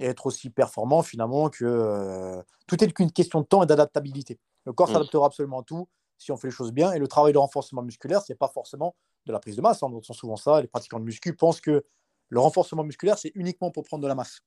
et 0.00 0.06
être 0.06 0.26
aussi 0.26 0.50
performant 0.50 1.02
finalement 1.02 1.50
que 1.50 1.64
euh, 1.64 2.42
tout 2.66 2.82
est 2.82 2.90
qu'une 2.92 3.12
question 3.12 3.42
de 3.42 3.46
temps 3.46 3.62
et 3.62 3.66
d'adaptabilité. 3.66 4.40
Le 4.64 4.72
corps 4.72 4.88
s'adaptera 4.88 5.26
absolument 5.26 5.60
à 5.60 5.62
tout 5.62 5.88
si 6.18 6.32
on 6.32 6.36
fait 6.36 6.48
les 6.48 6.52
choses 6.52 6.72
bien. 6.72 6.92
Et 6.92 6.98
le 6.98 7.06
travail 7.06 7.32
de 7.32 7.38
renforcement 7.38 7.82
musculaire, 7.82 8.22
ce 8.22 8.32
n'est 8.32 8.36
pas 8.36 8.48
forcément 8.48 8.96
de 9.26 9.32
la 9.32 9.38
prise 9.38 9.54
de 9.54 9.62
masse. 9.62 9.80
Hein. 9.84 9.88
On 9.92 9.96
entend 9.96 10.12
souvent 10.12 10.36
ça. 10.36 10.60
Les 10.60 10.68
pratiquants 10.68 10.98
de 10.98 11.04
muscu 11.04 11.36
pensent 11.36 11.60
que 11.60 11.84
le 12.28 12.40
renforcement 12.40 12.82
musculaire, 12.82 13.18
c'est 13.18 13.30
uniquement 13.36 13.70
pour 13.70 13.84
prendre 13.84 14.02
de 14.02 14.08
la 14.08 14.16
masse. 14.16 14.40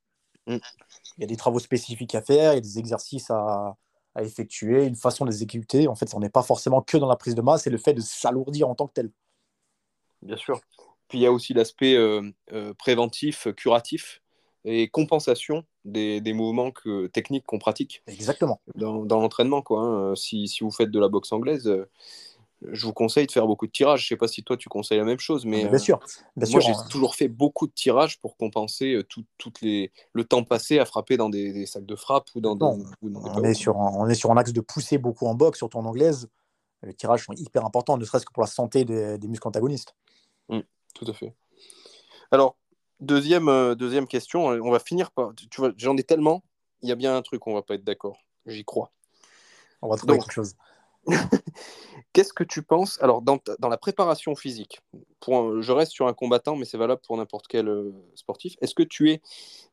Mm. 0.48 0.58
Il 1.18 1.22
y 1.22 1.24
a 1.24 1.28
des 1.28 1.38
travaux 1.38 1.60
spécifiques 1.60 2.16
à 2.16 2.22
faire, 2.22 2.52
il 2.54 2.56
y 2.56 2.58
a 2.58 2.62
des 2.62 2.78
exercices 2.78 3.30
à, 3.30 3.78
à 4.16 4.24
effectuer, 4.24 4.86
une 4.86 4.96
façon 4.96 5.26
de 5.26 5.30
les 5.30 5.44
exécuter. 5.44 5.88
En 5.88 5.96
fait, 5.96 6.14
on 6.16 6.20
n'est 6.20 6.30
pas 6.30 6.44
forcément 6.44 6.82
que 6.82 6.98
dans 6.98 7.08
la 7.08 7.18
prise 7.18 7.36
de 7.36 7.42
masse, 7.42 7.64
c'est 7.64 7.70
le 7.70 7.78
fait 7.78 7.94
de 7.94 8.02
s'alourdir 8.02 8.70
en 8.70 8.76
tant 8.76 8.88
que 8.88 8.94
tel. 8.94 9.12
Bien 10.22 10.38
sûr. 10.38 10.62
Puis 11.08 11.20
il 11.20 11.22
y 11.22 11.26
a 11.26 11.32
aussi 11.32 11.54
l'aspect 11.54 11.96
euh, 11.96 12.32
euh, 12.52 12.74
préventif, 12.74 13.48
curatif 13.56 14.22
et 14.64 14.88
compensation 14.90 15.64
des, 15.84 16.22
des 16.22 16.34
mouvements 16.34 16.72
que, 16.72 17.08
techniques 17.08 17.46
qu'on 17.46 17.60
pratique. 17.60 18.02
Exactement. 18.08 18.60
Dans, 18.74 19.06
dans 19.06 19.22
l'entraînement, 19.22 19.62
quoi. 19.62 19.82
Hein. 19.82 20.16
Si, 20.16 20.48
si, 20.48 20.64
vous 20.64 20.72
faites 20.72 20.90
de 20.90 21.00
la 21.00 21.08
boxe 21.08 21.32
anglaise, 21.32 21.68
euh, 21.68 21.88
je 22.62 22.86
vous 22.86 22.94
conseille 22.94 23.28
de 23.28 23.32
faire 23.32 23.48
beaucoup 23.48 23.68
de 23.68 23.72
tirages. 23.72 24.02
Je 24.02 24.06
ne 24.06 24.10
sais 24.10 24.18
pas 24.18 24.28
si 24.28 24.44
toi 24.44 24.58
tu 24.58 24.70
conseilles 24.70 24.98
la 24.98 25.04
même 25.04 25.20
chose, 25.20 25.46
mais 25.46 25.68
bien 25.68 25.78
sûr. 25.78 26.00
moi 26.36 26.60
j'ai 26.60 26.74
toujours 26.90 27.16
fait 27.16 27.28
beaucoup 27.28 27.68
de 27.68 27.74
tirages 27.74 28.20
pour 28.20 28.38
compenser 28.38 28.94
euh, 28.94 29.04
tout, 29.04 29.26
les, 29.62 29.92
le 30.14 30.24
temps 30.24 30.44
passé 30.44 30.80
à 30.80 30.86
frapper 30.86 31.18
dans 31.18 31.30
des, 31.30 31.66
sacs 31.66 31.86
de 31.86 31.96
frappe 31.96 32.30
ou 32.36 32.42
dans, 32.42 32.58
on, 33.02 33.44
est 33.44 33.54
sur 33.54 33.78
un, 33.78 33.92
on 33.96 34.08
est 34.08 34.16
sur 34.16 34.32
un 34.32 34.38
axe 34.38 34.54
de 34.54 34.62
pousser 34.62 34.98
beaucoup 34.98 35.28
en 35.28 35.36
boxe, 35.36 35.58
surtout 35.60 35.78
en 35.78 35.86
anglaise. 35.86 36.30
Les 36.84 36.94
tirages 36.94 37.26
sont 37.26 37.34
hyper 37.34 37.66
importants, 37.66 37.98
ne 37.98 38.06
serait-ce 38.06 38.26
que 38.26 38.34
pour 38.34 38.44
la 38.44 38.48
santé 38.48 38.86
des, 38.86 39.18
muscles 39.28 39.48
antagonistes. 39.48 39.96
Mmh, 40.50 40.60
tout 40.94 41.06
à 41.08 41.14
fait. 41.14 41.34
Alors, 42.32 42.58
deuxième, 43.00 43.50
euh, 43.50 43.76
deuxième 43.76 44.08
question, 44.08 44.46
on 44.46 44.72
va 44.72 44.80
finir 44.80 45.12
par. 45.12 45.34
Tu 45.36 45.48
vois, 45.58 45.72
j'en 45.78 45.98
ai 45.98 46.04
tellement, 46.04 46.44
il 46.82 46.90
y 46.90 46.92
a 46.92 46.96
bien 46.96 47.16
un 47.16 47.22
truc, 47.22 47.48
on 47.48 47.54
va 47.54 47.64
pas 47.64 47.76
être 47.76 47.84
d'accord. 47.84 48.20
J'y 48.46 48.64
crois. 48.64 48.92
On 49.82 49.90
va 49.90 49.98
trouver 49.98 50.20
quelque 50.20 50.32
chose. 50.32 50.54
Qu'est-ce 52.16 52.32
que 52.32 52.46
tu 52.46 52.62
penses 52.62 52.98
Alors, 53.02 53.22
dans, 53.22 53.42
la 53.60 53.76
préparation 53.76 54.36
physique, 54.36 54.80
pour 55.20 55.62
je 55.62 55.72
reste 55.74 55.92
sur 55.92 56.08
un 56.08 56.14
combattant, 56.14 56.56
mais 56.56 56.64
c'est 56.64 56.78
valable 56.78 57.02
pour 57.06 57.18
n'importe 57.18 57.46
quel 57.50 57.68
euh, 57.68 57.92
sportif. 58.14 58.56
Est-ce 58.62 58.74
que 58.74 58.84
tu 58.84 59.12
es, 59.12 59.22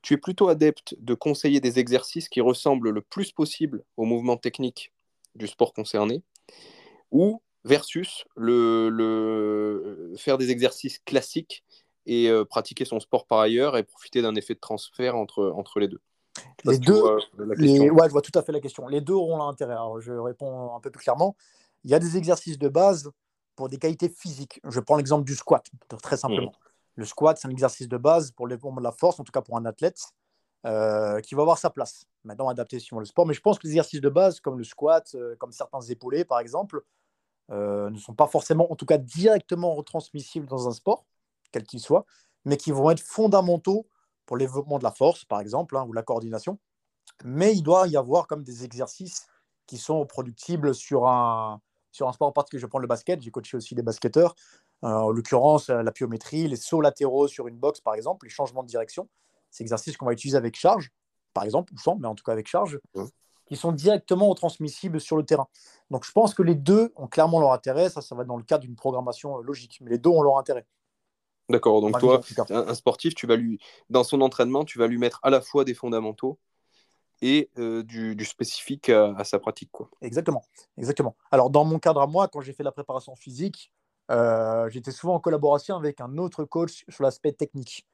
tu 0.02 0.14
es 0.14 0.16
plutôt 0.16 0.48
adepte 0.48 0.96
de 0.98 1.14
conseiller 1.14 1.60
des 1.60 1.78
exercices 1.78 2.28
qui 2.28 2.40
ressemblent 2.40 2.90
le 2.90 3.00
plus 3.00 3.30
possible 3.30 3.84
au 3.96 4.06
mouvement 4.06 4.36
technique 4.36 4.92
du 5.36 5.46
sport 5.46 5.72
concerné 5.72 6.24
ou 7.12 7.40
versus 7.62 8.24
le, 8.34 8.88
le 8.88 10.12
faire 10.16 10.36
des 10.36 10.50
exercices 10.50 10.98
classiques 10.98 11.62
et 12.06 12.28
euh, 12.28 12.44
pratiquer 12.44 12.84
son 12.84 12.98
sport 12.98 13.26
par 13.26 13.38
ailleurs 13.38 13.76
et 13.76 13.84
profiter 13.84 14.20
d'un 14.20 14.34
effet 14.34 14.54
de 14.54 14.58
transfert 14.58 15.16
entre, 15.16 15.52
entre 15.54 15.78
les 15.78 15.86
deux? 15.86 16.00
Les 16.64 16.78
deux, 16.78 17.02
les... 17.56 17.88
Ouais, 17.90 18.08
je 18.08 18.12
vois 18.12 18.22
tout 18.22 18.36
à 18.36 18.42
fait 18.42 18.50
la 18.50 18.58
question. 18.58 18.88
Les 18.88 19.00
deux 19.00 19.14
auront 19.14 19.36
l'intérêt. 19.36 19.76
je 20.00 20.12
réponds 20.12 20.74
un 20.74 20.80
peu 20.80 20.90
plus 20.90 21.04
clairement. 21.04 21.36
Il 21.84 21.90
y 21.90 21.94
a 21.94 21.98
des 21.98 22.16
exercices 22.16 22.58
de 22.58 22.68
base 22.68 23.10
pour 23.56 23.68
des 23.68 23.78
qualités 23.78 24.08
physiques. 24.08 24.60
Je 24.64 24.80
prends 24.80 24.96
l'exemple 24.96 25.24
du 25.24 25.34
squat, 25.34 25.64
très 26.02 26.16
simplement. 26.16 26.50
Mmh. 26.50 26.70
Le 26.96 27.04
squat, 27.04 27.38
c'est 27.38 27.48
un 27.48 27.50
exercice 27.50 27.88
de 27.88 27.96
base 27.96 28.30
pour 28.32 28.46
les 28.46 28.56
de 28.56 28.82
la 28.82 28.92
force, 28.92 29.18
en 29.18 29.24
tout 29.24 29.32
cas 29.32 29.40
pour 29.40 29.56
un 29.56 29.64
athlète, 29.64 30.00
euh, 30.66 31.20
qui 31.20 31.34
va 31.34 31.42
avoir 31.42 31.58
sa 31.58 31.70
place. 31.70 32.04
Maintenant, 32.24 32.48
adapté 32.48 32.78
sur 32.78 32.98
le 32.98 33.04
sport. 33.04 33.26
Mais 33.26 33.34
je 33.34 33.40
pense 33.40 33.58
que 33.58 33.66
les 33.66 33.72
exercices 33.72 34.00
de 34.00 34.08
base, 34.08 34.40
comme 34.40 34.58
le 34.58 34.64
squat, 34.64 35.14
euh, 35.14 35.34
comme 35.36 35.52
certains 35.52 35.80
épaulés, 35.80 36.24
par 36.24 36.40
exemple, 36.40 36.82
ne 37.50 37.98
sont 37.98 38.14
pas 38.14 38.28
forcément, 38.28 38.72
en 38.72 38.76
tout 38.76 38.86
cas 38.86 38.96
directement 38.96 39.74
retransmissibles 39.74 40.46
dans 40.46 40.68
un 40.68 40.72
sport, 40.72 41.04
quel 41.50 41.64
qu'il 41.64 41.80
soit, 41.80 42.06
mais 42.46 42.56
qui 42.56 42.72
vont 42.72 42.90
être 42.90 43.02
fondamentaux 43.02 43.86
pour 44.24 44.36
le 44.36 44.44
développement 44.46 44.78
de 44.78 44.84
la 44.84 44.90
force, 44.90 45.26
par 45.26 45.40
exemple, 45.40 45.76
hein, 45.76 45.84
ou 45.86 45.92
la 45.92 46.02
coordination. 46.02 46.58
Mais 47.24 47.54
il 47.54 47.62
doit 47.62 47.88
y 47.88 47.96
avoir 47.96 48.26
comme 48.26 48.42
des 48.42 48.64
exercices 48.64 49.26
qui 49.66 49.76
sont 49.76 50.00
reproductibles 50.00 50.74
sur 50.74 51.06
un, 51.06 51.60
sur 51.92 52.08
un 52.08 52.12
sport 52.12 52.28
en 52.28 52.32
particulier. 52.32 52.60
Je 52.60 52.66
prends 52.66 52.78
le 52.78 52.88
basket, 52.88 53.22
j'ai 53.22 53.30
coaché 53.30 53.56
aussi 53.56 53.74
des 53.74 53.82
basketteurs. 53.82 54.34
Euh, 54.84 54.88
en 54.88 55.10
l'occurrence, 55.10 55.70
euh, 55.70 55.82
la 55.82 55.92
pyométrie, 55.92 56.48
les 56.48 56.56
sauts 56.56 56.80
latéraux 56.80 57.28
sur 57.28 57.46
une 57.46 57.56
boxe, 57.56 57.80
par 57.80 57.94
exemple, 57.94 58.26
les 58.26 58.30
changements 58.30 58.62
de 58.62 58.68
direction. 58.68 59.08
C'est 59.50 59.62
exercices 59.62 59.96
qu'on 59.96 60.06
va 60.06 60.12
utiliser 60.12 60.36
avec 60.36 60.56
charge, 60.56 60.90
par 61.34 61.44
exemple, 61.44 61.72
ou 61.74 61.78
sans, 61.78 61.96
mais 61.96 62.08
en 62.08 62.14
tout 62.14 62.24
cas 62.24 62.32
avec 62.32 62.48
charge, 62.48 62.80
qui 63.46 63.56
sont 63.56 63.72
directement 63.72 64.34
transmissibles 64.34 65.00
sur 65.00 65.16
le 65.16 65.24
terrain. 65.24 65.46
Donc 65.90 66.04
je 66.04 66.12
pense 66.12 66.34
que 66.34 66.42
les 66.42 66.54
deux 66.54 66.92
ont 66.96 67.06
clairement 67.06 67.38
leur 67.38 67.52
intérêt. 67.52 67.90
Ça, 67.90 68.00
ça 68.00 68.14
va 68.14 68.24
dans 68.24 68.36
le 68.36 68.42
cadre 68.42 68.64
d'une 68.64 68.76
programmation 68.76 69.38
euh, 69.38 69.42
logique, 69.42 69.78
mais 69.82 69.90
les 69.90 69.98
deux 69.98 70.10
ont 70.10 70.22
leur 70.22 70.38
intérêt. 70.38 70.66
D'accord. 71.48 71.82
Donc 71.82 71.98
toi, 71.98 72.20
un, 72.50 72.74
sportif, 72.74 73.14
tu 73.14 73.26
vas 73.26 73.36
lui, 73.36 73.60
dans 73.90 74.04
son 74.04 74.20
entraînement, 74.22 74.64
tu 74.64 74.78
vas 74.78 74.86
lui 74.86 74.96
mettre 74.96 75.20
à 75.22 75.28
la 75.28 75.40
fois 75.40 75.64
des 75.64 75.74
fondamentaux 75.74 76.38
et 77.22 77.50
du, 77.56 78.24
spécifique 78.24 78.90
à, 78.90 79.24
sa 79.24 79.38
pratique. 79.38 79.70
Quoi. 79.72 79.88
Exactement. 80.02 80.42
Exactement. 80.76 81.16
Alors 81.30 81.48
dans 81.48 81.64
mon 81.64 81.78
cadre 81.78 82.02
à 82.02 82.06
moi, 82.06 82.28
quand 82.28 82.40
j'ai 82.40 82.52
fait 82.52 82.64
la 82.64 82.72
préparation 82.72 83.16
physique, 83.16 83.72
euh, 84.10 84.68
j'étais 84.68 84.90
souvent 84.90 85.14
en 85.14 85.20
collaboration 85.20 85.76
avec 85.76 86.00
un 86.00 86.18
autre 86.18 86.44
coach 86.44 86.84
sur 86.88 87.04
l'aspect 87.04 87.32
technique. 87.32 87.86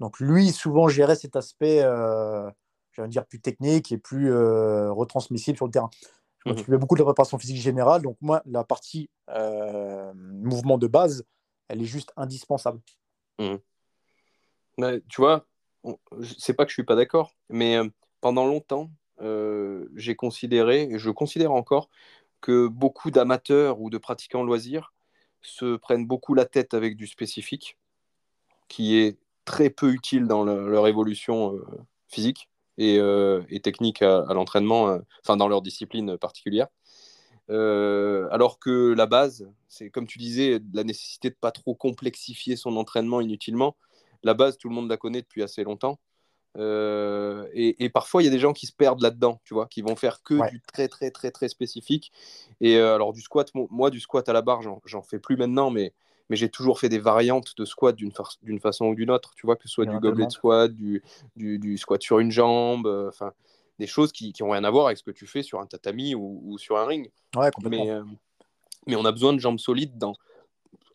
Donc 0.00 0.20
lui, 0.20 0.50
souvent 0.52 0.88
gérait 0.88 1.16
cet 1.16 1.36
aspect, 1.36 1.80
euh, 1.82 2.50
dire, 3.08 3.26
plus 3.26 3.40
technique 3.40 3.92
et 3.92 3.98
plus 3.98 4.32
euh, 4.32 4.92
retransmissible 4.92 5.56
sur 5.56 5.66
le 5.66 5.72
terrain. 5.72 5.90
Je 6.44 6.50
mhm. 6.50 6.56
m'occupais 6.56 6.78
beaucoup 6.78 6.94
de 6.94 7.00
la 7.00 7.06
préparation 7.06 7.38
physique 7.38 7.60
générale. 7.60 8.02
Donc 8.02 8.16
moi, 8.20 8.42
la 8.46 8.64
partie 8.64 9.08
euh, 9.30 10.12
mouvement 10.14 10.78
de 10.78 10.86
base, 10.86 11.24
elle 11.68 11.82
est 11.82 11.86
juste 11.86 12.12
indispensable. 12.16 12.80
Mhm. 13.38 13.58
tu 15.08 15.20
vois, 15.20 15.46
c'est 16.38 16.54
pas 16.54 16.64
que 16.64 16.70
je 16.70 16.74
suis 16.74 16.84
pas 16.84 16.94
d'accord, 16.94 17.32
mais 17.48 17.78
pendant 18.24 18.46
longtemps, 18.46 18.90
j'ai 19.96 20.16
considéré, 20.16 20.84
et 20.84 20.98
je 20.98 21.10
considère 21.10 21.52
encore, 21.52 21.90
que 22.40 22.68
beaucoup 22.68 23.10
d'amateurs 23.10 23.82
ou 23.82 23.90
de 23.90 23.98
pratiquants 23.98 24.44
loisirs 24.44 24.94
se 25.42 25.76
prennent 25.76 26.06
beaucoup 26.06 26.32
la 26.32 26.46
tête 26.46 26.72
avec 26.72 26.96
du 26.96 27.06
spécifique, 27.06 27.76
qui 28.68 28.96
est 28.96 29.18
très 29.44 29.68
peu 29.68 29.92
utile 29.92 30.26
dans 30.26 30.42
leur 30.42 30.88
évolution 30.88 31.54
euh, 31.54 31.66
physique 32.08 32.48
et, 32.78 32.98
euh, 32.98 33.42
technique 33.62 34.00
à, 34.00 34.24
l'entraînement, 34.30 34.88
euh, 34.88 35.00
enfin 35.22 35.36
dans 35.36 35.48
leur 35.48 35.60
discipline 35.60 36.16
particulière. 36.16 36.68
alors 37.50 38.58
que 38.58 38.94
la 38.94 39.04
base, 39.04 39.46
c'est 39.68 39.90
comme 39.90 40.06
tu 40.06 40.18
disais, 40.18 40.60
la 40.72 40.84
nécessité 40.84 41.28
de 41.28 41.36
pas 41.38 41.52
trop 41.52 41.74
complexifier 41.74 42.56
son 42.56 42.78
entraînement 42.78 43.20
inutilement. 43.20 43.76
La 44.22 44.32
base, 44.32 44.56
tout 44.56 44.70
le 44.70 44.74
monde 44.74 44.88
la 44.88 44.96
connaît 44.96 45.20
depuis 45.20 45.42
assez 45.42 45.62
longtemps. 45.62 45.98
Euh, 46.56 47.46
et, 47.52 47.88
parfois, 47.88 48.22
il 48.22 48.26
y 48.26 48.28
a 48.28 48.30
des 48.30 48.38
gens 48.38 48.52
qui 48.52 48.66
se 48.66 48.72
perdent 48.72 49.02
là-dedans, 49.02 49.40
tu 49.44 49.54
vois, 49.54 49.66
qui 49.66 49.82
vont 49.82 49.96
faire 49.96 50.22
que 50.22 50.50
du 50.50 50.60
très, 50.60 50.88
très, 50.88 51.10
très, 51.10 51.30
très 51.30 51.48
spécifique. 51.48 52.12
Et 52.60 52.76
euh, 52.76 52.94
alors, 52.94 53.12
du 53.12 53.20
squat, 53.20 53.50
moi, 53.54 53.90
du 53.90 54.00
squat 54.00 54.28
à 54.28 54.32
la 54.32 54.42
barre, 54.42 54.62
j'en 54.84 55.02
fais 55.02 55.18
plus 55.18 55.36
maintenant, 55.36 55.70
mais, 55.70 55.92
mais 56.30 56.36
j'ai 56.36 56.48
toujours 56.48 56.78
fait 56.78 56.88
des 56.88 56.98
variantes 56.98 57.56
de 57.56 57.64
squat 57.64 57.96
d'une 57.96 58.60
façon 58.60 58.86
ou 58.86 58.94
d'une 58.94 59.10
autre, 59.10 59.32
tu 59.36 59.46
vois, 59.46 59.56
que 59.56 59.62
ce 59.62 59.68
soit 59.68 59.86
du 59.86 59.98
goblet 59.98 60.28
squat, 60.30 60.72
du, 60.72 61.02
du, 61.36 61.78
squat 61.78 62.00
sur 62.02 62.20
une 62.20 62.30
jambe, 62.30 62.86
euh, 62.86 63.08
enfin, 63.08 63.32
des 63.78 63.86
choses 63.86 64.12
qui 64.12 64.32
n'ont 64.40 64.50
rien 64.50 64.64
à 64.64 64.70
voir 64.70 64.86
avec 64.86 64.98
ce 64.98 65.02
que 65.02 65.10
tu 65.10 65.26
fais 65.26 65.42
sur 65.42 65.60
un 65.60 65.66
tatami 65.66 66.14
ou, 66.14 66.56
sur 66.58 66.78
un 66.78 66.86
ring. 66.86 67.10
Ouais, 67.34 67.50
mais, 67.62 68.00
mais 68.86 68.96
on 68.96 69.04
a 69.04 69.12
besoin 69.12 69.32
de 69.32 69.40
jambes 69.40 69.58
solides 69.58 69.98
dans 69.98 70.14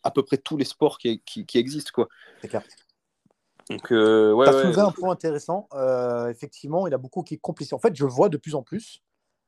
à 0.02 0.12
peu 0.12 0.24
près 0.24 0.38
tous 0.38 0.56
les 0.56 0.64
sports 0.64 0.98
qui, 0.98 1.22
qui, 1.26 1.46
qui 1.46 1.58
existent, 1.58 1.92
quoi. 1.94 2.08
C'est 2.42 2.48
clair. 2.48 2.64
Donc, 3.70 3.92
euh, 3.92 4.36
tu 4.44 4.50
as 4.50 4.62
soulevé 4.62 4.82
un 4.82 4.92
point 4.92 5.12
intéressant. 5.12 5.68
Euh, 5.74 6.28
effectivement, 6.30 6.88
il 6.88 6.92
y 6.92 6.94
a 6.94 6.98
beaucoup 6.98 7.22
qui 7.22 7.36
est 7.36 7.40
compliqué. 7.40 7.76
En 7.76 7.80
fait, 7.80 7.96
je 7.96 8.06
vois 8.06 8.30
de 8.30 8.38
plus 8.38 8.56
en 8.56 8.64
plus, 8.64 9.02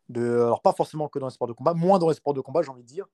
de, 0.09 0.21
alors 0.21 0.61
pas 0.61 0.73
forcément 0.73 1.07
que 1.07 1.17
dans 1.17 1.27
les 1.27 1.33
sports 1.33 1.47
de 1.47 1.53
combat, 1.53 1.73
moins 1.73 1.97
dans 1.97 2.09
les 2.09 2.15
sports 2.15 2.33
de 2.33 2.41
combat, 2.41 2.61
j'ai 2.61 2.69
envie 2.69 2.83
de 2.83 2.87
dire, 2.87 3.07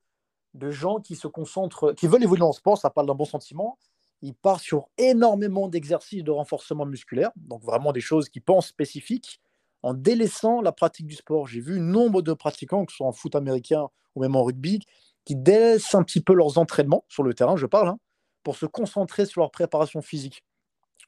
de 0.53 0.69
gens 0.69 0.99
qui 0.99 1.15
se 1.15 1.27
concentrent, 1.27 1.93
qui 1.93 2.07
veulent 2.07 2.23
évoluer 2.23 2.39
dans 2.39 2.47
le 2.47 2.53
sport, 2.53 2.77
ça 2.77 2.89
parle 2.89 3.07
d'un 3.07 3.15
bon 3.15 3.25
sentiment. 3.25 3.77
Ils 4.21 4.33
partent 4.33 4.63
sur 4.63 4.89
énormément 4.97 5.67
d'exercices 5.67 6.23
de 6.23 6.31
renforcement 6.31 6.85
musculaire, 6.85 7.31
donc 7.35 7.63
vraiment 7.63 7.91
des 7.91 8.01
choses 8.01 8.29
qui 8.29 8.39
pensent 8.39 8.67
spécifiques, 8.67 9.39
en 9.83 9.93
délaissant 9.93 10.61
la 10.61 10.71
pratique 10.71 11.05
du 11.05 11.15
sport. 11.15 11.47
J'ai 11.47 11.61
vu 11.61 11.79
nombre 11.79 12.21
de 12.21 12.33
pratiquants, 12.33 12.85
que 12.85 12.91
ce 12.91 12.97
soit 12.97 13.07
en 13.07 13.11
foot 13.11 13.35
américain 13.35 13.87
ou 14.15 14.21
même 14.21 14.35
en 14.35 14.43
rugby, 14.43 14.79
qui 15.23 15.35
délaissent 15.35 15.93
un 15.93 16.03
petit 16.03 16.21
peu 16.21 16.33
leurs 16.33 16.57
entraînements 16.57 17.05
sur 17.07 17.21
le 17.21 17.33
terrain, 17.33 17.55
je 17.55 17.67
parle, 17.67 17.89
hein, 17.89 17.99
pour 18.43 18.55
se 18.55 18.65
concentrer 18.65 19.25
sur 19.25 19.41
leur 19.41 19.51
préparation 19.51 20.01
physique. 20.01 20.43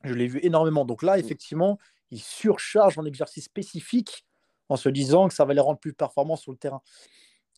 Je 0.03 0.13
l'ai 0.13 0.27
vu 0.27 0.39
énormément. 0.43 0.85
Donc 0.85 1.03
là, 1.03 1.17
mmh. 1.17 1.19
effectivement, 1.19 1.79
ils 2.11 2.21
surchargent 2.21 2.97
en 2.97 3.05
exercice 3.05 3.45
spécifique 3.45 4.25
en 4.69 4.77
se 4.77 4.89
disant 4.89 5.27
que 5.27 5.33
ça 5.33 5.45
va 5.45 5.53
les 5.53 5.61
rendre 5.61 5.79
plus 5.79 5.93
performants 5.93 6.35
sur 6.35 6.51
le 6.51 6.57
terrain. 6.57 6.81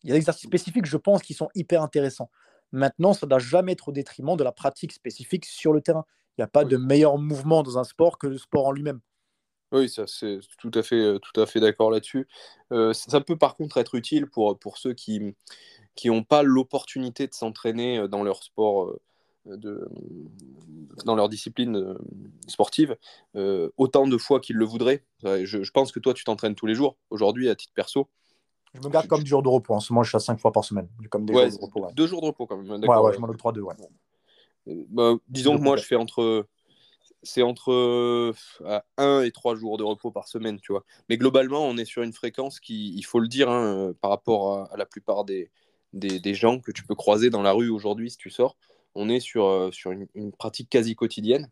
Il 0.02 0.08
y 0.08 0.12
a 0.12 0.14
des 0.14 0.18
exercices 0.18 0.46
spécifiques, 0.46 0.86
je 0.86 0.96
pense, 0.96 1.22
qui 1.22 1.34
sont 1.34 1.48
hyper 1.54 1.82
intéressants. 1.82 2.30
Maintenant, 2.72 3.12
ça 3.12 3.26
ne 3.26 3.30
doit 3.30 3.38
jamais 3.38 3.72
être 3.72 3.88
au 3.88 3.92
détriment 3.92 4.36
de 4.36 4.44
la 4.44 4.52
pratique 4.52 4.92
spécifique 4.92 5.44
sur 5.44 5.72
le 5.72 5.80
terrain. 5.80 6.04
Il 6.36 6.40
n'y 6.40 6.44
a 6.44 6.48
pas 6.48 6.64
de 6.64 6.76
meilleur 6.76 7.18
mouvement 7.18 7.62
dans 7.62 7.78
un 7.78 7.84
sport 7.84 8.18
que 8.18 8.26
le 8.26 8.38
sport 8.38 8.66
en 8.66 8.72
lui-même. 8.72 9.00
Oui, 9.72 9.88
ça 9.88 10.06
c'est 10.06 10.40
tout 10.58 10.70
à 10.74 10.82
fait, 10.82 11.00
euh, 11.00 11.18
tout 11.18 11.40
à 11.40 11.46
fait 11.46 11.60
d'accord 11.60 11.90
là-dessus. 11.90 12.28
Euh, 12.72 12.92
ça 12.92 13.20
peut 13.22 13.38
par 13.38 13.56
contre 13.56 13.78
être 13.78 13.94
utile 13.94 14.26
pour, 14.26 14.58
pour 14.58 14.76
ceux 14.76 14.92
qui 14.92 15.34
n'ont 16.04 16.24
pas 16.24 16.42
l'opportunité 16.42 17.26
de 17.26 17.32
s'entraîner 17.32 17.98
euh, 17.98 18.08
dans 18.08 18.22
leur 18.22 18.42
sport 18.42 18.94
de, 19.46 19.88
dans 21.04 21.14
leur 21.14 21.28
discipline 21.28 21.76
euh, 21.76 21.98
sportive 22.46 22.96
euh, 23.36 23.70
autant 23.76 24.06
de 24.06 24.16
fois 24.16 24.40
qu'ils 24.40 24.56
le 24.56 24.64
voudraient. 24.64 25.04
Je, 25.22 25.70
pense 25.70 25.92
que 25.92 26.00
toi, 26.00 26.14
tu 26.14 26.24
t'entraînes 26.24 26.54
tous 26.54 26.66
les 26.66 26.74
jours 26.74 26.96
aujourd'hui 27.10 27.48
à 27.48 27.54
titre 27.54 27.72
perso. 27.74 28.08
Je 28.74 28.80
me 28.80 28.88
garde 28.88 29.06
comme 29.06 29.22
du 29.22 29.28
jour 29.28 29.42
de 29.42 29.48
repos. 29.48 29.74
En 29.74 29.80
ce 29.80 29.92
moment, 29.92 30.02
je 30.02 30.08
suis 30.08 30.16
à 30.16 30.20
5 30.20 30.40
fois 30.40 30.52
par 30.52 30.64
semaine. 30.64 30.88
Comme 31.10 31.26
des 31.26 31.34
jours 31.34 31.42
de 31.42 31.64
repos, 31.64 31.86
Deux 31.94 32.06
jours 32.06 32.20
de 32.20 32.26
repos 32.26 32.46
quand 32.46 32.56
même. 32.56 32.82
Ouais, 32.82 32.96
ouais, 32.96 33.12
je 33.12 33.18
m'en 33.18 33.28
octroie 33.28 33.52
deux. 33.52 33.60
Ouais. 33.60 33.74
Euh, 34.68 34.84
bah, 34.88 35.14
disons 35.28 35.56
que 35.56 35.62
moi, 35.62 35.76
je 35.76 35.84
fais 35.84 35.96
entre. 35.96 36.46
C'est 37.24 37.42
entre 37.42 38.34
1 38.96 39.22
et 39.22 39.30
3 39.30 39.54
jours 39.54 39.76
de 39.76 39.84
repos 39.84 40.10
par 40.10 40.26
semaine, 40.26 40.58
tu 40.58 40.72
vois. 40.72 40.84
Mais 41.08 41.16
globalement, 41.16 41.64
on 41.64 41.76
est 41.76 41.84
sur 41.84 42.02
une 42.02 42.12
fréquence 42.12 42.58
qui, 42.58 42.94
il 42.96 43.02
faut 43.02 43.20
le 43.20 43.28
dire, 43.28 43.48
hein, 43.48 43.92
par 44.00 44.10
rapport 44.10 44.72
à, 44.72 44.76
la 44.76 44.86
plupart 44.86 45.24
des, 45.24 45.50
des, 45.92 46.18
des, 46.18 46.34
gens 46.34 46.58
que 46.58 46.72
tu 46.72 46.82
peux 46.82 46.96
croiser 46.96 47.30
dans 47.30 47.42
la 47.42 47.52
rue 47.52 47.68
aujourd'hui 47.68 48.10
si 48.10 48.16
tu 48.16 48.28
sors 48.28 48.56
on 48.94 49.08
est 49.08 49.20
sur, 49.20 49.46
euh, 49.46 49.70
sur 49.72 49.92
une, 49.92 50.32
pratique 50.32 50.68
quasi 50.68 50.94
quotidienne. 50.94 51.48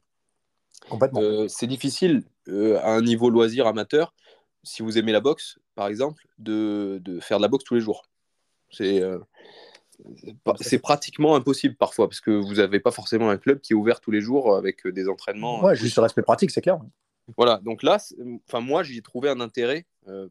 Complètement. 0.88 1.20
Euh, 1.20 1.48
c'est 1.48 1.66
difficile 1.66 2.22
euh, 2.48 2.78
à 2.80 2.92
un 2.92 3.02
niveau 3.02 3.30
loisir 3.30 3.66
amateur, 3.66 4.14
si 4.62 4.82
vous 4.82 4.98
aimez 4.98 5.12
la 5.12 5.20
boxe, 5.20 5.58
par 5.74 5.88
exemple, 5.88 6.26
de, 6.38 7.00
faire 7.20 7.38
de 7.38 7.42
la 7.42 7.48
boxe 7.48 7.64
tous 7.64 7.74
les 7.74 7.80
jours. 7.80 8.04
C'est 8.70 9.02
c'est 10.60 10.78
pratiquement 10.78 11.34
impossible 11.34 11.74
parfois 11.74 12.08
parce 12.08 12.20
que 12.20 12.30
vous 12.30 12.54
n'avez 12.54 12.80
pas 12.80 12.90
forcément 12.90 13.28
un 13.28 13.36
club 13.36 13.60
qui 13.60 13.74
est 13.74 13.76
ouvert 13.76 14.00
tous 14.00 14.10
les 14.10 14.22
jours 14.22 14.56
avec 14.56 14.86
des 14.86 15.08
entraînements. 15.08 15.62
Ouais, 15.62 15.76
juste 15.76 15.96
le 15.96 16.02
respect 16.02 16.22
pratique, 16.22 16.50
c'est 16.50 16.62
clair. 16.62 16.78
Voilà, 17.36 17.60
donc 17.64 17.82
là, 17.82 17.98
enfin 18.46 18.60
moi, 18.60 18.82
j'y 18.82 18.98
ai 18.98 19.02
trouvé 19.02 19.28
un 19.28 19.40
intérêt 19.40 19.86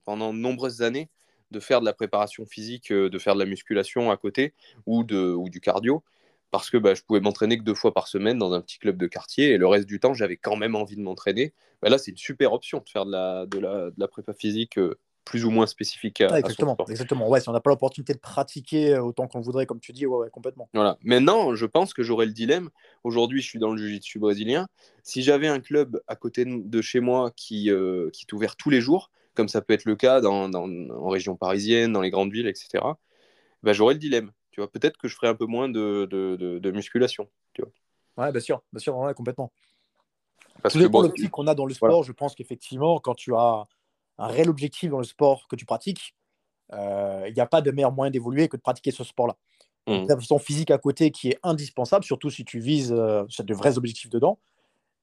pendant 0.06 0.34
de 0.34 0.40
nombreuses 0.40 0.82
années 0.82 1.10
de 1.52 1.60
faire 1.60 1.82
de 1.82 1.86
la 1.86 1.94
préparation 1.94 2.46
physique, 2.46 2.92
de 2.92 3.20
faire 3.20 3.36
de 3.36 3.40
la 3.40 3.46
musculation 3.46 4.10
à 4.10 4.18
côté 4.18 4.54
ou, 4.86 5.04
de, 5.04 5.34
ou 5.34 5.50
du 5.50 5.60
cardio 5.60 6.04
parce 6.52 6.70
que 6.70 6.78
bah, 6.78 6.94
je 6.94 7.02
pouvais 7.04 7.20
m'entraîner 7.20 7.58
que 7.58 7.64
deux 7.64 7.74
fois 7.74 7.94
par 7.94 8.08
semaine 8.08 8.38
dans 8.38 8.54
un 8.54 8.62
petit 8.62 8.80
club 8.80 8.98
de 8.98 9.08
quartier 9.08 9.52
et 9.52 9.58
le 9.58 9.68
reste 9.68 9.88
du 9.88 10.00
temps, 10.00 10.14
j'avais 10.14 10.38
quand 10.38 10.56
même 10.56 10.76
envie 10.76 10.96
de 10.96 11.02
m'entraîner. 11.02 11.54
Bah, 11.82 11.90
là, 11.90 11.98
c'est 11.98 12.12
une 12.12 12.18
super 12.18 12.54
option 12.54 12.80
de 12.80 12.90
faire 12.90 13.06
de 13.06 13.12
la, 13.12 13.46
de 13.46 13.60
la, 13.60 13.90
de 13.92 13.96
la 13.98 14.08
prépa 14.08 14.34
physique 14.34 14.78
euh, 14.78 14.98
plus 15.26 15.46
ou 15.46 15.52
moins 15.52 15.68
spécifique 15.68 16.22
à, 16.22 16.40
exactement, 16.40 16.76
exactement. 16.90 17.30
Ouais, 17.30 17.40
si 17.40 17.50
on 17.50 17.52
n'a 17.52 17.60
pas 17.60 17.70
l'opportunité 17.70 18.14
de 18.14 18.20
pratiquer 18.20 18.96
euh, 18.96 19.04
autant 19.04 19.28
qu'on 19.28 19.42
voudrait, 19.42 19.68
comme 19.68 19.80
tu 19.80 19.92
dis, 19.92 20.08
ouais, 20.08 20.30
complètement. 20.32 20.70
Voilà. 20.74 20.98
Maintenant, 21.04 21.54
je 21.54 21.68
pense 21.68 21.94
que 21.94 22.02
j'aurais 22.02 22.26
le 22.26 22.32
dilemme. 22.32 22.70
Aujourd'hui, 23.04 23.42
je 23.42 23.48
suis 23.48 23.60
dans 23.60 23.72
le 23.72 23.78
jiu-jitsu 23.78 24.18
brésilien. 24.18 24.68
Si 25.04 25.22
j'avais 25.22 25.48
un 25.48 25.60
club 25.60 26.02
à 26.08 26.16
côté 26.16 26.46
de 26.46 26.82
chez 26.82 27.00
moi 27.00 27.32
qui, 27.36 27.70
euh, 27.70 28.10
qui 28.12 28.26
est 28.26 28.34
ouvert 28.34 28.56
tous 28.56 28.72
les 28.72 28.82
jours, 28.82 29.12
comme 29.36 29.50
ça 29.50 29.62
peut 29.62 29.74
être 29.74 29.86
le 29.86 29.96
cas 29.96 30.20
dans, 30.20 30.50
dans, 30.50 30.68
en 30.68 31.10
région 31.10 31.36
parisienne, 31.36 31.94
dans 31.94 32.02
les 32.02 32.10
grandes 32.10 32.32
villes, 32.32 32.48
etc., 32.48 32.84
bah, 33.62 33.74
j'aurais 33.74 33.94
le 33.94 34.00
dilemme 34.00 34.32
peut-être 34.68 34.98
que 34.98 35.08
je 35.08 35.16
ferai 35.16 35.28
un 35.28 35.36
peu 35.36 35.46
moins 35.46 35.70
de, 35.70 36.06
de, 36.06 36.72
musculation. 36.72 37.30
Tu 37.54 37.62
vois. 37.62 37.72
Ouais, 38.26 38.32
bien 38.32 38.42
sûr, 38.42 38.62
bien 38.74 38.80
sûr, 38.80 38.96
complètement. 39.16 39.52
Parce 40.62 40.76
que 40.76 40.86
bon, 40.88 41.02
l'optique 41.02 41.32
qu'on 41.32 41.48
a 41.48 41.56
dans 41.56 41.66
le 41.66 41.74
sport, 41.74 42.04
je 42.04 42.12
pense 42.12 42.36
qu'effectivement, 42.36 43.00
quand 43.00 43.16
tu 43.16 43.34
as 43.36 43.66
un 44.18 44.28
réel 44.28 44.50
objectif 44.50 44.92
dans 44.92 44.98
le 44.98 45.06
sport 45.06 45.48
que 45.48 45.56
tu 45.56 45.66
pratiques, 45.66 46.16
euh, 46.74 47.26
il 47.28 47.34
n'y 47.34 47.40
a 47.40 47.46
pas 47.46 47.62
de 47.62 47.72
meilleur 47.72 47.92
moyen 47.92 48.12
d'évoluer 48.12 48.48
que 48.48 48.58
de 48.58 48.62
pratiquer 48.62 48.92
ce 48.92 49.04
sport-là. 49.04 49.36
Mmh. 49.88 50.08
La 50.08 50.40
physique 50.40 50.72
à 50.72 50.78
côté 50.78 51.10
qui 51.10 51.30
est 51.30 51.40
indispensable, 51.42 52.04
surtout 52.04 52.30
si 52.30 52.46
tu 52.46 52.60
vises 52.60 52.92
euh, 52.92 53.24
de 53.40 53.54
vrais 53.54 53.78
objectifs 53.78 54.10
dedans. 54.10 54.40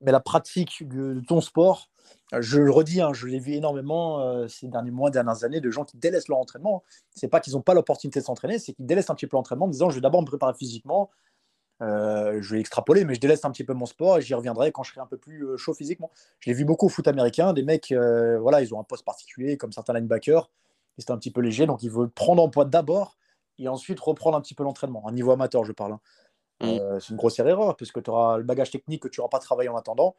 Mais 0.00 0.12
la 0.12 0.20
pratique 0.20 0.86
de, 0.88 1.20
ton 1.26 1.40
sport, 1.40 1.90
je 2.38 2.60
le 2.60 2.70
redis, 2.70 3.00
hein, 3.00 3.12
je 3.12 3.26
l'ai 3.26 3.38
vu 3.38 3.52
énormément 3.52 4.20
euh, 4.20 4.48
ces 4.48 4.68
derniers 4.68 4.90
mois, 4.90 5.10
dernières 5.10 5.44
années, 5.44 5.60
de 5.60 5.70
gens 5.70 5.84
qui 5.84 5.96
délaissent 5.96 6.28
leur 6.28 6.38
entraînement. 6.38 6.84
C'est 7.10 7.28
pas 7.28 7.40
qu'ils 7.40 7.54
n'ont 7.54 7.62
pas 7.62 7.74
l'opportunité 7.74 8.20
de 8.20 8.24
s'entraîner, 8.24 8.58
c'est 8.58 8.72
qu'ils 8.72 8.86
délaissent 8.86 9.10
un 9.10 9.14
petit 9.14 9.26
peu 9.26 9.36
l'entraînement 9.36 9.66
en 9.66 9.68
disant 9.68 9.90
je 9.90 9.96
vais 9.96 10.00
d'abord 10.00 10.20
me 10.20 10.26
préparer 10.26 10.54
physiquement, 10.54 11.10
euh, 11.82 12.40
je 12.40 12.54
vais 12.54 12.60
extrapoler, 12.60 13.04
mais 13.04 13.14
je 13.14 13.20
délaisse 13.20 13.44
un 13.44 13.50
petit 13.50 13.64
peu 13.64 13.74
mon 13.74 13.86
sport 13.86 14.18
et 14.18 14.22
j'y 14.22 14.34
reviendrai 14.34 14.72
quand 14.72 14.82
je 14.82 14.90
serai 14.90 15.00
un 15.00 15.06
peu 15.06 15.18
plus 15.18 15.46
euh, 15.46 15.56
chaud 15.56 15.74
physiquement. 15.74 16.10
Je 16.40 16.50
l'ai 16.50 16.54
vu 16.54 16.64
beaucoup 16.64 16.86
au 16.86 16.90
foot 16.90 17.06
américain, 17.08 17.52
des 17.52 17.62
mecs, 17.62 17.92
voilà, 17.92 18.60
ils 18.60 18.74
ont 18.74 18.80
un 18.80 18.84
poste 18.84 19.04
particulier, 19.04 19.56
comme 19.56 19.72
certains 19.72 19.94
linebackers, 19.94 20.50
c'est 20.98 21.10
un 21.10 21.18
petit 21.18 21.30
peu 21.30 21.40
léger, 21.40 21.66
donc 21.66 21.82
ils 21.82 21.90
veulent 21.90 22.10
prendre 22.10 22.42
en 22.42 22.48
poids 22.48 22.64
d'abord 22.64 23.18
et 23.58 23.68
ensuite 23.68 24.00
reprendre 24.00 24.36
un 24.36 24.40
petit 24.40 24.54
peu 24.54 24.64
l'entraînement, 24.64 25.06
un 25.08 25.12
niveau 25.12 25.30
amateur, 25.32 25.64
je 25.64 25.72
parle. 25.72 25.92
Hein. 25.92 26.00
Mm. 26.60 26.78
c'est 27.00 27.10
une 27.10 27.16
grossière 27.16 27.46
erreur, 27.46 27.76
parce 27.76 27.92
que 27.92 28.00
tu 28.00 28.10
auras 28.10 28.38
le 28.38 28.44
bagage 28.44 28.70
technique 28.70 29.02
que 29.02 29.08
tu 29.08 29.20
n'auras 29.20 29.30
pas 29.30 29.38
travaillé 29.38 29.68
en 29.68 29.76
attendant 29.76 30.16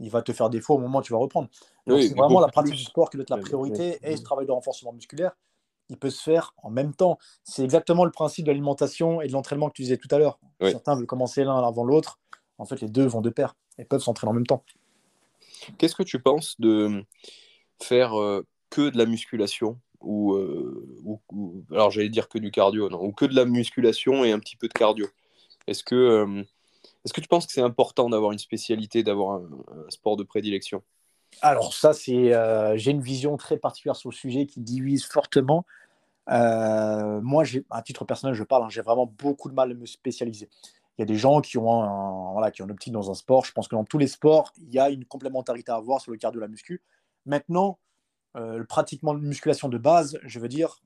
il 0.00 0.10
va 0.10 0.22
te 0.22 0.32
faire 0.32 0.50
défaut 0.50 0.74
au 0.74 0.78
moment 0.78 0.98
où 0.98 1.02
tu 1.02 1.12
vas 1.12 1.18
reprendre. 1.18 1.48
c'est 1.86 2.14
vraiment 2.14 2.40
la 2.40 2.48
pratique 2.48 2.74
du 2.74 2.82
sport 2.82 3.10
qui 3.10 3.16
doit 3.16 3.22
être 3.22 3.30
la 3.30 3.38
priorité 3.38 3.98
et 4.02 4.16
ce 4.16 4.22
travail 4.22 4.46
de 4.46 4.52
renforcement 4.52 4.92
musculaire, 4.92 5.32
il 5.88 5.96
peut 5.96 6.10
se 6.10 6.22
faire 6.22 6.54
en 6.62 6.70
même 6.70 6.94
temps. 6.94 7.18
C'est 7.44 7.62
exactement 7.62 8.04
le 8.04 8.10
principe 8.10 8.46
de 8.46 8.50
l'alimentation 8.50 9.20
et 9.20 9.28
de 9.28 9.32
l'entraînement 9.32 9.68
que 9.68 9.74
tu 9.74 9.82
disais 9.82 9.98
tout 9.98 10.08
à 10.10 10.18
l'heure. 10.18 10.38
Certains 10.62 10.96
veulent 10.96 11.06
commencer 11.06 11.44
l'un 11.44 11.56
avant 11.56 11.84
l'autre. 11.84 12.18
En 12.58 12.64
fait, 12.64 12.80
les 12.80 12.88
deux 12.88 13.06
vont 13.06 13.20
de 13.20 13.30
pair 13.30 13.54
et 13.78 13.84
peuvent 13.84 14.02
s'entraîner 14.02 14.30
en 14.30 14.34
même 14.34 14.46
temps. 14.46 14.64
Qu'est-ce 15.78 15.94
que 15.94 16.02
tu 16.02 16.20
penses 16.20 16.60
de 16.60 17.04
faire 17.82 18.18
euh, 18.18 18.46
que 18.68 18.90
de 18.90 18.98
la 18.98 19.06
musculation 19.06 19.78
euh, 20.02 20.86
ou, 21.04 21.20
alors 21.70 21.90
j'allais 21.90 22.08
dire 22.08 22.28
que 22.28 22.38
du 22.38 22.50
cardio, 22.50 22.88
non, 22.88 23.02
ou 23.02 23.12
que 23.12 23.26
de 23.26 23.34
la 23.34 23.44
musculation 23.44 24.24
et 24.24 24.32
un 24.32 24.38
petit 24.38 24.56
peu 24.56 24.68
de 24.68 24.72
cardio? 24.72 25.06
Est-ce 25.66 25.84
que 25.84 25.94
euh, 25.94 26.44
est-ce 27.04 27.12
que 27.12 27.20
tu 27.20 27.28
penses 27.28 27.46
que 27.46 27.52
c'est 27.52 27.62
important 27.62 28.10
d'avoir 28.10 28.32
une 28.32 28.38
spécialité, 28.38 29.02
d'avoir 29.02 29.40
un, 29.40 29.48
sport 29.88 30.16
de 30.16 30.22
prédilection? 30.22 30.82
Alors 31.42 31.72
ça, 31.72 31.92
c'est, 31.92 32.34
euh, 32.34 32.76
j'ai 32.76 32.90
une 32.90 33.00
vision 33.00 33.36
très 33.36 33.56
particulière 33.56 33.96
sur 33.96 34.10
le 34.10 34.14
sujet 34.14 34.46
qui 34.46 34.60
divise 34.60 35.04
fortement. 35.04 35.64
Euh, 36.28 37.20
moi, 37.22 37.44
à 37.70 37.82
titre 37.82 38.04
personnel, 38.04 38.34
je 38.34 38.44
parle, 38.44 38.64
hein, 38.64 38.68
j'ai 38.68 38.82
vraiment 38.82 39.06
beaucoup 39.06 39.48
de 39.48 39.54
mal 39.54 39.70
à 39.70 39.74
me 39.74 39.86
spécialiser. 39.86 40.48
Il 40.98 41.02
y 41.02 41.04
a 41.04 41.06
des 41.06 41.16
gens 41.16 41.40
qui 41.40 41.56
ont, 41.56 41.82
un, 41.82 42.32
voilà, 42.32 42.50
qui 42.50 42.62
ont 42.62 42.68
optique 42.68 42.92
dans 42.92 43.10
un 43.10 43.14
sport. 43.14 43.44
Je 43.46 43.52
pense 43.52 43.68
que 43.68 43.74
dans 43.74 43.84
tous 43.84 43.98
les 43.98 44.08
sports, 44.08 44.52
il 44.58 44.70
y 44.70 44.78
a 44.78 44.90
une 44.90 45.06
complémentarité 45.06 45.72
à 45.72 45.76
avoir 45.76 46.00
sur 46.00 46.12
le 46.12 46.18
cardio 46.18 46.40
de 46.40 46.44
la 46.44 46.48
muscu. 46.48 46.82
Maintenant, 47.24 47.78
euh, 48.36 48.62
pratiquement 48.64 49.14
de 49.14 49.20
musculation 49.20 49.68
de 49.68 49.78
base, 49.78 50.18
je 50.24 50.38
veux 50.38 50.48
dire, 50.48 50.82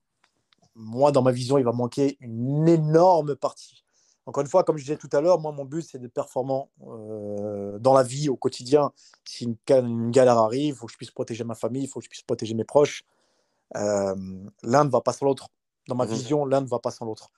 moi, 0.77 1.11
dans 1.11 1.23
ma 1.23 1.33
vision, 1.33 1.59
il 1.59 1.65
va 1.65 1.73
manquer 1.73 2.17
une 2.21 2.69
énorme 2.69 3.35
partie 3.35 3.84
encore 4.27 4.41
une 4.41 4.49
fois, 4.49 4.65
comme 4.65 4.79
je 4.79 4.85
disais 4.85 4.97
tout 4.97 5.11
à 5.13 5.21
l'heure, 5.21 5.39
moi, 5.39 5.53
mon 5.53 5.65
but, 5.65 5.83
c'est 5.83 5.99
d'être 5.99 6.15
performant 6.15 6.71
euh, 6.87 7.79
dans 7.79 7.93
la 7.93 8.03
vie, 8.03 8.31
au 8.31 8.37
quotidien. 8.37 8.93
Si 9.25 9.45
une, 9.45 10.11
galère 10.11 10.39
arrive, 10.39 10.75
il 10.75 10.79
faut 10.79 10.87
que 10.87 10.93
je 10.93 10.97
puisse 10.97 11.11
protéger 11.11 11.45
ma 11.45 11.55
famille, 11.55 11.85
il 11.85 11.89
faut 11.89 12.01
que 12.01 12.05
je 12.05 12.11
puisse 12.11 12.23
protéger 12.23 12.55
mes 12.55 12.65
proches. 12.65 13.05
Euh, 13.77 14.15
l'un 14.63 14.85
ne 14.85 14.91
va 14.91 15.03
pas 15.03 15.13
sans 15.13 15.27
l'autre. 15.27 15.49
Dans 15.89 15.95
ma 15.95 16.07
mmh 16.07 16.09
vision, 16.09 16.47
l'un 16.47 16.63
ne 16.63 16.67
va 16.67 16.79
pas 16.79 16.91
sans 16.91 17.05
l'autre. 17.05 17.31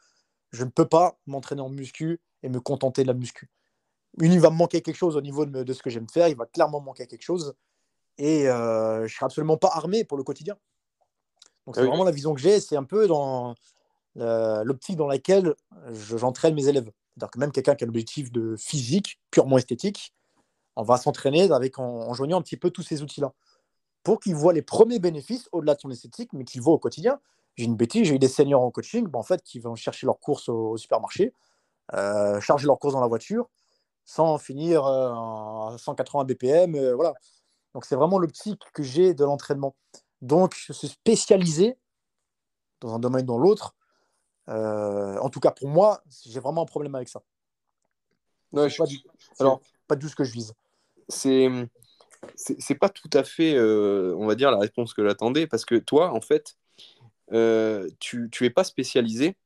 Je 0.53 0.63
ne 0.63 0.71
peux 0.71 0.87
pas 0.87 1.19
m'entraîner 1.27 1.61
en 1.61 1.71
muscu 1.71 2.21
et 2.45 2.49
me 2.49 2.61
contenter 2.61 3.03
de 3.03 3.09
la 3.09 3.15
muscu. 3.15 3.51
Une, 4.21 4.33
il 4.33 4.41
va 4.41 4.51
me 4.51 4.57
manquer 4.57 4.81
quelque 4.81 4.97
chose 4.97 5.17
au 5.17 5.21
niveau 5.21 5.45
de, 5.45 5.73
ce 5.73 5.83
que 5.83 5.91
j'aime 5.91 6.09
faire, 6.09 6.29
il 6.29 6.37
va 6.37 6.47
clairement 6.47 6.81
manquer 6.81 7.09
quelque 7.09 7.25
chose. 7.25 7.55
Et 8.17 8.49
euh, 8.49 8.99
je 8.99 9.03
ne 9.03 9.09
serai 9.09 9.27
absolument 9.27 9.57
pas 9.57 9.71
armé 9.73 10.05
pour 10.05 10.17
le 10.17 10.23
quotidien. 10.23 10.57
Donc, 11.67 11.75
c'est 11.75 11.85
vraiment 11.85 12.05
la 12.05 12.13
vision 12.13 12.33
que 12.33 12.41
j'ai. 12.41 12.61
C'est 12.61 12.77
un 12.77 12.85
peu 12.85 13.09
dans, 13.09 13.57
l'optique 14.17 14.97
dans 14.97 15.07
laquelle 15.07 15.55
j'entraîne 15.91 16.55
mes 16.55 16.69
élèves. 16.69 16.91
C'est-à-dire 17.17 17.31
que 17.31 17.39
même 17.39 17.53
quelqu'un 17.53 17.75
qui 17.75 17.85
a 17.85 17.87
l'objectif 17.87 18.31
de 18.33 18.57
physique, 18.57 19.19
purement 19.31 19.59
esthétique, 19.59 20.15
on 20.77 20.83
va 20.83 20.99
s'entraîner 20.99 21.51
avec 21.51 21.79
en, 21.79 22.13
joignant 22.13 22.39
un 22.39 22.43
petit 22.43 22.57
peu 22.57 22.71
tous 22.71 22.83
ces 22.83 23.03
outils-là 23.03 23.33
pour 24.03 24.21
qu'il 24.21 24.35
voit 24.35 24.53
les 24.53 24.63
premiers 24.63 24.99
bénéfices 24.99 25.49
au-delà 25.51 25.75
de 25.75 25.81
son 25.81 25.91
esthétique, 25.91 26.33
mais 26.33 26.45
qu'il 26.45 26.61
voit 26.61 26.75
au 26.75 26.79
quotidien. 26.79 27.19
J'ai 27.57 27.65
une 27.65 27.75
bêtise, 27.75 28.07
j'ai 28.07 28.15
eu 28.15 28.19
des 28.19 28.29
seniors 28.29 28.63
en 28.63 28.71
coaching, 28.71 29.09
en 29.13 29.23
fait, 29.23 29.43
qui 29.43 29.59
vont 29.59 29.75
chercher 29.75 30.07
leurs 30.07 30.21
courses 30.21 30.49
au, 30.49 30.77
supermarché, 30.77 31.33
euh, 31.95 32.41
charger 32.41 32.67
leurs 32.67 32.79
courses 32.79 32.95
dans 32.95 33.01
la 33.01 33.09
voiture, 33.09 33.49
sans 34.05 34.39
finir 34.39 34.87
euh, 34.87 35.11
à 35.75 35.77
180 35.79 36.25
BPM, 36.25 36.77
euh, 36.77 36.95
voilà. 36.95 37.15
Donc 37.75 37.85
c'est 37.85 37.97
vraiment 37.97 38.19
l'optique 38.19 38.63
que 38.73 38.83
j'ai 38.83 39.15
de 39.15 39.25
l'entraînement. 39.25 39.75
Donc 40.23 40.55
se 40.55 40.87
spécialiser 40.87 41.77
dans 42.81 42.95
un 42.95 42.99
domaine 42.99 43.25
ou 43.25 43.27
dans 43.27 43.39
l'autre, 43.39 43.75
euh, 43.75 43.86
en 44.49 45.29
tout 45.31 45.41
cas, 45.41 45.51
pour 45.51 45.69
moi, 45.69 46.03
j'ai 46.25 46.41
vraiment 46.41 46.63
un 46.63 46.67
problème 46.67 46.95
avec 46.95 47.09
ça. 47.09 47.23
Pas 48.53 48.69
du... 48.87 48.99
Alors, 49.39 49.61
pas 49.87 49.97
du 49.97 50.07
tout 50.07 50.11
ce 50.11 50.17
que 50.17 50.25
je 50.25 50.33
vise. 50.33 50.55
C'est 51.09 51.49
c'est 52.35 52.75
pas 52.75 52.89
tout 52.89 53.11
à 53.13 53.23
fait, 53.25 53.55
euh, 53.55 54.15
on 54.19 54.27
va 54.27 54.35
dire, 54.35 54.51
la 54.51 54.59
réponse 54.59 54.95
que 54.95 55.07
j'attendais, 55.07 55.47
parce 55.47 55.65
que 55.65 55.77
toi, 55.77 56.13
en 56.13 56.21
fait, 56.21 56.57
euh, 57.33 57.89
tu, 58.01 58.29
tu 58.31 58.45
es 58.45 58.51
pas 58.51 58.65
spécialisé, 58.65 59.37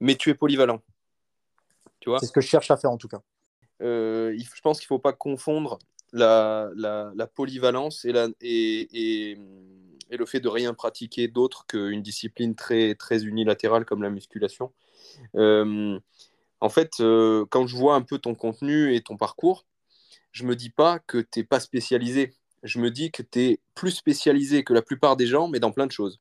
mais 0.00 0.16
tu 0.16 0.30
es 0.30 0.34
polyvalent. 0.34 0.82
Tu 2.00 2.10
vois 2.10 2.18
C'est 2.18 2.26
ce 2.26 2.32
que 2.32 2.40
je 2.40 2.48
cherche 2.48 2.70
à 2.70 2.76
faire, 2.76 2.90
en 2.90 2.98
tout 2.98 3.08
cas. 3.08 3.22
je 3.80 4.60
pense 4.62 4.78
qu'il 4.78 4.86
faut 4.86 4.98
pas 4.98 5.12
confondre 5.12 5.78
la, 6.12 6.70
la, 6.76 7.12
la 7.14 7.26
polyvalence 7.26 8.04
et, 8.04 8.12
la, 8.12 8.28
et, 8.40 9.32
et 9.32 9.38
et 10.14 10.16
le 10.16 10.26
fait 10.26 10.40
de 10.40 10.48
rien 10.48 10.72
pratiquer 10.74 11.28
d'autre 11.28 11.66
qu'une 11.66 12.02
discipline 12.02 12.54
très, 12.54 12.94
très 12.94 13.24
unilatérale 13.24 13.84
comme 13.84 14.02
la 14.02 14.10
musculation. 14.10 14.72
Euh, 15.34 15.98
en 16.60 16.68
fait, 16.68 17.00
euh, 17.00 17.44
quand 17.50 17.66
je 17.66 17.76
vois 17.76 17.96
un 17.96 18.02
peu 18.02 18.18
ton 18.18 18.34
contenu 18.34 18.94
et 18.94 19.00
ton 19.02 19.16
parcours, 19.16 19.66
je 20.32 20.44
me 20.44 20.54
dis 20.56 20.70
pas 20.70 21.00
que 21.00 21.18
tu 21.18 21.40
n'es 21.40 21.44
pas 21.44 21.60
spécialisé. 21.60 22.32
Je 22.62 22.78
me 22.78 22.90
dis 22.90 23.10
que 23.10 23.22
tu 23.22 23.40
es 23.40 23.60
plus 23.74 23.90
spécialisé 23.90 24.64
que 24.64 24.72
la 24.72 24.82
plupart 24.82 25.16
des 25.16 25.26
gens, 25.26 25.48
mais 25.48 25.60
dans 25.60 25.72
plein 25.72 25.86
de 25.86 25.92
choses. 25.92 26.20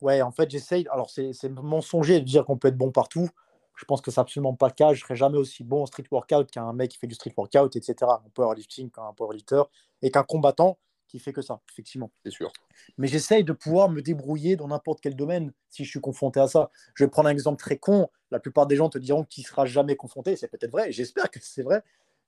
Ouais, 0.00 0.22
en 0.22 0.30
fait, 0.30 0.50
j'essaye. 0.50 0.86
Alors, 0.90 1.10
c'est 1.10 1.48
mensonger 1.48 2.20
de 2.20 2.24
dire 2.24 2.46
qu'on 2.46 2.56
peut 2.56 2.68
être 2.68 2.78
bon 2.78 2.90
partout. 2.90 3.28
Je 3.74 3.84
pense 3.84 4.00
que 4.00 4.10
c'est 4.10 4.20
absolument 4.20 4.54
pas 4.54 4.68
le 4.68 4.74
cas. 4.74 4.94
Je 4.94 5.00
serai 5.00 5.16
jamais 5.16 5.38
aussi 5.38 5.64
bon 5.64 5.82
en 5.82 5.86
street 5.86 6.04
workout 6.10 6.50
qu'un 6.50 6.72
mec 6.72 6.92
qui 6.92 6.98
fait 6.98 7.06
du 7.06 7.14
street 7.14 7.34
workout, 7.36 7.74
etc. 7.76 7.94
Un 8.02 8.30
powerlifting 8.32 8.90
qu'un 8.90 9.12
powerlifter 9.12 9.62
et 10.02 10.10
qu'un 10.10 10.22
combattant 10.22 10.78
qui 11.10 11.18
fait 11.18 11.32
que 11.32 11.42
ça, 11.42 11.60
effectivement. 11.70 12.10
C'est 12.24 12.30
sûr. 12.30 12.52
Mais 12.96 13.08
j'essaye 13.08 13.44
de 13.44 13.52
pouvoir 13.52 13.90
me 13.90 14.00
débrouiller 14.00 14.56
dans 14.56 14.68
n'importe 14.68 15.00
quel 15.00 15.16
domaine 15.16 15.52
si 15.68 15.84
je 15.84 15.90
suis 15.90 16.00
confronté 16.00 16.40
à 16.40 16.46
ça. 16.46 16.70
Je 16.94 17.04
vais 17.04 17.10
prendre 17.10 17.28
un 17.28 17.32
exemple 17.32 17.58
très 17.58 17.78
con. 17.78 18.08
La 18.30 18.38
plupart 18.38 18.66
des 18.66 18.76
gens 18.76 18.88
te 18.88 18.98
diront 18.98 19.24
qu'il 19.24 19.42
ne 19.42 19.48
sera 19.48 19.66
jamais 19.66 19.96
confronté. 19.96 20.36
C'est 20.36 20.48
peut-être 20.48 20.70
vrai. 20.70 20.92
J'espère 20.92 21.30
que 21.30 21.40
c'est 21.42 21.62
vrai. 21.62 21.82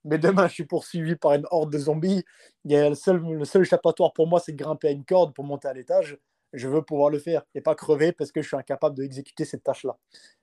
Mais 0.05 0.19
demain, 0.19 0.49
je 0.49 0.55
suis 0.55 0.65
poursuivi 0.65 1.15
par 1.15 1.35
une 1.35 1.47
horde 1.51 1.73
de 1.73 1.79
zombies. 1.79 2.25
Il 2.65 2.73
y 2.73 2.77
a 2.77 2.89
le 2.89 2.95
seul, 2.97 3.19
le 3.19 3.45
seul 3.45 3.63
échappatoire 3.63 4.13
pour 4.13 4.27
moi, 4.27 4.41
c'est 4.41 4.53
de 4.53 4.57
grimper 4.57 4.89
à 4.89 4.91
une 4.91 5.05
corde 5.05 5.33
pour 5.33 5.45
monter 5.45 5.69
à 5.69 5.73
l'étage. 5.73 6.19
Je 6.53 6.69
veux 6.69 6.83
pouvoir 6.83 7.09
le 7.09 7.19
faire 7.19 7.43
et 7.55 7.61
pas 7.61 7.75
crever 7.75 8.13
parce 8.13 8.33
que 8.33 8.43
je 8.43 8.49
suis 8.49 8.57
incapable 8.57 8.97
d'exécuter 8.97 9.45
cette 9.45 9.63
tâche-là. 9.63 9.97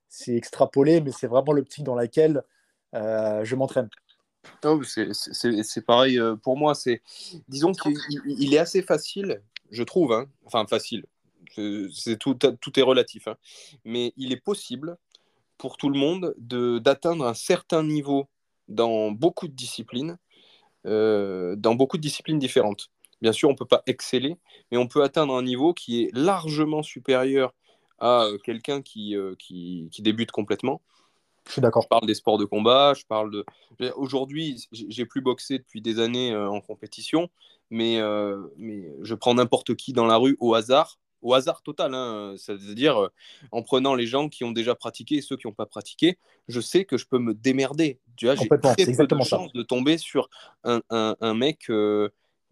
C'est 0.08 0.36
extrapolé, 0.36 1.02
mais 1.02 1.12
c'est 1.12 1.28
vraiment 1.28 1.52
l'optique 1.52 1.84
dans 1.84 1.96
laquelle 1.96 2.42
euh, 2.96 3.44
je 3.44 3.56
m'entraîne. 3.56 3.90
C'est 4.62 5.86
pareil 5.86 6.20
euh, 6.20 6.36
pour 6.36 6.58
moi. 6.58 6.76
C'est 6.76 7.02
disons 7.48 7.72
qu'il 7.74 8.54
est 8.54 8.58
assez 8.58 8.82
facile, 8.82 9.42
je 9.72 9.84
trouve. 9.84 10.14
Hein. 10.14 10.28
Enfin 10.46 10.66
facile, 10.68 11.06
c'est 11.94 12.18
tout, 12.18 12.36
tout 12.36 12.80
est 12.80 12.84
relatif. 12.84 13.28
Hein. 13.28 13.38
Mais 13.86 14.14
il 14.18 14.32
est 14.32 14.42
possible 14.42 14.98
pour 15.58 15.78
tout 15.78 15.90
le 15.90 16.00
monde 16.00 16.36
d'atteindre 16.38 17.26
un 17.26 17.34
certain 17.34 17.84
niveau 17.84 18.28
dans 18.68 19.12
beaucoup 19.12 19.48
de 19.48 19.54
disciplines, 19.54 20.18
euh, 20.86 21.56
dans 21.56 21.76
beaucoup 21.76 21.98
de 21.98 22.02
disciplines 22.02 22.40
différentes. 22.40 22.90
Bien 23.22 23.34
sûr, 23.34 23.50
on 23.50 23.54
ne 23.54 23.58
peut 23.58 23.66
pas 23.66 23.84
exceller, 23.86 24.38
mais 24.72 24.78
on 24.78 24.88
peut 24.88 25.04
atteindre 25.04 25.36
un 25.36 25.44
niveau 25.44 25.74
qui 25.74 26.04
est 26.04 26.16
largement 26.16 26.84
supérieur 26.84 27.54
à 27.98 28.24
euh, 28.24 28.38
quelqu'un 28.38 28.82
qui, 28.82 29.16
qui, 29.38 29.90
qui, 29.92 30.02
débute 30.02 30.32
complètement. 30.32 30.82
Je 31.50 31.54
suis 31.54 31.62
d'accord. 31.64 31.82
Je 31.82 31.88
parle 31.88 32.06
des 32.06 32.14
sports 32.14 32.38
de 32.38 32.46
combat, 32.46 32.94
je 32.94 33.06
parle 33.06 33.32
de. 33.32 33.44
Aujourd'hui, 33.96 34.68
j'ai 34.72 35.06
plus 35.08 35.22
boxé 35.22 35.58
depuis 35.58 35.82
des 35.82 36.00
années 36.00 36.32
euh, 36.32 36.48
en 36.48 36.62
compétition, 36.62 37.28
mais, 37.72 38.00
euh, 38.00 38.38
mais 38.56 38.94
je 39.02 39.16
prends 39.16 39.34
n'importe 39.34 39.74
qui 39.74 39.92
dans 39.92 40.06
la 40.06 40.18
rue 40.18 40.38
au 40.40 40.54
hasard, 40.54 41.00
au 41.24 41.34
hasard 41.34 41.64
total, 41.64 41.96
hein, 41.96 42.36
c'est-à-dire 42.38 43.02
euh, 43.02 43.10
en 43.52 43.64
prenant 43.64 43.96
les 43.96 44.06
gens 44.06 44.30
qui 44.30 44.44
ont 44.44 44.52
déjà 44.52 44.76
pratiqué 44.76 45.16
et 45.16 45.22
ceux 45.22 45.38
qui 45.38 45.48
n'ont 45.48 45.54
pas 45.54 45.66
pratiqué, 45.66 46.20
je 46.48 46.62
sais 46.62 46.86
que 46.86 46.98
je 46.98 47.08
peux 47.08 47.18
me 47.18 47.34
démerder. 47.34 48.00
Tu 48.16 48.28
vois, 48.28 48.36
j'ai 48.36 48.48
très 48.48 48.60
peu 48.96 49.08
de 49.08 49.24
chance 49.24 49.52
de 49.52 49.64
tomber 49.64 49.98
sur 49.98 50.30
un, 50.64 50.82
un, 50.92 51.16
un 51.20 51.34
mec 51.34 51.68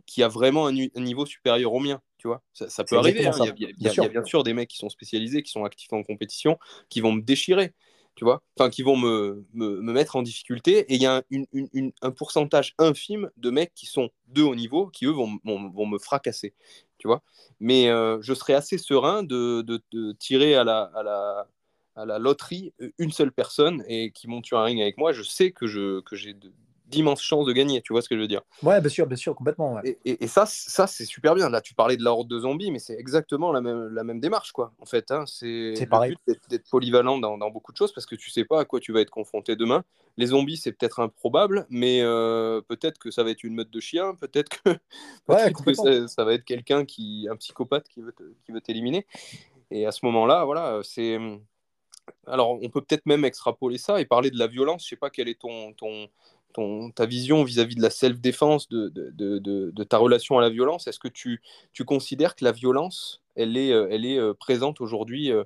qui 0.07 0.23
a 0.23 0.27
vraiment 0.27 0.65
un, 0.65 0.71
niveau 0.71 1.27
supérieur 1.27 1.71
au 1.71 1.79
mien. 1.79 2.01
Tu 2.17 2.27
vois, 2.27 2.41
ça, 2.53 2.83
peut 2.83 2.97
arriver. 2.97 3.27
Hein. 3.27 3.33
Il, 3.57 3.75
y 3.77 3.87
a, 3.87 4.07
bien 4.07 4.23
sûr 4.23 4.41
des 4.41 4.55
mecs 4.55 4.69
qui 4.69 4.77
sont 4.77 4.89
spécialisés, 4.89 5.43
qui 5.43 5.51
sont 5.51 5.65
actifs 5.65 5.93
en 5.93 6.01
compétition, 6.01 6.57
qui 6.89 6.99
vont 6.99 7.11
me 7.11 7.21
déchirer 7.21 7.73
tu 8.17 8.23
vois, 8.23 8.41
enfin 8.57 8.71
qui 8.71 8.81
vont 8.81 8.97
me, 8.97 9.45
me, 9.53 9.79
mettre 9.93 10.15
en 10.15 10.23
difficulté. 10.23 10.79
Et 10.91 10.95
il 10.95 11.01
y 11.01 11.05
a 11.05 11.17
un, 11.31 11.91
un, 12.01 12.11
pourcentage 12.11 12.73
infime 12.79 13.29
de 13.37 13.51
mecs 13.51 13.73
qui 13.75 13.85
sont 13.85 14.09
de 14.27 14.41
haut 14.41 14.55
niveau, 14.55 14.87
qui 14.87 15.05
eux 15.05 15.11
vont, 15.11 15.39
vont, 15.45 15.85
me 15.85 15.99
fracasser, 15.99 16.55
tu 16.97 17.07
vois. 17.07 17.21
Mais 17.59 17.89
euh, 17.89 18.17
je 18.21 18.33
serais 18.33 18.55
assez 18.55 18.79
serein 18.79 19.21
de, 19.21 19.61
de, 19.61 20.11
tirer 20.13 20.55
à 20.55 20.63
la, 20.63 20.91
à, 20.95 21.03
la, 21.03 21.47
à 21.95 22.05
la 22.05 22.17
loterie 22.17 22.73
une 22.97 23.11
seule 23.11 23.31
personne 23.31 23.83
et 23.87 24.09
qui 24.11 24.27
monte 24.27 24.47
sur 24.47 24.57
un 24.57 24.63
ring 24.63 24.81
avec 24.81 24.97
moi. 24.97 25.13
Je 25.13 25.21
sais 25.21 25.51
que 25.51 25.67
je 25.67 26.01
que 26.01 26.15
j'ai 26.15 26.35
d'immenses 26.87 27.21
chances 27.21 27.45
de 27.45 27.53
gagner. 27.53 27.81
Tu 27.81 27.93
vois 27.93 28.01
ce 28.01 28.09
que 28.09 28.15
je 28.15 28.21
veux 28.21 28.27
dire 28.27 28.41
Ouais, 28.63 28.79
bien 28.79 28.89
sûr, 28.89 29.05
bien 29.07 29.17
sûr, 29.17 29.35
complètement. 29.35 29.79
Et, 30.05 30.27
ça, 30.27 30.45
ça 30.45 30.87
c'est 30.87 31.05
super 31.05 31.35
bien. 31.35 31.49
Là, 31.49 31.61
tu 31.61 31.73
parlais 31.73 31.97
de 31.97 32.03
la 32.03 32.11
horde 32.11 32.27
de 32.27 32.39
zombies, 32.39 32.71
mais 32.71 32.79
c'est 32.79 32.95
exactement 32.95 33.51
la 33.51 33.61
même, 33.61 33.87
la 33.89 34.03
même 34.03 34.19
démarche, 34.19 34.51
quoi. 34.51 34.73
En 34.79 34.85
fait, 34.85 35.11
hein, 35.11 35.25
c'est 35.27 35.73
pareil. 35.89 36.15
d'être 36.49 36.69
polyvalent 36.69 37.17
dans, 37.17 37.37
dans, 37.37 37.49
beaucoup 37.49 37.71
de 37.71 37.77
choses 37.77 37.91
parce 37.93 38.05
que 38.05 38.15
tu 38.15 38.29
sais 38.29 38.45
pas 38.45 38.61
à 38.61 38.65
quoi 38.65 38.79
tu 38.79 38.91
vas 38.91 39.01
être 39.01 39.09
confronté 39.09 39.55
demain. 39.55 39.83
Les 40.17 40.27
zombies, 40.27 40.57
c'est 40.57 40.71
peut-être 40.71 40.99
improbable, 40.99 41.67
mais 41.69 42.01
euh, 42.01 42.61
peut-être 42.61 42.97
que 42.97 43.11
ça 43.11 43.23
va 43.23 43.29
être 43.29 43.43
une 43.43 43.53
meute 43.53 43.69
de 43.69 43.79
chiens, 43.79 44.15
peut-être 44.15 44.49
que, 44.49 44.77
ça, 46.07 46.23
va 46.23 46.33
être 46.33 46.45
quelqu'un 46.45 46.85
qui, 46.85 47.27
un 47.29 47.35
psychopathe 47.35 47.87
qui 47.87 48.01
veut, 48.01 48.15
qui 48.45 48.51
veut 48.51 48.61
t'éliminer. 48.61 49.05
Et 49.69 49.85
à 49.85 49.91
ce 49.91 50.05
moment-là, 50.05 50.45
voilà, 50.45 50.79
c'est 50.83 51.19
alors, 52.25 52.59
on 52.61 52.69
peut 52.69 52.81
peut-être 52.81 53.05
même 53.05 53.25
extrapoler 53.25 53.77
ça 53.77 53.99
et 53.99 54.05
parler 54.05 54.31
de 54.31 54.37
la 54.37 54.47
violence. 54.47 54.83
Je 54.83 54.89
sais 54.89 54.95
pas 54.95 55.09
quelle 55.09 55.27
est 55.27 55.39
ton, 55.39 55.73
ton, 55.73 56.07
ta 56.95 57.05
vision 57.05 57.43
vis-à-vis 57.43 57.75
de 57.75 57.81
la 57.81 57.89
self-défense, 57.89 58.67
de, 58.69 59.83
ta 59.83 59.97
relation 59.97 60.37
à 60.37 60.41
la 60.41 60.49
violence. 60.49 60.87
Est-ce 60.87 60.99
que 60.99 61.07
tu, 61.07 61.41
considères 61.85 62.35
que 62.35 62.43
la 62.43 62.51
violence, 62.51 63.21
elle 63.35 63.57
est, 63.57 63.71
euh, 63.71 63.89
euh, 63.91 64.33
présente 64.33 64.81
aujourd'hui 64.81 65.31
euh, 65.31 65.43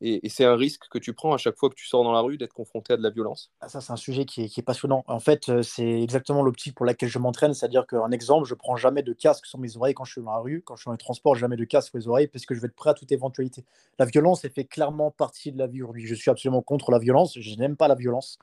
et, 0.00 0.28
c'est 0.28 0.44
un 0.44 0.54
risque 0.54 0.84
que 0.90 0.98
tu 0.98 1.12
prends 1.12 1.32
à 1.32 1.38
chaque 1.38 1.56
fois 1.56 1.68
que 1.70 1.74
tu 1.74 1.86
sors 1.86 2.04
dans 2.04 2.12
la 2.12 2.20
rue 2.20 2.38
d'être 2.38 2.52
confronté 2.52 2.92
à 2.92 2.96
de 2.96 3.02
la 3.02 3.10
violence? 3.10 3.50
Ah, 3.60 3.68
ça, 3.68 3.80
c'est 3.80 3.92
un 3.92 3.96
sujet 3.96 4.24
qui 4.26 4.42
est, 4.44 4.62
passionnant. 4.62 5.02
En 5.08 5.18
fait, 5.18 5.50
c'est 5.62 6.02
exactement 6.02 6.42
l'optique 6.42 6.76
pour 6.76 6.86
laquelle 6.86 7.08
je 7.08 7.18
m'entraîne. 7.18 7.52
C'est-à-dire 7.52 7.84
qu'un 7.84 8.12
exemple, 8.12 8.46
je 8.46 8.54
prends 8.54 8.76
jamais 8.76 9.02
de 9.02 9.12
casque 9.12 9.46
sur 9.46 9.58
mes 9.58 9.76
oreilles 9.76 9.94
quand 9.94 10.04
je 10.04 10.12
suis 10.12 10.22
dans 10.22 10.30
la 10.30 10.38
rue. 10.38 10.62
Quand 10.64 10.76
je 10.76 10.82
suis 10.82 10.88
dans 10.88 10.92
les 10.92 10.98
transports, 10.98 11.34
jamais 11.34 11.56
de 11.56 11.64
casque 11.64 11.88
sur 11.88 11.98
les 11.98 12.06
oreilles 12.06 12.28
parce 12.28 12.46
que 12.46 12.54
je 12.54 12.60
vais 12.60 12.68
être 12.68 12.76
prêt 12.76 12.90
à 12.90 12.94
toute 12.94 13.10
éventualité. 13.10 13.64
La 13.98 14.04
violence, 14.04 14.44
elle 14.44 14.52
fait 14.52 14.66
clairement 14.66 15.10
partie 15.10 15.50
de 15.50 15.58
la 15.58 15.66
vie 15.66 15.82
aujourd'hui. 15.82 16.06
Je 16.06 16.14
suis 16.14 16.30
absolument 16.30 16.62
contre 16.62 16.92
la 16.92 17.00
violence. 17.00 17.36
Je 17.36 17.56
n'aime 17.56 17.76
pas 17.76 17.88
la 17.88 17.96
violence. 17.96 18.38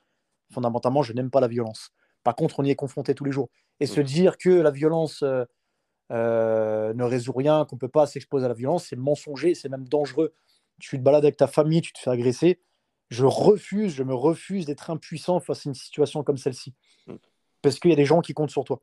Fondamentalement, 0.52 1.04
je 1.04 1.14
n'aime 1.14 1.30
pas 1.30 1.40
la 1.40 1.48
violence. 1.48 1.92
Par 2.26 2.36
contre, 2.36 2.60
on 2.60 2.66
y 2.66 2.72
est 2.72 2.76
confronté 2.76 3.16
tous 3.16 3.24
les 3.24 3.32
jours. 3.32 3.48
Et 3.80 3.86
se 3.86 4.02
dire 4.02 4.38
que 4.38 4.50
la 4.50 4.72
violence 4.72 5.24
euh, 5.24 5.46
euh, 6.12 6.94
ne 6.94 7.04
résout 7.06 7.32
rien, 7.32 7.64
qu'on 7.64 7.78
ne 7.78 7.80
peut 7.80 7.88
pas 7.88 8.06
s'exposer 8.06 8.44
à 8.44 8.50
la 8.50 8.54
violence, 8.54 8.88
c'est 8.90 8.98
mensonger, 8.98 9.56
c'est 9.56 9.70
même 9.70 9.88
dangereux 9.88 10.34
tu 10.80 10.98
te 10.98 11.04
balades 11.04 11.24
avec 11.24 11.38
ta 11.38 11.48
famille, 11.48 11.82
tu 11.82 11.94
te 11.94 12.00
fais 12.00 12.10
agresser. 12.10 12.60
Je 13.10 13.26
refuse, 13.26 13.94
je 13.94 14.04
me 14.04 14.14
refuse 14.14 14.66
d'être 14.66 14.90
impuissant 14.90 15.40
face 15.40 15.66
à 15.66 15.70
une 15.70 15.76
situation 15.76 16.24
comme 16.24 16.38
celle-ci. 16.38 16.74
Mm. 17.08 17.16
Parce 17.62 17.80
qu'il 17.80 17.92
y 17.92 17.94
a 17.94 17.98
des 17.98 18.06
gens 18.06 18.22
qui 18.22 18.34
comptent 18.34 18.52
sur 18.52 18.64
toi. 18.64 18.82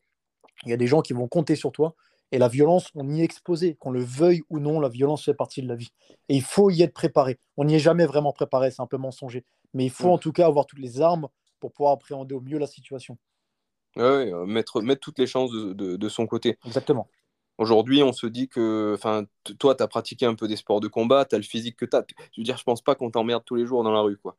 Il 0.64 0.70
y 0.70 0.72
a 0.72 0.76
des 0.76 0.86
gens 0.86 1.03
qui 1.03 1.12
vont 1.12 1.28
compter 1.28 1.57
sur 1.57 1.72
toi. 1.72 1.95
Et 2.30 2.38
la 2.38 2.49
violence, 2.49 2.88
on 2.95 3.09
y 3.11 3.20
est 3.20 3.24
exposé. 3.24 3.74
Qu'on 3.74 3.90
le 3.90 4.03
veuille 4.03 4.43
ou 4.49 4.59
non, 4.59 4.80
la 4.80 4.88
violence 4.88 5.24
fait 5.24 5.34
partie 5.34 5.61
de 5.61 5.68
la 5.68 5.74
vie. 5.74 5.93
Et 6.28 6.36
il 6.36 6.43
faut 6.43 6.70
y 6.70 6.82
être 6.82 6.95
préparé. 6.95 7.38
On 7.57 7.64
n'y 7.64 7.74
est 7.74 7.80
jamais 7.80 8.07
vraiment 8.07 8.32
préparé, 8.32 8.70
c'est 8.70 8.82
un 8.82 8.86
peu 8.86 8.97
mensonger. 8.97 9.45
Mais 9.74 9.84
il 9.84 9.90
faut 9.90 10.09
mm. 10.09 10.12
en 10.12 10.18
tout 10.18 10.32
cas 10.32 10.47
avoir 10.47 10.66
toutes 10.66 10.78
les 10.78 11.01
armes 11.01 11.28
pour 11.61 11.72
pouvoir 11.72 11.93
appréhender 11.93 12.34
au 12.34 12.40
mieux 12.40 12.59
la 12.59 12.66
situation. 12.66 13.18
Oui, 13.97 14.03
euh, 14.03 14.47
mettre, 14.47 14.80
mettre 14.80 15.01
toutes 15.01 15.18
les 15.18 15.26
chances 15.26 15.53
de, 15.53 15.97
de 15.97 16.09
son 16.09 16.26
côté. 16.26 16.59
Exactement. 16.66 17.09
Aujourd'hui, 17.59 18.03
on 18.03 18.12
se 18.12 18.26
dit 18.26 18.49
que, 18.49 18.95
enfin, 18.97 19.24
toi, 19.59 19.74
tu 19.74 19.82
as 19.82 19.88
pratiqué 19.88 20.26
un 20.26 20.34
peu 20.34 20.49
des 20.49 20.57
sports 20.57 20.80
de 20.80 20.88
combat, 20.88 21.24
tu 21.24 21.34
as 21.34 21.38
le 21.38 21.45
physique 21.45 21.76
que 21.76 21.84
tu 21.84 21.97
as. 21.97 22.05
Je 22.32 22.40
veux 22.40 22.45
dire, 22.45 22.57
je 22.57 22.64
pense 22.64 22.82
pas 22.82 22.95
qu'on 22.95 23.11
t'emmerde 23.11 23.45
tous 23.45 23.57
les 23.57 23.66
jours 23.66 23.84
dans 23.84 23.93
la 23.93 24.01
rue, 24.01 24.16
quoi. 24.16 24.36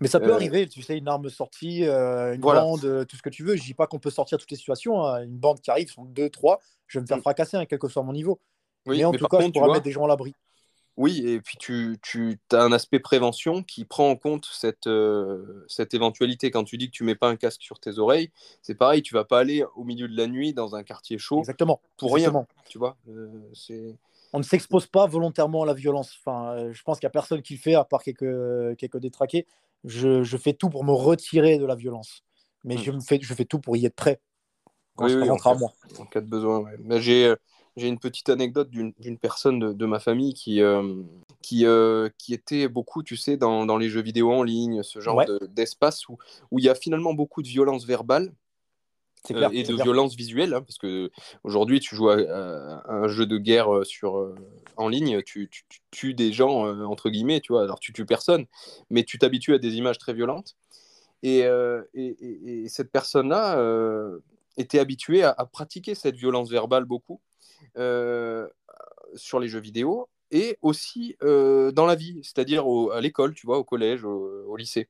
Mais 0.00 0.08
ça 0.08 0.20
peut 0.20 0.30
euh, 0.30 0.34
arriver, 0.34 0.66
tu 0.66 0.82
sais, 0.82 0.98
une 0.98 1.08
arme 1.08 1.28
sortie, 1.28 1.84
euh, 1.84 2.34
une 2.34 2.40
bande, 2.40 2.84
euh, 2.84 3.04
tout 3.04 3.16
ce 3.16 3.22
que 3.22 3.30
tu 3.30 3.44
veux. 3.44 3.56
Je 3.56 3.62
dis 3.62 3.74
pas 3.74 3.86
qu'on 3.86 3.98
peut 3.98 4.10
sortir 4.10 4.38
toutes 4.38 4.50
les 4.50 4.56
situations. 4.56 5.04
Hein. 5.04 5.22
Une 5.22 5.36
bande 5.36 5.60
qui 5.60 5.70
arrive, 5.70 5.90
sont 5.90 6.04
deux, 6.04 6.30
trois, 6.30 6.60
je 6.86 6.98
vais 6.98 7.02
me 7.02 7.06
faire 7.06 7.18
mm. 7.18 7.22
fracasser, 7.22 7.56
hein, 7.56 7.66
quel 7.66 7.78
que 7.78 7.88
soit 7.88 8.02
mon 8.02 8.12
niveau. 8.12 8.40
mais 8.86 9.04
en 9.04 9.12
tout 9.12 9.26
cas, 9.26 9.40
je 9.40 9.48
pourrais 9.48 9.68
mettre 9.68 9.82
des 9.82 9.92
gens 9.92 10.04
à 10.04 10.08
l'abri. 10.08 10.34
Oui, 10.96 11.26
et 11.26 11.40
puis 11.40 11.56
tu, 11.58 11.98
tu 12.02 12.38
as 12.52 12.62
un 12.62 12.70
aspect 12.70 13.00
prévention 13.00 13.64
qui 13.64 13.84
prend 13.84 14.10
en 14.10 14.16
compte 14.16 14.46
cette, 14.52 14.86
euh, 14.86 15.64
cette 15.66 15.92
éventualité. 15.92 16.52
Quand 16.52 16.62
tu 16.62 16.78
dis 16.78 16.86
que 16.86 16.92
tu 16.92 17.02
mets 17.02 17.16
pas 17.16 17.28
un 17.28 17.36
casque 17.36 17.62
sur 17.62 17.80
tes 17.80 17.98
oreilles, 17.98 18.30
c'est 18.62 18.76
pareil, 18.76 19.02
tu 19.02 19.12
vas 19.12 19.24
pas 19.24 19.40
aller 19.40 19.64
au 19.74 19.82
milieu 19.82 20.06
de 20.06 20.16
la 20.16 20.28
nuit 20.28 20.54
dans 20.54 20.76
un 20.76 20.84
quartier 20.84 21.18
chaud 21.18 21.40
Exactement. 21.40 21.80
pour 21.96 22.14
rien. 22.14 22.32
Tu 22.68 22.78
vois, 22.78 22.96
euh, 23.08 23.92
On 24.32 24.38
ne 24.38 24.44
s'expose 24.44 24.86
pas 24.86 25.06
volontairement 25.06 25.64
à 25.64 25.66
la 25.66 25.74
violence. 25.74 26.16
Enfin, 26.20 26.52
euh, 26.52 26.72
je 26.72 26.82
pense 26.84 27.00
qu'il 27.00 27.06
n'y 27.06 27.10
a 27.10 27.12
personne 27.12 27.42
qui 27.42 27.54
le 27.54 27.60
fait, 27.60 27.74
à 27.74 27.84
part 27.84 28.02
quelques, 28.04 28.76
quelques 28.76 28.98
détraqués. 28.98 29.46
Je, 29.82 30.22
je, 30.22 30.36
fais 30.36 30.52
tout 30.52 30.70
pour 30.70 30.84
me 30.84 30.92
retirer 30.92 31.58
de 31.58 31.66
la 31.66 31.74
violence. 31.74 32.22
Mais 32.62 32.76
hmm. 32.76 32.82
je, 32.82 32.90
me 32.92 33.00
fais, 33.00 33.18
je 33.20 33.34
fais 33.34 33.44
tout 33.44 33.58
pour 33.58 33.76
y 33.76 33.84
être 33.84 33.96
prêt 33.96 34.20
quand 34.94 35.08
je 35.08 35.18
rentre 35.18 35.48
à 35.48 35.54
moi. 35.54 35.72
En 35.98 36.06
cas 36.06 36.20
de 36.20 36.28
besoin, 36.28 36.64
j'ai 37.00 37.34
j'ai 37.76 37.88
une 37.88 37.98
petite 37.98 38.28
anecdote 38.28 38.70
d'une 38.70 39.18
personne 39.18 39.74
de, 39.74 39.86
ma 39.86 39.98
famille 39.98 40.32
qui, 40.32 40.62
euh, 40.62 41.02
qui, 41.42 41.66
euh, 41.66 42.08
qui 42.18 42.32
était 42.32 42.68
beaucoup, 42.68 43.02
tu 43.02 43.16
sais, 43.16 43.36
dans, 43.36 43.66
dans, 43.66 43.78
les 43.78 43.88
jeux 43.88 44.02
vidéo 44.02 44.32
en 44.32 44.42
ligne, 44.42 44.82
ce 44.82 45.00
genre 45.00 45.24
d'espace 45.48 46.08
où, 46.08 46.16
où 46.50 46.58
il 46.58 46.64
y 46.64 46.68
a 46.68 46.74
finalement 46.74 47.14
beaucoup 47.14 47.42
de 47.42 47.48
violence 47.48 47.84
verbale. 47.84 48.32
Euh, 49.30 49.48
et 49.52 49.62
de 49.62 49.74
violence 49.74 50.14
visuelle, 50.16 50.52
hein, 50.52 50.60
parce 50.60 50.76
que 50.76 51.10
aujourd'hui 51.44 51.80
tu 51.80 51.96
joues 51.96 52.10
à, 52.10 52.82
un 52.86 53.08
jeu 53.08 53.24
de 53.24 53.38
guerre 53.38 53.70
sur, 53.84 54.34
en 54.76 54.88
ligne, 54.88 55.22
tu, 55.22 55.48
tu, 55.48 55.64
tues 55.90 56.12
des 56.12 56.30
gens 56.30 56.68
entre 56.84 57.08
guillemets, 57.08 57.40
tu 57.40 57.54
vois. 57.54 57.62
Alors 57.62 57.80
tu 57.80 57.94
tues 57.94 58.04
personne, 58.04 58.44
mais 58.90 59.02
tu 59.02 59.18
t'habitues 59.18 59.54
à 59.54 59.58
des 59.58 59.76
images 59.76 59.96
très 59.96 60.12
violentes. 60.12 60.56
Et, 61.22 61.38
et, 61.94 62.64
et 62.64 62.68
cette 62.68 62.92
personne-là 62.92 63.58
était 64.58 64.78
habituée 64.78 65.22
à, 65.22 65.34
à, 65.38 65.46
pratiquer 65.46 65.94
cette 65.94 66.16
violence 66.16 66.50
verbale 66.50 66.84
beaucoup. 66.84 67.18
Euh, 67.76 68.48
sur 69.16 69.40
les 69.40 69.48
jeux 69.48 69.60
vidéo 69.60 70.08
et 70.30 70.58
aussi 70.62 71.16
euh, 71.22 71.72
dans 71.72 71.86
la 71.86 71.94
vie, 71.94 72.20
c'est-à-dire 72.22 72.64
à 72.92 73.00
l'école, 73.00 73.34
tu 73.34 73.46
vois, 73.46 73.58
au 73.58 73.64
collège, 73.64 74.04
au, 74.04 74.56
lycée, 74.56 74.88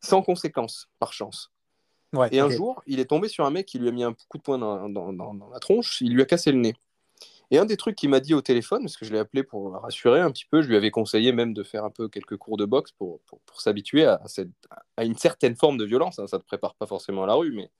sans 0.00 0.22
conséquence, 0.22 0.88
par 0.98 1.12
chance. 1.12 1.50
et 2.30 2.40
un 2.40 2.50
jour, 2.50 2.82
il 2.86 3.00
est 3.00 3.06
tombé 3.06 3.28
sur 3.28 3.44
un 3.44 3.50
mec 3.50 3.66
qui 3.66 3.78
lui 3.78 3.88
a 3.88 3.92
mis 3.92 4.04
un 4.04 4.14
coup 4.28 4.38
de 4.38 4.42
poing 4.42 4.58
dans, 4.58 4.88
dans, 4.88 5.48
la 5.52 5.58
tronche, 5.58 6.00
il 6.00 6.14
lui 6.14 6.22
a 6.22 6.26
cassé 6.26 6.52
le 6.52 6.58
nez. 6.58 6.74
Et 7.50 7.58
un 7.58 7.66
des 7.66 7.76
trucs 7.76 7.96
qu'il 7.96 8.08
m'a 8.08 8.20
dit 8.20 8.32
au 8.32 8.40
téléphone, 8.40 8.82
parce 8.82 8.96
que 8.96 9.04
je 9.04 9.12
l'ai 9.12 9.18
appelé 9.18 9.42
pour 9.42 9.72
rassurer 9.72 10.20
un 10.20 10.30
petit 10.30 10.46
peu, 10.46 10.62
je 10.62 10.68
lui 10.68 10.76
avais 10.76 10.90
conseillé 10.90 11.32
même 11.32 11.52
de 11.52 11.62
faire 11.62 11.84
un 11.84 11.90
peu 11.90 12.08
quelques 12.08 12.38
cours 12.38 12.56
de 12.56 12.64
boxe 12.64 12.92
pour, 12.92 13.20
pour, 13.22 13.40
pour 13.40 13.60
s'habituer 13.60 14.06
à, 14.06 14.22
à, 14.96 15.04
une 15.04 15.16
certaine 15.16 15.54
forme 15.54 15.76
de 15.76 15.84
violence. 15.84 16.18
Hein. 16.18 16.26
Ça 16.26 16.38
ne 16.38 16.42
te 16.42 16.46
prépare 16.46 16.74
pas 16.74 16.86
forcément 16.86 17.24
à 17.24 17.26
la 17.26 17.34
rue, 17.34 17.52
mais 17.52 17.70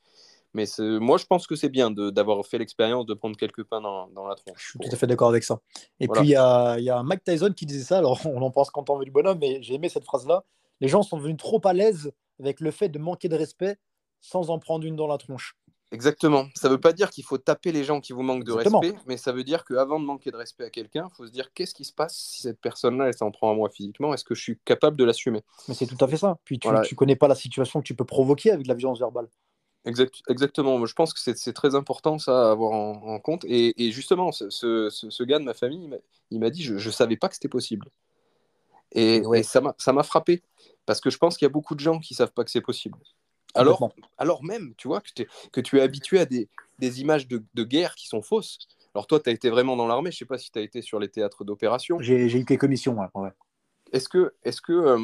mais 0.54 0.66
moi, 0.78 1.16
je 1.16 1.26
pense 1.26 1.46
que 1.46 1.56
c'est 1.56 1.68
bien 1.68 1.90
d'avoir 1.90 2.44
fait 2.44 2.58
l'expérience 2.58 3.06
de 3.06 3.14
prendre 3.14 3.36
quelques 3.36 3.64
pains 3.64 3.80
dans, 3.80 4.08
dans, 4.08 4.26
la 4.26 4.34
tronche. 4.34 4.58
Je 4.58 4.68
suis 4.70 4.78
tout 4.78 4.94
à 4.94 4.96
fait 4.96 5.06
d'accord 5.06 5.28
avec 5.28 5.44
ça. 5.44 5.60
Et 5.98 6.08
puis, 6.08 6.22
il 6.24 6.30
y 6.30 6.36
a, 6.36 6.78
y 6.78 6.90
a 6.90 7.02
Mike 7.02 7.24
Tyson 7.24 7.52
qui 7.56 7.66
disait 7.66 7.84
ça. 7.84 7.98
Alors, 7.98 8.20
on 8.26 8.42
en 8.42 8.50
pense 8.50 8.70
quand 8.70 8.90
on 8.90 8.98
veut 8.98 9.04
du 9.04 9.10
bonhomme, 9.10 9.38
mais 9.40 9.62
j'ai 9.62 9.74
aimé 9.74 9.88
cette 9.88 10.04
phrase-là. 10.04 10.44
Les 10.80 10.88
gens 10.88 11.02
sont 11.02 11.16
devenus 11.16 11.36
trop 11.36 11.60
à 11.64 11.72
l'aise 11.72 12.12
avec 12.40 12.60
le 12.60 12.70
fait 12.70 12.88
de 12.88 12.98
manquer 12.98 13.28
de 13.28 13.36
respect 13.36 13.76
sans 14.20 14.50
en 14.50 14.58
prendre 14.58 14.84
une 14.84 14.96
dans 14.96 15.06
la 15.06 15.18
tronche. 15.18 15.56
Exactement. 15.92 16.46
Ça 16.54 16.68
ne 16.68 16.72
veut 16.72 16.80
pas 16.80 16.94
dire 16.94 17.10
qu'il 17.10 17.22
faut 17.22 17.36
taper 17.36 17.70
les 17.70 17.84
gens 17.84 18.00
qui 18.00 18.14
vous 18.14 18.22
manquent 18.22 18.44
de 18.44 18.52
respect, 18.52 18.94
mais 19.06 19.18
ça 19.18 19.30
veut 19.30 19.44
dire 19.44 19.64
qu'avant 19.64 20.00
de 20.00 20.06
manquer 20.06 20.30
de 20.30 20.36
respect 20.36 20.64
à 20.64 20.70
quelqu'un, 20.70 21.08
il 21.12 21.14
faut 21.14 21.26
se 21.26 21.32
dire 21.32 21.52
qu'est-ce 21.52 21.74
qui 21.74 21.84
se 21.84 21.92
passe 21.92 22.16
si 22.16 22.40
cette 22.40 22.60
personne-là, 22.60 23.08
elle 23.08 23.14
s'en 23.14 23.30
prend 23.30 23.50
à 23.50 23.54
moi 23.54 23.68
physiquement? 23.68 24.14
Est-ce 24.14 24.24
que 24.24 24.34
je 24.34 24.42
suis 24.42 24.58
capable 24.64 24.96
de 24.96 25.04
l'assumer? 25.04 25.42
Mais 25.68 25.74
c'est 25.74 25.86
tout 25.86 26.02
à 26.02 26.08
fait 26.08 26.16
ça. 26.16 26.38
Puis 26.44 26.58
tu 26.58 26.68
ne 26.68 26.94
connais 26.94 27.16
pas 27.16 27.28
la 27.28 27.34
situation 27.34 27.80
que 27.80 27.86
tu 27.86 27.94
peux 27.94 28.06
provoquer 28.06 28.50
avec 28.52 28.66
la 28.66 28.74
violence 28.74 29.00
verbale 29.00 29.28
exactement. 29.84 30.84
Je 30.86 30.94
pense 30.94 31.12
que 31.12 31.20
c'est 31.20 31.52
très 31.52 31.74
important 31.74 32.18
ça 32.18 32.48
à 32.48 32.50
avoir 32.52 32.72
en, 32.72 33.18
compte. 33.20 33.44
Et, 33.46 33.90
justement, 33.90 34.32
ce, 34.32 35.22
gars 35.24 35.38
de 35.38 35.44
ma 35.44 35.54
famille, 35.54 35.90
il 36.30 36.40
m'a 36.40 36.50
dit, 36.50 36.62
je 36.62 36.74
ne 36.74 36.92
savais 36.92 37.16
pas 37.16 37.28
que 37.28 37.34
c'était 37.34 37.48
possible. 37.48 37.88
Et, 38.92 39.22
ça 39.42 39.92
m'a 39.92 40.02
frappé. 40.02 40.42
Parce 40.86 41.00
que 41.00 41.10
je 41.10 41.18
pense 41.18 41.36
qu'il 41.36 41.46
y 41.46 41.50
a 41.50 41.52
beaucoup 41.52 41.74
de 41.74 41.80
gens 41.80 42.00
qui 42.00 42.14
ne 42.14 42.16
savent 42.16 42.32
pas 42.32 42.44
que 42.44 42.50
c'est 42.50 42.60
possible. 42.60 42.98
Alors, 43.54 43.92
alors 44.18 44.42
même, 44.42 44.74
tu 44.76 44.88
vois, 44.88 45.00
que, 45.00 45.22
que 45.52 45.60
tu 45.60 45.78
es 45.78 45.82
habitué 45.82 46.18
à 46.18 46.26
des, 46.26 46.48
images 47.00 47.28
de, 47.28 47.64
guerre 47.64 47.94
qui 47.94 48.08
sont 48.08 48.22
fausses. 48.22 48.58
Alors 48.94 49.06
toi, 49.06 49.20
tu 49.20 49.30
as 49.30 49.32
été 49.32 49.50
vraiment 49.50 49.76
dans 49.76 49.86
l'armée. 49.86 50.10
Je 50.10 50.16
ne 50.16 50.18
sais 50.18 50.24
pas 50.24 50.38
si 50.38 50.50
tu 50.50 50.58
as 50.58 50.62
été 50.62 50.82
sur 50.82 50.98
les 50.98 51.08
théâtres 51.08 51.44
d'opération. 51.44 52.00
J'ai 52.00 52.34
eu 52.34 52.44
quelques 52.44 52.64
missions, 52.64 52.98
ouais. 52.98 53.30
Est-ce 53.92 54.08
que, 54.08 54.32
est-ce 54.42 54.62
que, 54.62 54.96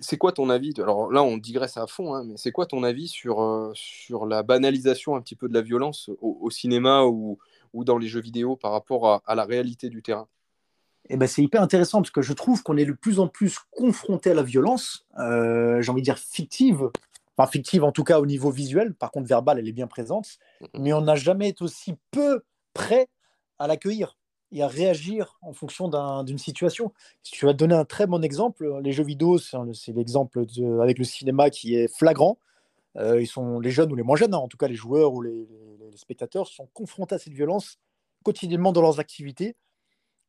c'est 0.00 0.16
quoi 0.16 0.32
ton 0.32 0.48
avis 0.48 0.72
Alors 0.78 1.12
là, 1.12 1.22
on 1.22 1.36
digresse 1.36 1.76
à 1.76 1.86
fond, 1.86 2.14
hein, 2.14 2.24
mais 2.24 2.38
c'est 2.38 2.50
quoi 2.50 2.64
ton 2.64 2.82
avis 2.82 3.08
sur, 3.08 3.70
sur 3.74 4.24
la 4.24 4.42
banalisation 4.42 5.16
un 5.16 5.20
petit 5.20 5.36
peu 5.36 5.48
de 5.48 5.54
la 5.54 5.60
violence 5.60 6.10
au, 6.22 6.50
cinéma 6.50 7.04
ou, 7.04 7.38
ou, 7.74 7.84
dans 7.84 7.98
les 7.98 8.08
jeux 8.08 8.20
vidéo 8.20 8.56
par 8.56 8.72
rapport 8.72 9.22
à, 9.26 9.34
la 9.34 9.44
réalité 9.44 9.90
du 9.90 10.02
terrain? 10.02 10.28
Eh 11.10 11.18
ben, 11.18 11.28
c'est 11.28 11.42
hyper 11.42 11.60
intéressant 11.60 12.00
parce 12.00 12.10
que 12.10 12.22
je 12.22 12.32
trouve 12.32 12.62
qu'on 12.62 12.78
est 12.78 12.86
de 12.86 12.92
plus 12.92 13.20
en 13.20 13.28
plus 13.28 13.58
confronté 13.70 14.30
à 14.30 14.34
la 14.34 14.42
violence, 14.42 15.06
euh, 15.18 15.82
j'ai 15.82 15.92
envie 15.92 16.00
de 16.00 16.06
dire 16.06 16.18
fictive, 16.18 16.90
enfin 17.36 17.48
fictive 17.48 17.84
en 17.84 17.92
tout 17.92 18.02
cas 18.02 18.18
au 18.18 18.26
niveau 18.26 18.50
visuel, 18.50 18.94
par 18.94 19.10
contre 19.10 19.28
verbale 19.28 19.58
elle 19.58 19.68
est 19.68 19.72
bien 19.72 19.86
présente, 19.86 20.26
mmh 20.60 20.66
mais 20.80 20.92
on 20.94 21.02
n'a 21.02 21.14
jamais 21.14 21.50
été 21.50 21.62
aussi 21.62 21.94
peu 22.10 22.42
prêt 22.72 23.08
à 23.58 23.66
l'accueillir 23.66 24.16
et 24.52 24.62
à 24.62 24.68
réagir 24.68 25.38
en 25.42 25.52
fonction 25.52 25.88
d'une 26.22 26.38
situation. 26.38 26.92
Si 27.22 27.32
tu 27.32 27.46
vas 27.46 27.52
te 27.52 27.58
donner 27.58 27.74
un 27.74 27.84
très 27.84 28.06
bon 28.06 28.22
exemple, 28.22 28.80
les 28.82 28.92
jeux 28.92 29.04
vidéo, 29.04 29.38
c'est 29.38 29.92
l'exemple 29.92 30.44
avec 30.80 30.98
le 30.98 31.04
cinéma 31.04 31.50
qui 31.50 31.74
est 31.74 31.88
flagrant. 31.88 32.38
Euh, 32.96 33.20
ils 33.20 33.26
sont 33.26 33.60
les 33.60 33.70
jeunes 33.70 33.92
ou 33.92 33.94
les 33.94 34.02
moins 34.02 34.16
jeunes, 34.16 34.34
hein, 34.34 34.38
en 34.38 34.48
tout 34.48 34.56
cas 34.56 34.68
les 34.68 34.74
joueurs 34.74 35.12
ou 35.12 35.22
les, 35.22 35.46
spectateurs, 35.96 36.46
sont 36.46 36.68
confrontés 36.74 37.14
à 37.14 37.18
cette 37.18 37.32
violence 37.32 37.78
quotidiennement 38.22 38.72
dans 38.72 38.82
leurs 38.82 39.00
activités, 39.00 39.56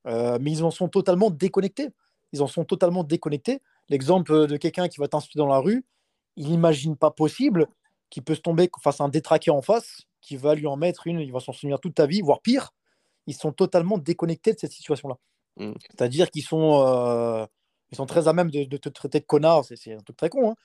euh, 0.06 0.38
mais 0.40 0.52
ils 0.52 0.64
en 0.64 0.72
sont 0.72 0.88
totalement 0.88 1.30
déconnectés. 1.30 1.90
Ils 2.32 2.42
en 2.42 2.48
sont 2.48 2.64
totalement 2.64 3.04
déconnectés. 3.04 3.62
L'exemple 3.90 4.48
de 4.48 4.58
quelqu'un 4.58 4.88
qui 4.88 5.00
va 5.00 5.10
t'insulter 5.10 5.40
dans 5.40 5.48
la 5.48 5.60
rue, 5.60 5.86
il 6.38 6.50
n'imagine 6.50 6.96
pas 6.96 7.12
possible 7.12 7.68
qui 8.10 8.22
peut 8.22 8.36
se 8.36 8.42
tomber 8.42 8.70
face 8.82 9.02
à 9.02 9.04
un 9.04 9.10
détraqué 9.10 9.52
en 9.52 9.62
face, 9.62 10.04
qui 10.22 10.38
va 10.38 10.56
lui 10.56 10.68
en 10.68 10.78
mettre 10.78 11.08
une, 11.08 11.20
il 11.20 11.32
va 11.32 11.40
s'en 11.40 11.52
souvenir 11.52 11.80
toute 11.80 11.96
ta 11.96 12.06
vie, 12.06 12.22
voire 12.22 12.42
pire. 12.42 12.74
Ils 13.28 13.36
sont 13.36 13.52
totalement 13.52 13.98
déconnectés 13.98 14.54
de 14.54 14.60
cette 14.60 14.72
situation-là. 14.72 15.18
Mm. 15.58 15.74
C'est-à-dire 15.82 16.32
qu'ils 16.32 16.44
sont, 16.44 16.84
euh, 16.86 17.46
ils 17.92 17.96
sont 17.96 18.06
très 18.06 18.28
à 18.28 18.34
même 18.34 18.50
de, 18.50 18.66
te 18.78 18.90
traiter 18.90 19.20
de 19.20 19.26
connard. 19.26 19.66
C'est 19.66 19.94
un 19.94 20.00
truc 20.00 20.18
très 20.18 20.30
con. 20.30 20.52
Hein. 20.52 20.56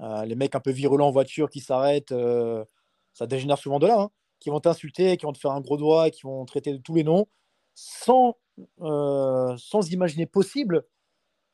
Euh, 0.00 0.24
les 0.24 0.34
mecs 0.34 0.54
un 0.54 0.60
peu 0.60 0.70
virulents 0.70 1.08
en 1.08 1.12
voiture 1.12 1.50
qui 1.50 1.60
s'arrêtent, 1.60 2.12
euh, 2.12 2.64
ça 3.12 3.26
dégénère 3.26 3.58
souvent 3.58 3.78
de 3.78 3.86
là. 3.86 4.00
Hein. 4.00 4.10
Qui 4.38 4.50
vont 4.50 4.60
t'insulter, 4.60 5.16
qui 5.16 5.26
vont 5.26 5.32
te 5.32 5.38
faire 5.38 5.50
un 5.50 5.60
gros 5.60 5.76
doigt, 5.76 6.10
qui 6.10 6.22
vont 6.22 6.44
traiter 6.46 6.72
de 6.72 6.78
tous 6.78 6.94
les 6.94 7.04
noms, 7.04 7.26
sans, 7.74 8.38
sans 8.78 9.90
imaginer 9.90 10.24
possible 10.24 10.86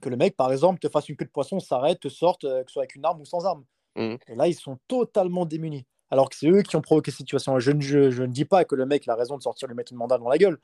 que 0.00 0.08
le 0.08 0.16
mec, 0.16 0.36
par 0.36 0.52
exemple, 0.52 0.78
te 0.78 0.88
fasse 0.88 1.08
une 1.08 1.16
queue 1.16 1.24
de 1.24 1.30
poisson, 1.30 1.58
s'arrête, 1.58 1.98
te 1.98 2.08
sorte, 2.08 2.42
que 2.42 2.64
ce 2.68 2.72
soit 2.72 2.82
avec 2.82 2.94
une 2.94 3.04
arme 3.04 3.20
ou 3.20 3.24
sans 3.24 3.44
arme. 3.44 3.64
Mm. 3.96 4.14
Et 4.28 4.34
là, 4.36 4.46
ils 4.46 4.54
sont 4.54 4.78
totalement 4.86 5.46
démunis. 5.46 5.84
Alors 6.10 6.30
que 6.30 6.36
c'est 6.36 6.48
eux 6.48 6.62
qui 6.62 6.76
ont 6.76 6.80
provoqué 6.80 7.10
cette 7.10 7.18
situation. 7.18 7.58
Je, 7.58 7.72
je, 7.80 8.22
ne 8.22 8.26
dis 8.26 8.44
pas 8.44 8.64
que 8.64 8.74
le 8.74 8.86
mec 8.86 9.06
a 9.08 9.14
raison 9.14 9.36
de 9.36 9.42
sortir 9.42 9.68
lui 9.68 9.74
mettre 9.74 9.92
une 9.92 9.98
mandat 9.98 10.18
dans 10.18 10.28
la 10.28 10.38
gueule. 10.38 10.58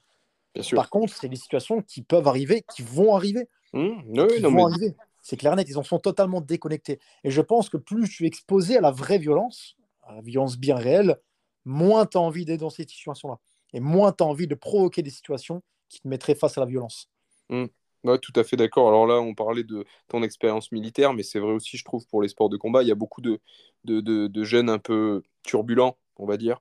Par 0.75 0.91
contre, 0.91 1.15
c'est 1.15 1.29
des 1.29 1.37
situations 1.37 1.83
qui 1.83 2.03
peuvent 2.03 2.29
arriver, 2.29 2.65
qui 2.75 2.83
vont 2.83 3.15
arriver. 3.15 3.49
Mmh. 3.73 4.19
arriver. 4.67 4.95
C'est 5.23 5.37
clair 5.37 5.55
net, 5.57 5.69
ils 5.69 5.79
en 5.79 5.83
sont 5.83 5.99
totalement 5.99 6.41
déconnectés. 6.41 7.01
Et 7.25 7.31
je 7.31 7.41
pense 7.41 7.69
que 7.69 7.77
plus 7.77 8.09
tu 8.09 8.25
es 8.25 8.27
exposé 8.27 8.77
à 8.77 8.81
la 8.81 8.91
vraie 8.91 9.19
violence, 9.19 9.77
à 10.03 10.17
la 10.17 10.21
violence 10.21 10.59
bien 10.59 10.77
réelle, 10.77 11.17
moins 11.65 12.07
tu 12.07 12.19
as 12.19 12.21
envie 12.21 12.45
d'être 12.45 12.61
dans 12.61 12.71
ces 12.71 12.87
situations-là. 12.87 13.39
Et 13.73 13.81
moins 13.81 14.13
tu 14.13 14.25
as 14.25 14.27
envie 14.27 14.47
de 14.47 14.55
provoquer 14.55 15.03
des 15.03 15.11
situations 15.11 15.63
qui 15.89 16.01
te 16.01 16.09
mettraient 16.09 16.35
face 16.35 16.59
à 16.59 16.61
la 16.61 16.67
violence. 16.67 17.09
Mmh. 17.49 17.67
Tout 18.21 18.33
à 18.37 18.45
fait 18.45 18.57
d'accord. 18.57 18.89
Alors 18.89 19.07
là, 19.07 19.21
on 19.21 19.35
parlait 19.35 19.65
de 19.65 19.85
ton 20.09 20.23
expérience 20.23 20.73
militaire, 20.73 21.15
mais 21.15 21.23
c'est 21.23 21.39
vrai 21.39 21.53
aussi, 21.53 21.77
je 21.77 21.85
trouve, 21.85 22.07
pour 22.07 22.23
les 22.23 22.29
sports 22.29 22.49
de 22.49 22.57
combat, 22.57 22.83
il 22.83 22.89
y 22.89 22.93
a 22.93 22.97
beaucoup 22.97 23.21
de, 23.21 23.41
de, 23.85 24.01
de 24.01 24.45
jeunes 24.45 24.69
un 24.69 24.79
peu 24.79 25.23
turbulents, 25.43 25.97
on 26.17 26.27
va 26.27 26.37
dire, 26.37 26.61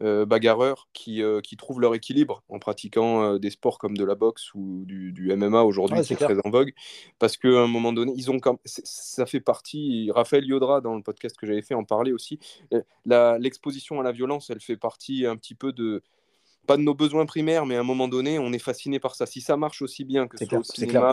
euh, 0.00 0.24
bagarreurs 0.24 0.88
qui, 0.92 1.24
euh, 1.24 1.40
qui, 1.40 1.56
trouvent 1.56 1.80
leur 1.80 1.92
équilibre 1.92 2.44
en 2.48 2.60
pratiquant 2.60 3.20
euh, 3.24 3.38
des 3.40 3.50
sports 3.50 3.78
comme 3.78 3.96
de 3.96 4.04
la 4.04 4.14
boxe 4.14 4.54
ou 4.54 4.84
du, 4.86 5.10
du 5.10 5.34
MMA 5.34 5.62
aujourd'hui, 5.62 6.04
c'est 6.04 6.14
très 6.14 6.36
en 6.44 6.50
vogue. 6.50 6.72
Parce 7.18 7.36
qu'à 7.36 7.48
un 7.48 7.66
moment 7.66 7.92
donné, 7.92 8.12
ils 8.14 8.30
ont 8.30 8.38
ça 8.64 9.26
fait 9.26 9.40
partie. 9.40 10.12
Raphaël 10.14 10.44
Yodra, 10.46 10.80
dans 10.80 10.94
le 10.94 11.02
podcast 11.02 11.36
que 11.36 11.48
j'avais 11.48 11.62
fait, 11.62 11.74
en 11.74 11.82
parlait 11.82 12.12
aussi. 12.12 12.38
L'exposition 13.06 13.98
à 13.98 14.04
la 14.04 14.12
violence, 14.12 14.50
elle 14.50 14.60
fait 14.60 14.76
partie 14.76 15.26
un 15.26 15.36
petit 15.36 15.56
peu 15.56 15.72
de. 15.72 16.04
Pas 16.68 16.76
de 16.76 16.82
nos 16.82 16.94
besoins 16.94 17.26
primaires, 17.26 17.66
mais 17.66 17.76
à 17.76 17.80
un 17.80 17.84
moment 17.84 18.06
donné, 18.06 18.38
on 18.38 18.52
est 18.52 18.60
fasciné 18.60 19.00
par 19.00 19.16
ça. 19.16 19.26
Si 19.26 19.40
ça 19.40 19.56
marche 19.56 19.82
aussi 19.82 20.04
bien 20.04 20.28
que 20.28 20.38
ce 20.38 20.44
soit 20.44 20.58
au 20.58 20.62
cinéma, 20.62 21.12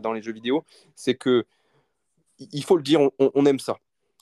dans 0.00 0.12
les 0.12 0.22
jeux 0.22 0.32
vidéo, 0.32 0.64
c'est 0.94 1.16
que 1.16 1.44
il 2.52 2.62
faut 2.62 2.76
le 2.76 2.82
dire, 2.82 3.00
on 3.18 3.46
aime 3.46 3.58
ça. 3.58 3.78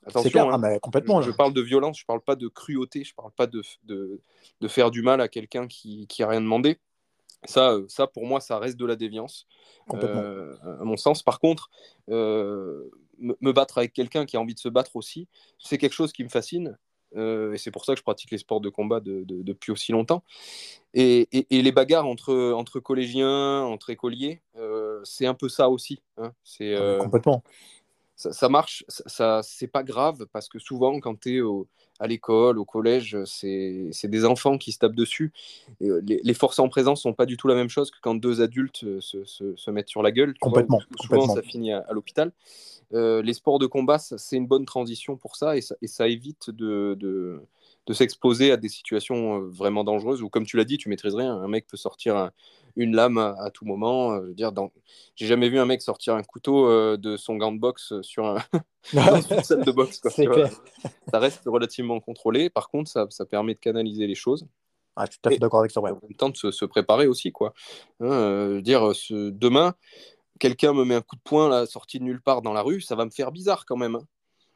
Attention, 0.07 0.51
hein. 0.51 0.61
ah, 0.63 0.79
complètement. 0.79 1.21
Je, 1.21 1.31
parle 1.31 1.53
de 1.53 1.61
violence, 1.61 1.99
je 1.99 2.07
parle 2.07 2.21
pas 2.21 2.37
de 2.37 2.49
cruauté, 2.49 3.05
je 3.05 3.15
parle 3.15 3.31
pas 3.33 3.47
de, 3.47 3.63
de, 3.85 4.21
de 4.61 4.69
faire 4.69 4.91
du 4.91 5.03
mal 5.03 5.21
à 5.21 5.29
quelqu'un 5.29 5.67
qui, 5.67 6.07
qui 6.07 6.23
a 6.23 6.29
rien 6.29 6.41
demandé. 6.41 6.79
Ça, 7.45 7.73
euh, 7.73 7.85
ça, 7.89 8.07
pour 8.07 8.27
moi, 8.27 8.41
ça 8.41 8.59
reste 8.59 8.77
de 8.77 8.87
la 8.87 8.97
déviance, 8.97 9.47
euh, 9.95 10.57
à 10.81 10.85
mon 10.85 10.97
sens. 10.97 11.23
Par 11.23 11.39
contre, 11.39 11.71
euh, 12.09 12.91
me, 13.19 13.53
battre 13.53 13.79
avec 13.79 13.93
quelqu'un 13.93 14.27
qui 14.27 14.37
a 14.37 14.41
envie 14.41 14.55
de 14.55 14.59
se 14.59 14.69
battre 14.69 14.97
aussi, 14.97 15.29
c'est 15.59 15.79
quelque 15.79 15.93
chose 15.93 16.13
qui 16.13 16.25
me 16.25 16.29
fascine. 16.29 16.79
Et 17.17 17.57
c'est 17.57 17.71
pour 17.71 17.85
ça 17.85 17.95
que 17.95 17.99
je 17.99 18.05
pratique 18.05 18.31
les 18.31 18.39
sports 18.39 18.61
de 18.61 18.69
combat 18.69 19.01
depuis 19.01 19.73
aussi 19.73 19.93
longtemps. 19.93 20.23
Et, 20.95 21.29
et, 21.33 21.63
les 21.63 21.73
bagarres 21.73 22.07
entre, 22.07 22.53
entre 22.53 22.81
collégiens, 22.81 23.63
entre 23.63 23.91
écoliers, 23.91 24.43
c'est 25.05 25.27
un 25.27 25.35
peu 25.35 25.49
ça 25.49 25.69
aussi. 25.69 26.03
Hein. 26.17 26.33
C'est, 26.45 26.75
ah, 26.75 26.99
complètement 27.01 27.43
ça, 28.19 28.49
marche, 28.49 28.85
ça, 28.89 29.43
c'est 29.45 29.69
pas 29.69 29.85
grave 29.85 30.27
parce 30.33 30.49
que 30.49 30.59
souvent, 30.59 30.99
quand 30.99 31.21
tu 31.21 31.39
es 31.39 31.41
à 32.01 32.07
l'école, 32.09 32.59
au 32.59 32.65
collège, 32.65 33.17
c'est 33.25 33.91
des 34.05 34.25
enfants 34.25 34.59
qui 34.59 34.73
se 34.73 34.79
tapent 34.79 34.97
dessus. 34.97 35.33
Euh, 35.83 36.01
les, 36.05 36.35
forces 36.35 36.59
en 36.59 36.69
présence 36.69 37.03
sont 37.03 37.13
pas 37.13 37.27
du 37.27 37.37
tout 37.37 37.47
la 37.47 37.55
même 37.55 37.69
chose 37.69 37.93
que 37.93 37.99
quand 38.03 38.17
deux 38.17 38.41
adultes 38.41 38.83
euh, 38.85 39.01
se, 39.01 39.71
mettent 39.71 39.89
sur 39.89 40.03
la 40.03 40.11
gueule. 40.11 40.35
Complètement. 40.41 40.81
souvent, 41.01 41.33
ça 41.33 41.43
finit 41.43 41.73
à, 41.73 41.87
l'hôpital. 41.93 42.33
Euh, 42.93 43.23
les 43.23 43.35
sports 43.35 43.61
de 43.61 43.67
combat, 43.67 43.99
c'est 43.99 44.37
une 44.37 44.47
bonne 44.47 44.65
transition 44.65 45.17
pour 45.17 45.37
ça 45.37 45.57
et 45.57 45.61
ça, 45.61 46.09
évite 46.09 46.51
de, 46.51 46.97
de 46.99 47.41
s'exposer 47.95 48.53
à 48.53 48.57
des 48.57 48.69
situations 48.69 49.41
vraiment 49.41 49.85
dangereuses 49.85 50.23
où, 50.23 50.29
comme 50.29 50.47
tu 50.47 50.57
l'as 50.57 50.65
dit, 50.65 50.79
tu 50.79 50.89
maîtrises 50.89 51.15
rien. 51.15 51.35
Un 51.35 51.49
mec 51.49 51.67
peut 51.67 51.77
sortir 51.77 52.31
une 52.79 52.95
lame 52.95 53.19
à, 53.19 53.51
tout 53.53 53.67
moment. 53.67 54.13
Euh, 54.13 54.21
je 54.23 54.27
veux 54.29 54.35
dire, 54.35 54.53
dans... 54.53 54.71
j'ai 55.17 55.27
jamais 55.27 55.49
vu 55.49 55.59
un 55.59 55.67
mec 55.67 55.83
sortir 55.83 56.15
un 56.15 56.23
couteau 56.23 56.69
euh, 56.69 56.97
de 56.97 57.17
son 57.17 57.37
gant 57.37 57.53
de 57.53 57.59
boxe 57.59 57.93
sur 58.03 58.25
un... 58.27 58.39
une 58.93 59.43
salle 59.43 59.65
de 59.65 59.73
boxe. 59.73 60.01
ça 61.11 61.19
reste 61.19 61.43
relativement 61.45 62.01
contrôlé. 62.01 62.49
Par 62.49 62.71
contre, 62.71 62.91
ça, 62.91 63.07
ça 63.11 63.27
permet 63.27 63.55
de 63.55 63.59
canaliser 63.59 64.07
les 64.07 64.15
choses. 64.15 64.47
Ah, 64.97 65.07
tout 65.07 65.19
à 65.25 65.31
fait 65.31 65.39
d'accord 65.39 65.61
avec 65.61 65.73
ça. 65.73 65.81
Ouais. 65.81 65.91
En 65.91 65.99
même 66.03 66.15
temps, 66.17 66.31
de 66.31 66.37
se, 66.37 66.65
préparer 66.65 67.07
aussi. 67.07 67.33
Quoi. 67.33 67.53
Hein, 68.01 68.11
euh, 68.11 68.61
dire, 68.61 68.95
ce... 68.95 69.31
demain, 69.31 69.75
quelqu'un 70.39 70.73
me 70.73 70.85
met 70.85 70.95
un 70.95 71.03
coup 71.03 71.17
de 71.17 71.23
poing 71.23 71.49
là, 71.49 71.67
sorti 71.67 71.99
de 71.99 72.05
nulle 72.05 72.23
part 72.23 72.43
dans 72.43 72.53
la 72.53 72.63
rue, 72.63 72.81
ça 72.81 72.95
va 72.95 73.05
me 73.05 73.11
faire 73.11 73.33
bizarre 73.33 73.67
quand 73.67 73.77
même. 73.77 73.97
Hein. 73.97 74.07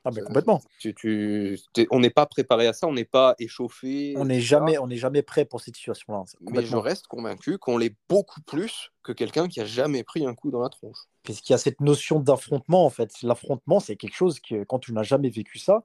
Ah 0.05 0.11
complètement. 0.11 0.61
Tu, 0.79 1.59
on 1.91 2.01
n'est 2.01 2.11
pas 2.11 2.27
préparé 2.27 2.67
à 2.67 2.73
ça, 2.73 2.89
on 2.89 2.93
n'est 2.93 3.05
pas 3.05 3.35
échauffé. 3.39 4.15
On 4.17 4.25
n'est 4.25 4.41
jamais, 4.41 4.79
on 4.79 4.89
n'est 4.89 4.97
jamais 4.97 5.23
prêt 5.23 5.45
pour 5.45 5.61
cette 5.61 5.77
situation-là. 5.77 6.25
Mais 6.41 6.65
je 6.65 6.77
reste 6.77 7.07
convaincu 7.07 7.59
qu'on 7.59 7.79
l'est 7.79 7.95
beaucoup 8.09 8.41
plus 8.43 8.91
que 9.05 9.13
quelqu'un 9.13 9.49
qui 9.49 9.61
a 9.61 9.65
jamais 9.65 10.03
pris 10.03 10.27
un 10.27 10.35
coup 10.35 10.51
dans 10.51 10.61
la 10.61 10.69
tronche. 10.69 10.99
Puisqu'il 11.23 11.53
y 11.53 11.55
a 11.55 11.59
cette 11.59 11.81
notion 11.81 12.19
d'affrontement 12.19 12.85
en 12.85 12.91
fait. 12.91 13.23
L'affrontement, 13.23 13.79
c'est 13.79 13.97
quelque 13.97 14.17
chose 14.17 14.41
que 14.41 14.65
quand 14.65 14.81
tu 14.81 14.93
n'as 14.93 15.05
jamais 15.05 15.31
vécu 15.31 15.59
ça, 15.59 15.85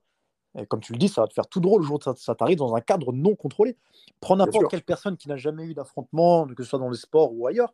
comme 0.69 0.79
tu 0.79 0.93
le 0.93 0.97
dis, 0.97 1.09
ça 1.09 1.21
va 1.21 1.27
te 1.27 1.33
faire 1.33 1.47
tout 1.47 1.59
drôle 1.59 1.81
le 1.81 1.87
jour 1.87 1.99
où 2.03 2.15
ça, 2.15 2.35
t'arrive 2.35 2.57
dans 2.57 2.73
un 2.75 2.81
cadre 2.81 3.13
non 3.13 3.35
contrôlé. 3.35 3.77
Prends 4.19 4.35
n'importe 4.35 4.71
quelle 4.71 4.81
personne 4.81 5.15
qui 5.15 5.29
n'a 5.29 5.37
jamais 5.37 5.65
eu 5.65 5.75
d'affrontement, 5.75 6.47
que 6.47 6.63
ce 6.63 6.69
soit 6.69 6.79
dans 6.79 6.89
le 6.89 6.95
sport 6.95 7.31
ou 7.33 7.45
ailleurs, 7.45 7.73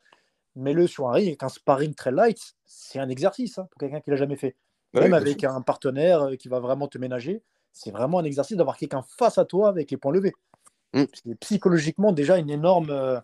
mets-le 0.55 0.85
sur 0.87 1.07
un 1.07 1.13
ring 1.13 1.27
avec 1.27 1.43
un 1.43 1.49
sparring 1.49 1.95
très 1.95 2.11
light, 2.11 2.55
c'est 2.65 2.99
un 2.99 3.07
exercice 3.07 3.57
hein, 3.57 3.67
pour 3.71 3.79
quelqu'un 3.79 4.01
qui 4.01 4.09
l'a 4.09 4.17
jamais 4.17 4.35
fait. 4.35 4.57
Même 4.93 5.13
avec 5.13 5.43
un 5.43 5.61
partenaire 5.61 6.21
euh, 6.23 6.35
qui 6.35 6.47
va 6.47 6.59
vraiment 6.59 6.87
te 6.87 6.97
ménager, 6.97 7.41
c'est 7.71 7.91
vraiment 7.91 8.19
un 8.19 8.23
exercice 8.23 8.55
d'avoir 8.55 8.77
quelqu'un 8.77 9.03
face 9.17 9.37
à 9.37 9.45
toi 9.45 9.69
avec 9.69 9.89
les 9.89 9.97
points 9.97 10.13
levés. 10.13 10.33
Mm. 10.93 11.03
C'est 11.13 11.35
psychologiquement 11.39 12.11
déjà 12.11 12.37
une 12.37 12.49
énorme, 12.49 12.91
euh, 12.91 13.19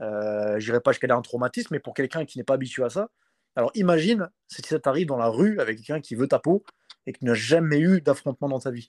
euh, 0.00 0.58
je 0.60 0.66
dirais 0.66 0.80
pas 0.80 0.92
jusqu'à 0.92 1.12
un 1.14 1.22
traumatisme, 1.22 1.68
mais 1.72 1.80
pour 1.80 1.94
quelqu'un 1.94 2.24
qui 2.24 2.38
n'est 2.38 2.44
pas 2.44 2.54
habitué 2.54 2.84
à 2.84 2.90
ça. 2.90 3.10
Alors 3.56 3.72
imagine 3.74 4.30
si 4.46 4.62
ça 4.62 4.78
t'arrive 4.78 5.08
dans 5.08 5.16
la 5.16 5.26
rue 5.26 5.58
avec 5.58 5.78
quelqu'un 5.78 6.00
qui 6.00 6.14
veut 6.14 6.28
ta 6.28 6.38
peau 6.38 6.62
et 7.06 7.12
qui 7.12 7.24
n'a 7.24 7.34
jamais 7.34 7.80
eu 7.80 8.00
d'affrontement 8.00 8.48
dans 8.48 8.60
sa 8.60 8.70
vie. 8.70 8.88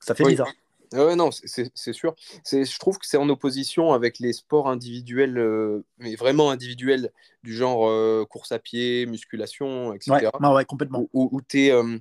Ça 0.00 0.14
fait 0.14 0.24
bizarre. 0.24 0.48
Non, 0.92 1.30
c'est 1.30 1.92
sûr. 1.92 2.14
Je 2.50 2.78
trouve 2.78 2.98
que 2.98 3.06
c'est 3.06 3.16
en 3.16 3.28
opposition 3.28 3.92
avec 3.92 4.18
les 4.18 4.32
sports 4.32 4.68
individuels, 4.68 5.38
euh, 5.38 5.84
mais 5.98 6.14
vraiment 6.16 6.50
individuels, 6.50 7.12
du 7.42 7.54
genre 7.54 7.88
euh, 7.88 8.24
course 8.28 8.52
à 8.52 8.58
pied, 8.58 9.06
musculation, 9.06 9.92
etc. 9.92 10.30
Ouais, 10.40 10.64
complètement. 10.64 11.08
Où, 11.12 11.40
tu 11.46 11.66
es, 11.66 11.70
euh, 11.72 11.98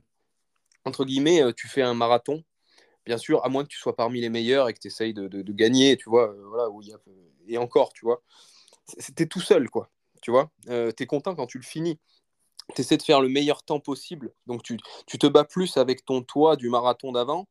entre 0.86 1.06
guillemets, 1.06 1.42
tu 1.56 1.68
fais 1.68 1.82
un 1.82 1.94
marathon. 1.94 2.44
Bien 3.06 3.18
sûr, 3.18 3.44
à 3.46 3.50
moins 3.50 3.64
que 3.64 3.70
tu 3.70 3.78
sois 3.78 3.96
parmi 3.96 4.20
les 4.20 4.30
meilleurs 4.30 4.68
et 4.68 4.74
que 4.74 4.80
tu 4.80 4.88
essayes 4.88 5.14
de, 5.14 5.28
de, 5.28 5.54
gagner, 5.54 5.96
tu 5.96 6.10
vois, 6.10 6.34
voilà, 6.50 6.70
où 6.70 6.82
y 6.82 6.92
a, 6.92 6.98
et 7.48 7.58
encore, 7.58 7.94
tu 7.94 8.06
vois. 8.06 8.22
C'était 8.98 9.28
tout 9.28 9.40
seul, 9.40 9.70
quoi. 9.70 9.90
Tu 10.22 10.32
vois, 10.32 10.52
tu 10.66 11.04
es 11.04 11.06
content 11.06 11.36
quand 11.36 11.48
tu 11.48 11.58
le 11.58 11.64
finis 11.64 12.00
tu 12.76 12.82
essaies 12.82 12.98
de 12.98 13.04
faire 13.04 13.22
le 13.22 13.30
meilleur 13.30 13.64
temps 13.64 13.80
possible. 13.80 14.34
Donc 14.46 14.62
tu, 14.62 14.78
tu, 15.06 15.18
te 15.18 15.26
bats 15.28 15.46
plus 15.46 15.78
avec 15.78 16.04
ton 16.04 16.22
toit 16.22 16.58
du 16.58 16.68
marathon 16.68 17.14
d'avant 17.14 17.48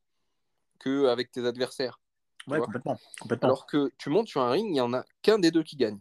qu'avec 0.79 1.31
tes 1.31 1.45
adversaires. 1.45 2.01
Ouais, 2.49 2.61
complètement, 2.61 2.97
Alors 3.43 3.67
que 3.67 3.91
tu 3.99 4.09
montes 4.09 4.29
sur 4.29 4.41
un 4.41 4.51
ring, 4.51 4.67
il 4.69 4.73
n'y 4.73 4.81
en 4.81 4.95
a 4.95 5.05
qu'un 5.23 5.39
des 5.39 5.51
deux 5.51 5.65
qui 5.65 5.77
gagne. 5.77 5.99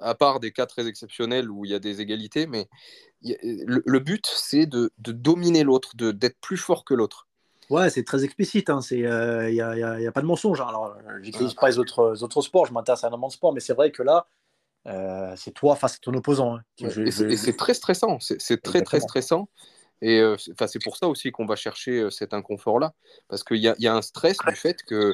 À 0.00 0.16
part 0.16 0.40
des 0.40 0.50
cas 0.50 0.66
très 0.66 0.88
exceptionnels 0.88 1.48
où 1.48 1.64
il 1.64 1.70
y 1.70 1.74
a 1.74 1.78
des 1.78 2.00
égalités, 2.00 2.48
mais 2.48 2.68
le, 3.22 3.98
but, 4.00 4.26
c'est 4.26 4.66
de, 4.66 4.90
dominer 4.98 5.62
l'autre, 5.62 5.96
d'être 5.96 6.40
plus 6.40 6.56
fort 6.56 6.84
que 6.84 6.94
l'autre. 6.94 7.28
Ouais, 7.70 7.90
c'est 7.90 8.02
très 8.02 8.24
explicite. 8.24 8.70
Hein. 8.70 8.80
Il 8.90 8.98
n'y 8.98 9.06
euh, 9.06 10.08
a, 10.08 10.12
pas 10.12 10.20
de 10.20 10.26
mensonge. 10.26 10.60
Hein. 10.60 10.66
Alors, 10.68 10.96
j'utilise 11.22 11.54
pas 11.54 11.68
les 11.68 11.78
autres, 11.78 12.22
autres 12.24 12.42
sports, 12.42 12.66
je 12.66 12.72
m'intéresse 12.72 13.04
à 13.04 13.08
un 13.08 13.16
de 13.16 13.32
sport, 13.32 13.52
mais 13.52 13.60
c'est 13.60 13.72
vrai 13.72 13.92
que 13.92 14.02
là, 14.02 14.26
euh, 14.86 15.32
c'est 15.36 15.52
toi 15.52 15.76
face 15.76 15.94
à 15.94 15.98
ton 16.02 16.12
opposant. 16.14 16.56
Hein. 16.56 16.62
et 16.78 17.10
c'est 17.10 17.56
très 17.56 17.74
stressant. 17.74 18.18
C'est 18.20 18.62
très, 18.62 18.82
très 18.82 19.00
stressant. 19.00 19.48
Et 20.02 20.20
euh, 20.20 20.36
c'est 20.36 20.82
pour 20.82 20.96
ça 20.96 21.08
aussi 21.08 21.30
qu'on 21.30 21.46
va 21.46 21.56
chercher 21.56 21.92
euh, 22.00 22.10
cet 22.10 22.34
inconfort-là. 22.34 22.94
Parce 23.28 23.44
qu'il 23.44 23.58
y, 23.58 23.72
y 23.78 23.86
a, 23.86 23.94
un 23.94 24.02
stress 24.02 24.36
du 24.46 24.54
fait 24.54 24.82
que, 24.82 25.12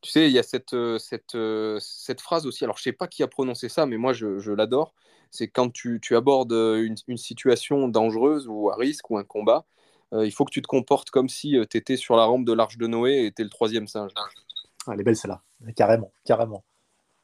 tu 0.00 0.10
sais, 0.10 0.26
il 0.26 0.32
y 0.32 0.38
a 0.38 0.42
cette, 0.42 0.74
euh, 0.74 0.98
cette, 0.98 1.36
cette, 1.80 2.20
phrase 2.20 2.46
aussi. 2.46 2.64
Alors, 2.64 2.76
je 2.76 2.82
ne 2.82 2.84
sais 2.84 2.92
pas 2.92 3.08
qui 3.08 3.22
a 3.22 3.28
prononcé 3.28 3.68
ça, 3.68 3.86
mais 3.86 3.96
moi, 3.96 4.12
je, 4.12 4.38
je 4.38 4.52
l'adore. 4.52 4.94
C'est 5.30 5.48
quand 5.48 5.70
tu, 5.70 5.98
tu 6.00 6.16
abordes 6.16 6.52
une, 6.52 6.96
une, 7.08 7.16
situation 7.16 7.88
dangereuse 7.88 8.46
ou 8.48 8.70
à 8.70 8.76
risque 8.76 9.10
ou 9.10 9.16
un 9.16 9.24
combat, 9.24 9.64
il 10.12 10.30
faut 10.30 10.44
que 10.44 10.50
tu 10.50 10.60
te 10.60 10.66
comportes 10.66 11.08
comme 11.08 11.30
si 11.30 11.56
tu 11.70 11.78
étais 11.78 11.96
sur 11.96 12.16
la 12.16 12.24
rampe 12.26 12.44
de 12.44 12.52
l'Arche 12.52 12.76
de 12.76 12.86
Noé 12.86 13.24
et 13.24 13.32
tu 13.32 13.42
le 13.42 13.48
troisième 13.48 13.86
singe. 13.86 14.12
Ah, 14.16 14.92
elle 14.92 15.00
est 15.00 15.04
belle 15.04 15.16
celle-là, 15.16 15.40
carrément, 15.74 16.12
carrément. 16.26 16.64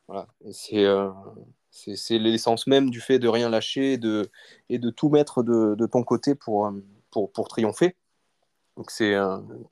Voilà, 0.06 0.26
c'est 0.52 0.86
c'est 1.70 2.18
l'essence 2.18 2.66
même 2.66 2.90
du 2.90 3.00
fait 3.00 3.18
de 3.18 3.28
rien 3.28 3.48
lâcher 3.48 3.94
et 3.94 3.98
de, 3.98 4.30
et 4.68 4.78
de 4.78 4.90
tout 4.90 5.08
mettre 5.08 5.42
de, 5.42 5.74
de 5.74 5.86
ton 5.86 6.02
côté 6.02 6.34
pour, 6.34 6.70
pour, 7.10 7.30
pour 7.32 7.48
triompher. 7.48 7.96
Donc 8.76 8.90
c'est 8.90 9.16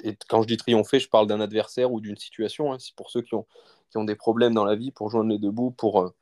et 0.02 0.16
quand 0.28 0.42
je 0.42 0.48
dis 0.48 0.56
triompher, 0.56 0.98
je 0.98 1.08
parle 1.08 1.26
d'un 1.26 1.40
adversaire 1.40 1.92
ou 1.92 2.00
d'une 2.00 2.16
situation. 2.16 2.72
Hein. 2.72 2.76
C'est 2.80 2.94
pour 2.94 3.10
ceux 3.10 3.22
qui 3.22 3.34
ont, 3.34 3.46
qui 3.90 3.98
ont 3.98 4.04
des 4.04 4.16
problèmes 4.16 4.52
dans 4.52 4.64
la 4.64 4.74
vie, 4.74 4.90
pour 4.90 5.10
joindre 5.10 5.30
les 5.30 5.38
deux 5.38 5.52
bouts, 5.52 5.70
pour, 5.70 6.12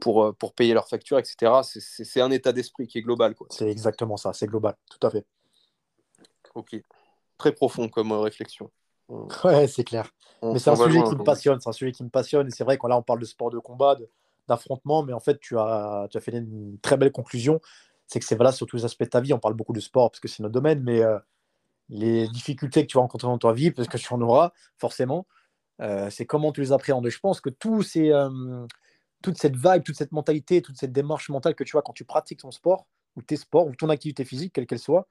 pour, 0.00 0.34
pour 0.34 0.54
payer 0.54 0.72
leurs 0.72 0.88
factures, 0.88 1.18
etc. 1.18 1.60
C'est 1.62 2.20
un 2.20 2.30
état 2.30 2.52
d'esprit 2.52 2.86
qui 2.86 2.98
est 2.98 3.02
global. 3.02 3.34
C'est 3.50 3.68
exactement 3.68 4.16
ça, 4.16 4.32
c'est 4.32 4.46
global, 4.46 4.74
tout 4.90 5.06
à 5.06 5.10
fait. 5.10 5.26
Ok, 6.54 6.76
très 7.36 7.52
profond 7.52 7.88
comme 7.88 8.12
réflexion. 8.12 8.70
Ouais, 9.44 9.66
c'est 9.66 9.84
clair. 9.84 10.10
mais 10.42 10.58
c'est 10.58 10.70
un 10.70 10.76
sujet 10.76 11.02
qui 11.02 11.16
me 11.16 11.24
passionne. 11.24 11.60
C'est 11.60 11.68
un 11.68 11.72
sujet 11.72 11.92
qui 11.92 12.04
me 12.04 12.08
passionne. 12.08 12.46
Et 12.46 12.50
c'est 12.50 12.64
vrai 12.64 12.78
qu'on 12.78 12.86
là, 12.86 12.96
on 12.96 13.02
parle 13.02 13.20
de 13.20 13.24
sport 13.24 13.50
de 13.50 13.58
combat, 13.58 13.96
d'affrontement, 14.50 15.02
mais 15.02 15.12
en 15.12 15.20
fait, 15.20 15.40
tu 15.40 15.58
as, 15.58 16.06
tu 16.10 16.18
as 16.18 16.20
fait 16.20 16.32
une 16.32 16.78
très 16.82 16.96
belle 16.96 17.12
conclusion. 17.12 17.60
C'est 18.06 18.18
que 18.18 18.26
c'est 18.26 18.34
valable 18.34 18.56
sur 18.56 18.66
tous 18.66 18.76
les 18.76 18.84
aspects 18.84 19.04
de 19.04 19.08
ta 19.08 19.20
vie. 19.20 19.32
On 19.32 19.38
parle 19.38 19.54
beaucoup 19.54 19.72
de 19.72 19.80
sport 19.80 20.10
parce 20.10 20.20
que 20.20 20.28
c'est 20.28 20.42
notre 20.42 20.52
domaine, 20.52 20.82
mais 20.82 21.00
euh, 21.00 21.18
les 21.88 22.28
difficultés 22.28 22.82
que 22.82 22.90
tu 22.90 22.96
vas 22.96 23.02
rencontrer 23.02 23.28
dans 23.28 23.38
ta 23.38 23.52
vie, 23.52 23.70
parce 23.70 23.88
que 23.88 23.96
tu 23.96 24.12
en 24.12 24.20
auras 24.20 24.52
forcément, 24.76 25.26
euh, 25.80 26.10
c'est 26.10 26.26
comment 26.26 26.52
tu 26.52 26.60
les 26.60 26.72
appréhendes. 26.72 27.08
je 27.08 27.18
pense 27.18 27.40
que 27.40 27.48
tout 27.48 27.82
euh, 27.96 28.66
toute 29.22 29.38
cette 29.38 29.56
vibe, 29.56 29.82
toute 29.84 29.96
cette 29.96 30.12
mentalité, 30.12 30.60
toute 30.60 30.76
cette 30.76 30.92
démarche 30.92 31.28
mentale 31.28 31.54
que 31.54 31.64
tu 31.64 31.78
as 31.78 31.82
quand 31.82 31.92
tu 31.92 32.04
pratiques 32.04 32.40
ton 32.40 32.50
sport, 32.50 32.86
ou 33.16 33.22
tes 33.22 33.36
sports, 33.36 33.66
ou 33.66 33.74
ton 33.74 33.88
activité 33.88 34.24
physique, 34.24 34.52
quelle 34.52 34.66
qu'elle 34.66 34.78
soit, 34.78 35.08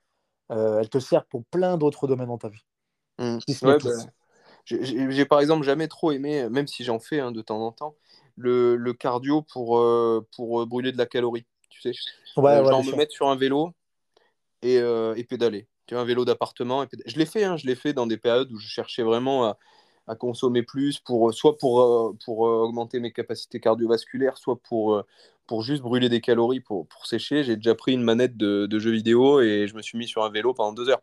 elle 0.49 0.90
te 0.90 0.99
sert 0.99 1.26
pour 1.26 1.45
plein 1.45 1.78
d'autres 1.78 2.07
domaines 2.07 2.28
dans 2.28 2.38
ta 2.38 2.49
vie. 2.49 2.66
Mmh. 3.20 3.38
Ouais, 3.61 3.78
bah, 3.78 3.91
j'ai 4.66 5.26
par 5.26 5.40
exemple 5.40 5.64
jamais 5.64 5.88
trop 5.88 6.11
aimé, 6.11 6.49
même 6.49 6.68
si 6.68 6.84
j'en 6.84 6.99
fais 6.99 7.20
hein, 7.20 7.32
de 7.32 7.41
temps 7.41 7.61
en 7.61 7.72
temps, 7.72 7.95
le, 8.40 8.76
le 8.76 8.94
cardio 8.94 9.41
pour, 9.41 9.78
euh, 9.78 10.26
pour 10.36 10.61
euh, 10.61 10.66
brûler 10.66 10.91
de 10.91 10.98
la 10.98 11.06
calorie. 11.06 11.45
Tu 11.70 11.82
sais, 11.82 11.91
ouais, 12.38 12.52
euh, 12.52 12.66
genre 12.66 12.84
me 12.84 12.95
mettre 12.95 13.11
sur 13.11 13.30
un 13.30 13.36
vélo 13.36 13.74
et, 14.61 14.76
et 14.76 15.24
pédaler. 15.24 15.68
Tu 15.86 15.94
vois, 15.94 16.03
un 16.03 16.06
vélo 16.06 16.26
d'appartement. 16.26 16.86
Je 17.06 17.18
l'ai 17.18 17.26
fait, 17.26 17.44
hein, 17.44 17.57
je 17.57 17.68
l'ai 17.68 17.76
fait 17.76 17.94
dans 17.94 18.07
des 18.07 18.18
périodes 18.18 18.52
où 18.52 18.57
je 18.57 18.68
cherchais 18.68 19.03
vraiment 19.03 19.45
à, 19.45 19.57
à 20.07 20.16
consommer 20.16 20.64
plus, 20.64 20.99
pour, 20.99 21.34
soit 21.34 21.57
pour, 21.57 22.16
pour 22.26 22.40
augmenter 22.40 22.99
mes 22.99 23.11
capacités 23.11 23.60
cardiovasculaires, 23.60 24.38
soit 24.38 24.57
pour, 24.57 25.03
pour 25.48 25.61
juste 25.61 25.82
brûler 25.82 26.10
des 26.10 26.22
calories 26.22 26.60
pour, 26.60 26.88
pour 26.88 27.06
sécher. 27.07 27.44
J'ai 27.44 27.56
déjà 27.56 27.76
pris 27.76 27.94
une 27.94 28.03
manette 28.03 28.38
de, 28.38 28.66
de 28.66 28.80
jeux 28.80 28.91
vidéo 28.91 29.41
et 29.41 29.68
je 29.68 29.76
me 29.76 29.82
suis 29.82 29.98
mis 29.98 30.07
sur 30.07 30.24
un 30.24 30.30
vélo 30.30 30.53
pendant 30.53 30.74
deux 30.74 30.90
heures 30.90 31.02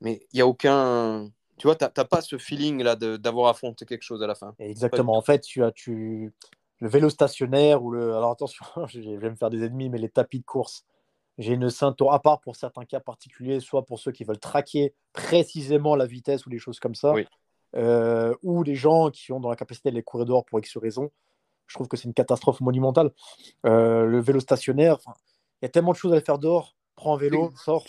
mais 0.00 0.26
il 0.32 0.36
n'y 0.36 0.40
a 0.40 0.46
aucun. 0.46 1.30
Tu 1.60 1.66
vois, 1.66 1.76
tu 1.76 1.84
n'as 1.84 2.04
pas 2.06 2.22
ce 2.22 2.38
feeling-là 2.38 2.96
d'avoir 2.96 3.50
affronté 3.50 3.84
quelque 3.84 4.00
chose 4.02 4.22
à 4.22 4.26
la 4.26 4.34
fin. 4.34 4.54
Exactement. 4.58 5.14
En 5.14 5.20
fait, 5.20 5.40
tu 5.40 5.62
as 5.62 5.70
tu... 5.70 6.32
le 6.78 6.88
vélo 6.88 7.10
stationnaire 7.10 7.82
ou 7.82 7.90
le. 7.90 8.16
Alors 8.16 8.30
attention, 8.30 8.64
je 8.86 8.98
vais 8.98 9.28
me 9.28 9.36
faire 9.36 9.50
des 9.50 9.62
ennemis, 9.62 9.90
mais 9.90 9.98
les 9.98 10.08
tapis 10.08 10.40
de 10.40 10.44
course. 10.46 10.86
J'ai 11.36 11.52
une 11.52 11.68
ceinture 11.68 12.14
à 12.14 12.22
part 12.22 12.40
pour 12.40 12.56
certains 12.56 12.86
cas 12.86 13.00
particuliers, 13.00 13.60
soit 13.60 13.84
pour 13.84 13.98
ceux 13.98 14.10
qui 14.10 14.24
veulent 14.24 14.38
traquer 14.38 14.94
précisément 15.12 15.96
la 15.96 16.06
vitesse 16.06 16.46
ou 16.46 16.50
des 16.50 16.58
choses 16.58 16.80
comme 16.80 16.94
ça, 16.94 17.14
euh, 17.76 18.34
ou 18.42 18.64
des 18.64 18.74
gens 18.74 19.10
qui 19.10 19.30
ont 19.30 19.40
dans 19.40 19.50
la 19.50 19.56
capacité 19.56 19.90
de 19.90 19.96
les 19.96 20.02
courir 20.02 20.24
dehors 20.24 20.46
pour 20.46 20.60
X 20.60 20.78
raison. 20.78 21.10
Je 21.66 21.74
trouve 21.74 21.88
que 21.88 21.98
c'est 21.98 22.04
une 22.04 22.14
catastrophe 22.14 22.62
monumentale. 22.62 23.10
Euh, 23.66 24.06
le 24.06 24.18
vélo 24.18 24.40
stationnaire, 24.40 24.96
il 25.60 25.64
y 25.64 25.66
a 25.66 25.68
tellement 25.68 25.92
de 25.92 25.96
choses 25.98 26.14
à 26.14 26.20
faire 26.22 26.38
dehors. 26.38 26.74
Prends 26.96 27.14
un 27.14 27.18
vélo, 27.18 27.52
sors. 27.54 27.84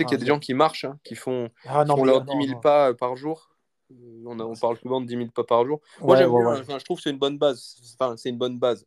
Sais 0.00 0.04
qu'il 0.06 0.18
y 0.18 0.20
a 0.20 0.24
des 0.24 0.26
gens 0.26 0.38
qui 0.38 0.54
marchent, 0.54 0.84
hein, 0.84 0.98
qui 1.04 1.14
font, 1.14 1.50
ah, 1.66 1.84
leurs 1.84 2.22
10 2.22 2.46
000 2.48 2.60
pas 2.60 2.90
euh, 2.90 2.94
par 2.94 3.16
jour. 3.16 3.50
On, 4.24 4.38
on, 4.38 4.54
parle 4.54 4.78
souvent 4.78 5.00
de 5.00 5.06
10 5.06 5.16
000 5.16 5.28
pas 5.34 5.44
par 5.44 5.66
jour. 5.66 5.80
Moi, 6.00 6.16
j'aime 6.16 6.30
je 6.30 6.84
trouve 6.84 6.96
que 6.98 7.02
c'est 7.02 7.10
une 7.10 7.18
bonne 7.18 7.38
base. 7.38 7.76
Enfin, 7.98 8.16
c'est 8.16 8.30
une 8.30 8.38
bonne 8.38 8.58
base. 8.58 8.86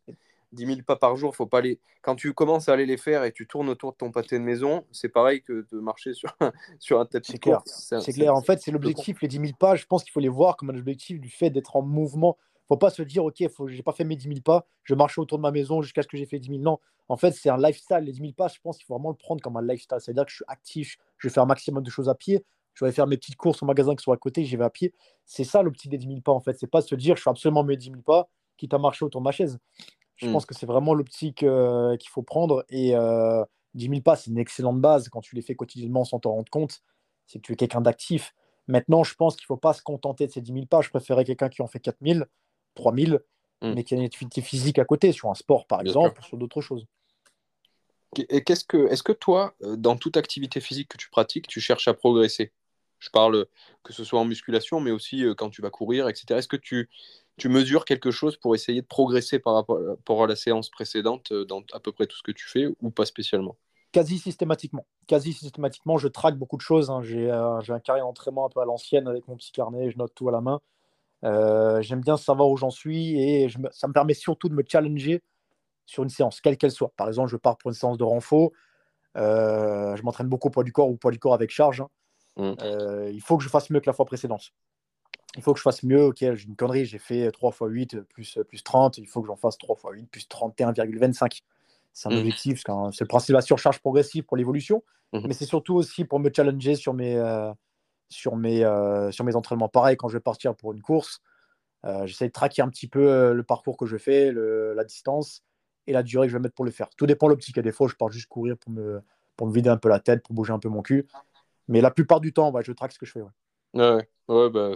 10 0.52 0.66
000 0.66 0.78
pas 0.86 0.96
par 0.96 1.16
jour, 1.16 1.36
faut 1.36 1.46
pas 1.46 1.58
aller. 1.58 1.78
Quand 2.02 2.16
tu 2.16 2.32
commences 2.32 2.68
à 2.68 2.72
aller 2.72 2.86
les 2.86 2.96
faire 2.96 3.24
et 3.24 3.32
tu 3.32 3.46
tournes 3.46 3.68
autour 3.68 3.92
de 3.92 3.96
ton 3.96 4.10
pâté 4.10 4.38
de 4.38 4.44
maison, 4.44 4.84
c'est 4.92 5.08
pareil 5.08 5.42
que 5.42 5.66
de 5.70 5.80
marcher 5.80 6.14
sur, 6.14 6.36
sur 6.80 7.00
un 7.00 7.06
tapis. 7.06 7.32
C'est 7.32 7.38
clair. 7.38 7.62
C'est 7.64 8.12
clair. 8.12 8.34
En 8.34 8.42
fait, 8.42 8.60
c'est 8.60 8.70
l'objectif. 8.70 9.20
Les 9.20 9.28
10 9.28 9.36
000 9.36 9.52
pas, 9.58 9.76
je 9.76 9.84
pense 9.86 10.02
qu'il 10.02 10.12
faut 10.12 10.20
les 10.20 10.28
voir 10.28 10.56
comme 10.56 10.70
un 10.70 10.78
objectif 10.78 11.20
du 11.20 11.28
fait 11.28 11.50
d'être 11.50 11.76
en 11.76 11.82
mouvement 11.82 12.36
faut 12.68 12.76
pas 12.76 12.90
se 12.90 13.02
dire, 13.02 13.24
OK, 13.24 13.36
je 13.38 13.74
n'ai 13.74 13.82
pas 13.82 13.92
fait 13.92 14.04
mes 14.04 14.16
10 14.16 14.28
000 14.28 14.40
pas, 14.40 14.66
je 14.84 14.94
marche 14.94 15.18
autour 15.18 15.38
de 15.38 15.42
ma 15.42 15.50
maison 15.50 15.82
jusqu'à 15.82 16.02
ce 16.02 16.08
que 16.08 16.16
j'ai 16.16 16.26
fait 16.26 16.38
10 16.38 16.48
000. 16.48 16.60
Non, 16.60 16.78
en 17.08 17.16
fait, 17.16 17.32
c'est 17.32 17.50
un 17.50 17.58
lifestyle. 17.58 17.98
Les 17.98 18.12
10 18.12 18.20
000 18.20 18.32
pas, 18.32 18.48
je 18.48 18.58
pense 18.62 18.78
qu'il 18.78 18.86
faut 18.86 18.94
vraiment 18.94 19.10
le 19.10 19.16
prendre 19.16 19.42
comme 19.42 19.56
un 19.56 19.62
lifestyle. 19.62 19.98
C'est-à-dire 20.00 20.24
que 20.24 20.30
je 20.30 20.36
suis 20.36 20.44
actif, 20.48 20.96
je 21.18 21.28
vais 21.28 21.34
faire 21.34 21.42
un 21.42 21.46
maximum 21.46 21.82
de 21.82 21.90
choses 21.90 22.08
à 22.08 22.14
pied, 22.14 22.44
je 22.74 22.84
vais 22.84 22.92
faire 22.92 23.06
mes 23.06 23.16
petites 23.16 23.36
courses 23.36 23.62
au 23.62 23.66
magasin 23.66 23.94
qui 23.94 24.02
sont 24.02 24.12
à 24.12 24.16
côté, 24.16 24.44
j'y 24.44 24.56
vais 24.56 24.64
à 24.64 24.70
pied. 24.70 24.94
C'est 25.24 25.44
ça 25.44 25.62
l'optique 25.62 25.90
des 25.90 25.98
10 25.98 26.06
000 26.06 26.20
pas, 26.20 26.32
en 26.32 26.40
fait. 26.40 26.58
C'est 26.58 26.70
pas 26.70 26.80
se 26.80 26.94
dire, 26.94 27.16
je 27.16 27.22
fais 27.22 27.30
absolument 27.30 27.64
mes 27.64 27.76
10 27.76 27.90
000 27.90 28.02
pas, 28.02 28.28
quitte 28.56 28.74
à 28.74 28.78
marcher 28.78 29.04
autour 29.04 29.20
de 29.20 29.24
ma 29.24 29.32
chaise. 29.32 29.58
Je 30.16 30.28
hmm. 30.28 30.32
pense 30.32 30.46
que 30.46 30.54
c'est 30.54 30.66
vraiment 30.66 30.94
l'optique 30.94 31.42
euh, 31.42 31.96
qu'il 31.96 32.10
faut 32.10 32.22
prendre. 32.22 32.64
Et 32.70 32.96
euh, 32.96 33.44
10 33.74 33.88
000 33.88 34.00
pas, 34.00 34.16
c'est 34.16 34.30
une 34.30 34.38
excellente 34.38 34.80
base 34.80 35.08
quand 35.08 35.20
tu 35.20 35.34
les 35.34 35.42
fais 35.42 35.54
quotidiennement 35.54 36.04
sans 36.04 36.18
t'en 36.18 36.32
rendre 36.32 36.50
compte. 36.50 36.82
C'est 37.26 37.38
que 37.38 37.46
tu 37.46 37.52
es 37.52 37.56
quelqu'un 37.56 37.80
d'actif. 37.80 38.34
Maintenant, 38.66 39.04
je 39.04 39.14
pense 39.14 39.36
qu'il 39.36 39.44
ne 39.44 39.46
faut 39.46 39.56
pas 39.56 39.72
se 39.74 39.82
contenter 39.82 40.26
de 40.26 40.32
ces 40.32 40.40
10 40.40 40.52
000 40.52 40.66
pas. 40.66 40.80
Je 40.80 40.88
préférais 40.88 41.24
quelqu'un 41.24 41.48
qui 41.48 41.62
en 41.62 41.66
fait 41.66 41.80
4 41.80 41.98
000 42.02 42.24
3000, 42.74 43.20
hmm. 43.62 43.72
mais 43.74 43.84
qui 43.84 43.94
a 43.94 43.96
une 43.96 44.04
activité 44.04 44.40
physique 44.40 44.78
à 44.78 44.84
côté, 44.84 45.12
sur 45.12 45.30
un 45.30 45.34
sport 45.34 45.66
par 45.66 45.80
exemple, 45.80 46.22
sur 46.22 46.36
d'autres 46.36 46.60
choses. 46.60 46.86
Et 48.28 48.44
qu'est-ce 48.44 48.64
que, 48.64 48.88
est-ce 48.88 49.02
que 49.02 49.12
toi, 49.12 49.54
euh, 49.62 49.76
dans 49.76 49.96
toute 49.96 50.16
activité 50.16 50.60
physique 50.60 50.88
que 50.88 50.96
tu 50.96 51.10
pratiques, 51.10 51.46
tu 51.46 51.60
cherches 51.60 51.88
à 51.88 51.94
progresser? 51.94 52.52
Je 52.98 53.10
parle 53.10 53.46
que 53.82 53.92
ce 53.92 54.04
soit 54.04 54.20
en 54.20 54.24
musculation, 54.24 54.80
mais 54.80 54.90
aussi 54.90 55.24
euh, 55.24 55.34
quand 55.34 55.50
tu 55.50 55.62
vas 55.62 55.70
courir, 55.70 56.08
etc. 56.08 56.38
Est-ce 56.38 56.48
que 56.48 56.56
tu, 56.56 56.88
tu 57.36 57.48
mesures 57.48 57.84
quelque 57.84 58.10
chose 58.10 58.36
pour 58.36 58.54
essayer 58.54 58.80
de 58.80 58.86
progresser 58.86 59.38
par 59.38 59.54
rapport 59.54 60.24
à 60.24 60.26
la 60.26 60.36
séance 60.36 60.70
précédente 60.70 61.32
euh, 61.32 61.44
dans 61.44 61.62
à 61.72 61.80
peu 61.80 61.92
près 61.92 62.06
tout 62.06 62.16
ce 62.16 62.22
que 62.22 62.32
tu 62.32 62.48
fais 62.48 62.66
ou 62.80 62.90
pas 62.90 63.04
spécialement? 63.04 63.56
Quasi 63.92 64.18
systématiquement. 64.18 64.86
Quasi 65.06 65.32
systématiquement, 65.32 65.98
je 65.98 66.08
traque 66.08 66.36
beaucoup 66.36 66.56
de 66.56 66.62
choses. 66.62 66.90
Hein. 66.90 67.02
J'ai, 67.02 67.30
j'ai 67.62 67.72
un 67.72 67.80
carré 67.80 68.00
d'entraînement 68.00 68.46
un 68.46 68.48
peu 68.48 68.60
à 68.60 68.64
l'ancienne 68.64 69.06
avec 69.06 69.28
mon 69.28 69.36
petit 69.36 69.52
carnet, 69.52 69.90
je 69.90 69.98
note 69.98 70.12
tout 70.14 70.28
à 70.28 70.32
la 70.32 70.40
main. 70.40 70.60
Euh, 71.24 71.80
j'aime 71.80 72.00
bien 72.00 72.16
savoir 72.16 72.48
où 72.48 72.56
j'en 72.56 72.70
suis 72.70 73.20
et 73.20 73.48
ça 73.70 73.88
me 73.88 73.92
permet 73.92 74.14
surtout 74.14 74.48
de 74.48 74.54
me 74.54 74.62
challenger 74.66 75.22
sur 75.86 76.02
une 76.02 76.08
séance, 76.08 76.40
quelle 76.40 76.56
qu'elle 76.56 76.70
soit. 76.70 76.92
Par 76.96 77.08
exemple, 77.08 77.30
je 77.30 77.36
pars 77.36 77.56
pour 77.56 77.70
une 77.70 77.74
séance 77.74 77.98
de 77.98 78.04
renfort. 78.04 78.50
Euh, 79.16 79.96
je 79.96 80.02
m'entraîne 80.02 80.28
beaucoup 80.28 80.48
au 80.48 80.50
poids 80.50 80.64
du 80.64 80.72
corps 80.72 80.88
ou 80.88 80.96
poids 80.96 81.12
du 81.12 81.18
corps 81.18 81.34
avec 81.34 81.50
charge. 81.50 81.80
Hein. 81.80 81.88
Mm. 82.36 82.54
Euh, 82.62 83.10
il 83.12 83.20
faut 83.20 83.36
que 83.36 83.44
je 83.44 83.48
fasse 83.48 83.70
mieux 83.70 83.80
que 83.80 83.86
la 83.86 83.92
fois 83.92 84.04
précédente. 84.04 84.52
Il 85.36 85.42
faut 85.42 85.52
que 85.52 85.58
je 85.58 85.62
fasse 85.62 85.82
mieux. 85.82 86.04
Ok, 86.04 86.18
j'ai 86.20 86.46
une 86.46 86.56
connerie, 86.56 86.84
j'ai 86.84 86.98
fait 86.98 87.30
3 87.30 87.50
x 87.50 87.60
8 87.62 88.00
plus, 88.02 88.38
plus 88.48 88.62
30. 88.62 88.98
Il 88.98 89.06
faut 89.06 89.20
que 89.20 89.26
j'en 89.26 89.36
fasse 89.36 89.58
3 89.58 89.76
x 89.76 89.84
8 89.92 90.06
plus 90.10 90.26
31,25. 90.28 91.40
C'est 91.92 92.08
un 92.08 92.12
mm. 92.12 92.18
objectif, 92.18 92.62
c'est 92.92 93.00
le 93.00 93.06
principe 93.06 93.28
de 93.28 93.34
la 93.34 93.42
surcharge 93.42 93.78
progressive 93.80 94.24
pour 94.24 94.36
l'évolution. 94.36 94.82
Mm-hmm. 95.12 95.26
Mais 95.28 95.34
c'est 95.34 95.46
surtout 95.46 95.74
aussi 95.74 96.04
pour 96.04 96.18
me 96.18 96.30
challenger 96.34 96.74
sur 96.74 96.92
mes, 96.92 97.16
sur 98.08 98.36
mes, 98.36 98.64
euh, 98.64 99.10
sur 99.10 99.24
mes 99.24 99.36
entraînements. 99.36 99.68
Pareil, 99.68 99.96
quand 99.96 100.08
je 100.08 100.16
vais 100.16 100.22
partir 100.22 100.54
pour 100.54 100.72
une 100.72 100.82
course, 100.82 101.20
euh, 101.84 102.06
j'essaie 102.06 102.28
de 102.28 102.32
traquer 102.32 102.62
un 102.62 102.68
petit 102.68 102.88
peu 102.88 103.10
euh, 103.10 103.32
le 103.34 103.42
parcours 103.42 103.76
que 103.76 103.86
je 103.86 103.96
fais, 103.96 104.32
la 104.32 104.84
distance 104.84 105.42
et 105.86 105.92
la 105.92 106.02
durée 106.02 106.26
que 106.26 106.32
je 106.32 106.36
vais 106.36 106.42
mettre 106.42 106.54
pour 106.54 106.64
le 106.64 106.70
faire. 106.70 106.88
Tout 106.96 107.06
dépend 107.06 107.26
de 107.26 107.32
l'optique. 107.32 107.58
Des 107.58 107.72
fois, 107.72 107.88
je 107.88 107.94
pars 107.94 108.10
juste 108.10 108.28
courir 108.28 108.56
pour 108.56 108.72
me, 108.72 109.02
vider 109.42 109.68
un 109.68 109.76
peu 109.76 109.88
la 109.88 110.00
tête, 110.00 110.22
pour 110.22 110.34
bouger 110.34 110.52
un 110.52 110.58
peu 110.58 110.68
mon 110.68 110.82
cul. 110.82 111.06
Mais 111.68 111.80
la 111.80 111.90
plupart 111.90 112.20
du 112.20 112.32
temps, 112.32 112.52
je 112.62 112.72
traque 112.72 112.92
ce 112.92 112.98
que 112.98 113.06
je 113.06 113.12
fais. 113.12 113.22
Bah, 114.28 114.72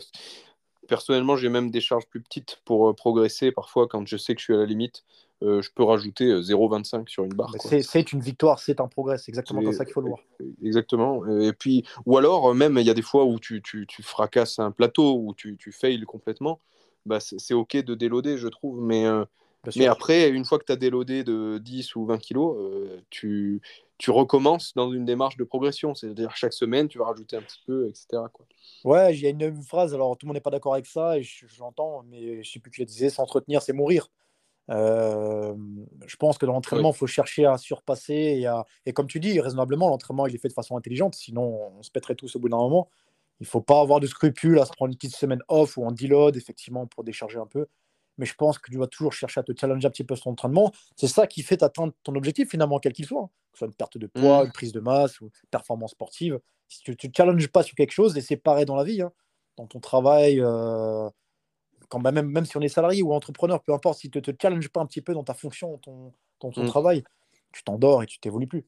personnellement, 0.88 1.36
j'ai 1.36 1.48
même 1.48 1.70
des 1.70 1.80
charges 1.80 2.06
plus 2.06 2.20
petites 2.20 2.60
pour 2.64 2.94
progresser. 2.94 3.52
Parfois, 3.52 3.86
quand 3.88 4.06
je 4.06 4.16
sais 4.16 4.34
que 4.34 4.40
je 4.40 4.44
suis 4.44 4.54
à 4.54 4.58
la 4.58 4.66
limite, 4.66 5.04
euh, 5.42 5.62
je 5.62 5.70
peux 5.72 5.84
rajouter 5.84 6.26
0,25 6.26 7.00
euh, 7.00 7.02
sur 7.06 7.24
une 7.24 7.32
barre. 7.32 7.52
C'est 7.60 8.12
une 8.12 8.20
victoire, 8.20 8.58
c'est 8.58 8.80
un 8.80 8.88
progrès, 8.88 9.18
c'est 9.18 9.30
exactement 9.30 9.62
comme 9.62 9.72
ça 9.72 9.84
qu'il 9.84 9.94
faut 9.94 10.00
le 10.00 10.08
voir. 10.08 10.20
Exactement. 10.62 11.24
Et 11.40 11.52
puis, 11.52 11.84
ou 12.06 12.16
alors, 12.16 12.54
même, 12.54 12.76
il 12.78 12.86
y 12.86 12.90
a 12.90 12.94
des 12.94 13.02
fois 13.02 13.24
où 13.24 13.38
tu, 13.38 13.62
tu, 13.62 13.86
tu 13.86 14.02
fracasses 14.02 14.58
un 14.58 14.72
plateau, 14.72 15.16
où 15.16 15.34
tu, 15.34 15.56
tu 15.56 15.70
fails 15.72 16.02
complètement. 16.02 16.60
Bah, 17.06 17.20
c'est 17.20 17.54
OK 17.54 17.76
de 17.76 17.94
déloader, 17.94 18.36
je 18.36 18.48
trouve. 18.48 18.82
Mais, 18.82 19.06
euh, 19.06 19.24
mais 19.76 19.86
après, 19.86 20.28
une 20.28 20.44
fois 20.44 20.58
que 20.58 20.64
tu 20.64 20.72
as 20.72 20.76
déloadé 20.76 21.22
de 21.24 21.58
10 21.58 21.94
ou 21.96 22.04
20 22.06 22.18
kilos, 22.18 22.56
tu, 23.10 23.60
tu 23.98 24.10
recommences 24.10 24.74
dans 24.74 24.92
une 24.92 25.04
démarche 25.04 25.36
de 25.36 25.44
progression. 25.44 25.94
C'est-à-dire 25.94 26.34
chaque 26.36 26.52
semaine, 26.52 26.88
tu 26.88 26.98
vas 26.98 27.06
rajouter 27.06 27.36
un 27.36 27.42
petit 27.42 27.60
peu, 27.64 27.88
etc. 27.88 28.06
Quoi. 28.32 28.46
Ouais, 28.84 29.14
il 29.14 29.20
y 29.20 29.26
a 29.26 29.30
une, 29.30 29.62
phrase, 29.62 29.94
alors 29.94 30.16
tout 30.16 30.26
le 30.26 30.28
monde 30.28 30.36
n'est 30.36 30.40
pas 30.40 30.50
d'accord 30.50 30.74
avec 30.74 30.86
ça, 30.86 31.18
et 31.18 31.22
j'entends, 31.22 32.04
mais 32.08 32.42
je 32.42 32.50
sais 32.50 32.60
plus 32.60 32.70
qui 32.70 32.80
le 32.80 32.86
disait, 32.86 33.10
s'entretenir, 33.10 33.62
c'est 33.62 33.72
mourir. 33.72 34.10
Euh, 34.70 35.54
je 36.06 36.16
pense 36.16 36.38
que 36.38 36.46
dans 36.46 36.52
l'entraînement, 36.52 36.90
il 36.90 36.96
faut 36.96 37.06
chercher 37.06 37.46
à 37.46 37.56
surpasser. 37.58 38.14
Et, 38.14 38.46
et 38.86 38.92
comme 38.92 39.06
tu 39.06 39.20
dis, 39.20 39.40
raisonnablement, 39.40 39.88
l'entraînement, 39.88 40.26
il 40.26 40.34
est 40.34 40.38
fait 40.38 40.48
de 40.48 40.52
façon 40.52 40.76
intelligente. 40.76 41.14
Sinon, 41.14 41.72
on 41.78 41.82
se 41.82 41.90
pèterait 41.90 42.14
tous 42.14 42.36
au 42.36 42.38
bout 42.38 42.48
d'un 42.48 42.58
moment. 42.58 42.88
Il 43.40 43.44
ne 43.44 43.48
faut 43.48 43.60
pas 43.60 43.80
avoir 43.80 44.00
de 44.00 44.06
scrupules 44.06 44.58
à 44.58 44.64
se 44.64 44.72
prendre 44.72 44.90
une 44.90 44.96
petite 44.96 45.14
semaine 45.14 45.42
off 45.48 45.76
ou 45.76 45.84
en 45.84 45.92
deload, 45.92 46.36
effectivement, 46.36 46.86
pour 46.86 47.04
décharger 47.04 47.38
un 47.38 47.46
peu. 47.46 47.66
Mais 48.18 48.26
je 48.26 48.34
pense 48.34 48.58
que 48.58 48.68
tu 48.68 48.76
dois 48.76 48.88
toujours 48.88 49.12
chercher 49.12 49.40
à 49.40 49.42
te 49.44 49.52
challenger 49.58 49.86
un 49.86 49.90
petit 49.90 50.02
peu 50.02 50.16
sur 50.16 50.24
ton 50.24 50.32
entraînement. 50.32 50.72
C'est 50.96 51.06
ça 51.06 51.28
qui 51.28 51.42
fait 51.42 51.62
atteindre 51.62 51.92
ton 52.02 52.16
objectif, 52.16 52.50
finalement, 52.50 52.80
quel 52.80 52.92
qu'il 52.92 53.06
soit. 53.06 53.22
Hein. 53.22 53.30
Que 53.52 53.58
ce 53.58 53.58
soit 53.60 53.68
une 53.68 53.74
perte 53.74 53.96
de 53.96 54.08
poids, 54.08 54.42
mmh. 54.42 54.46
une 54.46 54.52
prise 54.52 54.72
de 54.72 54.80
masse 54.80 55.20
ou 55.20 55.26
une 55.26 55.30
performance 55.52 55.92
sportive. 55.92 56.40
Si 56.66 56.82
tu 56.82 56.90
ne 56.90 56.96
te 56.96 57.06
challenges 57.16 57.48
pas 57.48 57.62
sur 57.62 57.76
quelque 57.76 57.92
chose, 57.92 58.16
et 58.18 58.20
c'est 58.20 58.36
pareil 58.36 58.64
dans 58.64 58.74
la 58.74 58.84
vie, 58.84 59.02
hein. 59.02 59.12
dans 59.56 59.66
ton 59.66 59.78
travail, 59.78 60.40
euh, 60.40 61.08
quand 61.88 62.00
même, 62.00 62.26
même 62.26 62.44
si 62.44 62.56
on 62.56 62.60
est 62.60 62.68
salarié 62.68 63.02
ou 63.02 63.12
entrepreneur, 63.12 63.62
peu 63.62 63.72
importe, 63.72 64.00
si 64.00 64.10
tu 64.10 64.18
ne 64.18 64.22
te 64.22 64.30
challenges 64.40 64.68
pas 64.68 64.80
un 64.80 64.86
petit 64.86 65.00
peu 65.00 65.14
dans 65.14 65.24
ta 65.24 65.34
fonction, 65.34 65.78
ton, 65.78 66.12
ton, 66.38 66.50
ton 66.50 66.64
mm. 66.64 66.68
travail, 66.68 67.04
tu 67.52 67.62
t'endors 67.64 68.02
et 68.02 68.06
tu 68.06 68.18
t'évolues 68.18 68.46
plus. 68.46 68.64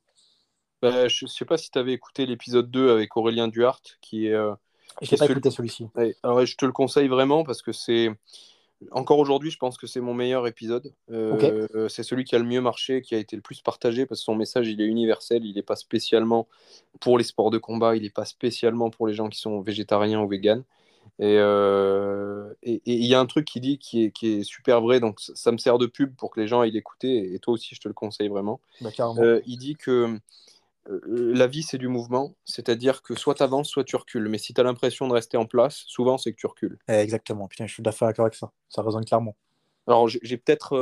bah, 0.83 1.09
Je 1.09 1.25
ne 1.25 1.29
sais 1.29 1.45
pas 1.45 1.59
si 1.59 1.71
tu 1.71 1.79
avais 1.79 1.93
écouté 1.93 2.27
l'épisode 2.27 2.71
2 2.71 2.91
avec 2.91 3.17
Aurélien 3.17 3.49
Duhart, 3.49 3.83
qui 4.01 4.27
est. 4.27 4.35
Euh, 4.35 4.55
je 5.03 5.13
n'ai 5.13 5.19
pas 5.19 5.27
écouté 5.27 5.51
celui-ci. 5.51 5.87
alors, 6.23 6.45
je 6.45 6.57
te 6.57 6.65
le 6.65 6.73
conseille 6.73 7.09
vraiment 7.09 7.45
parce 7.45 7.63
que 7.63 7.73
c'est. 7.73 8.11
Encore 8.93 9.19
aujourd'hui, 9.19 9.51
je 9.51 9.59
pense 9.59 9.77
que 9.77 9.87
c'est 9.87 10.01
mon 10.01 10.15
meilleur 10.15 10.47
épisode. 10.47 10.95
Euh, 11.11 11.89
c'est 11.91 12.03
celui 12.03 12.25
qui 12.25 12.35
a 12.35 12.39
le 12.39 12.47
mieux 12.47 12.63
marché, 12.63 13.03
qui 13.03 13.15
a 13.15 13.19
été 13.19 13.37
le 13.37 13.43
plus 13.43 13.61
partagé 13.61 14.07
parce 14.07 14.23
que 14.23 14.25
son 14.25 14.35
message, 14.35 14.69
il 14.69 14.81
est 14.81 14.87
universel. 14.87 15.45
Il 15.45 15.55
n'est 15.55 15.63
pas 15.63 15.77
spécialement 15.77 16.49
pour 16.99 17.19
les 17.19 17.25
sports 17.25 17.51
de 17.51 17.59
combat, 17.59 17.95
il 17.95 18.03
n'est 18.05 18.11
pas 18.11 18.25
spécialement 18.25 18.89
pour 18.89 19.07
les 19.07 19.13
gens 19.13 19.29
qui 19.29 19.39
sont 19.39 19.61
végétariens 19.61 20.23
ou 20.23 20.29
véganes. 20.29 20.65
Euh, 21.21 22.53
et 22.63 22.81
il 22.87 23.07
y 23.07 23.15
a 23.15 23.21
un 23.21 23.27
truc 23.27 23.45
qui 23.45 23.61
dit 23.61 23.79
qui 23.79 24.05
est, 24.05 24.11
qui 24.11 24.39
est, 24.39 24.43
super 24.43 24.81
vrai, 24.81 25.01
donc 25.01 25.21
ça 25.21 25.53
me 25.53 25.59
sert 25.59 25.79
de 25.79 25.87
pub 25.87 26.15
pour 26.17 26.31
que 26.31 26.41
les 26.41 26.49
gens 26.49 26.61
aillent 26.61 26.71
l'écouter, 26.71 27.35
et 27.35 27.39
toi 27.39 27.55
aussi 27.55 27.75
je 27.75 27.81
te 27.81 27.89
le 27.89 27.95
conseille 27.95 28.29
vraiment. 28.29 28.61
Bah, 28.81 28.91
euh, 29.19 29.41
il 29.47 29.59
dit 29.59 29.77
que 29.77 30.19
euh, 30.89 31.01
la 31.05 31.47
vie 31.47 31.63
c'est 31.63 31.79
du 31.79 31.89
mouvement, 31.89 32.35
c'est-à-dire 32.45 33.03
que 33.03 33.15
soit 33.15 33.35
tu 33.35 33.43
avances, 33.43 33.69
soit 33.69 33.85
tu 33.85 33.97
recules, 33.97 34.29
mais 34.29 34.39
si 34.39 34.55
tu 34.55 34.61
as 34.61 34.65
l'impression 34.65 35.09
de 35.09 35.13
rester 35.13 35.37
en 35.37 35.45
place, 35.45 35.85
souvent 35.87 36.17
c'est 36.17 36.33
que 36.33 36.39
tu 36.39 36.47
recules. 36.47 36.79
Eh, 36.89 36.95
exactement, 36.95 37.49
putain, 37.49 37.67
je 37.67 37.75
suis 37.75 37.83
d'accord 37.83 38.09
avec 38.21 38.35
ça, 38.35 38.51
ça 38.71 38.83
résonne 38.83 39.05
clairement. 39.05 39.37
Alors 39.87 40.09
j'ai 40.09 40.37
peut-être 40.39 40.77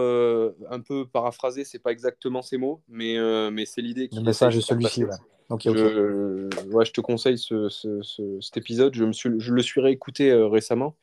un 0.71 0.81
peu 0.81 1.07
paraphrasé, 1.07 1.65
c'est 1.65 1.79
pas 1.79 1.91
exactement 1.91 2.43
ces 2.43 2.59
mots, 2.59 2.81
mais, 2.89 3.17
mais 3.51 3.65
c'est 3.65 3.83
l'idée. 3.83 4.09
Le 4.13 4.23
message 4.23 4.57
est 4.57 4.61
celui-ci. 4.61 5.05
Je, 5.57 6.49
je 6.85 6.93
te 6.93 7.01
conseille 7.01 7.39
cet 7.39 8.57
épisode. 8.57 8.95
Je, 8.95 9.05
me 9.05 9.13
suis, 9.13 9.31
je 9.39 9.53
le 9.53 9.63
suis 9.63 9.81
réécouté 9.81 10.31
euh, 10.31 10.47
récemment. 10.47 10.95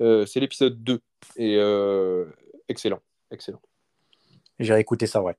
Euh, 0.00 0.24
c'est 0.24 0.40
l'épisode 0.40 0.82
2. 0.82 1.00
Et 1.36 1.56
euh, 1.58 2.24
excellent. 2.68 3.00
Excellent. 3.30 3.60
J'ai 4.58 4.72
réécouté 4.72 5.06
ça, 5.06 5.22
ouais. 5.22 5.36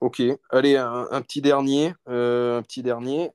Ok. 0.00 0.22
Allez, 0.50 0.76
un, 0.76 1.22
petit 1.22 1.40
dernier. 1.40 1.94
un 2.06 2.62
petit 2.62 2.82
dernier. 2.82 3.30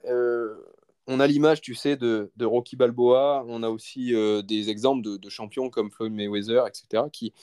on 1.07 1.19
a 1.19 1.27
l'image, 1.27 1.61
tu 1.61 1.76
sais, 1.76 1.95
de, 1.95 2.31
de, 2.35 2.45
Rocky 2.45 2.76
Balboa. 2.76 3.45
On 3.47 3.64
a 3.64 3.69
aussi 3.69 4.14
des 4.43 4.69
exemples 4.69 5.03
de, 5.03 5.18
de, 5.18 5.30
champions 5.30 5.69
comme 5.69 5.91
Floyd 5.91 6.11
Mayweather, 6.11 6.65
etc., 6.68 7.03
qui, 7.14 7.34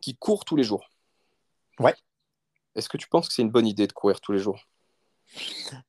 qui 0.00 0.14
courent 0.14 0.44
tous 0.44 0.56
les 0.56 0.62
jours. 0.62 0.90
Ouais. 1.78 1.94
Est-ce 2.74 2.90
que 2.90 2.98
tu 2.98 3.08
penses 3.08 3.28
que 3.28 3.34
c'est 3.34 3.42
une 3.42 3.50
bonne 3.50 3.66
idée 3.66 3.86
de 3.86 3.92
courir 3.92 4.20
tous 4.20 4.32
les 4.32 4.38
jours? 4.38 4.69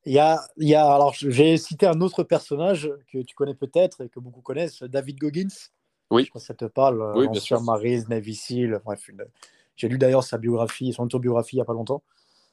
Il 0.06 0.12
y 0.12 0.18
a, 0.18 0.40
il 0.56 0.68
y 0.68 0.74
a, 0.74 0.92
alors, 0.92 1.14
j'ai 1.14 1.56
cité 1.56 1.86
un 1.86 2.00
autre 2.00 2.22
personnage 2.22 2.90
que 3.12 3.18
tu 3.18 3.34
connais 3.34 3.54
peut-être 3.54 4.02
et 4.02 4.08
que 4.08 4.20
beaucoup 4.20 4.40
connaissent, 4.40 4.82
David 4.82 5.18
Goggins. 5.18 5.70
Oui. 6.10 6.28
Je 6.34 6.38
ça 6.40 6.54
te 6.54 6.66
parle. 6.66 7.12
Oui, 7.16 7.28
bien 7.28 7.40
sûr. 7.40 7.60
Marine, 7.62 8.04
Navy 8.08 8.34
Seal. 8.34 8.80
Bref, 8.84 9.10
j'ai 9.76 9.88
lu 9.88 9.98
d'ailleurs 9.98 10.24
sa 10.24 10.38
biographie, 10.38 10.92
son 10.92 11.04
autobiographie 11.04 11.56
il 11.56 11.58
n'y 11.58 11.62
a 11.62 11.66
pas 11.66 11.72
longtemps, 11.72 12.02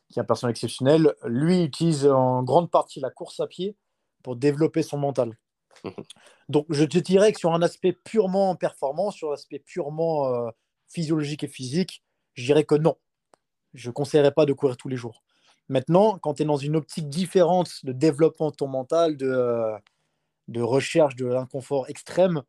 qui 0.10 0.20
est 0.20 0.22
un 0.22 0.26
personnage 0.26 0.52
exceptionnel. 0.52 1.14
Lui 1.26 1.64
utilise 1.64 2.08
en 2.08 2.44
grande 2.44 2.72
partie 2.72 3.00
la 3.00 3.10
course 3.10 3.40
à 3.40 3.48
pied 3.48 3.76
pour 4.24 4.36
développer 4.36 4.82
son 4.82 4.98
mental. 4.98 5.38
Donc, 6.50 6.66
je 6.70 6.84
te 6.84 6.98
dirais 6.98 7.32
que 7.32 7.40
sur 7.40 7.54
un 7.54 7.62
aspect 7.62 7.94
purement 7.94 8.56
performant, 8.56 9.12
sur 9.12 9.30
l'aspect 9.30 9.60
purement 9.60 10.34
euh, 10.34 10.50
physiologique 10.88 11.44
et 11.44 11.48
physique, 11.48 12.04
je 12.34 12.46
dirais 12.46 12.64
que 12.64 12.76
non. 12.76 12.96
Je 13.74 13.90
ne 13.90 13.94
conseillerais 13.94 14.32
pas 14.32 14.46
de 14.46 14.54
courir 14.54 14.78
tous 14.78 14.88
les 14.88 14.96
jours. 14.96 15.22
Maintenant, 15.70 16.18
quand 16.18 16.36
tu 16.36 16.44
es 16.44 16.46
dans 16.46 16.58
une 16.58 16.76
optique 16.76 17.10
différente 17.10 17.86
de 17.86 17.92
développement 17.92 18.50
de 18.50 18.56
ton 18.56 18.68
mental, 18.68 19.18
de, 19.18 19.28
euh, 19.28 19.78
de 20.48 20.62
recherche 20.62 21.16
de 21.16 21.28
l'inconfort 21.28 21.88
extrême, 21.90 22.42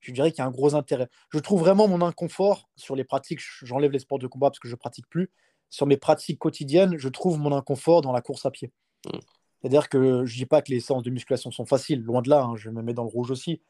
je 0.00 0.12
dirais 0.12 0.30
qu'il 0.30 0.38
y 0.38 0.42
a 0.42 0.46
un 0.46 0.50
gros 0.50 0.74
intérêt. 0.74 1.08
Je 1.30 1.38
trouve 1.38 1.60
vraiment 1.60 1.88
mon 1.88 2.02
inconfort 2.02 2.68
sur 2.76 2.96
les 2.96 3.04
pratiques, 3.04 3.40
j'enlève 3.62 3.90
les 3.90 3.98
sports 3.98 4.18
de 4.18 4.26
combat 4.26 4.50
parce 4.50 4.58
que 4.58 4.68
je 4.68 4.74
ne 4.74 4.78
pratique 4.78 5.08
plus, 5.08 5.30
sur 5.70 5.86
mes 5.86 5.96
pratiques 5.96 6.38
quotidiennes, 6.38 6.96
je 6.98 7.08
trouve 7.08 7.38
mon 7.38 7.52
inconfort 7.52 8.02
dans 8.02 8.12
la 8.12 8.20
course 8.20 8.44
à 8.44 8.50
pied. 8.50 8.72
Mmh. 9.06 9.18
C'est-à-dire 9.60 9.88
que 9.88 10.26
je 10.26 10.34
ne 10.34 10.38
dis 10.38 10.46
pas 10.46 10.62
que 10.62 10.70
les 10.70 10.80
séances 10.80 11.02
de 11.02 11.10
musculation 11.10 11.50
sont 11.50 11.66
faciles, 11.66 12.02
loin 12.02 12.22
de 12.22 12.30
là, 12.30 12.42
hein, 12.42 12.56
je 12.56 12.70
me 12.70 12.82
mets 12.82 12.94
dans 12.94 13.04
le 13.04 13.10
rouge 13.10 13.30
aussi. 13.30 13.60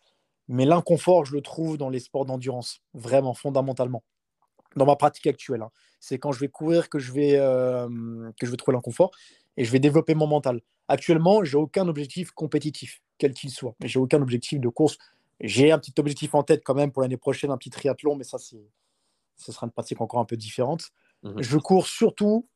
Mais 0.49 0.65
l'inconfort, 0.65 1.25
je 1.25 1.35
le 1.35 1.43
trouve 1.43 1.79
dans 1.79 1.91
les 1.91 2.01
sports 2.01 2.27
d'endurance, 2.27 2.81
vraiment, 2.95 3.35
fondamentalement 3.35 4.03
dans 4.77 4.87
ma 4.87 4.97
pratique 4.97 5.27
actuelle. 5.27 5.63
Hein. 5.63 5.71
C'est 6.01 6.19
quand 6.19 6.33
je 6.33 6.41
vais 6.41 6.49
courir 6.49 6.89
que 6.89 6.99
je 6.99 7.13
vais, 7.13 7.37
euh, 7.37 7.89
que 8.39 8.47
je 8.47 8.51
vais 8.51 8.57
trouver 8.57 8.75
l'inconfort 8.77 9.11
et 9.57 9.65
je 9.65 9.71
vais 9.71 9.81
développer 9.81 10.15
mon 10.15 10.27
mental. 10.27 10.61
Actuellement, 10.89 11.45
j'ai 11.45 11.57
aucun 11.57 11.87
objectif 11.89 12.31
compétitif, 12.33 13.03
quel 13.19 13.33
qu'il 13.33 13.51
soit. 13.51 13.75
Mais 13.81 13.89
j'ai 13.89 13.99
aucun 13.99 14.21
objectif 14.23 14.61
de 14.61 14.69
course. 14.69 14.99
J'ai 15.41 15.73
un 15.73 15.79
petit 15.79 15.95
objectif 15.99 16.35
en 16.35 16.43
tête 16.43 16.63
quand 16.65 16.75
même 16.75 16.93
pour 16.93 17.03
l'année 17.03 17.17
prochaine, 17.17 17.51
un 17.51 17.57
petit 17.57 17.71
triathlon, 17.71 18.17
mais 18.17 18.25
ça, 18.25 18.39
c'est, 18.39 18.63
ce 19.37 19.53
sera 19.53 19.67
une 19.67 19.73
pratique 19.73 20.01
encore 20.01 20.21
un 20.21 20.25
peu 20.25 20.37
différente. 20.37 20.91
Mmh 21.23 21.43
je 21.43 21.59
cours 21.59 21.87
surtout 21.87 22.49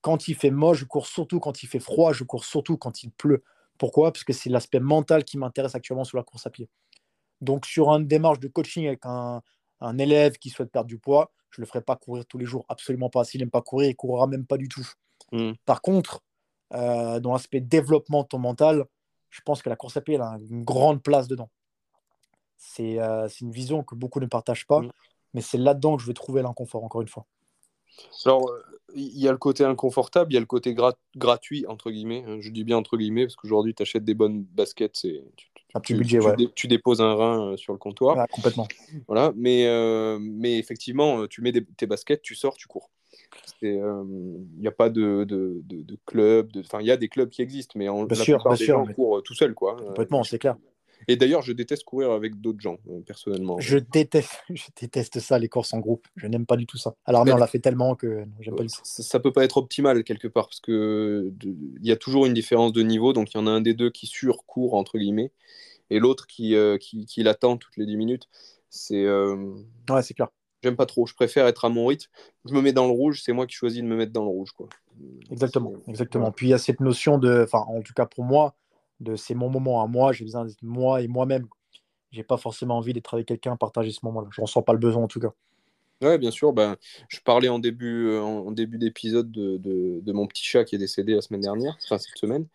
quand 0.00 0.26
il 0.26 0.34
fait 0.34 0.50
moche, 0.50 0.78
je 0.78 0.84
cours 0.84 1.06
surtout 1.06 1.38
quand 1.38 1.62
il 1.62 1.66
fait 1.66 1.78
froid, 1.78 2.12
je 2.12 2.24
cours 2.24 2.44
surtout 2.44 2.76
quand 2.76 3.02
il 3.02 3.10
pleut. 3.12 3.44
Pourquoi? 3.78 4.12
Parce 4.12 4.24
que 4.24 4.32
c'est 4.32 4.50
l'aspect 4.50 4.80
mental 4.80 5.24
qui 5.24 5.38
m'intéresse 5.38 5.74
actuellement 5.74 6.04
sur 6.04 6.18
la 6.18 6.24
course 6.24 6.46
à 6.46 6.50
pied. 6.50 6.68
Donc, 7.40 7.66
sur 7.66 7.88
une 7.90 8.06
démarche 8.06 8.40
de 8.40 8.48
coaching 8.48 8.86
avec 8.86 9.00
un, 9.04 9.42
un 9.80 9.98
élève 9.98 10.36
qui 10.38 10.50
souhaite 10.50 10.70
perdre 10.70 10.88
du 10.88 10.98
poids, 10.98 11.32
je 11.50 11.60
ne 11.60 11.64
le 11.64 11.68
ferai 11.68 11.80
pas 11.80 11.96
courir 11.96 12.24
tous 12.26 12.38
les 12.38 12.46
jours, 12.46 12.64
absolument 12.68 13.10
pas. 13.10 13.24
S'il 13.24 13.40
n'aime 13.40 13.50
pas 13.50 13.62
courir, 13.62 13.88
il 13.88 13.92
ne 13.92 13.96
courra 13.96 14.26
même 14.26 14.46
pas 14.46 14.56
du 14.56 14.68
tout. 14.68 14.86
Hmm. 15.32 15.52
Par 15.64 15.82
contre, 15.82 16.22
euh, 16.74 17.20
dans 17.20 17.32
l'aspect 17.32 17.60
développement 17.60 18.22
de 18.22 18.28
ton 18.28 18.38
mental, 18.38 18.84
je 19.30 19.40
pense 19.44 19.62
que 19.62 19.68
la 19.68 19.76
course 19.76 19.96
à 19.96 20.00
pied 20.00 20.16
a 20.20 20.38
une 20.48 20.64
grande 20.64 21.02
place 21.02 21.28
dedans. 21.28 21.50
Euh, 22.78 23.28
c'est 23.28 23.40
une 23.40 23.52
vision 23.52 23.82
que 23.82 23.94
beaucoup 23.94 24.20
ne 24.20 24.26
partagent 24.26 24.66
pas, 24.66 24.80
hmm. 24.80 24.90
mais 25.34 25.40
c'est 25.40 25.58
là-dedans 25.58 25.96
que 25.96 26.02
je 26.02 26.06
vais 26.06 26.14
trouver 26.14 26.42
l'inconfort, 26.42 26.84
encore 26.84 27.02
une 27.02 27.08
fois. 27.08 27.26
Alors, 28.24 28.50
il 28.94 29.18
y 29.18 29.28
a 29.28 29.32
le 29.32 29.38
côté 29.38 29.64
inconfortable, 29.64 30.32
il 30.32 30.34
y 30.34 30.36
a 30.36 30.40
le 30.40 30.46
côté 30.46 30.76
gratuit, 31.16 31.66
entre 31.66 31.90
guillemets. 31.90 32.24
Hein, 32.26 32.38
je 32.40 32.50
dis 32.50 32.64
bien 32.64 32.76
entre 32.76 32.96
guillemets, 32.96 33.26
parce 33.26 33.36
qu'aujourd'hui, 33.36 33.74
tu 33.74 33.82
achètes 33.82 34.04
des 34.04 34.14
bonnes 34.14 34.44
baskets, 34.44 34.96
c'est, 34.96 35.24
un 35.74 35.80
petit 35.80 35.94
budget, 35.94 36.18
tu, 36.54 36.68
déposes 36.68 37.00
un 37.00 37.14
rein 37.14 37.52
euh, 37.52 37.56
sur 37.56 37.72
le 37.72 37.78
comptoir. 37.78 38.26
complètement. 38.28 38.66
Voilà, 39.06 39.32
mais, 39.36 39.66
euh, 39.66 40.18
mais 40.20 40.58
effectivement, 40.58 41.22
euh, 41.22 41.28
tu 41.28 41.42
mets 41.42 41.52
tes 41.52 41.86
baskets, 41.86 42.22
tu 42.22 42.34
sors, 42.34 42.56
tu 42.56 42.66
cours. 42.66 42.90
Il 43.62 43.78
n'y 44.58 44.66
a 44.66 44.72
pas 44.72 44.88
de, 44.88 45.24
de, 45.24 45.60
de, 45.64 45.98
club, 46.06 46.50
enfin, 46.58 46.80
il 46.80 46.86
y 46.86 46.90
a 46.90 46.96
des 46.96 47.08
clubs 47.08 47.28
qui 47.28 47.42
existent, 47.42 47.74
mais 47.76 47.88
en, 47.88 48.04
bien 48.04 48.16
la 48.18 48.24
sûr, 48.24 48.38
plupart 48.38 48.56
des 48.56 48.64
gens 48.64 48.86
courent 48.86 49.22
tout 49.22 49.34
seul. 49.34 49.54
Quoi. 49.54 49.76
Complètement, 49.76 50.24
c'est 50.24 50.38
clair. 50.38 50.56
Et 51.08 51.16
d'ailleurs, 51.16 51.42
je 51.42 51.52
déteste 51.52 51.84
courir 51.84 52.10
avec 52.10 52.40
d'autres 52.40 52.60
gens, 52.60 52.78
personnellement. 53.06 53.58
Je 53.58 53.78
déteste, 53.78 54.32
je 54.50 54.64
déteste 54.80 55.20
ça, 55.20 55.38
les 55.38 55.48
courses 55.48 55.72
en 55.74 55.78
groupe. 55.78 56.06
Je 56.16 56.26
n'aime 56.26 56.46
pas 56.46 56.56
du 56.56 56.66
tout 56.66 56.78
ça. 56.78 56.94
Alors, 57.04 57.24
mais 57.24 57.32
on 57.32 57.36
l'a 57.36 57.46
fait 57.46 57.58
tellement 57.58 57.94
que 57.94 58.24
j'aime 58.40 58.56
pas 58.56 58.64
du 58.64 58.68
tout. 58.68 58.80
Ça, 58.84 59.02
ça, 59.02 59.20
peut 59.20 59.32
pas 59.32 59.44
être 59.44 59.56
optimal 59.56 60.04
quelque 60.04 60.28
part, 60.28 60.46
parce 60.46 60.60
que 60.60 61.32
il 61.42 61.86
y 61.86 61.92
a 61.92 61.96
toujours 61.96 62.26
une 62.26 62.34
différence 62.34 62.72
de 62.72 62.82
niveau. 62.82 63.12
Donc, 63.12 63.32
il 63.32 63.36
y 63.36 63.40
en 63.40 63.46
a 63.46 63.50
un 63.50 63.60
des 63.60 63.74
deux 63.74 63.90
qui 63.90 64.06
surcourt, 64.06 64.74
entre 64.74 64.98
guillemets 64.98 65.32
et 65.90 65.98
l'autre 65.98 66.26
qui, 66.26 66.54
euh, 66.54 66.78
qui, 66.78 67.04
qui 67.04 67.22
l'attend 67.22 67.56
toutes 67.56 67.76
les 67.76 67.84
10 67.84 67.96
minutes. 67.96 68.28
C'est. 68.70 69.04
Euh, 69.04 69.36
ouais, 69.90 70.02
c'est 70.02 70.14
clair. 70.14 70.28
J'aime 70.62 70.76
pas 70.76 70.86
trop. 70.86 71.06
Je 71.06 71.14
préfère 71.14 71.46
être 71.46 71.64
à 71.64 71.68
mon 71.68 71.86
rythme. 71.86 72.10
Je 72.44 72.54
me 72.54 72.60
mets 72.60 72.72
dans 72.72 72.86
le 72.86 72.92
rouge, 72.92 73.22
c'est 73.24 73.32
moi 73.32 73.46
qui 73.46 73.54
choisis 73.54 73.82
de 73.82 73.86
me 73.86 73.96
mettre 73.96 74.12
dans 74.12 74.22
le 74.22 74.30
rouge. 74.30 74.52
Quoi. 74.52 74.68
Exactement. 75.30 75.72
exactement. 75.88 76.30
Puis 76.32 76.48
il 76.48 76.50
y 76.50 76.54
a 76.54 76.58
cette 76.58 76.80
notion 76.80 77.18
de. 77.18 77.42
Enfin, 77.44 77.64
en 77.66 77.82
tout 77.82 77.94
cas 77.94 78.06
pour 78.06 78.24
moi, 78.24 78.54
de 79.00 79.16
c'est 79.16 79.34
mon 79.34 79.48
moment 79.48 79.82
à 79.82 79.86
moi, 79.86 80.12
j'ai 80.12 80.24
besoin 80.24 80.44
d'être 80.44 80.62
moi 80.62 81.02
et 81.02 81.08
moi-même. 81.08 81.46
J'ai 82.10 82.22
pas 82.22 82.36
forcément 82.36 82.78
envie 82.78 82.92
d'être 82.92 83.14
avec 83.14 83.26
quelqu'un, 83.26 83.56
partager 83.56 83.90
ce 83.92 84.00
moment-là. 84.04 84.28
Je 84.30 84.40
ressens 84.40 84.62
pas 84.62 84.72
le 84.72 84.78
besoin 84.78 85.04
en 85.04 85.08
tout 85.08 85.20
cas. 85.20 85.32
Ouais, 86.02 86.18
bien 86.18 86.30
sûr. 86.30 86.52
Ben, 86.52 86.76
je 87.08 87.20
parlais 87.20 87.48
en 87.48 87.58
début, 87.58 88.08
euh, 88.08 88.22
en 88.22 88.50
début 88.50 88.78
d'épisode 88.78 89.30
de, 89.30 89.58
de, 89.58 90.00
de, 90.00 90.12
mon 90.12 90.26
petit 90.26 90.44
chat 90.44 90.64
qui 90.64 90.74
est 90.74 90.78
décédé 90.78 91.14
la 91.14 91.20
semaine 91.20 91.42
dernière, 91.42 91.76
enfin 91.84 91.98
cette 91.98 92.16
semaine. 92.16 92.46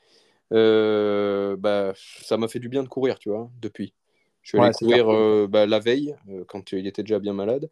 Euh, 0.53 1.55
bah, 1.57 1.93
ça 1.95 2.38
m'a 2.38 2.47
fait 2.47 2.59
du 2.59 2.69
bien 2.69 2.84
de 2.84 2.88
courir, 2.88 3.19
tu 3.19 3.30
vois, 3.30 3.49
depuis. 3.61 3.93
Je 4.41 4.49
suis 4.49 4.59
allé 4.59 4.73
courir 4.73 5.11
euh, 5.11 5.47
bah, 5.49 5.65
la 5.65 5.80
veille, 5.80 6.15
euh, 6.30 6.43
quand 6.47 6.72
il 6.72 6.85
était 6.85 7.03
déjà 7.03 7.19
bien 7.19 7.34
malade. 7.34 7.69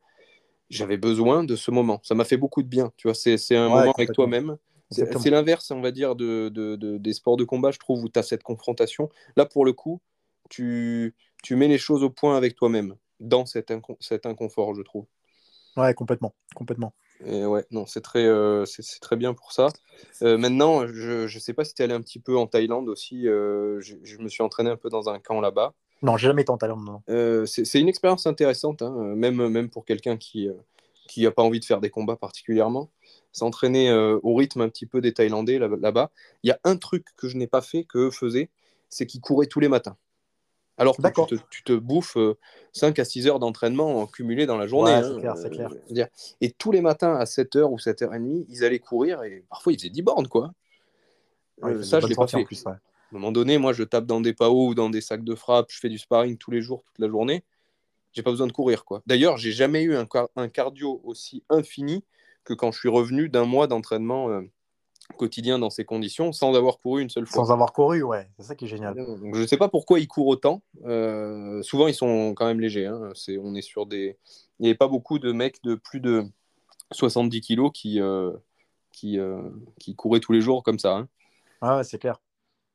J'avais 0.69 0.97
besoin 0.97 1.43
de 1.43 1.55
ce 1.55 1.69
moment. 1.69 1.99
Ça 2.03 2.15
m'a 2.15 2.23
fait 2.23 2.37
beaucoup 2.37 2.63
de 2.63 2.67
bien, 2.67 2.91
tu 2.97 3.07
vois. 3.07 3.13
C'est 3.13 3.55
un 3.55 3.69
moment 3.69 3.93
avec 3.95 4.11
toi-même. 4.11 4.57
C'est 4.93 5.29
l'inverse, 5.29 5.71
on 5.71 5.81
va 5.81 5.91
dire, 5.91 6.15
de, 6.15 6.49
de, 6.49 6.97
des 6.97 7.13
sports 7.13 7.37
de 7.37 7.43
combat, 7.43 7.71
je 7.71 7.79
trouve, 7.79 8.03
où 8.03 8.09
tu 8.09 8.19
as 8.19 8.23
cette 8.23 8.43
confrontation. 8.43 9.09
Là, 9.35 9.45
pour 9.45 9.65
le 9.65 9.73
coup, 9.73 10.01
tu, 10.49 11.15
tu 11.43 11.55
mets 11.55 11.67
les 11.67 11.77
choses 11.77 12.03
au 12.03 12.09
point 12.09 12.37
avec 12.37 12.55
toi-même, 12.55 12.95
dans 13.19 13.45
cet, 13.45 13.73
cet 13.99 14.25
inconfort, 14.25 14.75
je 14.75 14.81
trouve. 14.81 15.05
Ouais, 15.75 15.93
complètement. 15.93 16.33
complètement 16.55 16.93
ouais, 17.25 17.65
non, 17.71 17.85
c'est 17.85 18.01
très, 18.01 18.25
euh, 18.25 18.65
c'est, 18.65 18.99
très 18.99 19.15
bien 19.15 19.33
pour 19.33 19.51
ça. 19.51 19.67
Euh, 20.21 20.37
maintenant, 20.37 20.87
je 20.87 21.23
ne 21.23 21.39
sais 21.39 21.53
pas 21.53 21.63
si 21.63 21.73
tu 21.73 21.81
es 21.81 21.85
allé 21.85 21.93
un 21.93 22.01
petit 22.01 22.19
peu 22.19 22.37
en 22.37 22.47
Thaïlande 22.47 22.89
aussi. 22.89 23.27
Euh, 23.27 23.79
je, 23.81 24.17
me 24.17 24.27
suis 24.27 24.43
entraîné 24.43 24.69
un 24.69 24.77
peu 24.77 24.89
dans 24.89 25.09
un 25.09 25.19
camp 25.19 25.41
là-bas. 25.41 25.73
Non, 26.01 26.17
j'ai 26.17 26.27
jamais 26.27 26.41
été 26.41 26.51
en 26.51 26.57
Thaïlande. 26.57 26.99
c'est, 27.45 27.79
une 27.79 27.89
expérience 27.89 28.27
intéressante, 28.27 28.81
hein, 28.81 28.91
même, 29.15 29.47
même 29.47 29.69
pour 29.69 29.85
quelqu'un 29.85 30.17
qui 30.17 30.49
qui 31.09 31.23
n'a 31.23 31.31
pas 31.31 31.43
envie 31.43 31.59
de 31.59 31.65
faire 31.65 31.81
des 31.81 31.89
combats 31.89 32.15
particulièrement. 32.15 32.89
S'entraîner 33.33 33.91
au 33.91 34.35
rythme 34.35 34.61
un 34.61 34.69
petit 34.69 34.85
peu 34.85 35.01
des 35.01 35.13
Thaïlandais 35.13 35.59
là-bas. 35.59 36.11
Il 36.43 36.49
y 36.49 36.51
a 36.51 36.59
un 36.63 36.77
truc 36.77 37.07
que 37.17 37.27
je 37.27 37.35
n'ai 37.35 37.47
pas 37.47 37.61
fait, 37.61 37.83
que 37.83 38.09
faisaient, 38.09 38.49
c'est 38.89 39.05
qu'ils 39.05 39.21
couraient 39.21 39.47
tous 39.47 39.59
les 39.59 39.67
matins. 39.67 39.97
Alors 40.77 40.97
que 40.97 41.35
tu 41.49 41.63
te, 41.63 41.73
bouffes 41.73 42.17
5 42.71 42.97
euh, 42.97 43.01
à 43.01 43.05
6 43.05 43.27
heures 43.27 43.39
d'entraînement 43.39 44.01
en 44.01 44.07
cumulé 44.07 44.47
dans 44.47 44.57
la 44.57 44.65
journée. 44.65 44.91
Hein, 44.91 45.35
c'est 45.35 45.51
clair, 45.51 45.69
clair. 45.87 46.07
Et 46.41 46.51
tous 46.51 46.71
les 46.71 46.81
matins 46.81 47.15
à 47.15 47.25
7h 47.25 47.63
ou 47.63 47.77
7h30, 47.77 48.45
ils 48.49 48.63
allaient 48.63 48.79
courir 48.79 49.23
et 49.23 49.43
parfois 49.49 49.71
ils 49.73 49.79
faisaient 49.79 49.89
10 49.89 50.01
bornes, 50.01 50.27
quoi. 50.27 50.51
ça, 51.83 51.99
je 51.99 52.07
l'ai 52.07 52.15
pas 52.15 52.27
fait. 52.27 52.43
Plus, 52.43 52.65
À 52.65 52.71
un 52.71 52.79
moment 53.11 53.31
donné, 53.31 53.59
moi, 53.59 53.73
je 53.73 53.83
tape 53.83 54.05
dans 54.05 54.19
des 54.19 54.33
PAO 54.33 54.69
ou 54.69 54.73
dans 54.73 54.89
des 54.89 55.01
sacs 55.01 55.23
de 55.23 55.35
frappe, 55.35 55.67
je 55.69 55.79
fais 55.79 55.89
du 55.89 55.99
sparring 55.99 56.37
tous 56.37 56.49
les 56.49 56.61
jours, 56.61 56.83
toute 56.83 56.99
la 56.99 57.07
journée. 57.07 57.43
J'ai 58.11 58.23
pas 58.23 58.31
besoin 58.31 58.47
de 58.47 58.51
courir, 58.51 58.83
quoi. 58.83 59.03
D'ailleurs, 59.05 59.37
j'ai 59.37 59.51
jamais 59.51 59.83
eu 59.83 59.95
un, 59.95 60.07
un, 60.35 60.47
cardio 60.47 61.01
aussi 61.03 61.43
infini 61.49 62.03
que 62.43 62.53
quand 62.53 62.71
je 62.71 62.79
suis 62.79 62.89
revenu 62.89 63.29
d'un 63.29 63.45
mois 63.45 63.67
d'entraînement 63.67 64.43
quotidien 65.17 65.59
dans 65.59 65.69
ces 65.69 65.85
conditions 65.85 66.31
sans 66.31 66.55
avoir 66.55 66.79
couru 66.79 67.01
une 67.01 67.09
seule 67.09 67.25
fois. 67.25 67.45
Sans 67.45 67.51
avoir 67.51 67.73
couru, 67.73 68.01
ouais, 68.03 68.27
c'est 68.37 68.45
ça 68.45 68.55
qui 68.55 68.65
est 68.65 68.67
génial. 68.67 68.95
je 68.97 69.41
ne 69.41 69.47
sais 69.47 69.57
pas 69.57 69.69
pourquoi 69.69 69.99
ils 69.99 70.07
courent 70.07 70.27
autant. 70.27 70.61
Euh, 70.85 71.61
souvent, 71.61 71.87
ils 71.87 71.93
sont 71.93 72.33
quand 72.35 72.45
même 72.45 72.59
légers. 72.59 72.87
Hein. 72.87 73.11
On 73.41 73.55
est 73.55 73.61
sur 73.61 73.85
des. 73.85 74.17
Il 74.59 74.63
n'y 74.63 74.69
avait 74.69 74.77
pas 74.77 74.87
beaucoup 74.87 75.19
de 75.19 75.31
mecs 75.31 75.61
de 75.63 75.75
plus 75.75 75.99
de 75.99 76.23
70 76.91 77.41
kilos 77.41 77.71
qui, 77.73 77.99
euh, 77.99 78.31
qui, 78.91 79.19
euh, 79.19 79.41
qui 79.79 79.95
couraient 79.95 80.19
tous 80.19 80.31
les 80.31 80.41
jours 80.41 80.63
comme 80.63 80.79
ça. 80.79 80.95
Hein. 80.95 81.07
Ah, 81.61 81.77
ouais, 81.77 81.83
c'est 81.83 81.97
clair. 81.97 82.19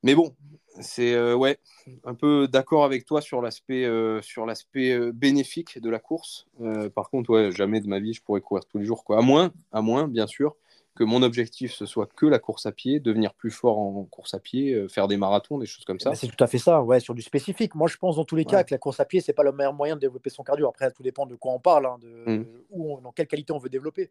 Mais 0.02 0.14
bon, 0.14 0.34
c'est 0.80 1.32
ouais, 1.34 1.58
un 2.04 2.14
peu 2.14 2.46
d'accord 2.46 2.84
avec 2.84 3.04
toi 3.04 3.20
sur 3.20 3.42
l'aspect 3.42 3.84
sur 4.22 4.46
l'aspect 4.46 5.12
bénéfique 5.12 5.80
de 5.80 5.90
la 5.90 5.98
course. 5.98 6.46
par 6.94 7.10
contre, 7.10 7.30
ouais, 7.30 7.50
jamais 7.50 7.80
de 7.80 7.88
ma 7.88 7.98
vie 7.98 8.12
je 8.12 8.22
pourrais 8.22 8.40
courir 8.40 8.64
tous 8.64 8.78
les 8.78 8.84
jours, 8.84 9.04
quoi. 9.04 9.18
À 9.18 9.22
moins, 9.22 9.52
à 9.72 9.82
moins, 9.82 10.06
bien 10.06 10.26
sûr, 10.26 10.56
que 10.98 11.04
mon 11.04 11.22
objectif 11.22 11.72
ce 11.72 11.86
soit 11.86 12.12
que 12.12 12.26
la 12.26 12.40
course 12.40 12.66
à 12.66 12.72
pied, 12.72 12.98
devenir 12.98 13.32
plus 13.32 13.52
fort 13.52 13.78
en 13.78 14.04
course 14.04 14.34
à 14.34 14.40
pied, 14.40 14.72
euh, 14.74 14.88
faire 14.88 15.06
des 15.06 15.16
marathons, 15.16 15.58
des 15.58 15.66
choses 15.66 15.84
comme 15.84 16.00
ça. 16.00 16.14
C'est 16.16 16.26
tout 16.26 16.42
à 16.42 16.48
fait 16.48 16.58
ça, 16.58 16.82
ouais, 16.82 16.98
sur 16.98 17.14
du 17.14 17.22
spécifique. 17.22 17.76
Moi, 17.76 17.86
je 17.86 17.96
pense 17.96 18.16
dans 18.16 18.24
tous 18.24 18.34
les 18.34 18.44
cas 18.44 18.64
que 18.64 18.74
la 18.74 18.78
course 18.78 18.98
à 18.98 19.04
pied, 19.04 19.20
c'est 19.20 19.32
pas 19.32 19.44
le 19.44 19.52
meilleur 19.52 19.72
moyen 19.72 19.94
de 19.94 20.00
développer 20.00 20.28
son 20.28 20.42
cardio. 20.42 20.68
Après, 20.68 20.90
tout 20.90 21.04
dépend 21.04 21.24
de 21.24 21.36
quoi 21.36 21.52
on 21.52 21.60
parle, 21.60 21.86
hein, 21.86 21.98
de, 22.00 22.32
mm. 22.32 22.46
où 22.70 23.00
dans 23.00 23.12
quelle 23.12 23.28
qualité 23.28 23.52
on 23.52 23.58
veut 23.58 23.68
développer. 23.68 24.10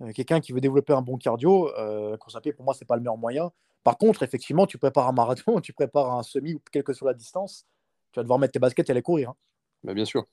Euh, 0.00 0.12
quelqu'un 0.12 0.40
qui 0.40 0.52
veut 0.52 0.62
développer 0.62 0.94
un 0.94 1.02
bon 1.02 1.18
cardio, 1.18 1.70
euh, 1.76 2.12
la 2.12 2.16
course 2.16 2.34
à 2.34 2.40
pied, 2.40 2.54
pour 2.54 2.64
moi, 2.64 2.72
c'est 2.72 2.86
pas 2.86 2.96
le 2.96 3.02
meilleur 3.02 3.18
moyen. 3.18 3.52
Par 3.84 3.98
contre, 3.98 4.22
effectivement, 4.22 4.66
tu 4.66 4.78
prépares 4.78 5.08
un 5.08 5.12
marathon, 5.12 5.60
tu 5.60 5.72
prépares 5.72 6.12
un 6.12 6.22
semi 6.22 6.54
ou 6.54 6.60
quelle 6.70 6.84
que 6.84 6.92
soit 6.92 7.10
la 7.10 7.16
distance, 7.16 7.66
tu 8.12 8.18
vas 8.18 8.22
devoir 8.22 8.38
mettre 8.38 8.52
tes 8.52 8.58
baskets 8.58 8.88
et 8.88 8.92
aller 8.92 9.02
courir. 9.02 9.30
Hein. 9.30 9.36
Bah, 9.84 9.94
bien 9.94 10.04
sûr. 10.04 10.26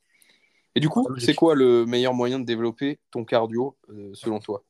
Et 0.76 0.80
du 0.80 0.90
coup, 0.90 1.08
c'est 1.18 1.34
quoi 1.34 1.56
le 1.56 1.86
meilleur 1.86 2.14
moyen 2.14 2.40
de 2.40 2.46
développer 2.46 3.00
ton 3.10 3.26
cardio 3.26 3.76
selon 4.14 4.40
toi? 4.40 4.64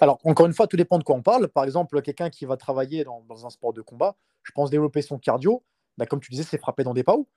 Alors, 0.00 0.18
encore 0.24 0.46
une 0.46 0.52
fois, 0.52 0.66
tout 0.66 0.76
dépend 0.76 0.98
de 0.98 1.04
quoi 1.04 1.14
on 1.14 1.22
parle. 1.22 1.48
Par 1.48 1.64
exemple, 1.64 2.02
quelqu'un 2.02 2.30
qui 2.30 2.44
va 2.44 2.56
travailler 2.56 3.04
dans, 3.04 3.46
un 3.46 3.50
sport 3.50 3.72
de 3.72 3.82
combat, 3.82 4.16
je 4.42 4.52
pense 4.52 4.70
développer 4.70 5.02
son 5.02 5.18
cardio, 5.18 5.62
bah, 5.96 6.06
comme 6.06 6.20
tu 6.20 6.30
disais, 6.30 6.42
c'est 6.42 6.58
frapper 6.58 6.82
dans 6.82 6.94
des 6.94 7.04
PAO. 7.04 7.28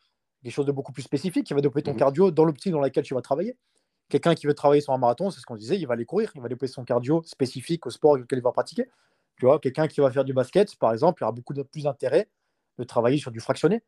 Quelque 0.43 0.53
chose 0.53 0.65
de 0.65 0.71
beaucoup 0.71 0.91
plus 0.91 1.03
spécifique 1.03 1.45
qui 1.45 1.53
va 1.53 1.61
développer 1.61 1.81
ton 1.81 1.91
mhm. 1.91 1.97
cardio 1.97 2.31
dans 2.31 2.45
l'optique 2.45 2.71
dans 2.71 2.79
laquelle 2.79 3.03
tu 3.03 3.13
vas 3.13 3.21
travailler. 3.21 3.57
Quelqu'un 4.09 4.33
qui 4.35 4.47
veut 4.47 4.53
travailler 4.53 4.81
sur 4.81 4.93
un 4.93 4.97
marathon, 4.97 5.29
c'est 5.29 5.39
ce 5.39 5.45
qu'on 5.45 5.55
disait, 5.55 5.77
il 5.77 5.85
va 5.85 5.93
aller 5.93 6.05
courir, 6.05 6.31
il 6.33 6.41
va 6.41 6.47
développer 6.47 6.67
son 6.67 6.83
cardio 6.83 7.21
spécifique 7.23 7.85
au 7.85 7.89
sport 7.89 8.13
auquel 8.13 8.39
il 8.39 8.41
va 8.41 8.51
pratiquer. 8.51 8.89
Tu 9.39 9.45
vois, 9.45 9.59
quelqu'un 9.59 9.87
qui 9.87 10.01
va 10.01 10.11
faire 10.11 10.25
du 10.25 10.33
basket, 10.33 10.75
par 10.75 10.91
exemple, 10.91 11.21
il 11.21 11.23
aura 11.23 11.31
beaucoup 11.31 11.53
de, 11.53 11.63
plus 11.63 11.83
d'intérêt 11.83 12.29
de 12.77 12.83
travailler 12.83 13.17
sur 13.17 13.31
du 13.31 13.39
fractionné, 13.39 13.83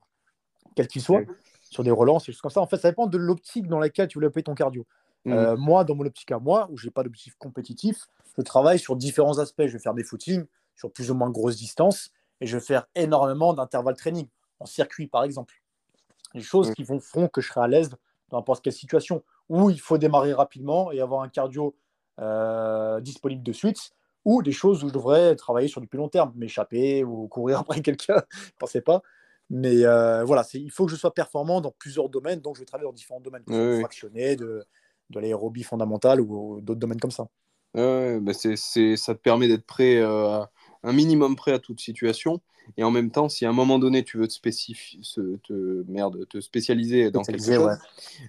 quel 0.75 0.87
qu'il 0.87 1.01
soit, 1.01 1.21
sur 1.61 1.83
des 1.83 1.91
relances, 1.91 2.27
et 2.27 2.31
choses 2.31 2.41
comme 2.41 2.51
ça. 2.51 2.61
En 2.61 2.67
fait, 2.67 2.77
ça 2.77 2.89
dépend 2.89 3.07
de 3.07 3.17
l'optique 3.17 3.67
dans 3.67 3.79
laquelle 3.79 4.07
tu 4.07 4.17
veux 4.17 4.21
développer 4.21 4.43
ton 4.43 4.55
cardio. 4.55 4.85
Mhm. 5.25 5.33
Euh, 5.33 5.57
moi, 5.57 5.83
dans 5.83 5.95
mon 5.95 6.05
optique 6.05 6.31
à 6.31 6.39
moi, 6.39 6.67
où 6.71 6.77
je 6.77 6.87
n'ai 6.87 6.91
pas 6.91 7.03
d'objectif 7.03 7.35
compétitif, 7.35 8.07
je 8.37 8.41
travaille 8.41 8.79
sur 8.79 8.95
différents 8.95 9.39
aspects. 9.39 9.65
Je 9.67 9.73
vais 9.73 9.79
faire 9.79 9.93
des 9.93 10.03
footings 10.03 10.45
sur 10.75 10.91
plus 10.91 11.11
ou 11.11 11.15
moins 11.15 11.29
grosses 11.29 11.57
distances 11.57 12.11
et 12.39 12.47
je 12.47 12.57
vais 12.57 12.63
faire 12.63 12.87
énormément 12.95 13.53
d'intervalles 13.53 13.95
training 13.95 14.27
en 14.59 14.65
circuit, 14.65 15.07
par 15.07 15.23
exemple. 15.23 15.61
Les 16.33 16.41
choses 16.41 16.73
qui 16.73 16.83
vont, 16.83 16.99
feront 16.99 17.27
que 17.27 17.41
je 17.41 17.49
serai 17.49 17.61
à 17.61 17.67
l'aise 17.67 17.89
dans 18.29 18.37
n'importe 18.37 18.63
quelle 18.63 18.73
situation 18.73 19.23
où 19.49 19.69
il 19.69 19.79
faut 19.79 19.97
démarrer 19.97 20.33
rapidement 20.33 20.91
et 20.91 21.01
avoir 21.01 21.21
un 21.21 21.29
cardio 21.29 21.75
euh, 22.19 23.01
disponible 23.01 23.43
de 23.43 23.51
suite, 23.51 23.91
ou 24.25 24.41
des 24.41 24.51
choses 24.51 24.83
où 24.83 24.87
je 24.87 24.93
devrais 24.93 25.35
travailler 25.35 25.67
sur 25.67 25.81
du 25.81 25.87
plus 25.87 25.97
long 25.97 26.09
terme, 26.09 26.31
m'échapper 26.35 27.03
ou 27.03 27.27
courir 27.27 27.59
après 27.61 27.81
quelqu'un, 27.81 28.15
ne 28.15 28.57
pensez 28.59 28.81
pas. 28.81 29.01
Mais 29.49 29.83
euh, 29.83 30.23
voilà, 30.23 30.45
il 30.53 30.71
faut 30.71 30.85
que 30.85 30.91
je 30.91 30.95
sois 30.95 31.13
performant 31.13 31.59
dans 31.59 31.71
plusieurs 31.71 32.07
domaines, 32.07 32.39
donc 32.39 32.55
je 32.55 32.61
vais 32.61 32.65
travailler 32.65 32.87
dans 32.87 32.93
différents 32.93 33.19
domaines, 33.19 33.43
de 33.47 33.79
fractionner, 33.79 34.37
de, 34.37 34.63
de 35.09 35.19
l'aérobie 35.19 35.63
fondamentale 35.63 36.21
ou 36.21 36.61
d'autres 36.61 36.79
domaines 36.79 37.01
comme 37.01 37.11
ça. 37.11 37.27
Bah 37.73 38.33
c'est, 38.33 38.55
ça 38.55 39.13
te 39.13 39.19
permet 39.19 39.47
d'être 39.47 39.65
prêt, 39.65 39.97
euh, 39.97 40.41
un 40.83 40.93
minimum 40.93 41.35
prêt 41.35 41.51
à 41.51 41.59
toute 41.59 41.79
situation. 41.79 42.41
Et 42.77 42.83
en 42.83 42.91
même 42.91 43.11
temps, 43.11 43.29
si 43.29 43.45
à 43.45 43.49
un 43.49 43.53
moment 43.53 43.79
donné, 43.79 44.03
tu 44.03 44.17
veux 44.17 44.27
te, 44.27 45.35
te, 45.37 45.83
merde, 45.87 46.27
te 46.29 46.39
spécialiser 46.39 47.11
dans 47.11 47.23
quelque 47.23 47.43
chose, 47.43 47.77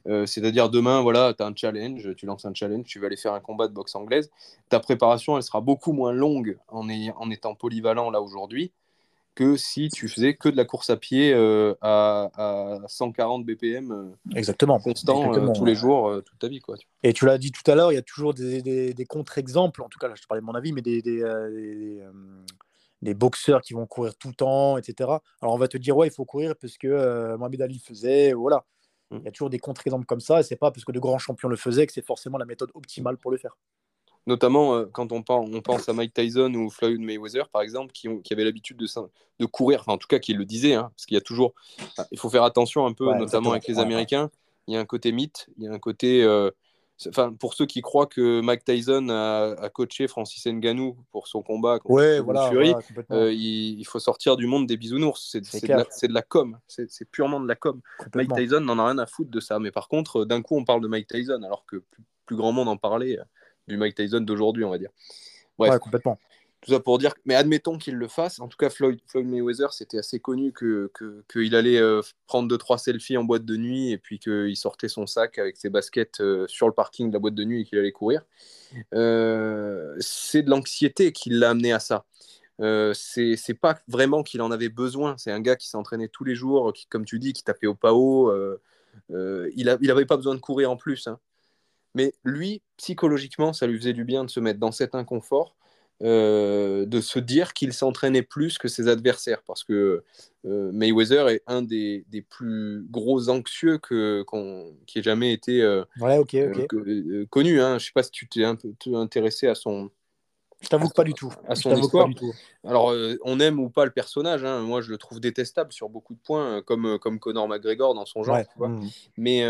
euh, 0.06 0.26
c'est-à-dire 0.26 0.68
demain, 0.70 1.00
voilà, 1.00 1.34
tu 1.34 1.42
as 1.42 1.46
un 1.46 1.54
challenge, 1.54 2.14
tu 2.16 2.26
lances 2.26 2.44
un 2.44 2.54
challenge, 2.54 2.84
tu 2.84 2.98
vas 2.98 3.06
aller 3.06 3.16
faire 3.16 3.34
un 3.34 3.40
combat 3.40 3.68
de 3.68 3.72
boxe 3.72 3.94
anglaise, 3.94 4.30
ta 4.68 4.80
préparation, 4.80 5.36
elle 5.36 5.42
sera 5.42 5.60
beaucoup 5.60 5.92
moins 5.92 6.12
longue 6.12 6.59
en, 6.68 6.88
en 6.88 7.30
étant 7.30 7.54
polyvalent 7.54 8.10
là 8.10 8.20
aujourd'hui 8.20 8.72
que 9.34 9.56
si 9.56 9.88
tu 9.88 10.09
faisais 10.09 10.34
que 10.34 10.48
de 10.48 10.56
la 10.56 10.64
course 10.64 10.90
à 10.90 10.96
pied 10.96 11.32
euh, 11.32 11.74
à, 11.80 12.30
à, 12.36 12.88
140 12.88 13.44
BPM 13.46 13.90
euh, 13.90 14.36
Exactement. 14.36 14.78
constant 14.78 15.34
euh, 15.34 15.52
tous 15.54 15.64
les 15.64 15.74
jours, 15.74 16.20
toute 16.24 16.38
ta 16.38 16.48
vie. 16.48 16.60
Quoi. 16.60 16.76
Et 17.02 17.12
tu 17.12 17.24
l'as 17.24 17.38
dit 17.38 17.50
tout 17.50 17.68
à 17.70 17.74
l'heure, 17.74 17.92
il 17.92 17.94
y 17.94 17.98
a 17.98 18.02
toujours 18.02 18.34
des, 18.34 18.62
des, 18.62 18.92
des 18.92 19.04
contre-exemples, 19.06 19.82
en 19.82 19.88
tout 19.88 19.98
cas 19.98 20.09
là 20.09 20.14
je 20.16 20.22
te 20.22 20.26
parlais 20.26 20.40
de 20.40 20.46
mon 20.46 20.54
avis, 20.54 20.72
mais 20.72 20.82
des, 20.82 21.00
des, 21.02 21.22
des, 23.02 23.14
boxeurs 23.14 23.60
qui 23.60 23.74
vont 23.74 23.86
courir 23.86 24.16
tout 24.16 24.28
le 24.28 24.34
temps, 24.34 24.78
etc. 24.78 25.10
Alors 25.40 25.54
on 25.54 25.58
va 25.58 25.68
te 25.68 25.76
dire, 25.76 25.96
ouais, 25.96 26.08
il 26.08 26.12
faut 26.12 26.24
courir 26.24 26.54
parce 26.56 26.78
que 26.78 27.36
Mohamed 27.36 27.62
Ali 27.62 27.78
faisait, 27.78 28.32
voilà. 28.32 28.64
Mm. 29.10 29.18
Il 29.18 29.24
y 29.24 29.28
a 29.28 29.32
toujours 29.32 29.50
des 29.50 29.58
contre-exemples 29.58 30.06
comme 30.06 30.20
ça, 30.20 30.40
et 30.40 30.42
c'est 30.42 30.56
pas 30.56 30.70
parce 30.70 30.84
que 30.84 30.92
de 30.92 31.00
grands 31.00 31.18
champions 31.18 31.48
le 31.48 31.56
faisaient 31.56 31.86
que 31.86 31.92
c'est 31.92 32.04
forcément 32.04 32.38
la 32.38 32.46
méthode 32.46 32.70
optimale 32.74 33.18
pour 33.18 33.30
le 33.30 33.36
faire 33.36 33.56
notamment 34.26 34.74
euh, 34.74 34.86
quand 34.92 35.12
on, 35.12 35.24
on, 35.28 35.60
pense 35.60 35.88
à 35.88 35.92
Mike 35.92 36.14
Tyson 36.14 36.52
ou 36.54 36.70
Floyd 36.70 37.00
Mayweather, 37.00 37.48
par 37.48 37.62
exemple, 37.62 37.92
qui, 37.92 38.08
ont, 38.08 38.18
qui 38.18 38.32
avaient 38.32 38.44
l'habitude 38.44 38.76
de, 38.76 38.86
de, 39.38 39.46
courir, 39.46 39.80
enfin 39.80 39.92
en 39.92 39.98
tout 39.98 40.08
cas 40.08 40.18
qui 40.18 40.34
le 40.34 40.44
disaient, 40.44 40.74
hein, 40.74 40.90
parce 40.94 41.06
qu'il 41.06 41.14
y 41.14 41.18
a 41.18 41.22
toujours, 41.22 41.54
il 42.10 42.18
faut 42.18 42.30
faire 42.30 42.44
attention 42.44 42.86
un 42.86 42.92
peu, 42.92 43.12
notamment 43.14 43.52
avec 43.52 43.66
les 43.66 43.78
Américains, 43.78 44.30
il 44.68 44.74
y 44.74 44.76
a 44.76 44.80
un 44.80 44.84
côté 44.84 45.12
mythe, 45.12 45.46
il 45.56 45.64
y 45.64 45.68
a 45.68 45.72
un 45.72 45.78
côté, 45.78 46.22
euh, 46.22 46.50
enfin 47.08 47.32
pour 47.32 47.54
ceux 47.54 47.66
qui 47.66 47.80
croient 47.80 48.06
que 48.06 48.40
Mike 48.40 48.64
Tyson 48.64 49.08
a, 49.08 49.68
coaché 49.70 50.08
Francis 50.08 50.46
Ngannou 50.46 50.96
pour 51.10 51.28
son 51.28 51.42
combat 51.42 51.78
contre 51.78 52.20
voilà, 52.22 52.48
Fury, 52.50 52.74
euh, 53.10 53.32
il, 53.32 53.84
faut 53.84 54.00
sortir 54.00 54.36
du 54.36 54.46
monde 54.46 54.66
des 54.66 54.76
bisounours, 54.76 55.28
c'est 55.30 55.40
de, 55.40 56.06
de, 56.06 56.12
la 56.14 56.22
com, 56.22 56.58
c'est 56.66 57.10
purement 57.10 57.40
de 57.40 57.48
la 57.48 57.54
com. 57.56 57.80
Mike 58.14 58.34
Tyson 58.34 58.60
n'en 58.60 58.78
a 58.78 58.86
rien 58.86 58.98
à 58.98 59.06
foutre 59.06 59.30
de 59.30 59.40
ça, 59.40 59.58
mais 59.58 59.70
par 59.70 59.88
contre, 59.88 60.24
d'un 60.24 60.42
coup 60.42 60.56
on 60.56 60.64
parle 60.64 60.80
de 60.80 60.88
Mike 60.88 61.08
Tyson 61.08 61.42
alors 61.42 61.64
que 61.66 61.76
plus, 61.76 62.04
plus 62.26 62.36
grand 62.36 62.52
monde 62.52 62.68
en 62.68 62.76
parlait 62.76 63.18
du 63.68 63.76
Mike 63.76 63.94
Tyson 63.94 64.20
d'aujourd'hui, 64.20 64.64
on 64.64 64.70
va 64.70 64.78
dire. 64.78 64.90
Bref, 65.58 65.78
complètement. 65.78 66.18
Tout 66.62 66.70
ça 66.70 66.78
pour 66.78 66.98
dire, 66.98 67.12
mais 67.24 67.34
admettons 67.34 67.76
qu'il 67.76 67.97
le 67.97 68.06
fasse. 68.06 68.39
En 68.39 68.47
tout 68.47 68.56
cas, 68.56 68.70
Floyd, 68.70 69.01
Mayweather, 69.16 69.72
c'était 69.72 69.98
assez 69.98 70.20
connu 70.20 70.52
qu'il 70.52 70.89
que, 70.94 71.55
allait 71.56 71.78
euh, 71.78 72.02
prendre 72.28 72.48
deux 72.48 72.56
trois 72.56 72.78
selfies 72.78 73.16
en 73.16 73.24
boîte 73.24 73.44
de 73.44 73.56
nuit 73.56 73.90
et 73.90 73.98
puis 73.98 74.20
qu'il 74.20 74.56
sortait 74.56 74.89
son 74.89 75.09
sac 75.09 75.39
avec 75.39 75.56
ses 75.56 75.70
baskets 75.70 76.20
euh, 76.20 76.47
sur 76.47 76.68
le 76.68 76.72
parking 76.72 77.09
de 77.09 77.14
la 77.14 77.18
boîte 77.18 77.34
de 77.34 77.43
nuit 77.43 77.62
et 77.62 77.64
qu'il 77.64 77.78
allait 77.78 77.90
courir. 77.90 78.22
Euh, 78.94 79.97
c'est 79.98 80.43
de 80.43 80.51
l'anxiété 80.51 81.10
qui 81.10 81.30
l'a 81.30 81.51
amené 81.51 81.72
à 81.72 81.80
ça. 81.80 82.05
c'est 82.94 83.59
pas 83.60 83.80
vraiment 83.89 84.22
qu'il 84.22 84.40
en 84.40 84.52
avait 84.52 84.68
besoin. 84.68 85.16
C'est 85.18 85.32
un 85.32 85.40
gars 85.40 85.56
qui 85.56 85.68
s'entraînait 85.68 86.09
tous 86.09 86.22
les 86.22 86.36
jours, 86.36 86.72
qui, 86.72 86.86
comme 86.86 87.05
tu 87.05 87.18
dis, 87.18 87.32
qui 87.32 87.43
tapait 87.43 87.66
au 87.66 87.74
PAO. 87.74 88.32
il 89.10 89.64
n'avait 89.64 90.06
pas 90.06 90.16
besoin 90.16 90.36
de 90.36 90.40
courir 90.40 90.70
en 90.70 90.76
plus. 90.76 91.09
Hein. 91.09 91.18
Mais 91.94 92.14
lui, 92.24 92.62
psychologiquement, 92.76 93.52
ça 93.52 93.66
lui 93.66 93.78
faisait 93.78 93.93
du 93.93 94.05
bien 94.05 94.24
de 94.24 94.30
se 94.30 94.40
mettre 94.40 94.60
dans 94.60 94.72
cet 94.72 94.94
inconfort, 94.94 95.56
euh, 96.02 96.85
de 96.85 97.01
se 97.01 97.20
dire 97.20 97.52
qu'il 97.52 97.73
s'entraînait 97.73 98.23
plus 98.23 98.59
que 98.59 98.66
ses 98.66 98.89
adversaires, 98.89 99.43
parce 99.47 99.62
que 99.62 100.02
euh, 100.44 100.73
Mayweather 100.73 101.28
est 101.28 101.43
un 101.47 101.62
des, 101.62 102.05
des, 102.09 102.23
plus 102.23 102.85
gros 102.90 103.28
anxieux 103.28 103.78
que, 103.78 104.24
qui 104.86 104.98
ait 104.98 105.02
jamais 105.02 105.32
été 105.32 105.62
euh, 105.62 105.85
connu. 107.31 107.60
Hein. 107.60 107.70
Je 107.70 107.74
ne 107.74 107.78
sais 107.78 107.93
pas 107.94 108.02
si 108.02 108.10
tu 108.10 108.28
t'es 108.28 108.43
un 108.43 108.56
peu 108.56 108.73
intéressé 108.94 109.47
à 109.47 109.55
son... 109.55 109.90
Je 110.60 110.69
t'avoue 110.69 110.90
pas 110.90 111.05
du 111.05 111.14
tout. 111.14 111.32
À 111.47 111.55
son 111.55 111.77
histoire. 111.77 112.09
Alors, 112.64 112.94
on 113.24 113.39
aime 113.40 113.60
ou 113.60 113.69
pas 113.69 113.85
le 113.85 113.90
personnage. 113.90 114.44
Hein. 114.44 114.60
Moi, 114.60 114.81
je 114.81 114.90
le 114.90 114.98
trouve 114.98 115.20
détestable 115.20 115.73
sur 115.73 115.89
beaucoup 115.89 116.14
de 116.14 116.20
points, 116.20 116.62
comme, 116.62 116.98
comme 117.01 117.20
Conor 117.20 117.48
McGregor 117.48 117.94
dans 117.94 118.06
son 118.06 118.23
genre. 118.23 118.39
Mmh. 118.56 118.89
Mais, 119.16 119.44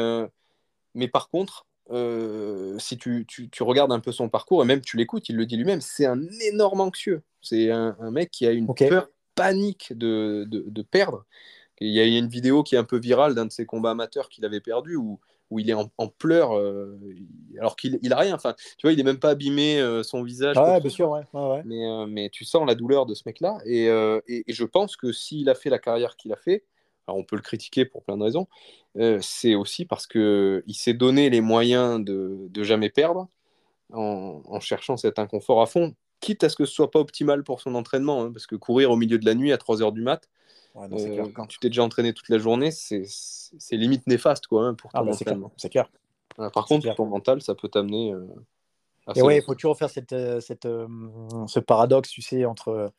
mais 0.94 1.08
par 1.08 1.28
contre, 1.28 1.66
euh, 1.92 2.78
si 2.78 2.96
tu, 2.96 3.24
tu, 3.28 3.50
tu, 3.50 3.62
regardes 3.62 3.92
un 3.92 4.00
peu 4.00 4.12
son 4.12 4.28
parcours, 4.28 4.62
et 4.62 4.66
même 4.66 4.80
tu 4.80 4.96
l'écoutes, 4.96 5.28
il 5.28 5.36
le 5.36 5.46
dit 5.46 5.56
lui-même, 5.56 5.80
c'est 5.80 6.06
un 6.06 6.20
énorme 6.50 6.80
anxieux. 6.80 7.22
C'est 7.42 7.70
un, 7.70 7.96
mec 8.10 8.30
qui 8.30 8.46
a 8.46 8.52
une 8.52 8.72
peur 8.72 9.08
panique 9.34 9.92
de, 9.94 10.46
de, 10.48 10.64
de 10.66 10.82
perdre. 10.82 11.24
il 11.80 11.92
y 11.92 12.00
a 12.00 12.18
une 12.18 12.28
vidéo 12.28 12.62
qui 12.62 12.76
est 12.76 12.78
un 12.78 12.84
peu 12.84 12.98
virale 12.98 13.34
d'un 13.34 13.46
de 13.46 13.52
ses 13.52 13.66
combats 13.66 13.90
amateurs 13.90 14.28
qu'il 14.28 14.44
avait 14.44 14.60
perdu 14.60 14.96
où, 14.96 15.18
où 15.50 15.58
il 15.58 15.68
est 15.68 15.74
en, 15.74 16.08
pleurs 16.08 16.56
euh, 16.56 16.98
alors 17.58 17.76
qu'il 17.76 17.98
il 18.02 18.12
a 18.12 18.16
rien. 18.16 18.34
Enfin, 18.34 18.54
tu 18.78 18.86
vois, 18.86 18.92
il 18.92 18.96
n'est 18.96 19.02
même 19.02 19.18
pas 19.18 19.30
abîmé 19.30 19.80
euh, 19.80 20.02
son 20.02 20.22
visage. 20.22 20.56
Ah 20.58 20.80
bien 20.80 20.90
sûr, 20.90 21.10
ouais. 21.10 21.62
Mais, 21.64 21.84
mais, 22.08 22.30
tu 22.30 22.44
sens 22.44 22.66
la 22.66 22.74
douleur 22.74 23.06
de 23.06 23.14
ce 23.14 23.24
mec-là. 23.26 23.58
Et, 23.66 23.86
et, 23.86 24.44
et, 24.46 24.52
je 24.52 24.64
pense 24.64 24.96
que 24.96 25.12
s'il 25.12 25.50
a 25.50 25.54
fait 25.54 25.70
la 25.70 25.78
carrière 25.78 26.16
qu'il 26.16 26.32
a 26.32 26.36
fait, 26.36 26.64
alors 27.06 27.18
on 27.18 27.24
peut 27.24 27.36
le 27.36 27.42
critiquer 27.42 27.84
pour 27.84 28.02
plein 28.02 28.16
de 28.16 28.22
raisons, 28.22 28.46
euh, 28.98 29.18
c'est 29.20 29.54
aussi 29.54 29.84
parce 29.84 30.06
qu'il 30.06 30.62
s'est 30.74 30.94
donné 30.94 31.30
les 31.30 31.40
moyens 31.40 32.04
de, 32.04 32.48
de 32.50 32.62
jamais 32.62 32.90
perdre 32.90 33.28
en, 33.92 34.60
cherchant 34.60 34.96
cet 34.96 35.18
inconfort 35.18 35.60
à 35.60 35.66
fond. 35.66 35.94
quitte 36.20 36.44
à 36.44 36.48
ce 36.48 36.56
que 36.56 36.64
ce 36.64 36.72
soit 36.72 36.90
pas 36.90 37.00
optimal 37.00 37.44
pour 37.44 37.60
son 37.60 37.74
entraînement, 37.74 38.22
hein, 38.22 38.32
parce 38.32 38.46
que 38.46 38.56
courir 38.56 38.90
au 38.90 38.96
milieu 38.96 39.18
de 39.18 39.26
la 39.26 39.34
nuit 39.34 39.52
à 39.52 39.58
3 39.58 39.82
heures 39.82 39.92
du 39.92 40.02
mat, 40.02 40.28
euh, 40.76 41.28
quand 41.34 41.46
tu 41.46 41.58
t'es 41.58 41.68
déjà 41.68 41.82
entraîné 41.82 42.12
toute 42.12 42.28
la 42.28 42.38
journée, 42.38 42.70
c'est 42.70 43.06
limite 43.72 44.06
néfaste 44.06 44.46
quoi, 44.46 44.64
hein, 44.64 44.74
pour 44.74 44.90
ah, 44.94 45.00
ton 45.00 45.06
bah, 45.06 45.12
entraînement. 45.12 45.52
C'est 45.56 45.68
clair. 45.68 45.90
par 46.36 46.64
contre, 46.66 46.86
pour 46.86 46.94
ton 46.94 47.06
mental, 47.06 47.42
ça 47.42 47.54
peut 47.54 47.68
t'amener. 47.68 48.12
Euh, 48.12 48.26
et 49.14 49.22
ouais, 49.22 49.38
il 49.38 49.42
faut 49.42 49.54
toujours 49.54 49.76
faire 49.76 49.90
cette, 49.90 50.12
euh, 50.12 50.40
cette, 50.40 50.66
ce 51.46 51.60
paradoxe, 51.60 52.10
tu 52.10 52.22
sais, 52.22 52.44
entre 52.44 52.92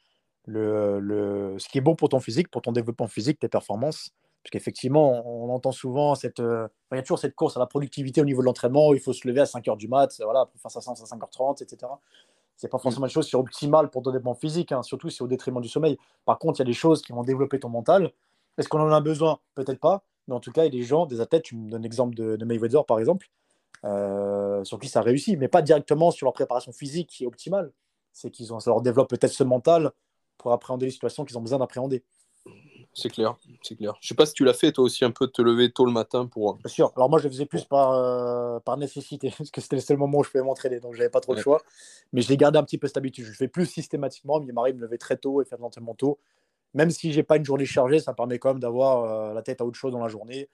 le, 0.45 0.99
le, 0.99 1.56
ce 1.57 1.68
qui 1.70 1.78
est 1.78 1.82
bon 1.82 1.95
pour 1.95 2.10
ton 2.10 2.20
physique, 2.20 2.49
pour 2.49 2.61
ton 2.61 2.72
développement 2.72 3.07
physique, 3.07 3.40
tes 3.40 3.49
performances. 3.49 4.11
Parce 4.44 4.52
qu'effectivement, 4.52 5.26
on 5.26 5.49
entend 5.53 5.72
souvent 5.72 6.15
cette. 6.15 6.40
il 6.40 6.95
y 6.95 6.98
a 6.98 7.02
toujours 7.02 7.20
cette 7.20 7.34
course 7.34 7.56
à 7.56 7.61
la 7.61 7.65
productivité 7.65 8.20
au 8.20 8.26
niveau 8.26 8.41
de 8.41 8.45
l'entraînement, 8.45 8.94
il 8.94 8.99
faut 8.99 9.14
se 9.14 9.26
lever 9.26 9.40
à 9.40 9.45
5 9.45 9.65
h 9.65 9.78
du 9.78 9.88
mat, 9.88 10.14
voilà, 10.22 10.45
pour 10.45 10.60
faire 10.60 10.70
ça 10.70 10.80
à 10.80 10.94
5h30, 10.94 11.64
etc 11.64 11.88
c'est 12.56 12.68
pas 12.68 12.78
forcément 12.78 13.06
une 13.06 13.11
chose 13.11 13.28
qui 13.28 13.36
est 13.36 13.40
optimale 13.40 13.90
pour 13.90 14.03
ton 14.03 14.11
développement 14.11 14.36
physique, 14.36 14.72
hein, 14.72 14.84
surtout 14.84 15.10
si 15.10 15.18
c'est 15.18 15.24
au 15.24 15.28
détriment 15.28 15.61
du 15.61 15.70
sommeil. 15.70 15.98
Par 16.26 16.40
contre, 16.40 16.60
il 16.60 16.61
y 16.61 16.68
a 16.68 16.72
des 16.72 16.74
choses 16.74 17.02
qui 17.02 17.11
vont 17.11 17.24
développer 17.24 17.60
ton 17.60 17.70
mental. 17.70 18.11
Est-ce 18.57 18.70
qu'on 18.70 18.80
en 18.80 18.91
a 18.91 19.02
besoin? 19.02 19.40
Peut-être 19.56 19.80
pas. 19.80 20.03
Mais 20.28 20.36
en 20.36 20.40
tout 20.40 20.52
cas, 20.52 20.61
il 20.64 20.74
y 20.74 20.78
a 20.78 20.80
des 20.80 20.84
gens, 20.84 21.06
des 21.06 21.20
athlètes, 21.20 21.44
tu 21.44 21.56
me 21.56 21.70
donnes 21.70 21.82
l'exemple 21.82 22.15
de, 22.15 22.36
de, 22.36 22.45
Mayweather 22.45 22.86
par 22.86 22.99
exemple, 22.99 23.28
euh, 23.84 24.64
sur 24.64 24.80
qui 24.80 24.88
ça 24.88 25.02
réussit, 25.02 25.38
mais 25.38 25.48
pas 25.48 25.61
directement 25.61 26.11
sur 26.11 26.26
leur 26.26 26.34
préparation 26.34 26.72
physique 26.72 27.10
qui 27.10 27.24
est 27.26 27.28
optimale. 27.28 27.72
C'est 28.14 28.30
qu'ils 28.30 28.53
ont, 28.53 28.60
ça 28.60 28.70
leur 28.70 28.82
développe 28.82 29.10
peut-être 29.10 29.34
ce 29.34 29.44
mental 29.44 29.91
pour 30.44 30.52
appréhender 30.52 30.86
les 30.86 30.91
situations 30.91 31.24
qu'ils 31.24 31.38
ont 31.38 31.41
besoin 31.41 31.57
d'appréhender. 31.57 32.03
C'est 32.94 33.10
clair, 33.10 33.36
c'est 33.64 33.76
clair. 33.76 33.95
Je 34.02 34.10
sais 34.10 34.14
pas 34.14 34.26
si 34.28 34.34
tu 34.34 34.44
l'as 34.44 34.53
fait 34.53 34.72
toi 34.72 34.84
aussi 34.84 35.03
un 35.03 35.10
peu 35.10 35.26
de 35.26 35.32
te 35.32 35.41
lever 35.41 35.72
tôt 35.72 35.86
le 35.86 35.91
matin 35.91 36.28
pour. 36.28 36.52
Euh, 36.52 36.57
Bien 36.64 36.70
sûr. 36.70 36.91
Alors 36.95 37.10
moi 37.10 37.18
je 37.18 37.24
le 37.24 37.32
faisais 37.32 37.45
plus 37.48 37.64
par, 37.64 37.94
euh, 37.94 38.60
par 38.60 38.78
nécessité 38.78 39.34
parce 39.38 39.49
que 39.49 39.61
c'était 39.61 39.78
le 39.78 39.82
seul 39.82 39.98
moment 39.98 40.20
où 40.20 40.24
je 40.24 40.30
pouvais 40.30 40.44
m'entraîner 40.44 40.80
donc 40.80 40.94
j'avais 40.94 41.10
pas 41.10 41.22
trop 41.22 41.34
le 41.34 41.41
choix. 41.41 41.61
Mais 42.11 42.22
j'ai 42.22 42.38
gardé 42.38 42.60
un 42.60 42.64
petit 42.64 42.78
peu 42.78 42.86
cette 42.88 42.98
habitude. 42.98 43.24
Je 43.24 43.30
le 43.30 43.36
fais 43.36 43.48
plus 43.48 43.65
systématiquement. 43.65 44.40
Mais 44.40 44.48
il 44.48 44.53
m'arrive 44.53 44.76
de 44.76 44.80
me 44.80 44.86
lever 44.86 44.98
très 44.98 45.18
tôt 45.18 45.41
et 45.41 45.45
faire 45.45 45.57
de 45.57 45.64
l'entraînement 45.64 45.95
tôt. 45.95 46.20
Même 46.76 46.91
si 46.91 47.14
j'ai 47.14 47.24
pas 47.24 47.38
une 47.38 47.45
journée 47.45 47.65
chargée, 47.65 47.99
ça 47.99 48.14
permet 48.14 48.38
quand 48.38 48.49
même 48.49 48.60
d'avoir 48.60 49.06
euh, 49.06 49.34
la 49.34 49.41
tête 49.41 49.61
à 49.61 49.65
autre 49.65 49.78
chose 49.78 49.94
dans 49.94 50.03
la 50.03 50.10
journée 50.10 50.49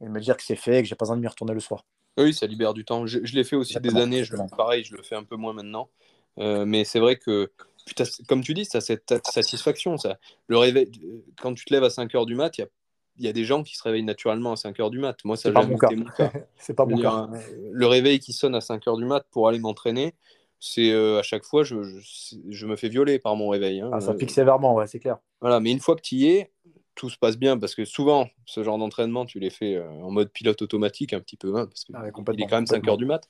et 0.00 0.04
de 0.04 0.10
me 0.10 0.20
dire 0.20 0.36
que 0.36 0.42
c'est 0.42 0.56
fait 0.56 0.78
et 0.78 0.82
que 0.82 0.88
j'ai 0.88 0.94
pas 0.94 1.04
besoin 1.04 1.16
de 1.16 1.20
m'y 1.20 1.28
retourner 1.28 1.52
le 1.52 1.60
soir. 1.60 1.84
Oui, 2.16 2.32
ça 2.32 2.46
libère 2.46 2.72
du 2.72 2.84
temps. 2.84 3.06
Je, 3.06 3.18
l'ai 3.18 3.44
fait 3.44 3.56
aussi 3.56 3.78
des 3.80 3.96
années. 3.96 4.24
Je, 4.24 4.36
pareil, 4.56 4.84
je 4.84 4.94
le 4.94 5.02
fais 5.02 5.16
un 5.16 5.24
peu 5.24 5.36
moins 5.36 5.52
maintenant. 5.52 5.90
mais 6.38 6.84
c'est 6.84 7.00
vrai 7.00 7.16
que 7.16 7.50
comme 8.28 8.42
tu 8.42 8.54
dis, 8.54 8.64
ça 8.64 8.80
cette 8.80 9.14
satisfaction. 9.30 9.96
Ça. 9.98 10.18
Le 10.46 10.58
réveil, 10.58 10.90
quand 11.40 11.54
tu 11.54 11.64
te 11.64 11.72
lèves 11.72 11.84
à 11.84 11.90
5 11.90 12.12
h 12.12 12.26
du 12.26 12.34
mat, 12.34 12.56
il 12.58 13.24
y 13.24 13.28
a, 13.28 13.32
des 13.32 13.44
gens 13.44 13.62
qui 13.62 13.76
se 13.76 13.82
réveillent 13.82 14.04
naturellement 14.04 14.52
à 14.52 14.56
5 14.56 14.78
h 14.78 14.90
du 14.90 14.98
mat. 14.98 15.16
Moi, 15.24 15.36
ça 15.36 15.50
n'a 15.50 15.60
jamais 15.60 15.74
été 15.74 15.96
mon 15.96 16.04
cas. 16.04 16.32
c'est 16.56 16.74
pas 16.74 16.86
mon 16.86 16.98
cas. 17.00 17.28
Le 17.70 17.86
réveil 17.86 18.18
qui 18.18 18.32
sonne 18.32 18.54
à 18.54 18.60
5 18.60 18.84
h 18.84 18.96
du 18.96 19.04
mat 19.04 19.24
pour 19.30 19.48
aller 19.48 19.58
m'entraîner, 19.58 20.14
c'est 20.60 20.90
euh, 20.92 21.18
à 21.18 21.22
chaque 21.22 21.44
fois, 21.44 21.62
je, 21.62 21.76
je, 22.48 22.66
me 22.66 22.76
fais 22.76 22.88
violer 22.88 23.18
par 23.18 23.36
mon 23.36 23.48
réveil. 23.48 23.80
Hein. 23.80 23.90
Ah, 23.92 24.00
ça 24.00 24.14
pique 24.14 24.30
sévèrement, 24.30 24.74
ouais, 24.74 24.86
c'est 24.86 24.98
clair. 24.98 25.18
Voilà, 25.40 25.60
mais 25.60 25.70
une 25.70 25.80
fois 25.80 25.94
que 25.94 26.00
tu 26.00 26.14
y 26.16 26.28
es, 26.28 26.50
tout 26.94 27.10
se 27.10 27.18
passe 27.18 27.36
bien 27.36 27.58
parce 27.58 27.74
que 27.74 27.84
souvent, 27.84 28.28
ce 28.46 28.62
genre 28.62 28.78
d'entraînement, 28.78 29.26
tu 29.26 29.40
les 29.40 29.50
fais 29.50 29.74
euh, 29.74 29.90
en 29.90 30.10
mode 30.10 30.30
pilote 30.30 30.62
automatique 30.62 31.12
un 31.12 31.20
petit 31.20 31.36
peu, 31.36 31.54
hein, 31.56 31.66
parce 31.66 31.84
qu'il 31.84 31.94
ah 31.96 32.06
est 32.06 32.12
quand 32.12 32.56
même 32.56 32.66
5 32.66 32.82
h 32.82 32.96
du 32.96 33.04
mat. 33.04 33.28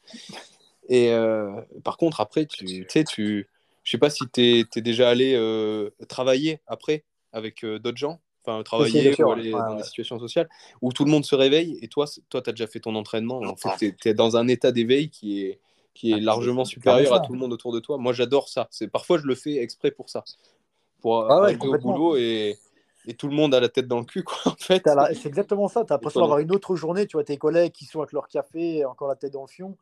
Et 0.88 1.12
euh, 1.12 1.60
par 1.82 1.96
contre, 1.96 2.20
après, 2.20 2.46
tu 2.46 2.86
sais, 2.88 3.04
tu 3.04 3.48
je 3.84 3.90
sais 3.90 3.98
pas 3.98 4.10
si 4.10 4.24
tu 4.32 4.66
es, 4.74 4.80
déjà 4.80 5.10
allé 5.10 5.34
euh, 5.34 5.90
travailler 6.08 6.60
après 6.66 7.04
avec 7.32 7.64
euh, 7.64 7.78
d'autres 7.78 7.98
gens, 7.98 8.20
enfin 8.44 8.62
travailler 8.62 9.14
aller 9.22 9.50
dans 9.50 9.76
des 9.76 9.82
situations 9.82 10.18
sociales, 10.18 10.48
où 10.80 10.92
tout 10.92 11.04
le 11.04 11.10
monde 11.10 11.24
se 11.24 11.34
réveille 11.34 11.78
et 11.82 11.88
toi, 11.88 12.06
toi 12.30 12.40
tu 12.40 12.50
as 12.50 12.52
déjà 12.52 12.66
fait 12.66 12.80
ton 12.80 12.94
entraînement. 12.94 13.40
En 13.42 13.56
fait, 13.56 13.94
tu 13.96 14.08
es, 14.08 14.14
dans 14.14 14.36
un 14.36 14.48
état 14.48 14.72
d'éveil 14.72 15.10
qui 15.10 15.42
est, 15.42 15.60
qui 15.92 16.12
est 16.12 16.16
ah, 16.16 16.20
largement 16.20 16.64
supérieur 16.64 17.12
à 17.12 17.20
tout 17.20 17.32
le 17.32 17.38
monde 17.38 17.52
autour 17.52 17.72
de 17.72 17.80
toi. 17.80 17.98
Moi, 17.98 18.12
j'adore 18.12 18.48
ça. 18.48 18.66
C'est 18.70 18.88
Parfois, 18.88 19.18
je 19.18 19.26
le 19.26 19.34
fais 19.34 19.58
exprès 19.58 19.90
pour 19.90 20.08
ça. 20.08 20.24
Pour 21.00 21.30
ah 21.30 21.46
aller 21.46 21.58
au 21.60 21.78
boulot 21.78 22.16
et, 22.16 22.56
et, 23.06 23.14
tout 23.14 23.28
le 23.28 23.34
monde 23.34 23.54
a 23.54 23.60
la 23.60 23.68
tête 23.68 23.86
dans 23.86 23.98
le 23.98 24.06
cul, 24.06 24.22
quoi, 24.24 24.38
en 24.46 24.56
fait. 24.58 24.82
C'est 25.12 25.26
exactement 25.26 25.68
ça. 25.68 25.84
Tu 25.84 25.92
as 25.92 25.96
l'impression 25.96 26.20
d'avoir 26.20 26.38
une 26.38 26.52
autre 26.52 26.74
journée. 26.74 27.06
Tu 27.06 27.16
vois 27.16 27.24
tes 27.24 27.36
collègues 27.36 27.72
qui 27.72 27.84
sont 27.84 28.00
avec 28.00 28.12
leur 28.12 28.28
café, 28.28 28.84
encore 28.86 29.08
la 29.08 29.16
tête 29.16 29.34
dans 29.34 29.42
le 29.42 29.48
fion. 29.48 29.76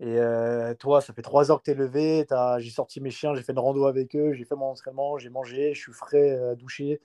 Et 0.00 0.18
euh, 0.18 0.74
toi, 0.74 1.00
ça 1.00 1.12
fait 1.12 1.22
trois 1.22 1.50
heures 1.50 1.60
que 1.60 1.64
tu 1.64 1.70
es 1.70 1.74
levé, 1.74 2.26
j'ai 2.58 2.70
sorti 2.70 3.00
mes 3.00 3.10
chiens, 3.10 3.34
j'ai 3.34 3.42
fait 3.42 3.52
une 3.52 3.58
rando 3.58 3.86
avec 3.86 4.16
eux, 4.16 4.32
j'ai 4.32 4.44
fait 4.44 4.56
mon 4.56 4.66
entraînement, 4.66 5.18
j'ai 5.18 5.28
mangé, 5.28 5.74
je 5.74 5.80
suis 5.80 5.92
frais, 5.92 6.32
euh, 6.32 6.54
douché. 6.56 7.00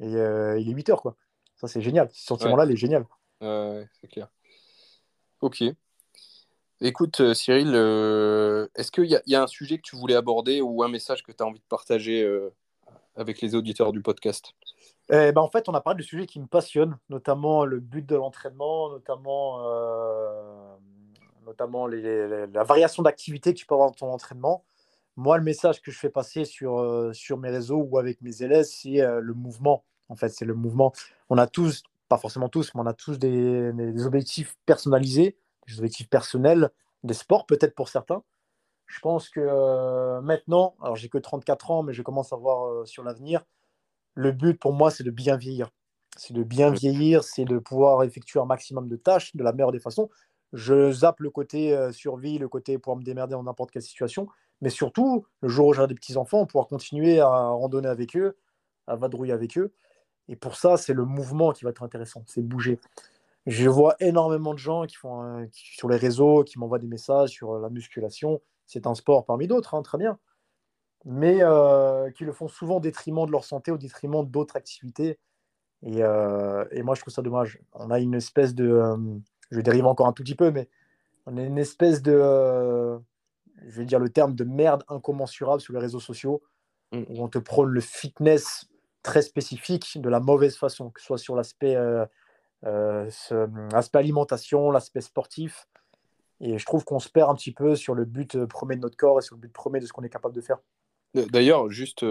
Et 0.00 0.14
euh, 0.16 0.58
il 0.58 0.68
est 0.68 0.72
8 0.72 0.90
heures, 0.90 1.02
quoi. 1.02 1.16
Ça, 1.56 1.68
c'est 1.68 1.80
génial. 1.80 2.08
Ce 2.12 2.26
sentiment-là, 2.26 2.64
il 2.64 2.72
est 2.72 2.76
génial. 2.76 3.06
c'est 3.40 4.08
clair. 4.10 4.28
Ok. 5.40 5.62
Écoute, 6.82 7.34
Cyril, 7.34 7.68
est-ce 8.74 8.90
qu'il 8.90 9.04
y, 9.04 9.18
y, 9.26 9.34
a 9.34 9.42
un 9.42 9.46
sujet 9.46 9.76
que 9.76 9.82
tu 9.82 9.96
voulais 9.96 10.14
aborder 10.14 10.62
ou 10.62 10.82
un 10.82 10.88
message 10.88 11.22
que 11.22 11.32
tu 11.32 11.42
as 11.42 11.46
envie 11.46 11.58
de 11.58 11.64
partager 11.68 12.26
avec 13.16 13.40
les 13.42 13.54
auditeurs 13.54 13.92
du 13.92 14.00
podcast? 14.00 14.52
Eh 15.10 15.32
ben, 15.32 15.38
en 15.38 15.50
fait, 15.50 15.68
on 15.68 15.74
a 15.74 15.80
parlé 15.80 15.98
de 15.98 16.02
sujets 16.02 16.26
qui 16.26 16.40
me 16.40 16.46
passionnent, 16.46 16.96
notamment 17.10 17.64
le 17.64 17.80
but 17.80 18.06
de 18.06 18.16
l'entraînement, 18.16 18.90
notamment 18.90 19.58
notamment 21.50 21.88
la 21.88 22.64
variation 22.64 23.02
d'activité 23.02 23.52
que 23.52 23.58
tu 23.58 23.66
peux 23.66 23.74
avoir 23.74 23.90
dans 23.90 23.96
ton 23.96 24.12
entraînement. 24.12 24.64
Moi, 25.16 25.36
le 25.36 25.42
message 25.42 25.82
que 25.82 25.90
je 25.90 25.98
fais 25.98 26.08
passer 26.08 26.44
sur, 26.44 26.78
euh, 26.78 27.12
sur 27.12 27.38
mes 27.38 27.50
réseaux 27.50 27.82
ou 27.82 27.98
avec 27.98 28.22
mes 28.22 28.42
élèves, 28.42 28.64
c'est 28.64 29.00
euh, 29.00 29.20
le 29.20 29.34
mouvement. 29.34 29.84
En 30.08 30.14
fait, 30.14 30.28
c'est 30.28 30.44
le 30.44 30.54
mouvement. 30.54 30.92
On 31.28 31.38
a 31.38 31.48
tous, 31.48 31.82
pas 32.08 32.18
forcément 32.18 32.48
tous, 32.48 32.72
mais 32.74 32.80
on 32.80 32.86
a 32.86 32.94
tous 32.94 33.18
des, 33.18 34.06
objectifs 34.06 34.56
personnalisés, 34.64 35.36
des 35.66 35.78
objectifs 35.78 36.08
personnels, 36.08 36.70
des 37.02 37.14
sports 37.14 37.46
peut-être 37.46 37.74
pour 37.74 37.88
certains. 37.88 38.22
Je 38.86 39.00
pense 39.00 39.28
que 39.28 39.40
euh, 39.40 40.20
maintenant, 40.20 40.76
alors 40.80 40.96
j'ai 40.96 41.08
que 41.08 41.18
34 41.18 41.70
ans, 41.72 41.82
mais 41.82 41.92
je 41.92 42.02
commence 42.02 42.32
à 42.32 42.36
voir 42.36 42.86
sur 42.86 43.02
l'avenir, 43.02 43.44
le 44.14 44.30
but 44.30 44.58
pour 44.58 44.72
moi, 44.72 44.90
c'est 44.92 45.04
de 45.04 45.10
bien 45.10 45.36
vieillir. 45.36 45.70
C'est 46.16 46.34
de 46.34 46.42
bien 46.42 46.70
vieillir, 46.70 47.24
c'est 47.24 47.44
de 47.44 47.58
pouvoir 47.58 48.02
effectuer 48.04 48.40
un 48.40 48.44
maximum 48.46 48.88
de 48.88 48.96
tâches 48.96 49.34
de 49.34 49.42
la 49.42 49.52
meilleure 49.52 49.72
des 49.72 49.80
façons. 49.80 50.08
Je 50.52 50.90
zappe 50.90 51.20
le 51.20 51.30
côté 51.30 51.74
euh, 51.74 51.92
survie, 51.92 52.38
le 52.38 52.48
côté 52.48 52.78
pouvoir 52.78 52.96
me 52.96 53.04
démerder 53.04 53.32
dans 53.32 53.42
n'importe 53.42 53.70
quelle 53.70 53.82
situation. 53.82 54.28
Mais 54.60 54.70
surtout, 54.70 55.26
le 55.40 55.48
jour 55.48 55.68
où 55.68 55.72
j'aurai 55.72 55.88
des 55.88 55.94
petits-enfants, 55.94 56.44
pouvoir 56.46 56.66
continuer 56.66 57.20
à 57.20 57.28
randonner 57.28 57.88
avec 57.88 58.16
eux, 58.16 58.36
à 58.86 58.96
vadrouiller 58.96 59.32
avec 59.32 59.56
eux. 59.58 59.72
Et 60.28 60.36
pour 60.36 60.56
ça, 60.56 60.76
c'est 60.76 60.92
le 60.92 61.04
mouvement 61.04 61.52
qui 61.52 61.64
va 61.64 61.70
être 61.70 61.82
intéressant, 61.82 62.24
c'est 62.26 62.42
bouger. 62.42 62.78
Je 63.46 63.68
vois 63.68 63.96
énormément 64.00 64.52
de 64.52 64.58
gens 64.58 64.86
qui 64.86 64.96
font 64.96 65.48
sur 65.52 65.88
les 65.88 65.96
réseaux, 65.96 66.44
qui 66.44 66.58
m'envoient 66.58 66.78
des 66.78 66.86
messages 66.86 67.30
sur 67.30 67.52
euh, 67.52 67.60
la 67.60 67.70
musculation. 67.70 68.40
C'est 68.66 68.86
un 68.86 68.94
sport 68.94 69.24
parmi 69.24 69.46
d'autres, 69.46 69.74
hein, 69.74 69.82
très 69.82 69.98
bien. 69.98 70.18
Mais 71.06 71.38
euh, 71.42 72.10
qui 72.10 72.24
le 72.24 72.32
font 72.32 72.48
souvent 72.48 72.76
au 72.76 72.80
détriment 72.80 73.24
de 73.26 73.32
leur 73.32 73.44
santé, 73.44 73.70
au 73.70 73.78
détriment 73.78 74.24
d'autres 74.26 74.56
activités. 74.56 75.18
Et, 75.82 76.00
et, 76.00 76.82
moi, 76.82 76.94
je 76.94 77.00
trouve 77.00 77.14
ça 77.14 77.22
dommage. 77.22 77.58
On 77.72 77.90
a 77.90 78.00
une 78.00 78.14
espèce 78.14 78.54
de 78.54 78.98
je 79.50 79.60
dérive 79.60 79.86
encore 79.86 80.06
un 80.06 80.12
tout 80.12 80.22
petit 80.22 80.34
peu, 80.34 80.50
mais 80.50 80.68
on 81.26 81.36
est 81.36 81.44
une 81.44 81.58
espèce 81.58 82.02
de, 82.02 82.12
euh, 82.12 82.98
je 83.66 83.80
vais 83.80 83.84
dire 83.84 83.98
le 83.98 84.08
terme 84.08 84.34
de 84.34 84.44
merde 84.44 84.84
incommensurable 84.88 85.60
sur 85.60 85.72
les 85.74 85.80
réseaux 85.80 86.00
sociaux, 86.00 86.42
mm. 86.92 87.02
où 87.08 87.22
on 87.22 87.28
te 87.28 87.38
prône 87.38 87.70
le 87.70 87.80
fitness 87.80 88.68
très 89.02 89.22
spécifique 89.22 90.00
de 90.00 90.08
la 90.08 90.20
mauvaise 90.20 90.56
façon, 90.56 90.90
que 90.90 91.00
ce 91.00 91.06
soit 91.06 91.18
sur 91.18 91.34
l'aspect 91.34 91.76
euh, 91.76 92.04
euh, 92.66 93.10
alimentation, 93.94 94.70
l'aspect 94.70 95.00
sportif. 95.00 95.68
Et 96.40 96.58
je 96.58 96.64
trouve 96.64 96.84
qu'on 96.84 97.00
se 97.00 97.08
perd 97.08 97.30
un 97.30 97.34
petit 97.34 97.52
peu 97.52 97.76
sur 97.76 97.94
le 97.94 98.04
but 98.04 98.44
premier 98.46 98.76
de 98.76 98.80
notre 98.80 98.96
corps 98.96 99.18
et 99.18 99.22
sur 99.22 99.36
le 99.36 99.40
but 99.40 99.52
premier 99.52 99.78
de 99.78 99.86
ce 99.86 99.92
qu'on 99.92 100.02
est 100.02 100.10
capable 100.10 100.34
de 100.34 100.40
faire. 100.40 100.58
D'ailleurs, 101.14 101.70
juste 101.70 102.04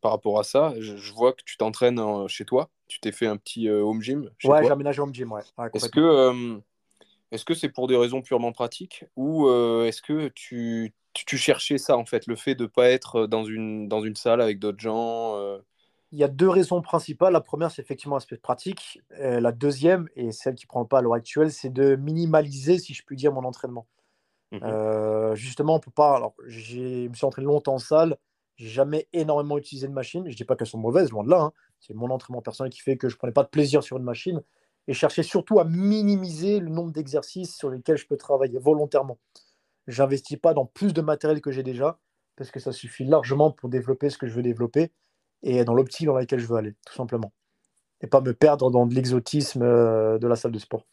par 0.00 0.12
rapport 0.12 0.38
à 0.38 0.42
ça, 0.42 0.74
je, 0.78 1.12
vois 1.12 1.32
que 1.32 1.42
tu 1.44 1.56
t'entraînes 1.56 2.28
chez 2.28 2.44
toi. 2.44 2.70
Tu 2.86 3.00
t'es 3.00 3.12
fait 3.12 3.26
un 3.26 3.36
petit 3.36 3.68
home 3.68 4.02
gym. 4.02 4.30
Chez 4.38 4.48
ouais, 4.48 4.64
j'ai 4.64 4.70
aménagé 4.70 5.00
home 5.00 5.14
gym. 5.14 5.32
Ouais. 5.32 5.42
est-ce 5.74 5.88
que 5.88 6.60
est-ce 7.30 7.44
que 7.44 7.54
c'est 7.54 7.68
pour 7.68 7.88
des 7.88 7.96
raisons 7.96 8.22
purement 8.22 8.52
pratiques 8.52 9.04
ou 9.16 9.48
est-ce 9.84 10.02
que 10.02 10.28
tu, 10.28 10.92
tu, 11.14 11.38
cherchais 11.38 11.78
ça 11.78 11.96
en 11.96 12.04
fait, 12.04 12.26
le 12.26 12.36
fait 12.36 12.54
de 12.54 12.64
ne 12.64 12.68
pas 12.68 12.88
être 12.88 13.26
dans 13.26 13.44
une, 13.44 13.88
dans 13.88 14.02
une 14.02 14.16
salle 14.16 14.40
avec 14.40 14.58
d'autres 14.58 14.80
gens 14.80 15.38
Il 16.12 16.18
y 16.18 16.24
a 16.24 16.28
deux 16.28 16.48
raisons 16.48 16.82
principales. 16.82 17.32
La 17.32 17.40
première, 17.40 17.70
c'est 17.70 17.82
effectivement 17.82 18.16
l'aspect 18.16 18.36
pratique. 18.36 19.00
la 19.18 19.52
deuxième, 19.52 20.08
et 20.16 20.32
celle 20.32 20.54
qui 20.54 20.66
prend 20.66 20.80
le 20.80 20.86
pas 20.86 20.98
à 20.98 21.02
l'heure 21.02 21.14
actuelle, 21.14 21.50
c'est 21.50 21.72
de 21.72 21.96
minimaliser, 21.96 22.78
si 22.78 22.92
je 22.92 23.02
puis 23.04 23.16
dire, 23.16 23.32
mon 23.32 23.44
entraînement. 23.44 23.86
Mmh 24.50 24.58
euh, 24.62 25.34
justement, 25.34 25.76
on 25.76 25.80
peut 25.80 25.90
pas. 25.90 26.16
Alors, 26.16 26.34
je 26.46 27.08
me 27.08 27.14
suis 27.14 27.26
entraîné 27.26 27.46
longtemps 27.46 27.74
en 27.74 27.78
salle. 27.78 28.16
J'ai 28.56 28.68
jamais 28.68 29.08
énormément 29.12 29.58
utilisé 29.58 29.86
de 29.86 29.92
machine. 29.92 30.28
Je 30.28 30.36
dis 30.36 30.44
pas 30.44 30.56
qu'elles 30.56 30.66
sont 30.66 30.78
mauvaises, 30.78 31.10
loin 31.10 31.22
de 31.22 31.30
là. 31.30 31.42
Hein. 31.42 31.52
C'est 31.80 31.94
mon 31.94 32.10
entraînement 32.10 32.42
personnel 32.42 32.72
qui 32.72 32.80
fait 32.80 32.96
que 32.96 33.08
je 33.08 33.16
prenais 33.16 33.32
pas 33.32 33.44
de 33.44 33.48
plaisir 33.48 33.82
sur 33.82 33.98
une 33.98 34.04
machine 34.04 34.42
et 34.88 34.94
cherchais 34.94 35.22
surtout 35.22 35.60
à 35.60 35.64
minimiser 35.64 36.60
le 36.60 36.70
nombre 36.70 36.92
d'exercices 36.92 37.54
sur 37.54 37.70
lesquels 37.70 37.98
je 37.98 38.06
peux 38.06 38.16
travailler 38.16 38.58
volontairement. 38.58 39.18
J'investis 39.86 40.38
pas 40.38 40.54
dans 40.54 40.66
plus 40.66 40.92
de 40.92 41.02
matériel 41.02 41.40
que 41.40 41.52
j'ai 41.52 41.62
déjà 41.62 41.98
parce 42.36 42.50
que 42.50 42.58
ça 42.58 42.72
suffit 42.72 43.04
largement 43.04 43.50
pour 43.50 43.68
développer 43.68 44.10
ce 44.10 44.18
que 44.18 44.26
je 44.26 44.32
veux 44.32 44.42
développer 44.42 44.92
et 45.42 45.64
dans 45.64 45.74
l'optique 45.74 46.06
dans 46.06 46.14
laquelle 46.14 46.40
je 46.40 46.46
veux 46.46 46.56
aller, 46.56 46.74
tout 46.86 46.94
simplement. 46.94 47.32
Et 48.00 48.06
pas 48.06 48.20
me 48.20 48.32
perdre 48.32 48.70
dans 48.70 48.86
de 48.86 48.94
l'exotisme 48.94 49.62
euh, 49.62 50.18
de 50.18 50.26
la 50.26 50.36
salle 50.36 50.52
de 50.52 50.58
sport. 50.58 50.86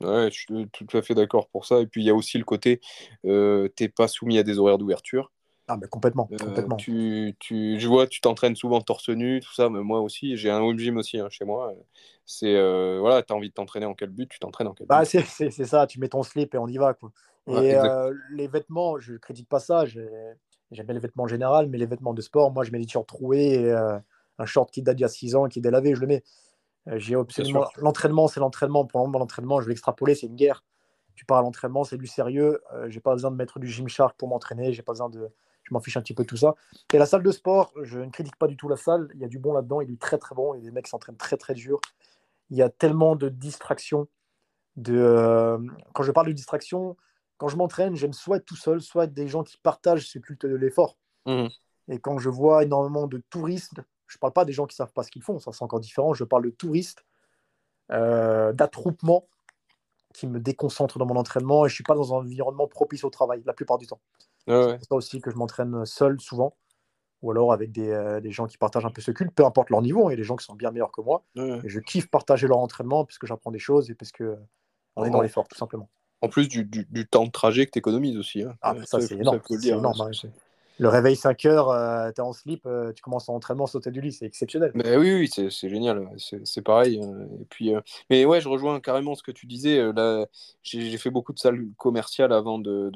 Ouais, 0.00 0.28
je 0.30 0.38
suis 0.38 0.68
tout 0.70 0.96
à 0.96 1.02
fait 1.02 1.14
d'accord 1.14 1.48
pour 1.48 1.64
ça. 1.64 1.80
Et 1.80 1.86
puis 1.86 2.02
il 2.02 2.06
y 2.06 2.10
a 2.10 2.14
aussi 2.14 2.38
le 2.38 2.44
côté, 2.44 2.80
euh, 3.24 3.68
t'es 3.68 3.88
pas 3.88 4.08
soumis 4.08 4.38
à 4.38 4.42
des 4.42 4.58
horaires 4.58 4.78
d'ouverture. 4.78 5.32
Ah, 5.68 5.76
mais 5.76 5.88
complètement. 5.88 6.28
complètement. 6.38 6.76
Tu, 6.76 7.34
tu, 7.40 7.80
je 7.80 7.88
vois, 7.88 8.06
tu 8.06 8.20
t'entraînes 8.20 8.54
souvent 8.54 8.80
torse 8.80 9.08
nu, 9.08 9.40
tout 9.40 9.52
ça, 9.52 9.68
mais 9.68 9.80
moi 9.80 10.00
aussi, 10.00 10.36
j'ai 10.36 10.48
un 10.48 10.60
home 10.60 10.78
gym 10.78 10.96
aussi 10.96 11.18
hein, 11.18 11.28
chez 11.28 11.44
moi. 11.44 11.74
C'est, 12.24 12.52
voilà, 13.00 13.22
tu 13.22 13.32
as 13.32 13.36
envie 13.36 13.48
de 13.48 13.54
t'entraîner 13.54 13.86
en 13.86 13.94
quel 13.94 14.10
but, 14.10 14.28
tu 14.28 14.38
t'entraînes 14.38 14.68
en 14.68 14.74
quel 14.74 14.86
bah, 14.86 15.02
but. 15.02 15.24
c'est, 15.26 15.50
ça, 15.50 15.88
tu 15.88 15.98
mets 15.98 16.08
ton 16.08 16.22
slip 16.22 16.54
et 16.54 16.58
on 16.58 16.68
y 16.68 16.76
va. 16.76 16.94
Quoi. 16.94 17.10
Et 17.48 17.74
les 18.30 18.46
vêtements, 18.46 19.00
je 19.00 19.14
ne 19.14 19.18
critique 19.18 19.48
pas 19.48 19.58
ça, 19.58 19.86
j'aime 19.86 20.06
bien 20.70 20.94
les 20.94 21.00
vêtements 21.00 21.24
en 21.24 21.28
général, 21.28 21.68
mais 21.68 21.78
les 21.78 21.86
vêtements 21.86 22.14
de 22.14 22.22
sport, 22.22 22.52
moi, 22.52 22.62
je 22.62 22.70
mets 22.70 22.78
des 22.78 22.86
t-shirts 22.86 23.08
troués 23.08 23.54
et 23.54 23.72
un 24.38 24.46
short 24.46 24.70
qui 24.70 24.82
date 24.82 24.96
d'il 24.96 25.02
y 25.02 25.06
a 25.06 25.08
6 25.08 25.34
ans, 25.34 25.48
qui 25.48 25.58
est 25.58 25.62
délavé, 25.62 25.94
je 25.94 26.00
le 26.00 26.06
mets. 26.06 26.22
Euh, 26.88 26.98
j'ai 26.98 27.14
absolument 27.14 27.66
l'entraînement, 27.76 28.28
c'est 28.28 28.40
l'entraînement. 28.40 28.84
Pour 28.84 29.00
le 29.00 29.06
moment, 29.06 29.18
l'entraînement, 29.18 29.60
je 29.60 29.66
vais 29.66 29.70
l'extrapoler, 29.70 30.14
c'est 30.14 30.26
une 30.26 30.36
guerre. 30.36 30.64
Tu 31.14 31.24
pars 31.24 31.38
à 31.38 31.42
l'entraînement, 31.42 31.84
c'est 31.84 31.96
du 31.96 32.06
sérieux. 32.06 32.60
Euh, 32.74 32.88
j'ai 32.90 33.00
pas 33.00 33.12
besoin 33.12 33.30
de 33.30 33.36
mettre 33.36 33.58
du 33.58 33.68
Gymshark 33.68 34.16
pour 34.16 34.28
m'entraîner. 34.28 34.72
J'ai 34.72 34.82
pas 34.82 34.92
besoin 34.92 35.08
de, 35.08 35.30
je 35.62 35.72
m'en 35.72 35.80
fiche 35.80 35.96
un 35.96 36.02
petit 36.02 36.14
peu 36.14 36.24
de 36.24 36.28
tout 36.28 36.36
ça. 36.36 36.54
Et 36.92 36.98
la 36.98 37.06
salle 37.06 37.22
de 37.22 37.30
sport, 37.30 37.72
je 37.82 38.00
ne 38.00 38.10
critique 38.10 38.36
pas 38.36 38.46
du 38.46 38.56
tout 38.56 38.68
la 38.68 38.76
salle. 38.76 39.08
Il 39.14 39.20
y 39.20 39.24
a 39.24 39.28
du 39.28 39.38
bon 39.38 39.52
là-dedans. 39.52 39.80
Il 39.80 39.90
est 39.90 40.00
très 40.00 40.18
très 40.18 40.34
bon. 40.34 40.54
Et 40.54 40.60
les 40.60 40.70
mecs 40.70 40.86
s'entraînent 40.86 41.16
très 41.16 41.36
très 41.36 41.54
dur. 41.54 41.80
Il 42.50 42.56
y 42.56 42.62
a 42.62 42.68
tellement 42.68 43.16
de 43.16 43.28
distractions. 43.28 44.08
De, 44.76 44.94
euh, 44.94 45.58
quand 45.94 46.02
je 46.02 46.12
parle 46.12 46.26
de 46.26 46.32
distraction, 46.32 46.98
quand 47.38 47.48
je 47.48 47.56
m'entraîne, 47.56 47.96
j'aime 47.96 48.12
soit 48.12 48.36
être 48.36 48.44
tout 48.44 48.56
seul, 48.56 48.82
soit 48.82 49.04
être 49.04 49.14
des 49.14 49.26
gens 49.26 49.42
qui 49.42 49.56
partagent 49.56 50.06
ce 50.06 50.18
culte 50.18 50.44
de 50.44 50.54
l'effort. 50.54 50.98
Mmh. 51.24 51.46
Et 51.88 51.98
quand 51.98 52.18
je 52.18 52.28
vois 52.28 52.62
énormément 52.62 53.06
de 53.06 53.22
touristes 53.30 53.80
je 54.06 54.16
ne 54.16 54.18
parle 54.20 54.32
pas 54.32 54.44
des 54.44 54.52
gens 54.52 54.66
qui 54.66 54.74
ne 54.74 54.76
savent 54.76 54.92
pas 54.92 55.02
ce 55.02 55.10
qu'ils 55.10 55.22
font, 55.22 55.38
ça 55.38 55.52
c'est 55.52 55.62
encore 55.62 55.80
différent. 55.80 56.14
Je 56.14 56.24
parle 56.24 56.44
de 56.44 56.50
touristes, 56.50 57.04
euh, 57.92 58.52
d'attroupement 58.52 59.28
qui 60.14 60.26
me 60.26 60.40
déconcentrent 60.40 60.98
dans 60.98 61.06
mon 61.06 61.16
entraînement 61.16 61.66
et 61.66 61.68
je 61.68 61.72
ne 61.72 61.76
suis 61.76 61.84
pas 61.84 61.94
dans 61.94 62.14
un 62.14 62.18
environnement 62.18 62.66
propice 62.66 63.04
au 63.04 63.10
travail 63.10 63.42
la 63.44 63.52
plupart 63.52 63.78
du 63.78 63.86
temps. 63.86 64.00
C'est 64.46 64.84
ça 64.84 64.94
aussi 64.94 65.20
que 65.20 65.30
je 65.30 65.36
m'entraîne 65.36 65.84
seul 65.84 66.20
souvent 66.20 66.56
ou 67.22 67.30
alors 67.30 67.52
avec 67.52 67.72
des, 67.72 67.90
euh, 67.90 68.20
des, 68.20 68.30
gens 68.30 68.46
qui 68.46 68.58
partagent 68.58 68.84
un 68.84 68.90
peu 68.90 69.00
ce 69.00 69.10
culte, 69.10 69.34
peu 69.34 69.44
importe 69.44 69.70
leur 69.70 69.82
niveau. 69.82 70.08
Il 70.08 70.12
y 70.12 70.14
a 70.14 70.16
des 70.16 70.24
gens 70.24 70.36
qui 70.36 70.44
sont 70.44 70.54
bien 70.54 70.70
meilleurs 70.70 70.92
que 70.92 71.00
moi. 71.00 71.24
Et 71.36 71.68
je 71.68 71.80
kiffe 71.80 72.08
partager 72.08 72.46
leur 72.46 72.58
entraînement 72.58 73.04
parce 73.04 73.18
que 73.18 73.26
j'apprends 73.26 73.50
des 73.50 73.58
choses 73.58 73.90
et 73.90 73.94
parce 73.94 74.12
que 74.12 74.36
on 74.96 75.04
est 75.04 75.10
dans 75.10 75.20
l'effort, 75.20 75.48
tout 75.48 75.58
simplement. 75.58 75.88
En 76.22 76.28
plus 76.28 76.48
du, 76.48 76.64
du, 76.64 77.06
temps 77.06 77.26
de 77.26 77.30
trajet 77.30 77.66
que 77.66 77.72
tu 77.72 77.78
économises 77.78 78.16
aussi. 78.16 78.42
Hein. 78.42 78.56
Ah, 78.62 78.74
ça, 78.84 79.00
c'est 79.00 79.16
énorme. 79.16 79.40
C'est 79.48 79.66
énorme 79.66 80.00
hein 80.00 80.10
le 80.78 80.88
réveil 80.88 81.16
5 81.16 81.44
heures, 81.46 81.70
euh, 81.70 82.10
tu 82.10 82.20
es 82.20 82.24
en 82.24 82.32
slip, 82.32 82.66
euh, 82.66 82.92
tu 82.92 83.02
commences 83.02 83.28
en 83.28 83.34
entraînement, 83.34 83.66
sauter 83.66 83.90
du 83.90 84.00
lit, 84.00 84.12
c'est 84.12 84.26
exceptionnel. 84.26 84.72
Mais 84.74 84.96
oui, 84.96 85.28
c'est 85.28 85.68
génial, 85.68 86.08
c'est 86.16 86.62
pareil. 86.62 87.00
Euh, 87.02 87.24
et 87.40 87.44
puis, 87.48 87.72
mais 88.10 88.24
ouais, 88.24 88.40
je 88.40 88.48
rejoins 88.48 88.80
carrément 88.80 89.14
ce 89.14 89.22
que 89.22 89.32
tu 89.32 89.46
disais. 89.46 89.92
là, 89.92 90.26
j'ai 90.62 90.98
fait 90.98 91.10
beaucoup 91.10 91.32
de 91.32 91.38
salles 91.38 91.66
commerciales 91.76 92.32
avant 92.32 92.58
de 92.58 92.90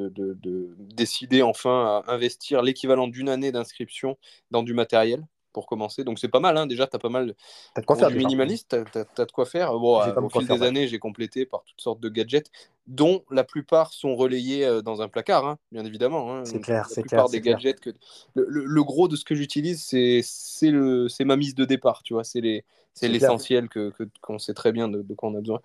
décider 0.94 1.42
enfin 1.42 2.02
à 2.06 2.12
investir 2.12 2.62
l'équivalent 2.62 3.08
d'une 3.08 3.28
année 3.28 3.52
d'inscription 3.52 4.18
dans 4.50 4.62
du 4.62 4.74
matériel 4.74 5.24
pour 5.52 5.66
commencer. 5.66 6.04
Donc 6.04 6.18
c'est 6.18 6.28
pas 6.28 6.40
mal, 6.40 6.56
hein. 6.56 6.66
déjà, 6.66 6.86
tu 6.86 6.96
as 6.96 6.98
pas 6.98 7.08
mal 7.08 7.34
as 7.74 7.80
de 7.80 7.86
quoi 7.86 7.96
faire, 7.96 8.10
minimaliste, 8.10 8.76
tu 8.92 8.98
as, 8.98 9.24
de 9.24 9.32
quoi 9.32 9.46
faire. 9.46 9.72
Bon, 9.78 10.00
au 10.00 10.30
fil 10.30 10.46
des 10.46 10.62
années, 10.62 10.88
j'ai 10.88 10.98
complété 10.98 11.46
par 11.46 11.62
toutes 11.64 11.80
sortes 11.80 12.00
de 12.00 12.08
gadgets, 12.08 12.50
dont 12.86 13.24
la 13.30 13.44
plupart 13.44 13.92
sont 13.92 14.16
relayés 14.16 14.64
euh, 14.64 14.82
dans 14.82 15.02
un 15.02 15.08
placard, 15.08 15.46
hein, 15.46 15.58
bien 15.72 15.84
évidemment. 15.84 16.34
Hein. 16.34 16.44
C'est 16.44 16.60
clair, 16.60 16.86
c'est 16.88 17.02
clair. 17.02 17.28
des 17.28 17.40
gadgets 17.40 17.80
que... 17.80 17.90
Le, 18.34 18.44
le, 18.46 18.82
gros 18.82 19.08
de 19.08 19.16
ce 19.16 19.24
que 19.24 19.34
j'utilise, 19.34 19.82
c'est 19.82 21.24
ma 21.24 21.36
mise 21.36 21.54
de 21.54 21.64
départ, 21.64 22.02
tu 22.02 22.14
vois, 22.14 22.24
c'est 22.24 22.40
les 22.40 22.64
c'est 22.94 23.08
l'essentiel 23.08 23.68
que 23.68 23.92
qu'on 24.20 24.38
sait 24.38 24.54
très 24.54 24.72
bien 24.72 24.88
de, 24.88 25.02
quoi 25.14 25.30
on 25.30 25.34
a 25.34 25.40
besoin. 25.40 25.60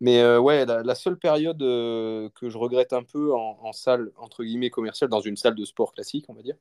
Mais 0.00 0.20
euh, 0.20 0.38
ouais, 0.38 0.66
la, 0.66 0.94
seule 0.94 1.18
période 1.18 1.62
euh, 1.62 2.28
que 2.34 2.48
je 2.48 2.58
regrette 2.58 2.92
un 2.92 3.02
peu 3.02 3.34
en, 3.34 3.72
salle 3.72 4.10
entre 4.16 4.44
guillemets 4.44 4.70
commerciale, 4.70 5.10
dans 5.10 5.20
une 5.20 5.36
salle 5.36 5.54
de 5.54 5.64
sport 5.64 5.92
classique, 5.92 6.26
on 6.28 6.34
va 6.34 6.42
dire, 6.42 6.56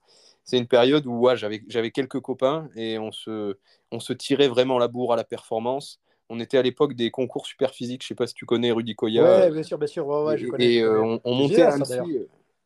c'est 0.46 0.58
une 0.58 0.68
période 0.68 1.06
où 1.08 1.20
ouais, 1.20 1.36
j'avais 1.36 1.64
j'avais 1.68 1.92
quelques 1.92 2.20
copains 2.22 2.70
et 2.76 3.00
on 3.00 3.12
se 3.12 3.58
on 3.92 4.00
se 4.00 4.14
tirait 4.14 4.48
vraiment 4.48 4.78
la 4.78 4.88
bourre 4.88 5.14
à 5.14 5.16
la 5.16 5.24
performance. 5.24 6.00
On 6.30 6.40
était 6.40 6.58
à 6.58 6.62
l'époque 6.62 6.94
des 6.94 7.12
concours 7.12 7.46
super 7.46 7.72
physiques. 7.72 8.04
Je 8.04 8.08
sais 8.08 8.16
pas 8.16 8.28
si 8.28 8.34
tu 8.34 8.46
connais 8.46 8.72
Rudy 8.72 8.96
Koya. 8.96 9.24
Ouais, 9.24 9.52
bien 9.52 9.64
sûr, 9.64 9.78
bien 9.78 9.88
sûr. 9.88 10.08
Ouais, 10.08 10.38
je 10.38 10.48
connais. 10.48 10.76
Et 10.76 10.82
euh, 10.82 11.18
on, 11.24 11.36
montait 11.36 11.62
à 11.62 11.78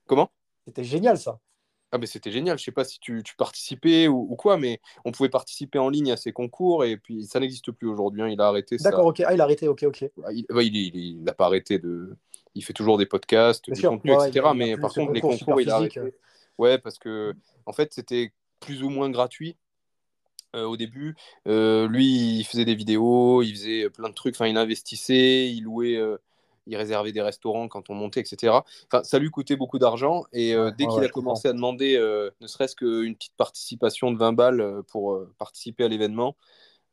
Comment? 0.06 0.30
C'était 0.66 0.84
génial 0.84 1.18
ça. 1.18 1.40
Ah 1.92 1.98
ben 1.98 2.06
c'était 2.06 2.32
génial, 2.32 2.60
je 2.60 2.64
sais 2.64 2.72
pas 2.72 2.84
si 2.84 3.00
tu, 3.00 3.24
participais 3.36 4.08
ou, 4.08 4.36
quoi, 4.36 4.58
mais 4.58 4.80
on 5.06 5.12
pouvait 5.12 5.30
participer 5.30 5.80
en 5.80 5.90
ligne 5.90 6.12
à 6.12 6.18
ces 6.18 6.32
concours 6.32 6.86
et 6.86 6.98
puis 6.98 7.26
ça 7.26 7.40
n'existe 7.40 7.72
plus 7.72 7.88
aujourd'hui, 7.88 8.22
hein, 8.22 8.28
il 8.28 8.40
a 8.40 8.48
arrêté 8.48 8.78
ça. 8.78 8.92
D'accord, 8.92 9.08
ok, 9.08 9.24
ah 9.26 9.34
il 9.34 9.42
a 9.42 9.44
arrêté, 9.44 9.68
ok, 9.68 9.86
ok. 9.88 10.06
il 10.32 11.24
n'a 11.24 11.34
pas 11.34 11.48
arrêté 11.48 11.80
de... 11.80 12.16
Il 12.54 12.64
fait 12.64 12.74
toujours 12.74 13.00
des 13.00 13.08
podcasts, 13.08 13.72
des 13.72 13.82
contenus, 13.82 14.18
etc. 14.24 14.50
mais 14.56 14.78
par 14.78 14.94
contre 14.94 15.14
les 15.14 15.22
concours, 15.22 15.62
il 15.62 15.70
a 15.72 15.78
arrêté. 15.78 16.00
Ouais, 16.60 16.78
parce 16.78 17.00
que 17.00 17.34
en 17.66 17.74
fait 17.74 17.94
c'était 17.94 18.32
plus 18.60 18.84
ou 18.84 18.90
moins 18.90 19.10
gratuit. 19.10 19.58
Euh, 20.56 20.66
au 20.66 20.78
début, 20.78 21.16
euh, 21.48 21.88
lui, 21.88 22.40
il 22.40 22.44
faisait 22.44 22.66
des 22.66 22.74
vidéos, 22.74 23.44
il 23.44 23.52
faisait 23.52 23.90
plein 23.90 24.10
de 24.10 24.16
trucs, 24.16 24.36
enfin, 24.36 24.48
il 24.48 24.58
investissait, 24.58 25.48
il 25.52 25.62
louait, 25.62 25.96
euh, 25.96 26.18
il 26.66 26.76
réservait 26.76 27.12
des 27.12 27.22
restaurants 27.22 27.68
quand 27.68 27.92
on 27.92 27.94
montait, 27.94 28.22
etc. 28.22 28.66
Enfin, 28.92 29.04
ça 29.04 29.20
lui 29.20 29.30
coûtait 29.30 29.56
beaucoup 29.56 29.78
d'argent. 29.78 30.24
Et 30.34 30.56
dès 30.78 30.88
qu'il 30.88 31.04
a 31.04 31.10
commencé 31.10 31.48
à 31.48 31.54
demander 31.54 31.98
ne 32.42 32.48
serait-ce 32.48 32.76
qu'une 32.76 33.16
petite 33.16 33.36
participation 33.38 34.12
de 34.12 34.18
20 34.18 34.34
balles 34.34 34.82
pour 34.88 35.20
participer 35.38 35.84
à 35.84 35.88
l'événement, 35.88 36.36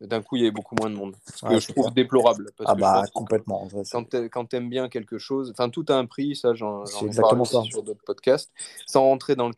d'un 0.00 0.22
coup, 0.22 0.36
il 0.36 0.40
y 0.40 0.42
avait 0.42 0.52
beaucoup 0.52 0.74
moins 0.74 0.90
de 0.90 0.94
monde. 0.94 1.16
Ce 1.34 1.46
que 1.46 1.58
je 1.58 1.72
trouve 1.72 1.92
déplorable. 1.92 2.50
ah 2.64 2.74
bah, 2.74 3.04
complètement. 3.14 3.68
Quand 3.92 4.46
tu 4.46 4.56
aimes 4.56 4.68
bien 4.68 4.88
quelque 4.88 5.18
chose, 5.18 5.50
enfin, 5.50 5.70
tout 5.70 5.84
a 5.88 5.94
un 5.94 6.06
prix, 6.06 6.36
ça, 6.36 6.54
j'en 6.54 6.84
ai 6.84 7.14
parlé 7.16 7.44
sur 7.44 7.82
d'autres 7.82 8.04
podcasts. 8.04 8.52
Sans 8.86 9.02
rentrer 9.02 9.36
dans 9.36 9.48
le 9.48 9.54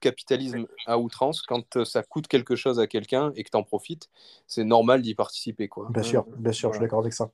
capitalisme 0.00 0.66
à 0.86 0.98
outrance, 0.98 1.42
quand 1.42 1.84
ça 1.84 2.02
coûte 2.02 2.28
quelque 2.28 2.56
chose 2.56 2.78
à 2.80 2.86
quelqu'un 2.86 3.32
et 3.36 3.44
que 3.44 3.50
tu 3.50 3.56
en 3.56 3.62
profites, 3.62 4.08
c'est 4.46 4.64
normal 4.64 5.02
d'y 5.02 5.14
participer. 5.14 5.68
Quoi. 5.68 5.88
Bien 5.90 6.02
sûr, 6.02 6.24
bien 6.36 6.52
sûr, 6.52 6.70
je 6.70 6.78
suis 6.78 6.84
d'accord 6.84 7.00
avec 7.00 7.12
ça. 7.12 7.30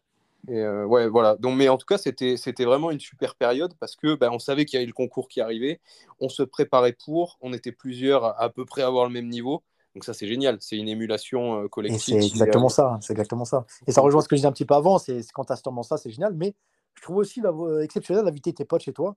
Et 0.49 0.61
euh, 0.61 0.85
ouais, 0.85 1.09
voilà. 1.09 1.35
Donc, 1.37 1.57
mais 1.57 1.69
en 1.69 1.77
tout 1.77 1.87
cas, 1.87 1.99
c'était, 1.99 2.37
c'était 2.37 2.65
vraiment 2.65 2.93
une 2.93 3.01
super 3.01 3.35
période 3.35 3.74
parce 3.81 3.97
que 3.97 4.15
ben, 4.15 4.31
on 4.31 4.39
savait 4.39 4.65
qu'il 4.65 4.77
y 4.77 4.78
avait 4.78 4.87
le 4.87 4.93
concours 4.93 5.28
qui 5.28 5.41
arrivait, 5.41 5.81
on 6.20 6.28
se 6.28 6.45
préparait 6.45 6.93
pour, 6.93 7.37
on 7.41 7.53
était 7.53 7.73
plusieurs 7.73 8.24
à, 8.24 8.41
à 8.41 8.49
peu 8.49 8.65
près 8.65 8.83
avoir 8.83 9.07
le 9.07 9.12
même 9.12 9.28
niveau. 9.28 9.65
Donc 9.97 10.05
ça, 10.05 10.12
c'est 10.12 10.27
génial. 10.27 10.59
C'est 10.60 10.77
une 10.77 10.89
émulation 10.89 11.62
euh, 11.62 11.68
collective. 11.68 12.20
C'est 12.20 12.27
exactement 12.27 12.68
ça. 12.68 12.98
C'est 13.01 13.14
exactement 13.14 13.47
ça. 13.47 13.64
Et 13.86 13.93
ça 13.93 14.02
rejoint 14.02 14.20
ce 14.20 14.28
que 14.28 14.36
je 14.36 14.40
disais 14.40 14.48
un 14.48 14.52
petit 14.52 14.66
peu 14.66 14.74
avant. 14.74 14.98
C'est 14.98 15.20
quand 15.32 15.47
tu 15.47 15.55
as 15.55 15.56
sûrement 15.56 15.82
ça, 15.82 15.97
c'est 15.97 16.10
génial. 16.10 16.35
Mais 16.35 16.55
je 16.94 17.02
trouve 17.02 17.16
aussi 17.16 17.43
exceptionnel 17.81 18.24
d'inviter 18.24 18.52
tes 18.52 18.66
potes 18.66 18.82
chez 18.82 18.93
toi. 18.93 19.16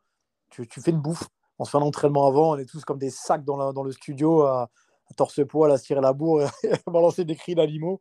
Tu, 0.50 0.66
tu, 0.68 0.80
fais 0.80 0.92
une 0.92 1.02
bouffe. 1.02 1.28
On 1.60 1.66
se 1.66 1.72
fait 1.72 1.78
un 1.78 1.82
entraînement 1.82 2.26
avant. 2.26 2.54
On 2.54 2.58
est 2.58 2.66
tous 2.66 2.86
comme 2.86 2.98
des 2.98 3.10
sacs 3.10 3.44
dans, 3.44 3.74
dans 3.74 3.84
le 3.84 3.92
studio 3.92 4.44
à, 4.44 4.70
torse 5.18 5.46
poil, 5.46 5.70
à 5.70 5.78
se 5.78 5.84
tirer 5.84 6.00
la 6.00 6.14
bourre, 6.14 6.44
à 6.88 6.92
balancer 6.92 7.26
des 7.26 7.36
cris 7.36 7.56
d'animaux 7.56 8.00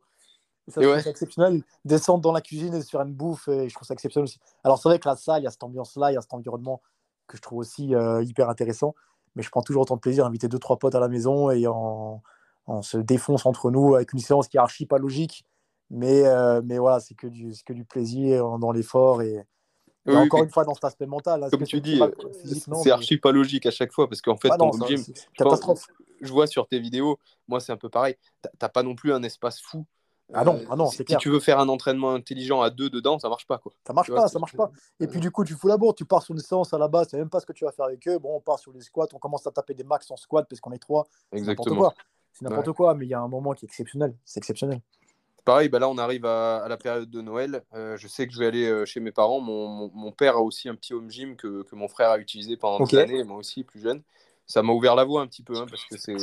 c'est 0.69 1.07
exceptionnel. 1.07 1.63
Descendre 1.85 2.21
dans 2.21 2.31
la 2.31 2.41
cuisine 2.41 2.73
et 2.73 2.81
se 2.81 2.89
faire 2.89 3.01
une 3.01 3.13
bouffe, 3.13 3.47
et 3.47 3.69
je 3.69 3.75
trouve 3.75 3.87
ça 3.87 3.93
exceptionnel 3.93 4.25
aussi. 4.25 4.39
Alors, 4.63 4.79
c'est 4.79 4.89
vrai 4.89 4.99
que 4.99 5.07
là, 5.07 5.15
ça, 5.15 5.39
il 5.39 5.43
y 5.43 5.47
a 5.47 5.51
cette 5.51 5.63
ambiance-là, 5.63 6.11
il 6.11 6.15
y 6.15 6.17
a 6.17 6.21
cet 6.21 6.33
environnement 6.33 6.81
que 7.27 7.37
je 7.37 7.41
trouve 7.41 7.59
aussi 7.59 7.93
euh, 7.95 8.23
hyper 8.23 8.49
intéressant. 8.49 8.95
Mais 9.35 9.43
je 9.43 9.49
prends 9.49 9.61
toujours 9.61 9.83
autant 9.83 9.95
de 9.95 10.01
plaisir 10.01 10.25
à 10.25 10.27
inviter 10.27 10.47
deux, 10.47 10.59
trois 10.59 10.77
potes 10.77 10.95
à 10.95 10.99
la 10.99 11.07
maison 11.07 11.51
et 11.51 11.65
on, 12.69 12.81
se 12.81 12.97
défonce 12.97 13.45
entre 13.45 13.71
nous 13.71 13.95
avec 13.95 14.13
une 14.13 14.19
séance 14.19 14.47
qui 14.47 14.57
est 14.57 14.59
archi 14.59 14.85
pas 14.85 14.97
logique. 14.97 15.45
Mais, 15.89 16.25
euh, 16.25 16.61
mais 16.63 16.77
voilà, 16.77 16.99
c'est 16.99 17.15
que, 17.15 17.27
du, 17.27 17.51
que 17.65 17.73
du 17.73 17.83
plaisir 17.83 18.59
dans 18.59 18.71
l'effort 18.71 19.21
et, 19.21 19.43
encore 20.05 20.43
une 20.43 20.49
fois 20.49 20.63
dans 20.63 20.73
cet 20.73 20.85
aspect 20.85 21.07
mental. 21.07 21.47
Comme 21.51 21.63
tu 21.63 21.81
dis, 21.81 21.99
c'est 22.83 22.91
archi 22.91 23.17
pas 23.17 23.31
logique 23.31 23.65
à 23.65 23.71
chaque 23.71 23.91
fois 23.91 24.07
parce 24.07 24.21
qu'en 24.21 24.37
fait, 24.37 24.49
bah 24.49 24.57
ton 24.57 24.71
gym, 24.85 25.03
je 26.21 26.31
vois 26.31 26.47
sur 26.47 26.67
tes 26.67 26.79
vidéos, 26.79 27.17
moi 27.47 27.59
c'est 27.59 27.71
un 27.71 27.77
peu 27.77 27.89
pareil. 27.89 28.15
T'as 28.57 28.69
pas 28.69 28.83
non 28.83 28.95
plus 28.95 29.13
un 29.13 29.23
espace 29.23 29.59
fou 29.61 29.85
ah 30.33 30.43
non, 30.43 30.61
ah 30.69 30.75
non 30.75 30.87
si, 30.91 31.03
tu 31.03 31.29
veux 31.29 31.39
faire 31.39 31.59
un 31.59 31.67
entraînement 31.69 32.13
intelligent 32.13 32.61
à 32.61 32.69
deux 32.69 32.89
dedans, 32.89 33.17
ça 33.17 33.29
marche 33.29 33.47
pas. 33.47 33.57
Quoi. 33.57 33.71
Ça 33.85 33.93
marche 33.93 34.11
pas, 34.11 34.27
ça 34.27 34.37
marche 34.37 34.55
pas. 34.55 34.71
Et 34.99 35.07
puis 35.07 35.19
du 35.19 35.31
coup, 35.31 35.43
tu 35.43 35.55
fous 35.55 35.67
la 35.67 35.77
bourre, 35.77 35.95
tu 35.95 36.05
pars 36.05 36.21
sur 36.21 36.35
une 36.35 36.39
séance 36.39 36.73
à 36.73 36.77
la 36.77 36.87
base, 36.87 37.09
sais 37.09 37.17
même 37.17 37.29
pas 37.29 37.39
ce 37.39 37.45
que 37.45 37.53
tu 37.53 37.65
vas 37.65 37.71
faire 37.71 37.85
avec 37.85 38.07
eux. 38.07 38.19
Bon, 38.19 38.35
on 38.35 38.39
part 38.39 38.59
sur 38.59 38.71
les 38.71 38.81
squats, 38.81 39.07
on 39.13 39.17
commence 39.17 39.47
à 39.47 39.51
taper 39.51 39.73
des 39.73 39.83
max 39.83 40.09
en 40.11 40.17
squat 40.17 40.45
parce 40.47 40.59
qu'on 40.59 40.71
est 40.71 40.79
trois. 40.79 41.07
Exactement. 41.31 41.93
C'est 42.33 42.45
n'importe 42.45 42.71
quoi, 42.73 42.93
mais 42.95 43.05
il 43.05 43.09
y 43.09 43.13
a 43.13 43.19
un 43.19 43.27
moment 43.27 43.53
qui 43.53 43.65
est 43.65 43.67
exceptionnel. 43.67 44.15
C'est 44.25 44.39
exceptionnel. 44.39 44.81
Pareil, 45.45 45.69
bah 45.69 45.79
là 45.79 45.89
on 45.89 45.97
arrive 45.97 46.25
à, 46.25 46.67
la 46.67 46.77
période 46.77 47.09
de 47.09 47.21
Noël. 47.21 47.63
Euh, 47.73 47.97
je 47.97 48.07
sais 48.07 48.27
que 48.27 48.33
je 48.33 48.39
vais 48.39 48.45
aller 48.45 48.69
euh, 48.69 48.85
chez 48.85 48.99
mes 48.99 49.11
parents. 49.11 49.39
Mon, 49.39 49.89
mon, 49.93 50.11
père 50.11 50.35
a 50.35 50.41
aussi 50.41 50.69
un 50.69 50.75
petit 50.75 50.93
home 50.93 51.09
gym 51.09 51.35
que, 51.35 51.63
que 51.63 51.75
mon 51.75 51.87
frère 51.87 52.09
a 52.11 52.19
utilisé 52.19 52.55
pendant 52.55 52.85
des 52.85 52.97
années, 52.97 53.23
moi 53.23 53.37
aussi 53.37 53.63
plus 53.63 53.81
jeune 53.81 54.03
ça 54.49 54.63
m'a 54.63 54.73
ouvert 54.73 54.95
la 54.95 55.03
voie 55.03 55.21
un 55.21 55.27
petit 55.27 55.43
peu, 55.43 55.55
hein, 55.55 55.67
parce 55.69 55.85
que 55.85 55.97
c'est 55.97 56.15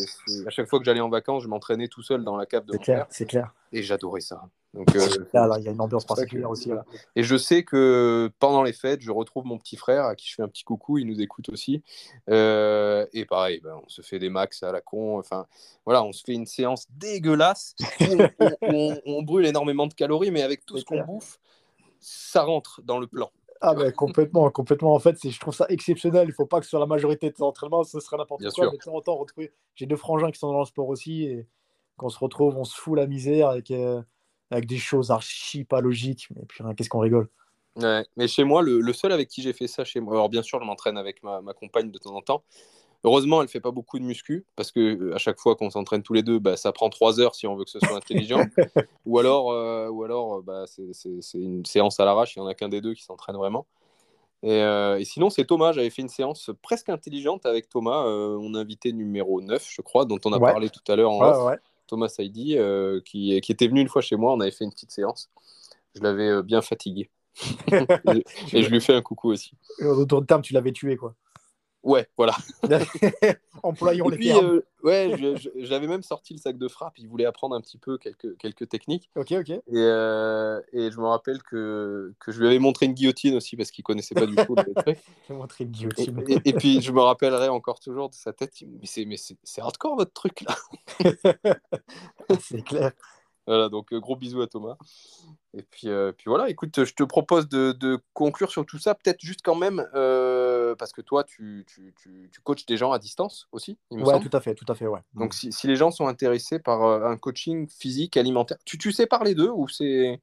à 0.47 0.51
chaque 0.51 0.69
fois 0.69 0.81
que 0.81 0.85
j'allais 0.85 1.01
en 1.01 1.09
vacances, 1.09 1.45
je 1.45 1.49
m'entraînais 1.49 1.87
tout 1.87 2.03
seul 2.03 2.25
dans 2.25 2.37
la 2.37 2.45
cave 2.45 2.65
de 2.65 2.73
mon 2.73 2.79
clair, 2.81 3.07
C'est 3.09 3.25
clair. 3.25 3.55
Et 3.73 3.85
j'adorais 3.85 4.21
ça. 4.21 4.43
Donc, 4.77 4.95
euh, 4.95 5.09
il 5.59 5.65
y 5.65 5.69
a 5.69 5.71
une 5.71 5.81
ambiance 5.81 6.05
particulière 6.05 6.51
aussi. 6.51 6.71
Et 7.15 7.23
je 7.23 7.37
sais 7.37 7.65
que 7.65 8.31
pendant 8.39 8.63
les 8.63 8.75
fêtes, 8.75 9.01
je 9.01 9.11
retrouve 9.11 9.47
mon 9.47 9.57
petit 9.57 9.77
frère 9.77 10.05
à 10.05 10.15
qui 10.15 10.29
je 10.29 10.35
fais 10.35 10.43
un 10.43 10.49
petit 10.49 10.65
coucou, 10.65 10.99
il 10.99 11.07
nous 11.07 11.21
écoute 11.21 11.49
aussi. 11.49 11.83
Euh, 12.29 13.07
et 13.15 13.25
pareil, 13.25 13.61
ben, 13.63 13.81
on 13.83 13.89
se 13.89 14.03
fait 14.03 14.19
des 14.19 14.29
max 14.29 14.63
à 14.63 14.73
la 14.73 14.83
con. 14.83 15.19
Enfin, 15.19 15.47
voilà, 15.87 16.05
on 16.05 16.13
se 16.13 16.23
fait 16.23 16.35
une 16.35 16.47
séance 16.47 16.87
dégueulasse 16.91 17.75
où 18.01 18.93
on, 19.07 19.23
brûle 19.23 19.47
énormément 19.47 19.87
de 19.87 19.95
calories, 19.95 20.31
mais 20.31 20.43
avec 20.43 20.67
tout 20.67 20.77
ce 20.77 20.85
qu'on 20.85 21.03
bouffe, 21.03 21.41
ça 21.99 22.43
rentre 22.43 22.83
dans 22.85 22.99
le 22.99 23.07
plan. 23.07 23.31
Ah, 23.63 23.75
mais 23.75 23.91
complètement, 23.93 24.51
complètement. 24.51 24.95
En 24.95 24.99
fait, 24.99 25.17
je 25.27 25.41
trouve 25.41 25.55
ça 25.55 25.65
exceptionnel. 25.71 26.25
Il 26.25 26.33
ne 26.33 26.35
faut 26.35 26.45
pas 26.45 26.61
que 26.61 26.67
sur 26.67 26.79
la 26.79 26.87
majorité 26.87 27.31
de 27.31 27.35
tes 27.35 27.43
entraînements, 27.43 27.83
ce 27.83 27.99
serait 28.01 28.19
n'importe 28.19 28.43
quoi. 28.43 28.51
Sûr. 28.51 28.71
Mais 28.71 28.77
de 28.77 28.83
temps 28.83 28.95
en 28.95 29.01
temps, 29.01 29.17
retrouver. 29.17 29.55
J'ai 29.75 29.87
deux 29.87 29.97
frangins 29.97 30.31
qui 30.31 30.39
sont 30.39 30.53
dans 30.53 30.61
le 30.61 30.67
sport 30.67 30.89
aussi. 30.89 31.25
Et 31.25 31.47
quand 31.97 32.07
on 32.07 32.11
se 32.11 32.19
retrouve, 32.19 32.59
on 32.59 32.65
se 32.65 32.77
fout 32.77 32.99
la 32.99 33.07
misère 33.07 33.49
avec, 33.49 33.71
euh, 33.71 34.03
avec 34.51 34.67
des 34.67 34.79
choses 34.79 35.11
archi 35.11 35.65
pas 35.65 35.81
logiques. 35.81 36.29
Mais 36.35 36.43
puis, 36.47 36.63
qu'est-ce 36.77 36.89
qu'on 36.89 37.01
rigole. 37.01 37.29
Ouais, 37.77 38.07
mais 38.17 38.27
chez 38.27 38.45
moi, 38.45 38.63
le, 38.63 38.93
seul 38.93 39.13
avec 39.13 39.29
qui 39.29 39.43
j'ai 39.43 39.53
fait 39.53 39.67
ça 39.67 39.85
chez 39.85 40.01
moi, 40.01 40.15
alors 40.15 40.29
bien 40.29 40.43
sûr, 40.43 40.61
je 40.61 40.65
m'entraîne 40.65 40.97
avec 40.97 41.23
ma, 41.23 41.43
ma, 41.43 41.53
compagne 41.53 41.91
de 41.91 41.99
temps 41.99 42.15
en 42.15 42.23
temps, 42.23 42.43
Heureusement, 43.07 43.41
elle 43.41 43.47
fait 43.47 43.61
pas 43.61 43.71
beaucoup 43.71 44.01
de 44.01 44.05
muscu 44.05 44.45
parce 44.57 44.73
que 44.73 44.81
euh, 44.81 45.15
à 45.15 45.19
chaque 45.19 45.39
fois 45.39 45.55
qu'on 45.55 45.71
s'entraîne 45.71 46.03
tous 46.03 46.13
les 46.13 46.25
deux, 46.25 46.41
bah, 46.41 46.57
ça 46.57 46.73
prend 46.73 46.89
trois 46.89 47.21
heures 47.21 47.37
si 47.37 47.47
on 47.47 47.55
veut 47.55 47.65
que 47.65 47.71
ce 47.71 47.79
soit 47.79 47.97
intelligent. 47.97 48.45
ou 49.07 49.21
alors, 49.21 49.53
euh, 49.53 49.89
ou 49.89 50.03
alors, 50.03 50.39
euh, 50.39 50.43
bah, 50.43 50.65
c'est 50.67 51.39
une 51.39 51.65
séance 51.65 52.01
à 52.01 52.05
l'arrache. 52.05 52.35
Il 52.35 52.41
y 52.41 52.43
en 52.43 52.47
a 52.47 52.55
qu'un 52.55 52.69
des 52.69 52.81
deux 52.81 52.95
qui 52.95 53.05
s'entraîne 53.05 53.37
vraiment. 53.37 53.67
Et, 54.43 55.05
sinon, 55.05 55.31
c'est 55.31 55.45
Thomas. 55.45 55.73
J'avais 55.73 55.91
fait 55.91 56.03
une 56.03 56.09
séance 56.09 56.51
presque 56.63 56.89
intelligente 56.89 57.47
avec 57.47 57.69
Thomas, 57.69 58.05
mon 58.05 58.55
invité 58.55 58.93
numéro 58.93 59.41
9, 59.41 59.67
je 59.69 59.83
crois, 59.83 60.05
dont 60.05 60.19
on 60.25 60.33
a 60.33 60.39
parlé 60.39 60.69
tout 60.69 60.81
à 60.89 60.97
l'heure 60.97 61.11
en 61.11 61.53
Thomas 61.87 62.09
Saidi, 62.09 62.57
qui, 63.05 63.41
qui, 63.41 63.53
était 63.53 63.69
venu 63.69 63.81
une 63.81 63.89
fois 63.89 64.03
chez 64.03 64.17
moi. 64.17 64.33
On 64.33 64.41
avait 64.41 64.51
fait 64.51 64.65
une 64.65 64.73
petite 64.73 64.91
séance. 64.91 65.31
Je 65.95 66.03
l'avais 66.03 66.43
bien 66.43 66.63
fatigué. 66.63 67.11
et, 67.73 68.63
je 68.63 68.71
lui 68.71 68.81
fais 68.81 68.95
un 68.95 69.03
coucou 69.03 69.31
aussi. 69.31 69.53
Autour 69.81 70.23
de 70.23 70.27
terme, 70.27 70.43
tu 70.43 70.55
l'avais 70.55 70.73
tué, 70.73 70.97
quoi. 70.97 71.15
Ouais, 71.83 72.09
voilà. 72.17 72.35
Employons 73.63 74.09
les 74.09 74.17
puis, 74.17 74.33
euh, 74.33 74.61
ouais, 74.87 75.17
j'avais 75.57 75.87
même 75.87 76.03
sorti 76.03 76.33
le 76.35 76.39
sac 76.39 76.57
de 76.57 76.69
frappe. 76.69 76.99
Il 76.99 77.09
voulait 77.09 77.27
apprendre 77.27 77.55
un 77.55 77.61
petit 77.61 77.79
peu 77.79 77.99
quelques, 77.99 78.37
quelques 78.39 78.69
techniques. 78.69 79.11
Ok, 79.17 79.33
ok. 79.33 79.51
Et, 79.51 79.63
euh, 79.75 80.61
et 80.73 80.91
je 80.91 80.99
me 80.99 81.07
rappelle 81.07 81.43
que, 81.43 82.15
que, 82.21 82.33
je 82.33 82.41
lui 82.41 82.47
avais 82.47 82.59
montré 82.59 82.87
une 82.87 82.95
guillotine 82.95 83.35
aussi 83.35 83.57
parce 83.57 83.71
qu'il 83.71 83.85
connaissait 83.85 84.15
pas 84.15 84.27
du 84.27 84.37
tout 84.37 84.55
le 84.55 84.83
truc. 84.83 84.99
montré 85.31 85.65
une 85.65 85.71
guillotine. 85.71 86.25
Et, 86.45 86.53
puis 86.53 86.81
je 86.81 86.93
me 86.93 87.01
rappellerai 87.01 87.49
encore 87.49 87.81
toujours 87.81 88.09
de 88.09 88.15
sa 88.15 88.33
tête. 88.33 88.53
Mais 89.07 89.17
c'est 89.17 89.61
hardcore 89.61 89.97
votre 89.97 90.13
truc 90.13 90.43
là. 90.43 90.57
c'est 92.41 92.63
clair. 92.63 92.93
Voilà, 93.47 93.69
donc 93.69 93.93
euh, 93.93 94.01
gros 94.01 94.17
bisous 94.17 94.43
à 94.43 94.47
Thomas. 94.47 94.77
Et 95.55 95.63
puis, 95.63 95.89
euh, 95.89 96.13
puis 96.13 96.25
voilà, 96.27 96.51
écoute, 96.51 96.85
je 96.85 96.93
te 96.93 97.05
propose 97.05 97.49
de, 97.49 97.99
conclure 98.13 98.51
sur 98.51 98.67
tout 98.67 98.79
ça, 98.79 98.95
peut-être 98.95 99.21
juste 99.21 99.41
quand 99.43 99.55
même, 99.55 99.87
euh, 99.95 100.75
parce 100.75 100.93
que 100.93 101.01
toi, 101.01 101.25
tu, 101.25 101.65
tu, 101.67 101.95
tu, 101.97 102.41
coaches 102.43 102.67
des 102.67 102.77
gens 102.77 102.93
à 102.93 102.99
distance 102.99 103.49
aussi, 103.53 103.79
il 103.91 103.99
me 103.99 104.05
ouais, 104.05 104.21
tout 104.21 104.37
à 104.37 104.41
fait, 104.41 104.55
tout 104.55 104.67
à 104.69 104.75
fait, 104.75 104.87
ouais. 104.87 105.01
Donc 105.15 105.33
si, 105.33 105.53
si 105.53 105.67
les 105.67 105.77
gens 105.77 105.91
sont 105.91 106.09
intéressés 106.09 106.59
par 106.59 106.83
un 106.83 107.17
coaching 107.17 107.69
physique, 107.69 108.17
alimentaire, 108.17 108.59
tu, 108.65 108.77
tu 108.77 108.93
sais 108.93 109.07
parler 109.07 109.35
d'eux 109.35 109.51
ou 109.51 109.69
c'est 109.69 110.21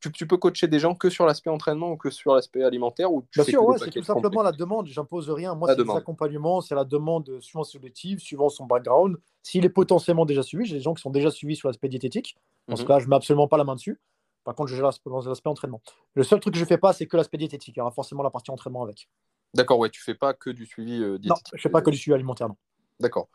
tu, 0.00 0.26
peux 0.26 0.36
coacher 0.36 0.66
des 0.68 0.78
gens 0.78 0.94
que 0.94 1.10
sur 1.10 1.26
l'aspect 1.26 1.50
entraînement 1.50 1.92
ou 1.92 1.96
que 1.96 2.10
sur 2.10 2.34
l'aspect 2.34 2.62
alimentaire 2.62 3.12
ou 3.12 3.24
Bien 3.34 3.44
sûr, 3.44 3.64
ouais, 3.64 3.78
c'est 3.78 3.90
tout 3.90 4.02
simplement 4.02 4.42
la 4.42 4.52
demande. 4.52 4.86
J'impose 4.86 5.30
rien. 5.30 5.54
Moi, 5.54 5.74
c'est 5.74 5.84
l'accompagnement, 5.84 6.60
c'est 6.60 6.74
la 6.74 6.84
demande 6.84 7.40
suivant 7.40 7.64
ses 7.64 7.76
objectifs, 7.76 8.20
suivant 8.20 8.48
son 8.48 8.66
background. 8.66 9.16
S'il 9.42 9.64
est 9.64 9.70
potentiellement 9.70 10.26
déjà 10.26 10.42
suivi, 10.42 10.64
j'ai 10.64 10.76
des 10.76 10.82
gens 10.82 10.94
qui 10.94 11.02
sont 11.02 11.10
déjà 11.10 11.30
suivis 11.30 11.56
sur 11.56 11.68
l'aspect 11.68 11.88
diététique. 11.88 12.36
Dans 12.68 12.76
ce 12.76 12.82
mhm. 12.82 12.88
cas, 12.88 12.98
je 12.98 13.04
ne 13.04 13.10
mets 13.10 13.16
absolument 13.16 13.48
pas 13.48 13.56
la 13.56 13.64
main 13.64 13.74
dessus. 13.74 14.00
Par 14.44 14.54
contre, 14.54 14.70
je 14.70 14.76
gère 14.76 14.84
l'aspect 14.84 15.48
entraînement. 15.50 15.80
Le 16.14 16.22
seul 16.22 16.38
truc 16.40 16.54
que 16.54 16.58
je 16.58 16.64
ne 16.64 16.68
fais 16.68 16.78
pas, 16.78 16.92
c'est 16.92 17.06
que 17.06 17.16
l'aspect 17.16 17.38
diététique. 17.38 17.76
Il 17.76 17.78
y 17.78 17.82
aura 17.82 17.90
forcément 17.90 18.22
la 18.22 18.30
partie 18.30 18.50
entraînement 18.50 18.82
avec. 18.82 19.08
D'accord, 19.54 19.78
ouais, 19.78 19.90
tu 19.90 20.00
fais 20.02 20.14
pas 20.14 20.34
que 20.34 20.50
du 20.50 20.66
suivi 20.66 20.98
diététique. 20.98 21.26
Euh, 21.26 21.28
non, 21.28 21.36
je 21.54 21.62
fais 21.62 21.68
pas 21.68 21.82
que 21.82 21.90
du 21.90 21.96
suivi 21.96 22.14
alimentaire. 22.14 22.48
Non. 22.48 22.56
D'accord. 22.98 23.28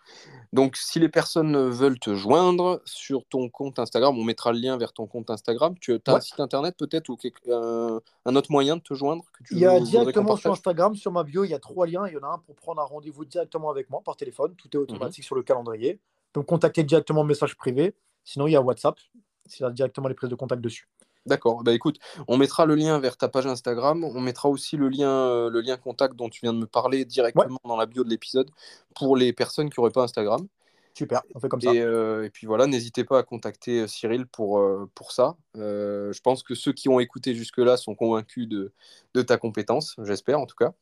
Donc, 0.54 0.76
si 0.76 1.00
les 1.00 1.08
personnes 1.08 1.70
veulent 1.70 2.00
te 2.00 2.16
joindre 2.16 2.82
sur 2.86 3.26
ton 3.26 3.48
compte 3.48 3.78
Instagram, 3.78 4.18
on 4.18 4.24
mettra 4.24 4.52
le 4.52 4.60
lien 4.60 4.76
vers 4.76 4.92
ton 4.92 5.06
compte 5.06 5.30
Instagram. 5.30 5.76
Tu 5.80 5.94
as 5.94 6.12
un 6.12 6.20
site 6.20 6.40
internet 6.40 6.76
peut-être 6.78 7.10
ou 7.10 7.18
un, 7.52 8.36
autre 8.36 8.52
moyen 8.52 8.78
de 8.78 8.82
te 8.82 8.96
joindre 8.96 9.24
Il 9.52 9.60
y 9.60 9.66
a 9.66 9.80
directement 9.80 10.36
sur 10.36 10.52
Instagram, 10.52 10.96
sur 10.96 11.12
ma 11.12 11.24
bio, 11.24 11.44
il 11.44 11.52
y 11.52 11.54
a 11.54 11.60
trois 11.60 11.86
liens. 11.86 12.08
Il 12.08 12.14
y 12.14 12.18
en 12.18 12.24
a 12.24 12.34
un 12.34 12.40
pour 12.40 12.56
prendre 12.56 12.82
un 12.82 12.86
rendez-vous 12.86 13.24
directement 13.24 13.70
avec 13.70 13.90
moi 13.90 14.02
par 14.04 14.16
téléphone. 14.16 14.56
Tout 14.56 14.68
est 14.74 14.78
mhm. 14.78 14.84
automatique 14.84 15.24
sur 15.24 15.36
le 15.36 15.44
calendrier. 15.44 16.00
Donc, 16.34 16.48
contacter 16.48 16.84
directement 16.84 17.24
message 17.24 17.56
privé. 17.56 17.94
Sinon, 18.24 18.48
il 18.48 18.54
y 18.54 18.56
a 18.56 18.62
WhatsApp. 18.62 19.00
Il 19.46 19.62
y 19.62 19.64
a 19.64 19.70
directement 19.70 20.08
les 20.08 20.16
prises 20.16 20.30
de 20.30 20.36
contact 20.36 20.62
dessus. 20.62 20.88
D'accord. 21.28 21.64
Bah 21.64 21.74
écoute, 21.74 22.00
on 22.28 22.38
mettra 22.38 22.66
le 22.66 22.74
lien 22.74 23.00
vers 23.00 23.16
ta 23.16 23.28
page 23.28 23.46
Instagram. 23.46 24.04
On 24.04 24.22
mettra 24.22 24.50
aussi 24.50 24.76
le 24.76 24.90
lien, 24.90 25.10
euh, 25.10 25.50
le 25.50 25.62
lien 25.62 25.78
contact 25.78 26.16
dont 26.16 26.30
tu 26.30 26.42
viens 26.42 26.54
de 26.54 26.58
me 26.58 26.66
parler 26.66 27.06
directement 27.06 27.60
dans 27.64 27.78
la 27.78 27.86
bio 27.86 28.04
de 28.04 28.10
l'épisode 28.10 28.50
pour 28.96 29.16
les 29.16 29.32
personnes 29.32 29.70
qui 29.70 29.80
n'auraient 29.80 29.92
pas 29.92 30.02
Instagram. 30.04 30.48
Super, 30.94 31.22
on 31.36 31.40
fait 31.40 31.48
comme 31.48 31.62
ça. 31.62 31.74
Et, 31.74 31.80
euh, 31.80 32.28
puis 32.34 32.48
voilà, 32.48 32.66
n'hésitez 32.66 33.04
pas 33.04 33.20
à 33.20 33.24
contacter 33.24 33.82
euh, 33.82 33.88
Cyril 33.88 34.26
pour, 34.26 34.62
pour 34.96 35.12
ça. 35.12 35.36
je 35.56 36.20
pense 36.22 36.42
que 36.44 36.56
ceux 36.56 36.74
qui 36.74 36.90
ont 36.90 37.00
écouté 37.00 37.36
jusque-là 37.36 37.78
sont 37.78 37.96
convaincus 37.96 38.48
de, 38.48 38.72
de 39.14 39.22
ta 39.22 39.38
compétence, 39.38 39.96
j'espère 40.04 40.40
en 40.40 40.48
tout 40.48 40.58
cas. 40.58 40.74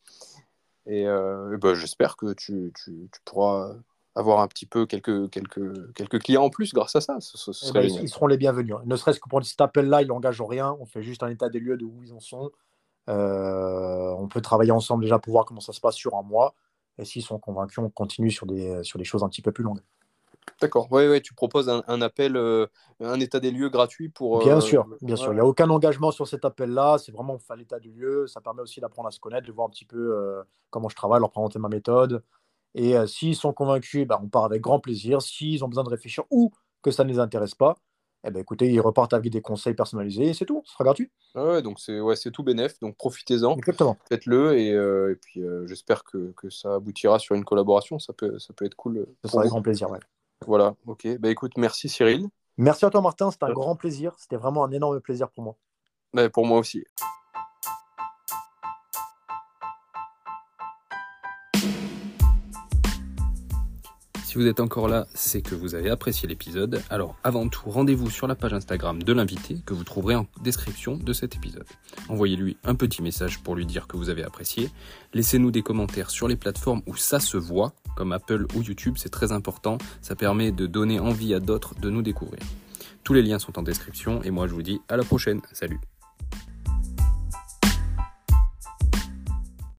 Et, 0.87 1.05
bah, 1.05 1.75
j'espère 1.75 2.15
que 2.15 2.33
tu, 2.33 2.71
tu, 2.73 3.09
tu, 3.11 3.21
pourras 3.25 3.75
avoir 4.15 4.39
un 4.39 4.47
petit 4.47 4.65
peu 4.65 4.85
quelques, 4.85 5.29
quelques, 5.29 5.93
quelques 5.93 6.19
clients 6.19 6.43
en 6.43 6.49
plus 6.49 6.73
grâce 6.73 6.95
à 6.95 7.01
ça. 7.01 7.17
Eh 7.67 7.71
ben, 7.71 7.83
ils 7.83 8.09
seront 8.09 8.27
les 8.27 8.37
bienvenus. 8.37 8.75
Hein. 8.75 8.81
Ne 8.85 8.95
serait-ce 8.95 9.19
que 9.19 9.29
pour 9.29 9.43
cet 9.45 9.61
appel-là, 9.61 10.01
ils 10.01 10.07
n'engagent 10.07 10.41
rien. 10.41 10.75
On 10.79 10.85
fait 10.85 11.03
juste 11.03 11.23
un 11.23 11.29
état 11.29 11.49
des 11.49 11.59
lieux 11.59 11.77
de 11.77 11.85
où 11.85 12.03
ils 12.03 12.13
en 12.13 12.19
sont. 12.19 12.51
Euh, 13.09 14.13
on 14.17 14.27
peut 14.27 14.41
travailler 14.41 14.71
ensemble 14.71 15.03
déjà 15.03 15.19
pour 15.19 15.31
voir 15.31 15.45
comment 15.45 15.61
ça 15.61 15.73
se 15.73 15.79
passe 15.79 15.95
sur 15.95 16.15
un 16.15 16.23
mois. 16.23 16.53
Et 16.97 17.05
s'ils 17.05 17.23
sont 17.23 17.39
convaincus, 17.39 17.79
on 17.79 17.89
continue 17.89 18.31
sur 18.31 18.45
des, 18.45 18.83
sur 18.83 18.99
des 18.99 19.05
choses 19.05 19.23
un 19.23 19.29
petit 19.29 19.41
peu 19.41 19.51
plus 19.51 19.63
longues. 19.63 19.81
D'accord. 20.61 20.87
Oui, 20.91 21.07
ouais, 21.07 21.21
tu 21.21 21.33
proposes 21.33 21.69
un, 21.69 22.01
appel, 22.01 22.35
euh, 22.35 22.65
un 22.99 23.19
état 23.19 23.39
des 23.39 23.51
lieux 23.51 23.69
gratuit 23.69 24.09
pour. 24.09 24.39
Bien 24.39 24.57
euh, 24.57 24.61
sûr, 24.61 24.87
bien 25.01 25.15
sûr. 25.15 25.31
Il 25.31 25.35
n'y 25.35 25.41
a 25.41 25.45
aucun 25.45 25.69
engagement 25.69 26.11
sur 26.11 26.27
cet 26.27 26.43
appel-là. 26.43 26.97
C'est 26.97 27.11
vraiment 27.11 27.35
on 27.35 27.39
fait 27.39 27.55
l'état 27.55 27.79
du 27.79 27.91
lieu. 27.91 28.27
Ça 28.27 28.41
permet 28.41 28.61
aussi 28.61 28.81
d'apprendre 28.81 29.07
à 29.07 29.11
se 29.11 29.19
connaître, 29.19 29.47
de 29.47 29.51
voir 29.51 29.67
un 29.67 29.69
petit 29.69 29.85
peu 29.85 30.43
comment 30.69 30.89
je 30.89 30.95
travaille, 30.95 31.19
leur 31.19 31.29
présenter 31.29 31.59
ma 31.59 31.69
méthode, 31.69 32.23
et 32.75 32.95
euh, 32.95 33.07
s'ils 33.07 33.35
sont 33.35 33.53
convaincus, 33.53 34.07
bah, 34.07 34.19
on 34.23 34.27
part 34.27 34.45
avec 34.45 34.61
grand 34.61 34.79
plaisir. 34.79 35.21
S'ils 35.21 35.63
ont 35.63 35.67
besoin 35.67 35.83
de 35.83 35.89
réfléchir 35.89 36.23
ou 36.29 36.51
que 36.81 36.91
ça 36.91 37.03
ne 37.03 37.09
les 37.09 37.19
intéresse 37.19 37.55
pas, 37.55 37.75
eh 38.25 38.31
ben, 38.31 38.39
écoutez, 38.39 38.69
ils 38.69 38.81
repartent 38.81 39.13
avec 39.13 39.31
des 39.31 39.41
conseils 39.41 39.73
personnalisés 39.73 40.29
et 40.29 40.33
c'est 40.33 40.45
tout, 40.45 40.61
ce 40.65 40.73
sera 40.73 40.83
gratuit. 40.83 41.09
ouais, 41.35 41.61
donc 41.61 41.79
c'est 41.79 41.99
ouais, 42.01 42.15
tout 42.15 42.43
bénef, 42.43 42.79
donc 42.79 42.97
profitez-en. 42.97 43.55
Exactement. 43.57 43.97
Faites-le 44.09 44.57
et, 44.57 44.73
euh, 44.73 45.13
et, 45.13 45.15
puis 45.15 45.41
euh, 45.41 45.65
j'espère 45.67 46.03
que, 46.03 46.33
que, 46.35 46.49
ça 46.49 46.75
aboutira 46.75 47.17
sur 47.19 47.35
une 47.35 47.45
collaboration, 47.45 47.97
ça 47.97 48.11
peut, 48.11 48.37
ça 48.37 48.53
peut 48.53 48.65
être 48.65 48.75
cool. 48.75 49.05
Ça 49.23 49.31
sera 49.31 49.41
avec 49.41 49.51
grand 49.51 49.61
plaisir, 49.61 49.89
ouais. 49.89 49.99
Voilà, 50.45 50.75
ok. 50.85 51.17
Bah 51.19 51.29
écoute, 51.29 51.53
merci 51.57 51.89
Cyril. 51.89 52.27
Merci 52.57 52.85
à 52.85 52.89
toi 52.89 53.01
Martin, 53.01 53.31
c'était 53.31 53.45
un 53.45 53.53
grand 53.53 53.75
plaisir, 53.75 54.13
c'était 54.17 54.35
vraiment 54.35 54.65
un 54.65 54.71
énorme 54.71 54.99
plaisir 54.99 55.29
pour 55.29 55.43
moi. 55.43 55.55
Bah, 56.13 56.29
pour 56.29 56.45
moi 56.45 56.59
aussi. 56.59 56.83
Si 64.29 64.35
vous 64.35 64.45
êtes 64.45 64.59
encore 64.59 64.87
là, 64.87 65.07
c'est 65.15 65.41
que 65.41 65.55
vous 65.55 65.73
avez 65.73 65.89
apprécié 65.89 66.29
l'épisode. 66.29 66.83
Alors 66.91 67.15
avant 67.23 67.49
tout, 67.49 67.67
rendez-vous 67.67 68.11
sur 68.11 68.27
la 68.27 68.35
page 68.35 68.53
Instagram 68.53 69.01
de 69.01 69.11
l'invité 69.11 69.57
que 69.65 69.73
vous 69.73 69.83
trouverez 69.83 70.13
en 70.13 70.27
description 70.43 70.97
de 70.97 71.13
cet 71.13 71.35
épisode. 71.35 71.65
Envoyez-lui 72.09 72.55
un 72.63 72.75
petit 72.75 73.01
message 73.01 73.41
pour 73.41 73.55
lui 73.55 73.65
dire 73.65 73.87
que 73.87 73.97
vous 73.97 74.09
avez 74.09 74.23
apprécié. 74.23 74.69
Laissez-nous 75.15 75.49
des 75.49 75.63
commentaires 75.63 76.11
sur 76.11 76.27
les 76.27 76.35
plateformes 76.35 76.83
où 76.85 76.95
ça 76.95 77.19
se 77.19 77.37
voit, 77.37 77.73
comme 77.95 78.11
Apple 78.11 78.45
ou 78.53 78.61
YouTube, 78.61 78.97
c'est 78.97 79.09
très 79.09 79.31
important. 79.31 79.79
Ça 79.99 80.15
permet 80.15 80.51
de 80.51 80.67
donner 80.67 80.99
envie 80.99 81.33
à 81.33 81.39
d'autres 81.39 81.73
de 81.79 81.89
nous 81.89 82.03
découvrir. 82.03 82.43
Tous 83.03 83.13
les 83.15 83.23
liens 83.23 83.39
sont 83.39 83.57
en 83.57 83.63
description 83.63 84.21
et 84.21 84.29
moi 84.29 84.45
je 84.45 84.53
vous 84.53 84.61
dis 84.61 84.79
à 84.89 84.95
la 84.95 85.03
prochaine. 85.03 85.41
Salut 85.53 85.79